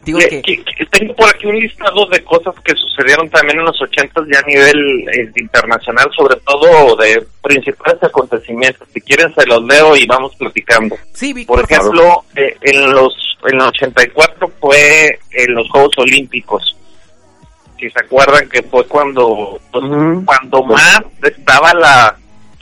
[0.03, 3.65] digo que que- que tengo por aquí un listado de cosas que sucedieron también en
[3.65, 8.87] los ochentas ya a nivel eh, internacional, sobre todo de principales acontecimientos.
[8.93, 10.95] Si quieren se los leo y vamos platicando.
[11.13, 13.13] sí Por ejemplo, eh, en los
[13.45, 16.75] en el 84 fue en los Juegos Olímpicos.
[17.79, 20.25] Si se acuerdan que fue cuando pues, Ujú.
[20.25, 22.17] cuando más estaba la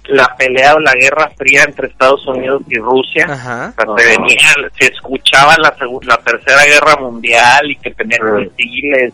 [0.07, 3.25] la pelea o la guerra fría entre Estados Unidos y Rusia.
[3.29, 5.71] ajá O sea, se venía, se escuchaba la,
[6.17, 8.21] tercera guerra mundial y que tenían
[8.57, 9.13] misiles.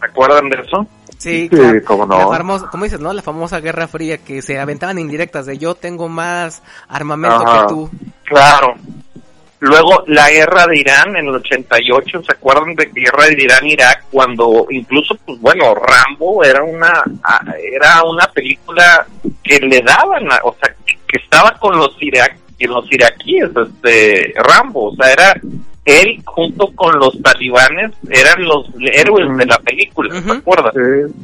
[0.00, 0.86] ¿Se acuerdan de eso?
[1.18, 1.78] Sí, Sí, claro.
[1.84, 2.18] cómo no.
[2.30, 3.12] La famosa, como dices, ¿no?
[3.12, 7.66] La famosa Guerra Fría que se aventaban indirectas de yo tengo más armamento Ajá.
[7.66, 7.90] que tú.
[8.24, 8.74] Claro.
[9.58, 14.04] Luego la guerra de Irán en el 88, ¿se acuerdan de guerra de Irán-Irak?
[14.10, 17.04] Cuando incluso, pues bueno, Rambo era una
[17.62, 19.06] era una película
[19.58, 24.90] que le daban, a- o sea, que estaba con los irac los iraquíes, este Rambo,
[24.90, 25.34] o sea, era
[25.86, 30.32] él junto con los talibanes eran los héroes de la película, ¿se Ujú.
[30.34, 30.72] acuerdan?
[30.74, 31.14] Sí.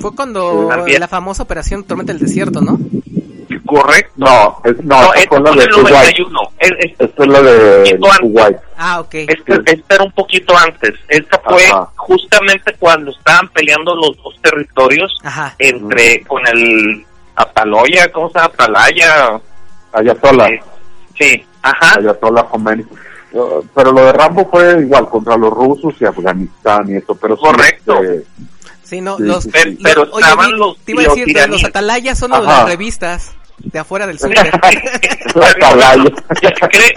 [0.00, 1.00] Fue cuando También.
[1.00, 2.78] la famosa operación Tormenta del Desierto, ¿no?
[3.64, 4.12] Correcto.
[4.16, 5.90] No, es, no, No, esta fue la de Kuwait.
[5.94, 6.40] 91.
[6.58, 7.98] Es- Esta la de.
[8.20, 8.56] Kuwait.
[8.76, 9.14] Ah, ok.
[9.14, 10.94] Este, este era un poquito antes.
[11.08, 11.88] Esta fue Ajá.
[11.96, 15.54] justamente cuando estaban peleando los dos territorios Ajá.
[15.58, 17.04] entre con el
[17.34, 18.46] Ataloya, ¿cómo se llama?
[18.52, 19.40] Atalaya.
[19.92, 20.48] Ayatollah.
[20.48, 20.60] eh,
[21.18, 21.98] sí, ajá.
[22.50, 22.84] Khomeini.
[23.32, 27.36] Uh, Pero lo de Rambo fue igual contra los rusos y Afganistán y eso, pero
[27.36, 28.02] sí, Correcto.
[28.02, 28.26] este,
[28.82, 29.50] Sí, no, Sí, los, sí,
[29.82, 30.10] Pero, sí.
[30.14, 32.64] oye, estaban Vic, los, te iba a decir, de los atalayas son los de las
[32.66, 34.50] revistas de afuera del súper.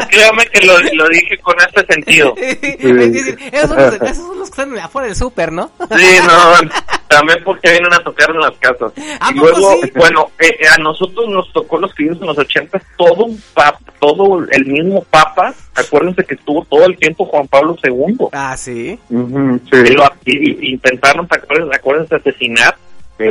[0.09, 2.33] Créame que lo, lo dije con ese sentido.
[2.39, 2.79] Es
[3.13, 5.71] decir, esos, son los, esos son los que están afuera del súper, ¿no?
[5.97, 6.69] Sí, no,
[7.07, 8.91] también porque vienen a tocar en las casas.
[9.19, 9.91] ¿A y luego, sí?
[9.95, 13.41] bueno, eh, eh, a nosotros nos tocó los que vimos en los 80 todo un
[13.53, 15.53] papa, todo el mismo papa.
[15.75, 18.17] Acuérdense que estuvo todo el tiempo Juan Pablo II.
[18.31, 18.99] Ah, sí.
[19.09, 19.93] Ujú, Y sí.
[19.93, 21.69] lo- y- y intentaron, ¿te acuerdas?
[21.75, 22.75] acuérdense, asesinar.
[23.17, 23.25] Sí.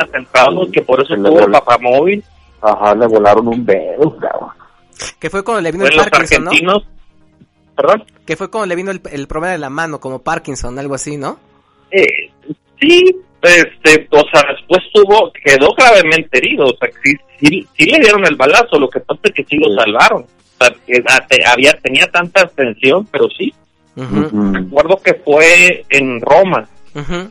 [0.00, 2.22] Atentados, que por eso estuvo el papamóvil.
[2.64, 4.50] Ajá, le volaron un dedo, cabrón.
[5.18, 6.50] Que fue cuando le vino el Parkinson, ¿no?
[6.50, 6.86] argentinos.
[7.76, 8.04] ¿Perdón?
[8.24, 11.16] Que fue cuando le vino el, el problema de la mano, como Parkinson, algo así,
[11.16, 11.38] ¿no?
[11.90, 12.06] Eh,
[12.80, 17.98] sí, este, o sea, después tuvo, quedó gravemente herido, o sea, sí, sí, sí le
[17.98, 19.74] dieron el balazo, lo que pasa es que sí lo Sí.
[19.76, 20.22] salvaron.
[20.22, 23.52] O sea, que a- te- había, tenía tanta tensión, pero sí.
[23.96, 24.52] Ujú, Ujú.
[24.54, 27.30] Recuerdo que fue en Roma, ujú.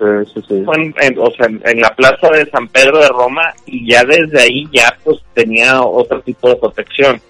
[0.00, 0.62] Sí, sí, sí.
[0.64, 4.02] fue en, en- o sea, en, la plaza de San Pedro de Roma y ya
[4.02, 7.20] desde ahí ya pues tenía otro tipo de protección.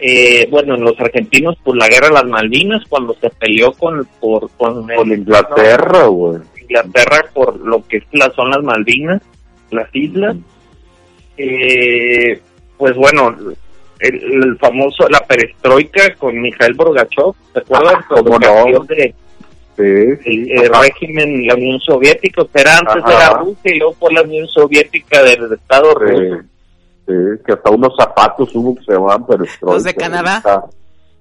[0.00, 4.04] Eh, bueno, en los argentinos por la guerra de las Malvinas, cuando se peleó con,
[4.20, 6.40] por, con, el- Inglaterra, güey.
[6.60, 8.02] Inglaterra por lo que
[8.34, 9.22] son las Malvinas,
[9.70, 10.36] las islas.
[11.36, 12.40] Eh,
[12.76, 13.34] pues bueno,
[14.00, 17.94] el, el famoso, la perestroika con Mikhail Gorbachev, ¿te acuerdas?
[17.98, 18.84] Ah, cómo no.
[18.84, 19.14] De
[19.78, 20.50] Sí, sí.
[20.50, 23.12] el, el régimen, la Unión Soviética, o sea, era antes Ajá.
[23.14, 26.42] era Rusia y luego fue la Unión Soviética del Estado Sí, ruso.
[27.06, 27.14] sí,
[27.46, 29.74] que hasta unos zapatos hubo que se llaman perestroika.
[29.74, 30.36] ¿Los de Canadá?
[30.38, 30.64] Está-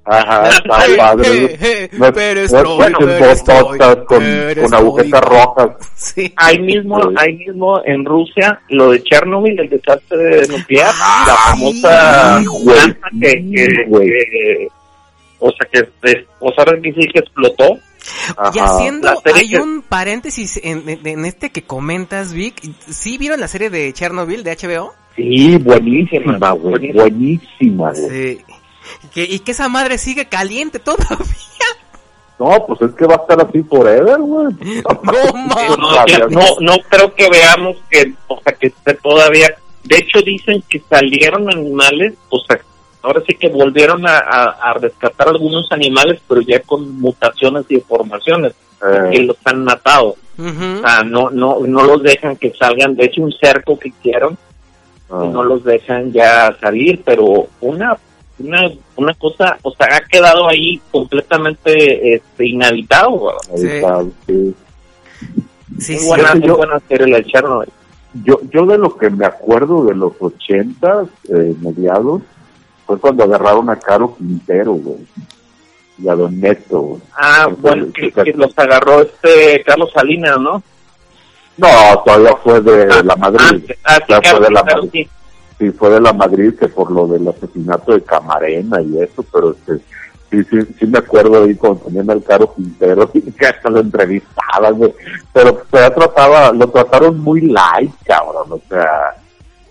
[0.10, 1.28] Ajá, está Eh, padre.
[1.28, 4.24] eh, eh, No es- perestroika, no es- es perestroika, con,
[4.64, 5.70] con agujetas rojas.
[5.96, 6.34] Sí.
[6.38, 7.16] Ahí mismo, Sí.
[7.18, 12.64] ahí mismo en Rusia, lo de Chernobyl, el desastre nuclear, Ah, la sí, famosa güey,
[12.78, 14.08] planta que, sí, que- güey.
[14.10, 14.68] que-
[15.40, 17.78] o sea que, es- o sea, que sí que explotó.
[18.54, 22.62] Y haciendo, hay que- un paréntesis en, en- en este que comentas, Vic.
[22.90, 24.94] ¿Sí vieron la serie de Chernobyl de HBO?
[25.16, 26.92] Sí, buenísima, güey.
[26.94, 27.92] Buenísima.
[27.92, 28.38] Güey.
[28.38, 28.42] Sí.
[29.14, 31.26] Que, y que esa madre sigue caliente todavía.
[32.40, 34.48] No, pues es que va a estar así forever, güey.
[35.04, 35.78] No,
[36.30, 39.48] no, no creo que veamos que, o sea, que esté todavía.
[39.84, 42.60] De hecho, dicen que salieron animales, o sea,
[43.02, 47.76] ahora sí que volvieron a, a- a rescatar algunos animales, pero ya con mutaciones y
[47.76, 50.16] deformaciones, Eh, que los han matado.
[50.38, 52.96] O sea, no, no, no los dejan que salgan.
[52.96, 54.38] De hecho, un cerco que hicieron,
[55.10, 55.28] ah.
[55.34, 57.98] no los dejan ya salir, pero una,
[58.38, 63.32] una, una cosa, o sea, ha quedado ahí completamente este, inhabitado.
[63.56, 63.68] Sí.
[64.28, 64.56] sí.
[65.80, 66.08] Sí, Muy sí.
[66.08, 67.70] buena, muy yo- buena serie la de Chernobyl.
[68.24, 72.22] Yo, yo de lo que me acuerdo de los ochentas, eh, mediados,
[72.88, 75.06] fue cuando agarraron a Caro Quintero, güey.
[76.00, 77.02] Y a Don Neto, güey.
[77.16, 80.64] Ah, Entonces, bueno, que, los agarró este Carlos Salinas, ¿no?
[81.58, 81.68] No,
[82.06, 83.64] todavía fue de la Madrid.
[83.84, 84.90] Ah, sí, claro, fue de la claro, Madrid.
[84.94, 85.10] sí.
[85.60, 89.52] Sí, fue de la Madrid que por lo del asesinato de Camarena y eso, pero
[89.52, 89.80] este,
[90.30, 94.76] sí, sí, sí me acuerdo ahí cuando tenían al Caro Quintero que hasta lo entrevistaban,
[94.76, 94.94] güey.
[95.34, 99.16] Pero se trataba, lo trataron muy light, cabrón, o sea,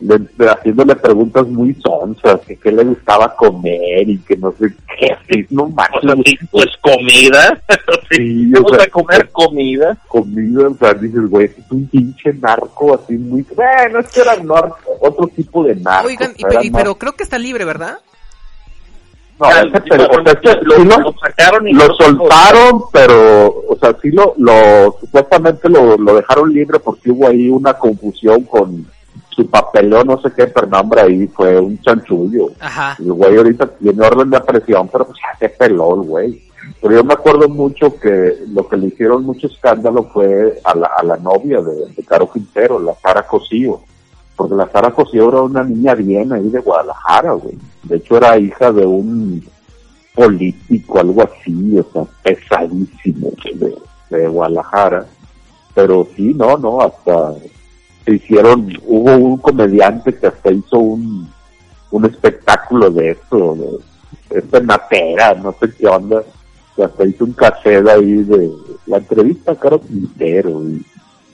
[0.00, 4.66] le- le- haciéndole preguntas muy sonzas, que qué le gustaba comer y que no sé
[4.98, 7.60] qué, así, no O manches, sea, sí, pues comida.
[8.10, 9.96] Sí, Vamos o sea, a comer comida.
[10.08, 13.44] comida, o sea, dices, güey, es un pinche narco así muy...
[13.54, 16.06] Bueno, este era narco, otro tipo de narco.
[16.06, 17.98] Oigan, y o era más- pero creo que está libre, ¿verdad?
[19.38, 21.86] No, Ya, ese pero, o sea, es que lo, sí lo, lo sacaron y lo
[21.88, 27.26] lo- soltaron, pero, o sea, sí lo, lo supuestamente lo, lo dejaron libre porque hubo
[27.28, 28.86] ahí una confusión con
[29.36, 32.48] su papelón, no sé qué, hombre, ahí fue un chanchullo.
[32.58, 32.96] Ajá.
[32.98, 36.42] El güey ahorita tiene orden de presión, pero pues ya se peló el güey.
[36.80, 40.86] Pero yo me acuerdo mucho que lo que le hicieron mucho escándalo fue a la,
[40.86, 43.82] a la novia de, de Caro Quintero, la Sara Cosío.
[44.34, 47.58] Porque la Sara Cosío era una niña bien ahí de Guadalajara, güey.
[47.82, 49.46] De hecho era hija de un
[50.14, 53.76] político, algo así, o sea, pesadísimo de,
[54.08, 55.06] de Guadalajara.
[55.74, 57.34] Pero sí, no, no, hasta
[58.14, 61.28] hicieron, hubo un comediante que hasta hizo un,
[61.90, 63.56] un espectáculo de eso,
[64.30, 66.22] de esta natera, no sé qué onda,
[66.74, 68.50] que hasta hizo un cassette ahí de
[68.86, 70.84] la entrevista a Caro Quintero y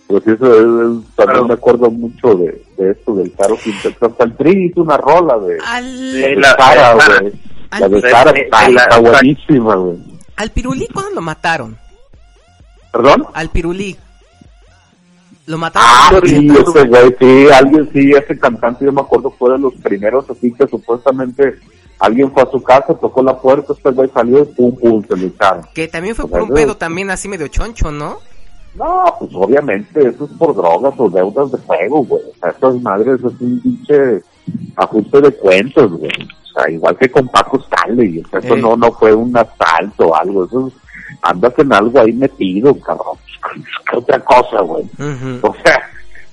[0.06, 1.44] pues eso es, es- también Claro.
[1.46, 5.38] me acuerdo mucho de, de esto del Caro Quintero, hasta el Tri hizo una rola
[5.38, 7.32] de, Al, de la- Sara, la- güey.
[7.70, 9.98] al, La de Sara está, buenísima, güey.
[10.36, 11.76] al pirulí, ¿cuándo lo mataron?
[12.92, 13.26] ¿Perdón?
[13.32, 13.96] Al pirulí.
[15.46, 16.68] Lo mataron Ah, sí, 80s.
[16.70, 20.52] ese güey, sí, alguien sí, ese cantante, yo me acuerdo, fue de los primeros, así
[20.52, 21.56] que supuestamente
[21.98, 25.16] alguien fue a su casa, tocó la puerta, este güey salió y pum, pum, se
[25.16, 25.64] lo echaron.
[25.74, 28.18] Que también fue por un pedo también así medio choncho, ¿no?
[28.76, 32.22] No, pues obviamente, eso es por drogas o deudas de fuego, güey.
[32.22, 34.22] O sea, estas madres es un pinche
[34.76, 36.10] ajuste de cuentos, güey.
[36.10, 38.60] O sea, igual que con Paco Stanley, o sea, eso Eh.
[38.62, 40.74] no, no fue un asalto o algo, eso es-
[41.22, 43.16] andas en algo ahí metido, cabrón,
[43.90, 44.84] ¿qué otra cosa, güey?
[44.98, 45.46] Ujú.
[45.48, 45.82] O sea,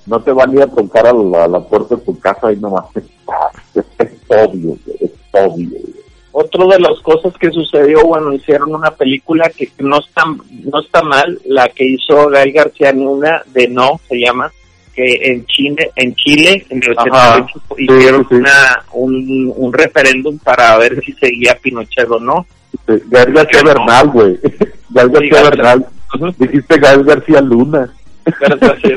[0.06, 2.52] no te van a ir a tocar a la, a la puerta de tu casa
[2.52, 3.34] y nomás está,
[3.76, 6.00] es, es obvio, güey, es obvio, güey.
[6.32, 11.02] Otro de las cosas que sucedió, bueno, hicieron una película que no está, no está
[11.02, 14.52] mal, la que hizo Gael García Luna de No, se llama,
[14.96, 17.36] que en Chile, en Chile, en el Ajá.
[17.48, 18.36] 88, Sí, hicieron sí.
[18.36, 22.46] Una, un, un referéndum para ver si seguía Pinochet o no.
[22.88, 23.64] Gael García.
[23.64, 24.40] Bernal, güey,
[24.92, 25.86] Gael García Bernal.
[26.38, 27.90] Dijiste Gael García Luna.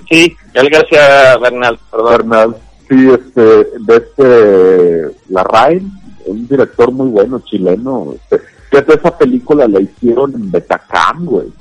[0.09, 2.11] Sí, Gael García Bernal, perdón.
[2.11, 2.57] Bernal,
[2.89, 5.91] sí, este, de este, Larraín,
[6.27, 11.53] un director muy bueno, chileno, este, fíjate, esa película la hicieron en Betacam, güey,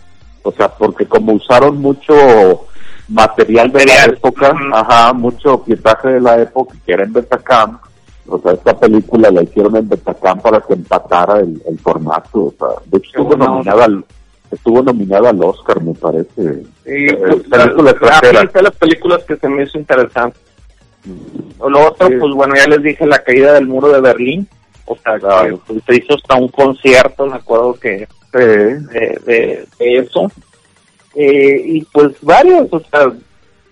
[0.43, 2.67] o sea, porque como usaron mucho
[3.07, 7.79] material de la época, ajá, mucho pietaje de la época, que era en Betacam,
[8.27, 12.53] o sea, esta película la hicieron en Betacam para que empatara el, el formato, o
[12.57, 14.05] sea, de hecho estuvo nominada al,
[14.51, 16.63] estuvo nominada al Oscar, me parece.
[16.85, 20.37] Y Eh, pues, película la- la- las películas que se me hizo interesante.
[21.67, 22.15] Lo otro, Sí.
[22.19, 24.47] pues bueno, ya les dije la caída del muro de Berlín.
[24.85, 29.65] O sea, que, pues, se hizo hasta un concierto, me acuerdo que Sí, de, de,
[29.79, 30.31] de eso.
[31.15, 33.11] Eh, y pues varios, o sea,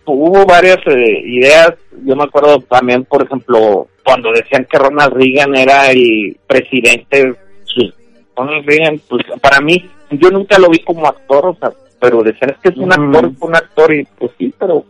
[0.06, 1.74] hubo varias eh, ideas.
[2.06, 7.36] Yo me acuerdo también, por ejemplo, cuando decían que Ronald Reagan era el presidente,
[8.40, 12.52] Ronald Reagan, pues para mí, yo nunca lo vi como actor, o sea, pero decían
[12.52, 14.86] es que es un actor, es un actor, y pues sí, pero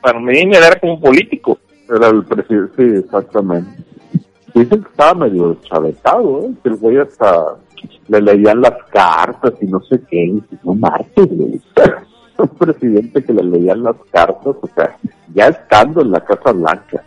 [0.00, 1.58] para mí me era como un político.
[1.88, 3.84] Era el presidente, sí, exactamente.
[4.54, 6.50] Dicen que estaba medio chavetado, ¿eh?
[6.62, 7.56] Que el güey hasta
[8.08, 10.24] le leían las cartas y no sé qué.
[10.24, 11.60] Y no güey.
[12.38, 14.96] Un presidente que le leían las cartas, o sea,
[15.34, 17.04] ya estando en la Casa Blanca.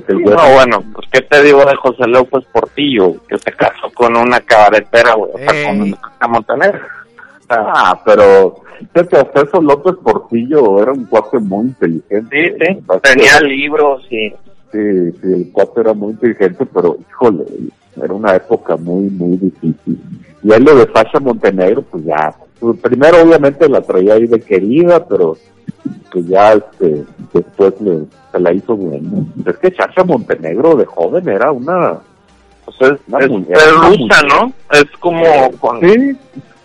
[0.00, 4.16] Que No, bueno, pues qué te digo de José López Portillo, que se casó con
[4.16, 6.76] una cabaretera, güey, o sea, con una Montaner.
[6.76, 8.62] O sea, Ah, pero
[8.94, 12.56] hasta eso López Portillo era un cuate muy inteligente.
[12.58, 14.30] sí, sí, tenía libros y...
[14.72, 17.44] Sí, sí, el cuate era muy inteligente, pero híjole,
[18.02, 20.00] era una época muy, muy difícil.
[20.42, 22.34] Y ahí lo de Sasha Montenegro, pues ya,
[22.82, 25.36] primero obviamente la traía ahí de querida, pero
[26.10, 29.10] pues ya este, después le, se la hizo buena.
[29.46, 31.98] Es que Sasha Montenegro de joven era una...
[32.64, 34.24] Pues es, Una es- mujer, es una rusa, mujer.
[34.28, 34.52] ¿no?
[34.70, 35.24] Es como
[35.58, 35.80] con...
[35.80, 36.16] Sí,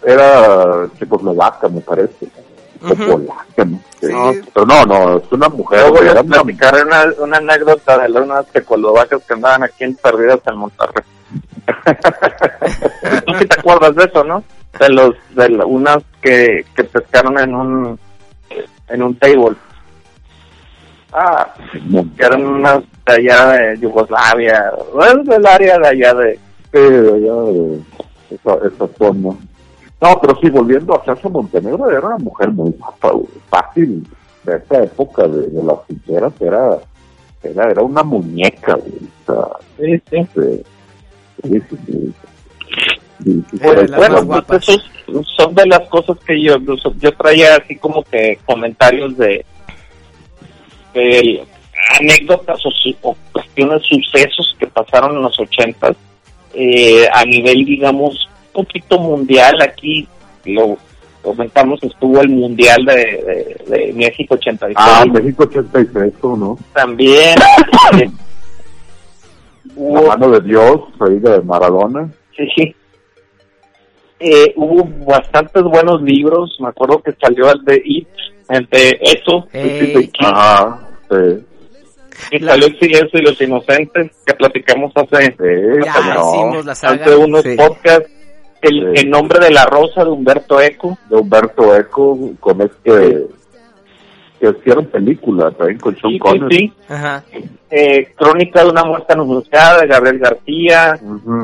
[0.06, 2.28] era checoslovaca, me parece.
[2.84, 3.06] O Ujú.
[3.26, 3.80] polaca, ¿no?
[4.00, 4.08] Sí.
[4.54, 5.92] Pero no, no, es una mujer.
[5.92, 10.40] Les una- platicaré una, una anécdota de las unas checoslovacas que andaban aquí en perdidas
[10.46, 11.04] en Monterrey.
[13.26, 14.44] Tú sí te acuerdas de eso, ¿no?
[14.80, 18.00] De los, de la- unas que, que pescaron en un,
[18.90, 19.56] en un table.
[21.14, 21.54] Ah,
[22.18, 24.72] que eran unas de allá de Yugoslavia,
[25.10, 26.34] es del área de allá de...
[26.74, 27.80] Sí, de allá de
[28.32, 29.36] esa, esa zona.
[30.00, 32.76] No, pero sí, volviendo a Sasha Montenegro, era una mujer muy
[33.50, 34.06] fácil.
[34.44, 36.78] De esa época de, de las ficheras, era,
[37.44, 39.10] era, era una muñeca, güey.
[39.28, 39.48] O sea,
[39.78, 40.18] Sí, sí.
[40.18, 40.64] este,
[41.44, 42.14] sí, sí, sí.
[43.24, 44.84] Sí, sí, sí, Bueno, sí, pues esos
[45.38, 46.58] son de las cosas que yo
[47.00, 49.44] yo traía así como que comentarios de,
[50.94, 51.44] de
[52.00, 55.96] anécdotas o, su- o cuestiones, sucesos que pasaron en los ochentas
[56.54, 59.56] eh, a nivel, digamos, un poquito mundial.
[59.62, 60.08] Aquí
[60.46, 60.78] lo
[61.22, 62.94] comentamos, estuvo el mundial de,
[63.68, 66.58] de, de México 86 Ah, México 86, ¿cómo ¿no?
[66.74, 67.36] también.
[68.00, 68.10] eh,
[69.78, 72.10] La mano de Dios, ahí de Maradona.
[72.36, 72.76] Sí.
[74.20, 76.56] Eh, hubo bastantes buenos libros.
[76.60, 78.08] Me acuerdo que salió el de It,
[78.50, 80.12] el de Eso, Ey.
[80.20, 80.80] Ajá,
[81.10, 81.46] sí.
[82.32, 86.36] y salió El Silencio y los Inocentes, que platicamos hace, Sí, Ya cómo no.
[86.36, 87.06] hicimos la saga.
[87.06, 87.56] hace unos Sí.
[87.56, 88.10] podcasts.
[88.64, 89.02] El, Sí.
[89.06, 90.98] el nombre de la rosa de Humberto Eco.
[91.12, 93.28] de Humberto Eco con este
[94.40, 96.58] que hicieron película también con Sean Sí, sí, Connery.
[96.58, 96.74] sí.
[96.90, 97.24] Ajá.
[97.70, 101.00] Eh, Crónica de una muerte anunciada de Gabriel García.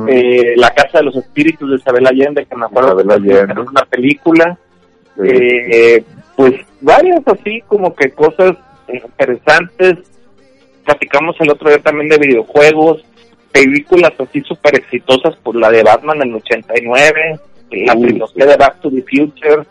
[0.07, 3.51] Eh, la Casa de los Espíritus de Isabel Allende, que me acuerdo Isabel que Allende.
[3.53, 4.57] era una película.
[5.15, 5.21] Sí.
[5.25, 6.03] eh,
[6.35, 8.55] pues varias así como que cosas
[8.87, 9.97] interesantes.
[10.85, 13.03] Platicamos el otro día también de videojuegos,
[13.51, 17.39] películas así súper exitosas, por la de Batman en el 89,
[17.71, 18.49] la trilogía sí.
[18.49, 19.63] de Back to the Future,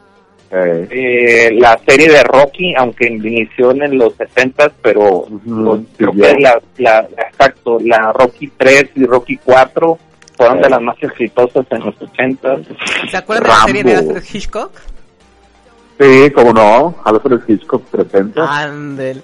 [0.54, 6.12] Eh, eh, la serie de Rocky, aunque inició en los 70 pero con- sí, creo
[6.12, 7.00] que la, la,
[7.30, 9.98] exacto, la Rocky 3 y Rocky 4
[10.36, 10.62] fueron Eh.
[10.62, 12.56] de las más exitosas en los 80
[13.10, 14.10] ¿Se acuerdan de la serie de Rambo.
[14.10, 14.72] Alfred Hitchcock?
[15.98, 18.62] sí, como no, Alfred Hitchcock presenta.
[18.64, 19.22] Andel.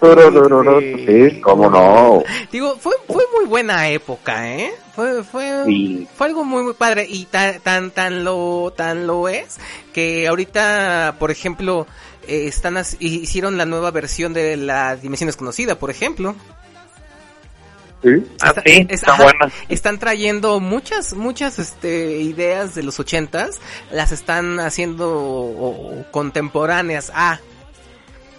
[0.00, 2.22] Tururururu, Sí, cómo no.
[2.52, 4.72] Digo, fue, fue muy buena época, ¿eh?
[4.94, 6.08] Fue, fue, Sí.
[6.16, 9.58] fue algo muy, muy padre y tan, tan, tan lo, tan lo es
[9.92, 11.86] que ahorita, por ejemplo,
[12.26, 16.34] eh, están, hicieron la nueva versión de la Dimensión Desconocida, por ejemplo.
[18.02, 18.10] Sí.
[18.40, 19.52] Ah, Está- sí, es- está ajá, buena.
[19.68, 23.58] Están trayendo muchas, muchas este, ideas de los ochentas,
[23.90, 27.40] las están haciendo contemporáneas a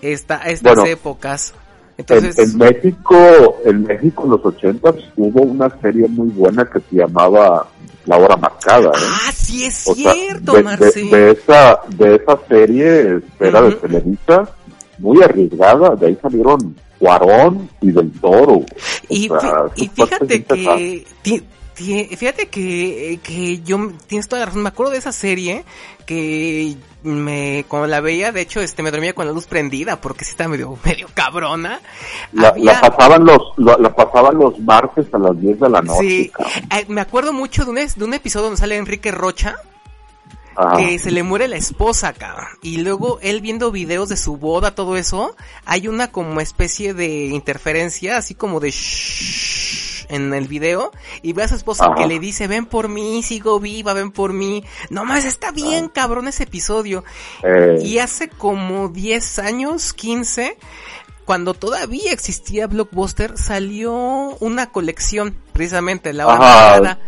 [0.02, 1.54] esta, estas Bueno, épocas.
[1.98, 6.80] En, Entonces, en México, en México en los ochentas hubo una serie muy buena que
[6.90, 7.68] se llamaba
[8.06, 8.90] La Hora Marcada.
[8.90, 9.02] ¿eh?
[9.06, 11.10] ah, sí es O sea, cierto, de, de- Marci.
[11.10, 13.72] de esa, de esa serie, era de.
[13.74, 14.50] Televisa,
[15.00, 18.64] muy arriesgada, de ahí salieron Cuarón y Del Toro.
[19.10, 21.06] Y, sea, fíjate que,
[22.16, 25.64] fíjate que, que yo, tienes toda la razón, me acuerdo de esa serie
[26.06, 30.26] que me, cuando la veía, de hecho, este, me dormía con la luz prendida porque
[30.26, 31.80] sí está medio, medio cabrona.
[32.34, 35.82] La, Había- la pasaban los, la, la pasaban los martes a las 10 de la
[35.82, 36.00] noche.
[36.02, 36.32] Sí,
[36.72, 39.56] eh, me acuerdo mucho de un, de un episodio donde sale Enrique Rocha,
[40.56, 40.76] Ajá.
[40.76, 42.48] que se le muere la esposa, cabrón.
[42.62, 47.28] Y luego él viendo videos de su boda, todo eso, hay una como especie de
[47.28, 51.96] interferencia, así como de shhh en el video, y ve a su esposa Ajá.
[51.96, 54.64] que le dice, ven por mí, sigo viva, ven por mí.
[54.90, 57.04] No más, está bien, cabrón, ese episodio.
[57.44, 60.58] Eh, Y hace como 10 años, 15,
[61.26, 63.94] cuando todavía existía Blockbuster, salió
[64.40, 67.00] una colección, precisamente, la hora Ajá.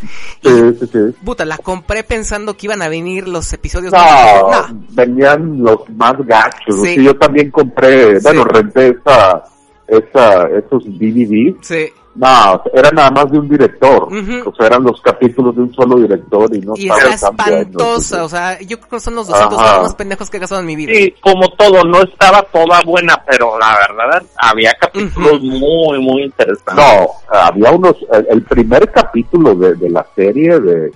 [0.44, 0.50] sí,
[0.80, 1.00] sí, sí.
[1.26, 3.92] Puta, la compré pensando que iban a venir los episodios.
[3.92, 4.86] No, No.
[4.90, 6.76] venían los más gachos.
[6.84, 7.04] Sí.
[7.04, 9.44] Yo también compré, bueno, renté esa,
[9.88, 11.56] esa, esos DVDs.
[11.62, 11.88] Sí.
[12.14, 14.04] No, era nada más de un director.
[14.04, 14.50] Ujú.
[14.50, 18.24] O sea, eran los capítulos de un solo director y no Y tan buenos, espantosa,
[18.26, 19.64] o sea, yo creo que son los 200 Ajá.
[19.64, 20.94] dólares más pendejos que he gastado en mi vida.
[20.94, 25.46] Sí, como todo, no estaba toda buena, pero la verdad había capítulos Ujú.
[25.46, 26.76] muy, muy interesantes.
[26.76, 30.92] No, había unos, el, el primer capítulo de, de la serie de,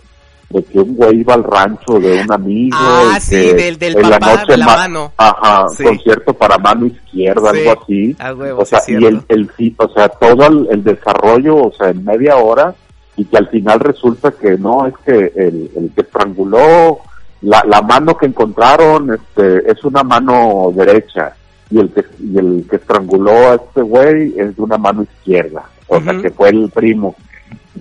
[0.49, 2.77] de que un güey iba al rancho de un amigo.
[2.79, 5.11] Ah, y sí, que del- del en papá de la ma- mano.
[5.17, 5.83] Ajá, Sí.
[5.83, 8.15] concierto para mano izquierda, Sí, algo así.
[8.39, 11.89] huevo, o sea, sí y el, el, o sea, todo el, el desarrollo, o sea,
[11.89, 12.73] en media hora,
[13.17, 16.99] y que al final resulta que no, es que el, el que estranguló,
[17.41, 21.33] la, la mano que encontraron, este, es una mano derecha,
[21.69, 25.63] y el que, y el que estranguló a este güey es de una mano izquierda,
[25.87, 27.15] o sea, que fue el primo.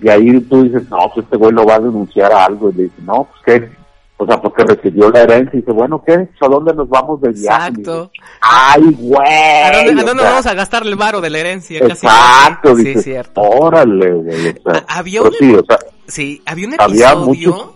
[0.01, 2.73] Y ahí tú dices, no, pues este güey lo va a denunciar a algo, y
[2.73, 3.69] le dice, no, pues qué,
[4.17, 6.13] o sea, porque recibió la herencia, y dice, bueno, ¿qué?
[6.41, 7.67] ¿A dónde nos vamos de viaje?
[7.69, 8.11] Exacto.
[8.41, 9.63] Ay, güey.
[9.63, 11.79] ¿A dónde, a dónde sea, vamos a gastar el varo de la herencia?
[11.81, 13.41] Casi Exacto, Sí, dices, cierto.
[13.41, 17.71] órale, güey, o sea, había un- sí, o sea, Sí, había un Había episodio muchos-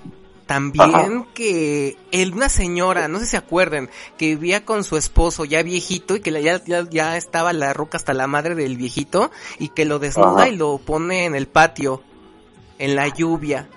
[0.45, 1.25] también Ajá.
[1.33, 5.61] que el, una señora, no sé si se acuerden, que vivía con su esposo ya
[5.63, 9.29] viejito y que la- ya, ya, ya estaba la roca hasta la madre del viejito
[9.59, 10.49] y que lo desnuda Ajá.
[10.49, 12.01] y lo pone en el patio,
[12.79, 13.67] en la lluvia.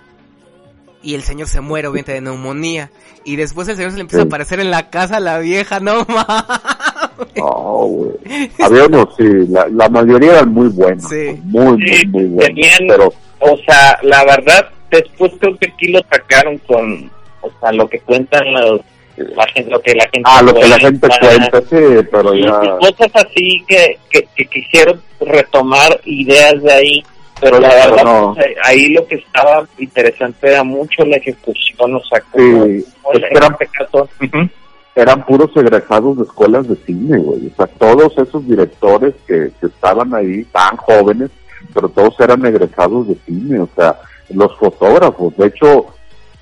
[1.02, 2.90] Y el señor se muere, obviamente, de neumonía.
[3.24, 4.26] Y después el señor se le empieza Sí.
[4.26, 7.32] a aparecer en la casa a la vieja, no mames.
[7.36, 7.44] no,
[7.86, 8.50] güey.
[8.60, 11.38] Había unos, sí, la, la mayoría eran muy buenos, Sí.
[11.44, 16.00] muy, muy, muy buenos, tenían- pero O sea, la verdad, después creo que aquí lo
[16.08, 18.80] sacaron con, o sea, lo que cuentan los,
[19.16, 22.42] la gente, lo que la gente ah, lo que la gente cuenta, sí, pero y,
[22.44, 27.02] ya, y cosas así que, que, que quisieron retomar ideas de ahí,
[27.42, 28.34] pero la verdad, no.
[28.34, 33.36] pues, ahí lo que estaba interesante era mucho la ejecución, o sea, Sí, es que
[33.36, 34.48] eran- este caso, ujú.
[34.94, 37.48] eran puros egresados de escuelas de cine, güey.
[37.48, 41.30] O sea, todos esos directores que, que estaban ahí, tan jóvenes,
[41.74, 43.98] pero todos eran egresados de cine, o sea,
[44.30, 45.36] los fotógrafos.
[45.36, 45.86] De hecho,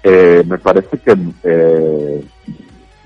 [0.03, 2.25] eh, me parece que eh,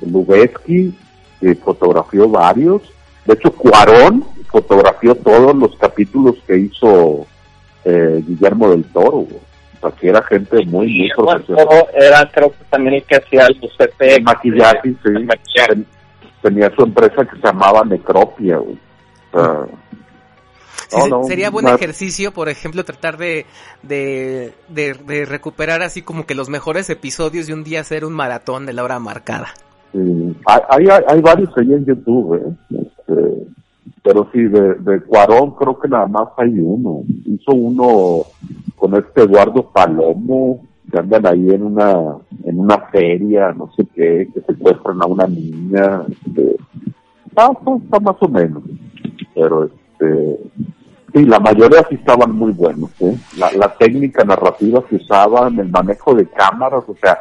[0.01, 0.95] Lubeski
[1.41, 2.83] eh, fotografió varios.
[3.25, 7.27] De hecho, Cuarón fotografió todos los capítulos que hizo
[7.85, 9.19] eh, Guillermo del Toro.
[9.27, 9.29] O
[9.81, 11.67] sea, que era gente muy, muy profesional.
[11.95, 13.47] era creo que también el que hacía
[13.99, 14.97] El maquillaje, sí.
[15.05, 15.69] el maquillaje.
[15.69, 15.87] Ten-
[16.43, 18.79] tenía su empresa que se llamaba Necropia, güey.
[19.33, 19.67] O sea,
[20.89, 23.47] Sí, no, se- no, sería buen no, ejercicio, por ejemplo, tratar de,
[23.83, 28.13] de, de, de recuperar así como que los mejores episodios y un día hacer un
[28.13, 29.49] maratón de la hora marcada.
[29.93, 30.37] sí.
[30.47, 32.81] Hay, hay, hay varios ahí en YouTube, ¿eh?
[32.83, 33.44] Este,
[34.05, 37.05] pero sí, de, de Cuarón creo que nada más hay uno.
[37.25, 38.25] Hizo uno
[38.77, 44.29] con este Eduardo Palomo, que andan ahí en una, en una feria, no sé qué,
[44.33, 46.03] que secuestran a una niña.
[46.07, 46.55] Este,
[47.27, 48.63] está, está más o menos.
[49.35, 50.39] Pero este,
[51.15, 53.17] Sí, la mayoría sí estaban muy buenos, ¿eh?
[53.39, 57.21] La, la técnica narrativa que usaban, el manejo de cámaras, o sea,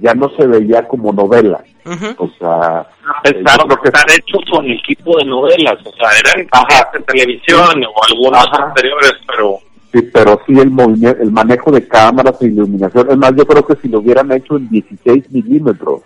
[0.00, 1.62] ya no se veía como novela.
[1.84, 2.06] Ujú.
[2.24, 5.92] O sea, A pesar yo creo de que- estar hecho con equipo de novelas, o
[5.92, 6.90] sea, eran Ajá.
[6.92, 8.64] de televisión o algunos Ajá.
[8.66, 9.58] anteriores, pero
[9.92, 13.10] Sí, pero sí el movimiento, el manejo de cámaras e iluminación.
[13.10, 16.02] Es más, yo creo que si lo hubieran hecho en 16 milímetros,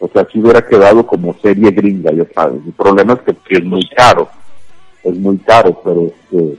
[0.00, 2.60] o sea, si hubiera quedado como serie gringa, ya sabes.
[2.66, 4.28] El problema es que, que es muy caro,
[5.04, 6.56] es muy caro, pero este,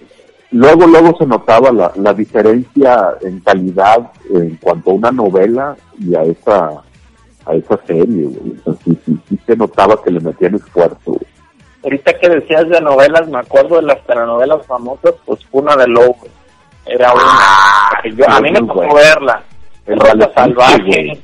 [0.52, 6.16] luego, luego se notaba la, la diferencia en calidad en cuanto a una novela y
[6.16, 6.70] a esa,
[7.46, 8.56] a esa serie, güey.
[8.64, 11.32] Sea, sí, sí, sí se notaba que le metían esfuerzo, güey.
[11.84, 16.18] Ahorita que decías de novelas, me acuerdo de las telenovelas famosas, pues una de Lobo.
[16.86, 18.02] Era una.
[18.04, 18.94] que yo, a mí me tocó buena.
[18.94, 19.44] verla.
[19.88, 21.22] El Rosa Salvaje, güey.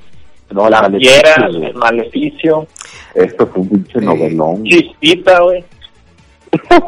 [0.50, 1.48] No, La Fiera.
[1.48, 2.66] El Maleficio,
[3.14, 4.64] Esto fue un pinche novelón.
[4.64, 5.64] Chispita, güey.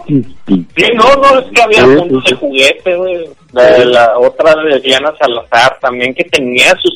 [0.08, 3.30] Sí, no, no, es que había puntos de juguete, güey.
[3.52, 6.96] De la otra de Diana Salazar también, que tenía sus.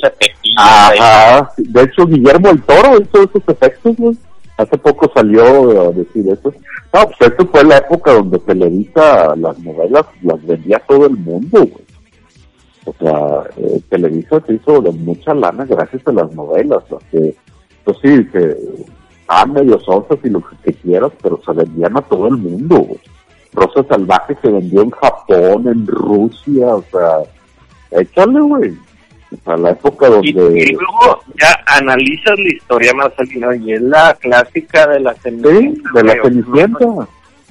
[0.57, 1.51] Ajá.
[1.57, 4.15] De hecho, Guillermo el Toro hizo esos efectos, güey.
[4.57, 6.53] Hace poco salió a decir eso.
[6.93, 11.59] No, pues esto fue la época donde Televisa las novelas las vendía todo el mundo,
[11.59, 11.85] güey.
[12.85, 16.83] O sea, eh, Televisa se hizo de mucha lana gracias a las novelas.
[16.89, 17.35] o sea, que,
[17.83, 18.55] pues sí, que
[19.27, 22.99] ah, medio sonsas y lo que, quieras, pero se vendían a todo el mundo, güey.
[23.53, 28.71] Rosa Salvaje se vendió en Japón, en Rusia, o sea, échale, güey.
[29.31, 30.29] O sea, la época donde...
[30.29, 35.89] y luego ya analizas la historia, Marcelino, y es la clásica de la Sí, Cenicienta.
[35.93, 36.23] de la.
[36.23, 36.85] Cenicienta.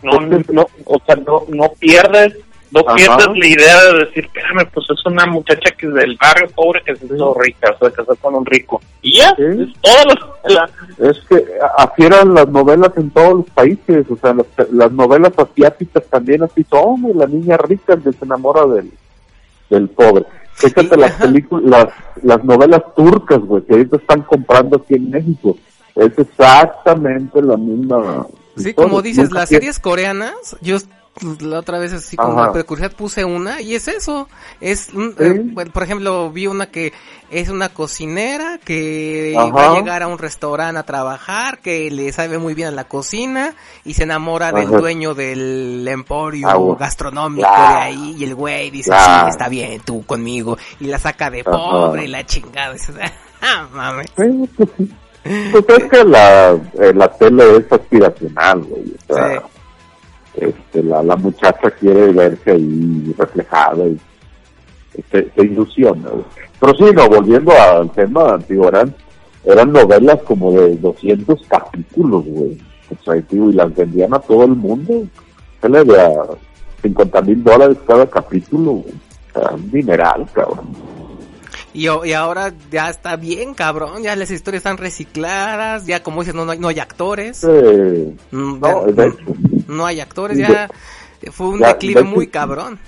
[0.02, 2.36] No, no, no, o sea, no, no pierdes,
[2.72, 2.94] no Ajá.
[2.96, 6.82] pierdes la idea de decir, espérame, pues es una muchacha que es del barrio pobre
[6.84, 8.80] que se hizo rica, o sea, casó con un rico.
[9.02, 9.42] Y ya, Sí.
[9.42, 10.54] es toda la,
[10.98, 11.44] la- Es que
[11.78, 16.42] así eran las novelas en todos los países, o sea, las, las novelas asiáticas también
[16.42, 18.90] así son, güey, la niña rica que se enamora del,
[19.70, 20.24] del pobre.
[20.54, 21.88] Fíjate Y- las películas, las,
[22.24, 25.56] las novelas turcas, güey, que ahorita están comprando aquí en México.
[25.94, 28.26] Es exactamente la misma.
[28.56, 28.74] Sí, historia.
[28.74, 30.76] como dices, Nunca las series coreanas, yo
[31.40, 32.52] la otra vez así como Ajá.
[32.52, 34.28] de curiosidad puse una y es eso,
[34.60, 35.24] es, un- Sí.
[35.24, 36.92] eh, bueno, por ejemplo, vi una que
[37.30, 42.38] es una cocinera que va a llegar a un restaurante a trabajar, que le sabe
[42.38, 46.76] muy bien a la cocina y se enamora del dueño del emporio Ah, bueno.
[46.76, 47.74] gastronómico Claro.
[47.74, 49.24] de ahí y el güey dice, Claro.
[49.26, 52.74] sí, está bien, tú conmigo y la saca de pobre y la chingada,
[53.42, 54.06] ah, mames.
[54.16, 54.92] Sí, pues sí.
[55.52, 58.92] Pues es que la, eh, la tele es aspiracional, güey.
[59.08, 59.42] O sea,
[60.34, 63.98] este, la, la muchacha quiere verse ahí reflejada y
[65.10, 66.08] se, se ilusiona.
[66.60, 68.94] Pero sí, no, volviendo al tema, digo, eran,
[69.44, 72.58] eran novelas como de 200 capítulos, güey.
[72.90, 75.04] O sea, digo, y las vendían a todo el mundo.
[75.60, 76.12] Se le de a
[76.82, 78.94] 50 mil dólares cada capítulo, güey.
[79.34, 80.68] O sea, un dineral, cabrón.
[81.74, 84.02] Y, y ahora ya está bien, cabrón.
[84.02, 85.86] Ya las historias están recicladas.
[85.86, 87.42] Ya, como dices, no, no hay, no hay actores.
[87.44, 89.16] Mm, no, ya- de hecho.
[89.68, 90.38] No hay actores.
[90.38, 90.68] Ya
[91.30, 92.78] fue un ya, declive de hecho, muy cabrón.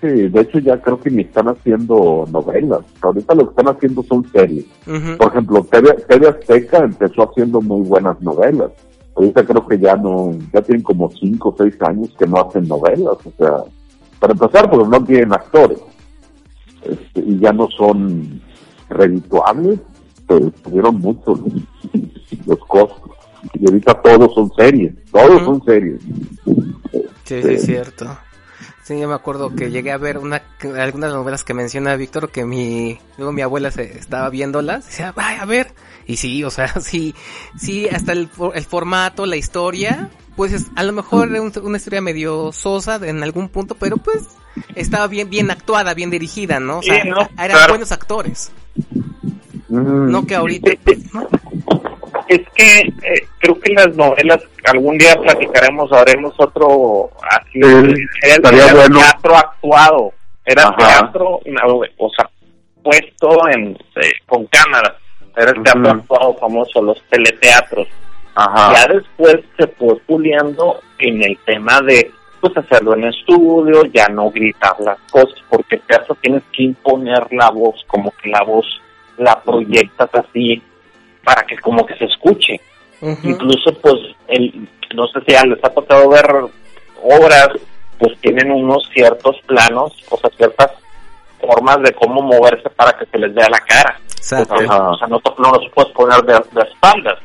[0.00, 2.80] Sí, de hecho ya creo que ni están haciendo novelas.
[3.00, 4.66] Ahorita lo que están haciendo son series.
[4.86, 5.16] Ujú.
[5.18, 8.70] Por ejemplo, TV, TV Azteca empezó haciendo muy buenas novelas.
[9.16, 12.66] Ahorita creo que ya no, ya tienen como cinco o seis años que no hacen
[12.66, 13.16] novelas.
[13.24, 13.64] O sea,
[14.18, 15.78] para empezar, porque no tienen actores.
[16.82, 18.42] Este, y ya no son
[18.88, 19.80] redituables,
[20.26, 21.52] pero tuvieron mucho los,
[22.46, 23.13] los costos.
[23.52, 26.00] Y ahorita todos son series, todos son series.
[27.24, 28.16] Sí, sí, es cierto.
[28.82, 30.42] Sí, yo me acuerdo que llegué a ver una,
[30.78, 35.12] algunas novelas que menciona Víctor, que mi, luego mi abuela se estaba viéndolas, y decía,
[35.12, 35.72] vaya a ver.
[36.06, 37.14] Y sí, o sea, sí,
[37.58, 41.78] sí, hasta el, el formato, la historia, pues es- a lo mejor era un- una
[41.78, 44.22] historia medio sosa en algún punto, pero pues
[44.74, 46.80] estaba bien, bien actuada, bien dirigida, ¿no?
[46.80, 47.20] O sea, Sí, ¿no?
[47.42, 47.72] eran Claro.
[47.72, 48.52] buenos actores.
[49.70, 50.10] Mm.
[50.10, 50.72] No que ahorita,
[51.14, 51.26] ¿no?
[52.28, 57.60] Es que eh, creo que las novelas, algún día platicaremos, haremos otro así.
[57.62, 58.98] Sí, era era bueno.
[58.98, 60.12] teatro actuado.
[60.46, 60.76] Era Ajá.
[60.76, 61.40] teatro,
[61.98, 62.28] o sea,
[62.82, 64.94] puesto en eh, con cámaras.
[65.36, 67.88] Era el teatro actuado famoso, los teleteatros.
[68.34, 68.72] Ajá.
[68.74, 74.30] Ya después se fue puliendo en el tema de pues hacerlo en estudio, ya no
[74.30, 78.66] gritar las cosas, porque te hace tienes que imponer la voz, como que la voz
[79.16, 80.62] la proyectas así
[81.24, 82.60] para que como que se escuche.
[83.22, 83.96] Incluso pues
[84.28, 86.26] el no sé si ya les ha tocado ver
[87.02, 87.48] obras,
[87.98, 90.70] pues tienen unos ciertos planos, o sea, ciertas
[91.40, 94.00] formas de cómo moverse para que se les vea la cara.
[94.32, 94.90] Ajá.
[94.90, 97.18] o sea, no, no los puedes poner de, de espaldas.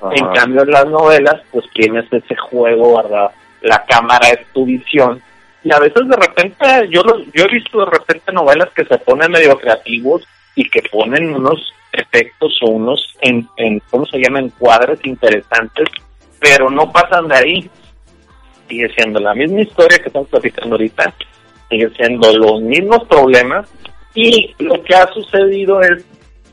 [0.00, 0.14] Ajá.
[0.14, 3.30] En cambio, en las novelas, pues tienes ese juego, ¿verdad?
[3.60, 5.20] La cámara es tu visión.
[5.64, 8.96] Y a veces de repente, yo los, yo he visto de repente novelas que se
[8.98, 14.40] ponen medio creativos y que ponen unos efectos o unos, en, en, ¿cómo se llama?,
[14.40, 15.88] encuadres interesantes,
[16.40, 17.70] pero no pasan de ahí.
[18.68, 21.14] Sigue siendo la misma historia que estamos platicando ahorita,
[21.70, 23.68] sigue siendo los mismos problemas,
[24.14, 26.04] y lo que ha sucedido es,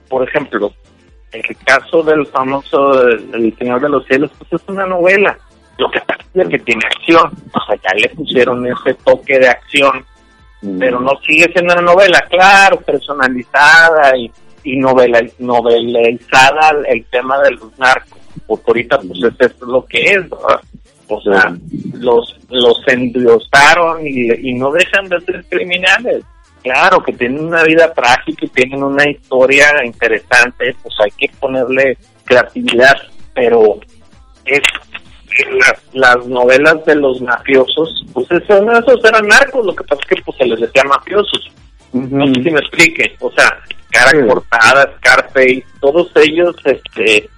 [0.08, 0.74] por ejemplo,
[1.32, 5.38] el caso del famoso el Señor de los Cielos, pues es una novela.
[5.78, 7.32] Lo que pasa es que tiene acción.
[7.54, 10.06] O sea, ya le pusieron ese toque de acción,
[10.80, 14.32] pero no sigue siendo una novela, claro, personalizada y,
[14.66, 18.20] y novela, novelizada el tema de los narcos.
[18.46, 20.62] Porque ahorita, pues, eso es lo que es, ¿verdad?
[21.08, 21.56] O sea,
[21.94, 26.24] los, los endiosaron y, y no dejan de ser criminales
[26.66, 31.96] claro que tienen una vida trágica y tienen una historia interesante, pues hay que ponerle
[32.24, 32.98] creatividad,
[33.36, 33.80] pero
[34.46, 34.62] es
[35.60, 40.08] las, las novelas de los mafiosos, pues esos, esos eran narcos, lo que pasa es
[40.08, 41.52] que pues se les decía mafiosos.
[41.94, 43.60] No sé si me explique, o sea,
[43.96, 44.28] cara Sí.
[44.28, 47.30] cortada, Scarface, todos ellos, este,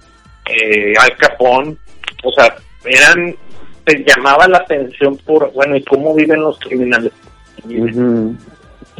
[0.50, 1.76] eh, Al Capone,
[2.24, 2.54] o sea,
[2.84, 3.34] eran,
[3.84, 7.12] te llamaba la atención por, bueno, ¿y cómo viven los criminales?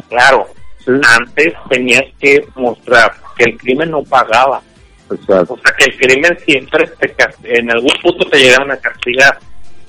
[0.09, 0.47] Claro,
[0.85, 4.61] Sí, antes tenías que mostrar que el crimen no pagaba.
[5.11, 5.53] exacto.
[5.55, 7.13] O sea, que el crimen siempre te,
[7.43, 9.37] en algún punto te llegaban a castigar.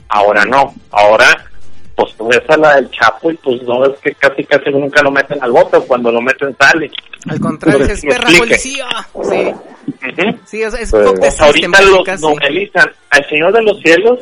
[0.08, 0.74] Ahora no.
[0.90, 1.44] Ahora,
[2.00, 5.02] pues tú ves a la del Chapo y pues no ves que casi casi nunca
[5.02, 6.90] lo meten al bote cuando lo meten sale.
[7.28, 8.86] Al contrario, Pero es que me perra policía.
[9.14, 9.54] Sí,
[10.08, 10.38] Ujú.
[10.46, 12.90] sí, es, es Pues, Pues ahorita lo novelizan.
[13.10, 14.20] Al Señor de los Cielos,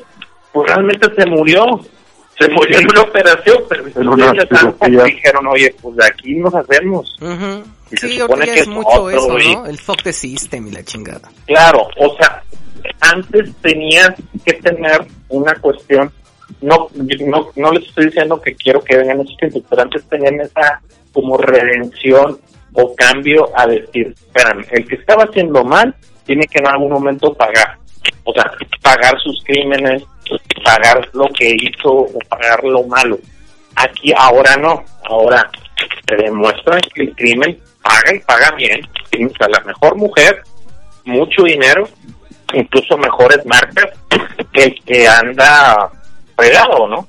[0.52, 1.64] pues realmente se murió.
[2.38, 4.32] Se murió en una operación, pero En una
[5.04, 7.16] dijeron, oye, pues de aquí nos hacemos.
[7.90, 9.58] Y se Sí, supone ahorita ya que es es mucho otro, eso.
[9.58, 9.66] ¿no?
[9.66, 11.28] El fuck the system y la chingada.
[11.46, 12.42] Claro, o sea,
[13.00, 14.10] antes tenías
[14.44, 16.12] que tener una cuestión,
[16.60, 20.40] no, no, no les estoy diciendo que quiero que vengan esos tiempos, pero antes tenían
[20.40, 20.80] esa
[21.12, 22.38] como redención
[22.72, 25.94] o cambio a decir, espérame, el que estaba haciendo mal
[26.24, 27.78] tiene que en algún momento pagar.
[28.24, 28.50] O sea,
[28.82, 30.02] pagar sus crímenes,
[30.64, 33.18] pagar lo que hizo o pagar lo malo.
[33.76, 35.50] Aquí ahora no, ahora
[36.06, 38.80] te demuestran que el crimen paga y paga bien.
[39.10, 40.42] Tienes a la mejor mujer,
[41.04, 41.88] mucho dinero,
[42.52, 43.90] incluso mejores marcas
[44.52, 45.90] que el que anda
[46.38, 47.06] fregado, ¿no?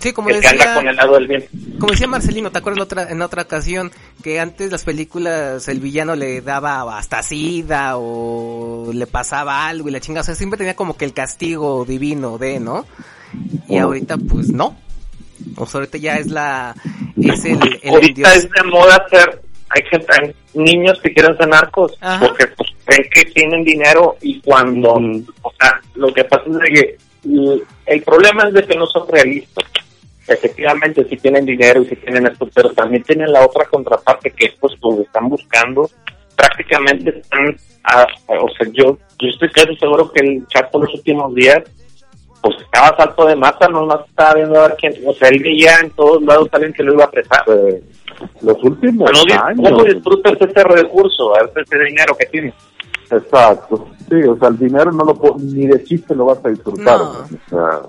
[0.00, 1.44] Sí, como el que anda con decía, el lado del bien.
[1.78, 5.78] como decía Marcelino, ¿te acuerdas la otra, en otra ocasión que antes las películas el
[5.78, 10.22] villano le daba hasta sida o le pasaba algo y la chingada?
[10.22, 12.84] O sea, siempre tenía como que el castigo divino de, ¿no?
[13.68, 14.76] Y ahorita pues no.
[15.56, 16.74] O sea, ahorita ya es la...
[17.22, 17.60] Es el...
[17.82, 21.96] el Ahorita endios- es de moda ser, hay gente, hay niños que quieren ser narcos,
[22.00, 22.26] Ajá.
[22.26, 26.98] porque pues, creen que tienen dinero y cuando, o sea, lo que pasa es que
[27.86, 29.64] el problema es de que no son realistas.
[30.26, 34.46] Efectivamente, sí tienen dinero y sí tienen esto, pero también tienen la otra contraparte que
[34.46, 35.88] es pues están buscando.
[36.36, 38.06] Prácticamente están, a-
[38.40, 41.62] o sea, yo, yo estoy casi seguro que el Chapo los últimos días
[42.40, 45.76] pues estaba salto de mata, nomás estaba viendo a ver quién, o sea, él veía
[45.82, 47.42] en todos lados alguien que lo iba a apresar.
[47.48, 47.82] Eh,
[48.42, 49.70] los últimos años.
[49.70, 52.54] ¿cómo disfrutas ese recurso, ese dinero que tienes?
[53.10, 53.88] Exacto.
[54.08, 56.98] Sí, o sea, el dinero no lo ni de chiste lo vas a disfrutar.
[56.98, 57.10] No.
[57.10, 57.80] O sea,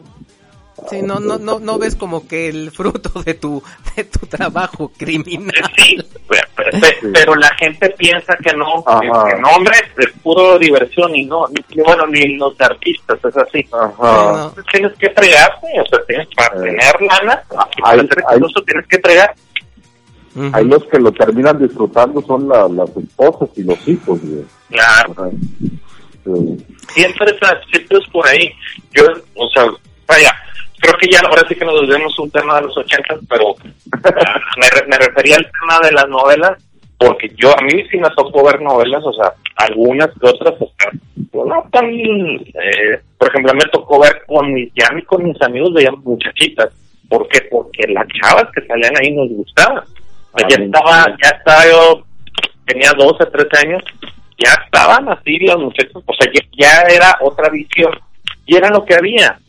[0.89, 3.61] Sí, no, no, no, no ves como que el fruto de tu,
[3.95, 5.53] de tu trabajo criminal.
[5.77, 9.25] Sí, pero, pero- pero la gente piensa que no, que, Ajá.
[9.29, 13.65] que no, hombre, es puro diversión y no, ni, bueno, ni los artistas es así.
[13.71, 13.91] ajá.
[13.99, 14.31] no.
[14.49, 17.43] Entonces tienes que fregarte, o sea, tienes para tener lana,
[17.81, 18.03] para
[18.63, 18.99] tienes que
[20.33, 20.47] fregar.
[20.49, 20.57] Ujú.
[20.57, 24.19] Ahí los que lo terminan disfrutando son la- las esposas y los hijos.
[24.21, 24.43] güey.
[24.69, 25.13] Claro.
[25.17, 25.29] Ajá.
[26.25, 26.65] Sí.
[26.93, 27.27] siempre
[27.71, 28.51] siempre es por ahí.
[28.93, 29.03] Yo,
[29.35, 29.63] o sea,
[30.07, 30.31] vaya,
[30.79, 33.55] creo que ya ahora sí que nos desviamos un tema de los ochentas, pero
[34.57, 36.51] me, me refería al tema de las novelas,
[36.97, 40.71] porque yo, a mí sí me tocó ver novelas, o sea, algunas que otras, o
[40.77, 40.91] sea,
[41.33, 45.95] no tan, eh, por ejemplo, me tocó ver con mis, ya con mis amigos veían
[46.03, 46.69] muchachitas.
[47.07, 47.41] ¿Por qué?
[47.49, 49.83] Porque las chavas que salían ahí nos gustaban.
[50.33, 52.03] Ah, ya estaba, ya estaba yo,
[52.65, 53.83] tenía 12, 13 años,
[54.37, 57.91] ya estaban así los muchachos, o sea, ya, ya era otra visión,
[58.45, 59.39] y era lo que había,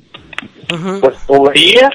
[1.00, 1.90] pues o veías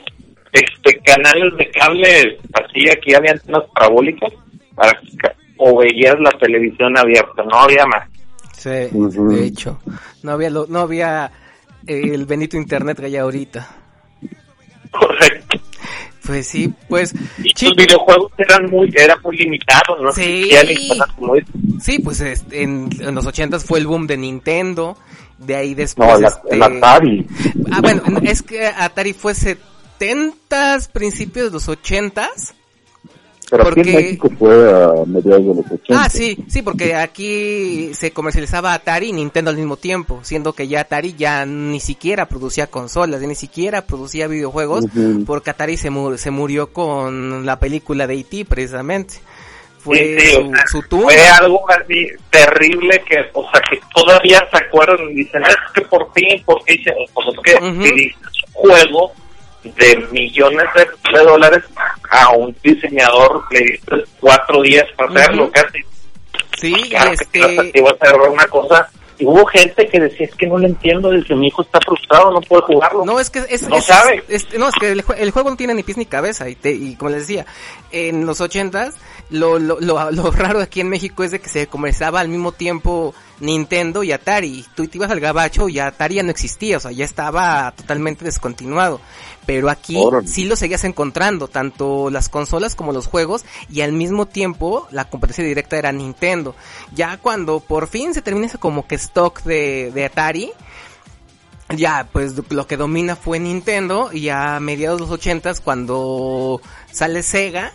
[0.51, 4.31] este canales de cable, así aquí había antenas parabólicas,
[4.75, 4.99] para,
[5.57, 8.09] o veías la televisión abierta, no había más.
[8.53, 9.79] Sí, de hecho.
[10.23, 11.31] No había, lo, no había
[11.85, 13.67] el benito internet que hay ahorita.
[14.91, 15.59] Correcto.
[16.25, 17.13] Pues sí, pues...
[17.37, 20.11] Y los videojuegos eran muy, eran muy limitados, ¿no?
[20.11, 20.49] Sí.
[21.17, 21.35] Como
[21.81, 24.97] Sí, pues este, en, en los ochentas fue el boom de Nintendo.
[25.37, 26.07] De ahí después...
[26.07, 26.55] No, el, este...
[26.55, 27.27] el Atari.
[27.71, 32.55] Ah, bueno, es que Atari fue setentas, principios de los ochentas.
[33.49, 36.03] Pero aquí Porque- en México fue a mediados de los 80.
[36.03, 40.67] Ah, sí, sí, porque aquí se comercializaba Atari y Nintendo al mismo tiempo, siendo que
[40.67, 45.25] ya Atari ya ni siquiera producía consolas, ya ni siquiera producía videojuegos, Ujú.
[45.25, 48.45] porque Atari se, mu- se murió con la película de E.T.
[48.45, 49.15] precisamente.
[49.77, 51.05] Fue Sí, sí, su, o sea, su tumba.
[51.11, 55.81] Fue algo así terrible que, o sea, que todavía se acuerdan y dicen, es que
[55.81, 58.15] por fin, porque dicen, pues es que dirige
[58.55, 59.11] un juego
[59.75, 60.87] de millones de,
[61.17, 61.63] de dólares
[62.11, 63.79] a un diseñador le
[64.19, 65.51] cuatro días para hacerlo Ujú.
[65.51, 65.79] casi.
[66.59, 67.79] Sí, y Claro, que ibas a- este...
[67.79, 68.89] ibas a agarrar una cosa.
[69.17, 72.31] Y hubo gente que decía, es que no lo entiendo, dice, mi hijo está frustrado,
[72.31, 73.05] no puede jugarlo.
[73.05, 74.21] No, es que es, No es- sabe.
[74.27, 76.49] es- no, es que el, el juego no tiene ni pies ni cabeza.
[76.49, 77.45] Y, te- y como les decía,
[77.91, 78.95] en los ochentas,
[79.29, 82.51] lo, lo, lo, lo raro aquí en México es de que se comerciaba al mismo
[82.51, 84.65] tiempo Nintendo y Atari.
[84.75, 88.23] Tú te ibas al gabacho y Atari ya no existía, o sea, ya estaba totalmente
[88.23, 89.01] descontinuado.
[89.45, 90.27] Pero aquí Órale.
[90.27, 95.05] sí lo seguías encontrando, tanto las consolas como los juegos, y al mismo tiempo la
[95.09, 96.55] competencia directa era Nintendo.
[96.93, 100.51] Ya cuando por fin se termina ese como que stock de, de Atari,
[101.75, 107.23] ya pues lo que domina fue Nintendo y a mediados de los ochentas cuando sale
[107.23, 107.73] Sega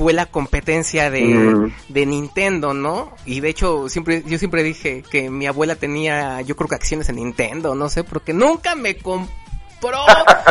[0.00, 1.72] fue la competencia de, Mm.
[1.90, 3.12] de Nintendo, ¿no?
[3.26, 7.10] Y de hecho siempre yo siempre dije que mi abuela tenía yo creo que acciones
[7.10, 9.30] en Nintendo, no sé, porque nunca me compró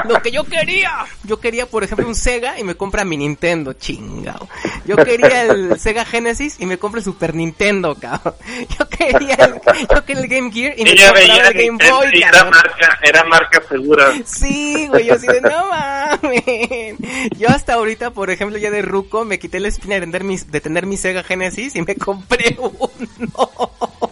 [0.05, 1.05] lo que yo quería.
[1.23, 4.47] Yo quería, por ejemplo, un Sega y me compra mi Nintendo, chingao.
[4.85, 8.35] Yo quería el Sega Genesis y me compra el Super Nintendo, cabrón.
[8.77, 9.53] Yo quería el,
[9.93, 12.99] yo quería el Game Gear y me Ella compraba el Game Nintendo Boy, era marca,
[13.03, 14.13] era marca segura.
[14.25, 16.95] Sí, güey, yo así de no mames.
[17.37, 20.37] Yo hasta ahorita, por ejemplo, ya de Ruco, me quité la espina de tener mi,
[20.37, 24.08] de tener mi Sega Genesis y me compré uno.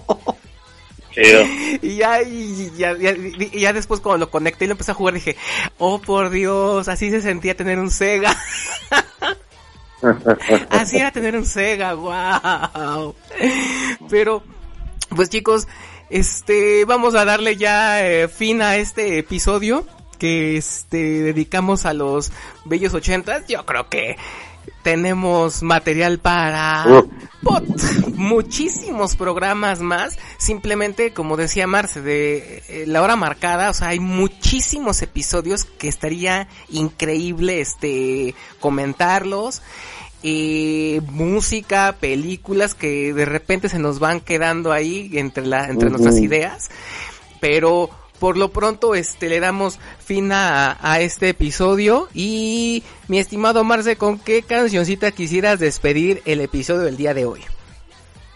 [1.82, 4.96] Y ya, y ya, ya, y ya después cuando lo conecté y lo empecé a
[4.96, 5.36] jugar dije,
[5.78, 8.36] oh por Dios, así se sentía tener un Sega.
[10.70, 13.16] Así era tener un Sega, wow.
[14.10, 14.44] Pero,
[15.16, 15.68] pues chicos,
[16.10, 19.86] este, vamos a darle ya eh, fin a este episodio
[20.20, 22.32] que este dedicamos a los
[22.66, 23.48] bellos ochentas.
[23.48, 24.18] Yo creo que
[24.88, 27.10] tenemos material para Uh.
[27.44, 27.66] pot-
[28.16, 30.18] muchísimos programas más.
[30.38, 35.90] Simplemente, como decía Marce, de eh, la hora marcada, o sea, hay muchísimos episodios que
[35.90, 39.62] estaría increíble este comentarlos.
[40.24, 46.18] Eh, música, películas que de repente se nos van quedando ahí entre la, entre nuestras
[46.20, 46.70] ideas.
[47.42, 53.64] Pero por lo pronto este le damos fin a, a este episodio y mi estimado
[53.64, 57.42] Marce, ¿con qué cancioncita quisieras despedir el episodio del día de hoy?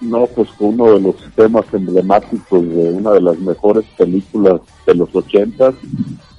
[0.02, 5.16] No, pues uno de los temas emblemáticos de una de las mejores películas de los
[5.16, 5.76] ochentas.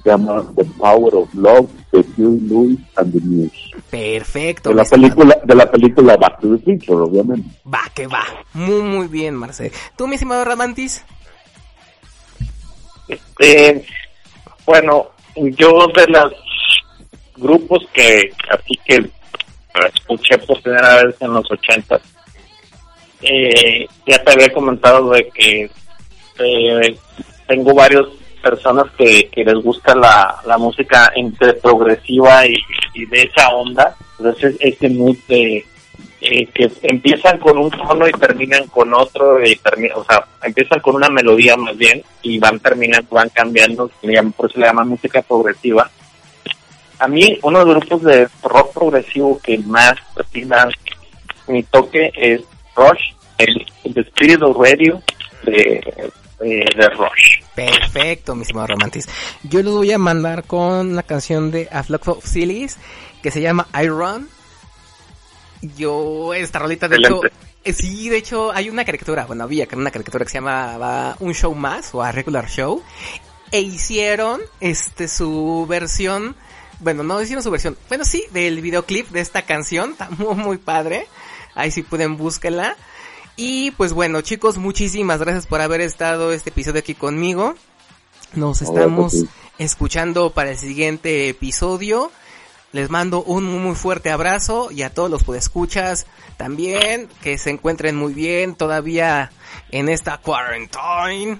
[0.03, 3.71] Se llama The Power of Love de Huey Lewis and the News.
[3.89, 4.69] Perfecto.
[4.69, 7.49] De la película, de la película Back to the Future, obviamente.
[7.65, 8.25] Va, que va.
[8.53, 9.71] Muy, muy bien, Marce.
[9.95, 11.05] ¿Tú, mi estimado Ramantis?
[13.07, 13.85] Este,
[14.65, 16.33] bueno, yo de los
[17.35, 19.09] grupos que así que
[19.93, 22.01] escuché por primera vez en los ochentas,
[23.21, 25.69] eh, ya te había comentado de que
[26.39, 26.97] eh,
[27.47, 28.05] tengo varias
[28.41, 32.55] personas que, que les gusta la, la música entre progresiva y,
[32.93, 35.65] y de esa onda, entonces ese mood de
[36.23, 40.79] eh, que empiezan con un tono y terminan con otro, y termi- o sea, empiezan
[40.79, 43.91] con una melodía más bien y van terminando, van cambiando,
[44.35, 45.91] por eso le llaman música progresiva.
[46.99, 50.47] A mí, uno de los grupos de rock progresivo que más así
[51.47, 52.41] mi toque es
[52.75, 55.01] Rush, el, el Spirit of Radio
[55.43, 55.83] de,
[56.39, 57.41] de, de Rush.
[57.53, 59.07] Perfecto, mi estimado Ramantis.
[59.43, 62.77] Yo les voy a mandar con una canción de A Flock of Sillies
[63.21, 64.29] que se llama I Run.
[65.77, 67.21] Yo, esta rolita, de hecho,
[67.63, 71.33] eh, sí, de hecho, hay una caricatura, bueno, había una caricatura que se llamaba Un
[71.33, 72.83] Show Más o A Regular Show,
[73.49, 76.35] e hicieron, este, su versión,
[76.79, 80.57] bueno, no hicieron su versión, bueno, sí, del videoclip de esta canción, está muy, muy
[80.57, 81.07] padre,
[81.55, 82.75] ahí sí pueden búsquenla.
[83.35, 87.55] Y pues bueno, chicos, muchísimas gracias por haber estado este episodio aquí conmigo.
[88.35, 89.25] Nos estamos
[89.57, 92.11] escuchando para el siguiente episodio.
[92.73, 97.51] Les mando un muy, muy fuerte abrazo y a todos los podescuchas también, que se
[97.51, 99.31] encuentren muy bien todavía
[99.69, 101.37] en esta quarantine.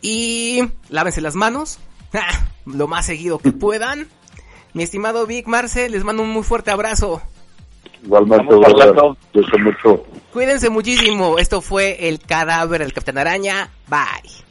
[0.00, 1.80] Y lávense las manos,
[2.66, 4.08] lo más seguido que puedan.
[4.74, 7.20] Mi estimado Vic Marce, les mando un muy fuerte abrazo.
[8.04, 8.54] Igualmente.
[10.32, 11.38] Cuídense muchísimo.
[11.38, 13.70] Esto fue el cadáver del Capitán Araña.
[13.88, 14.43] Bye.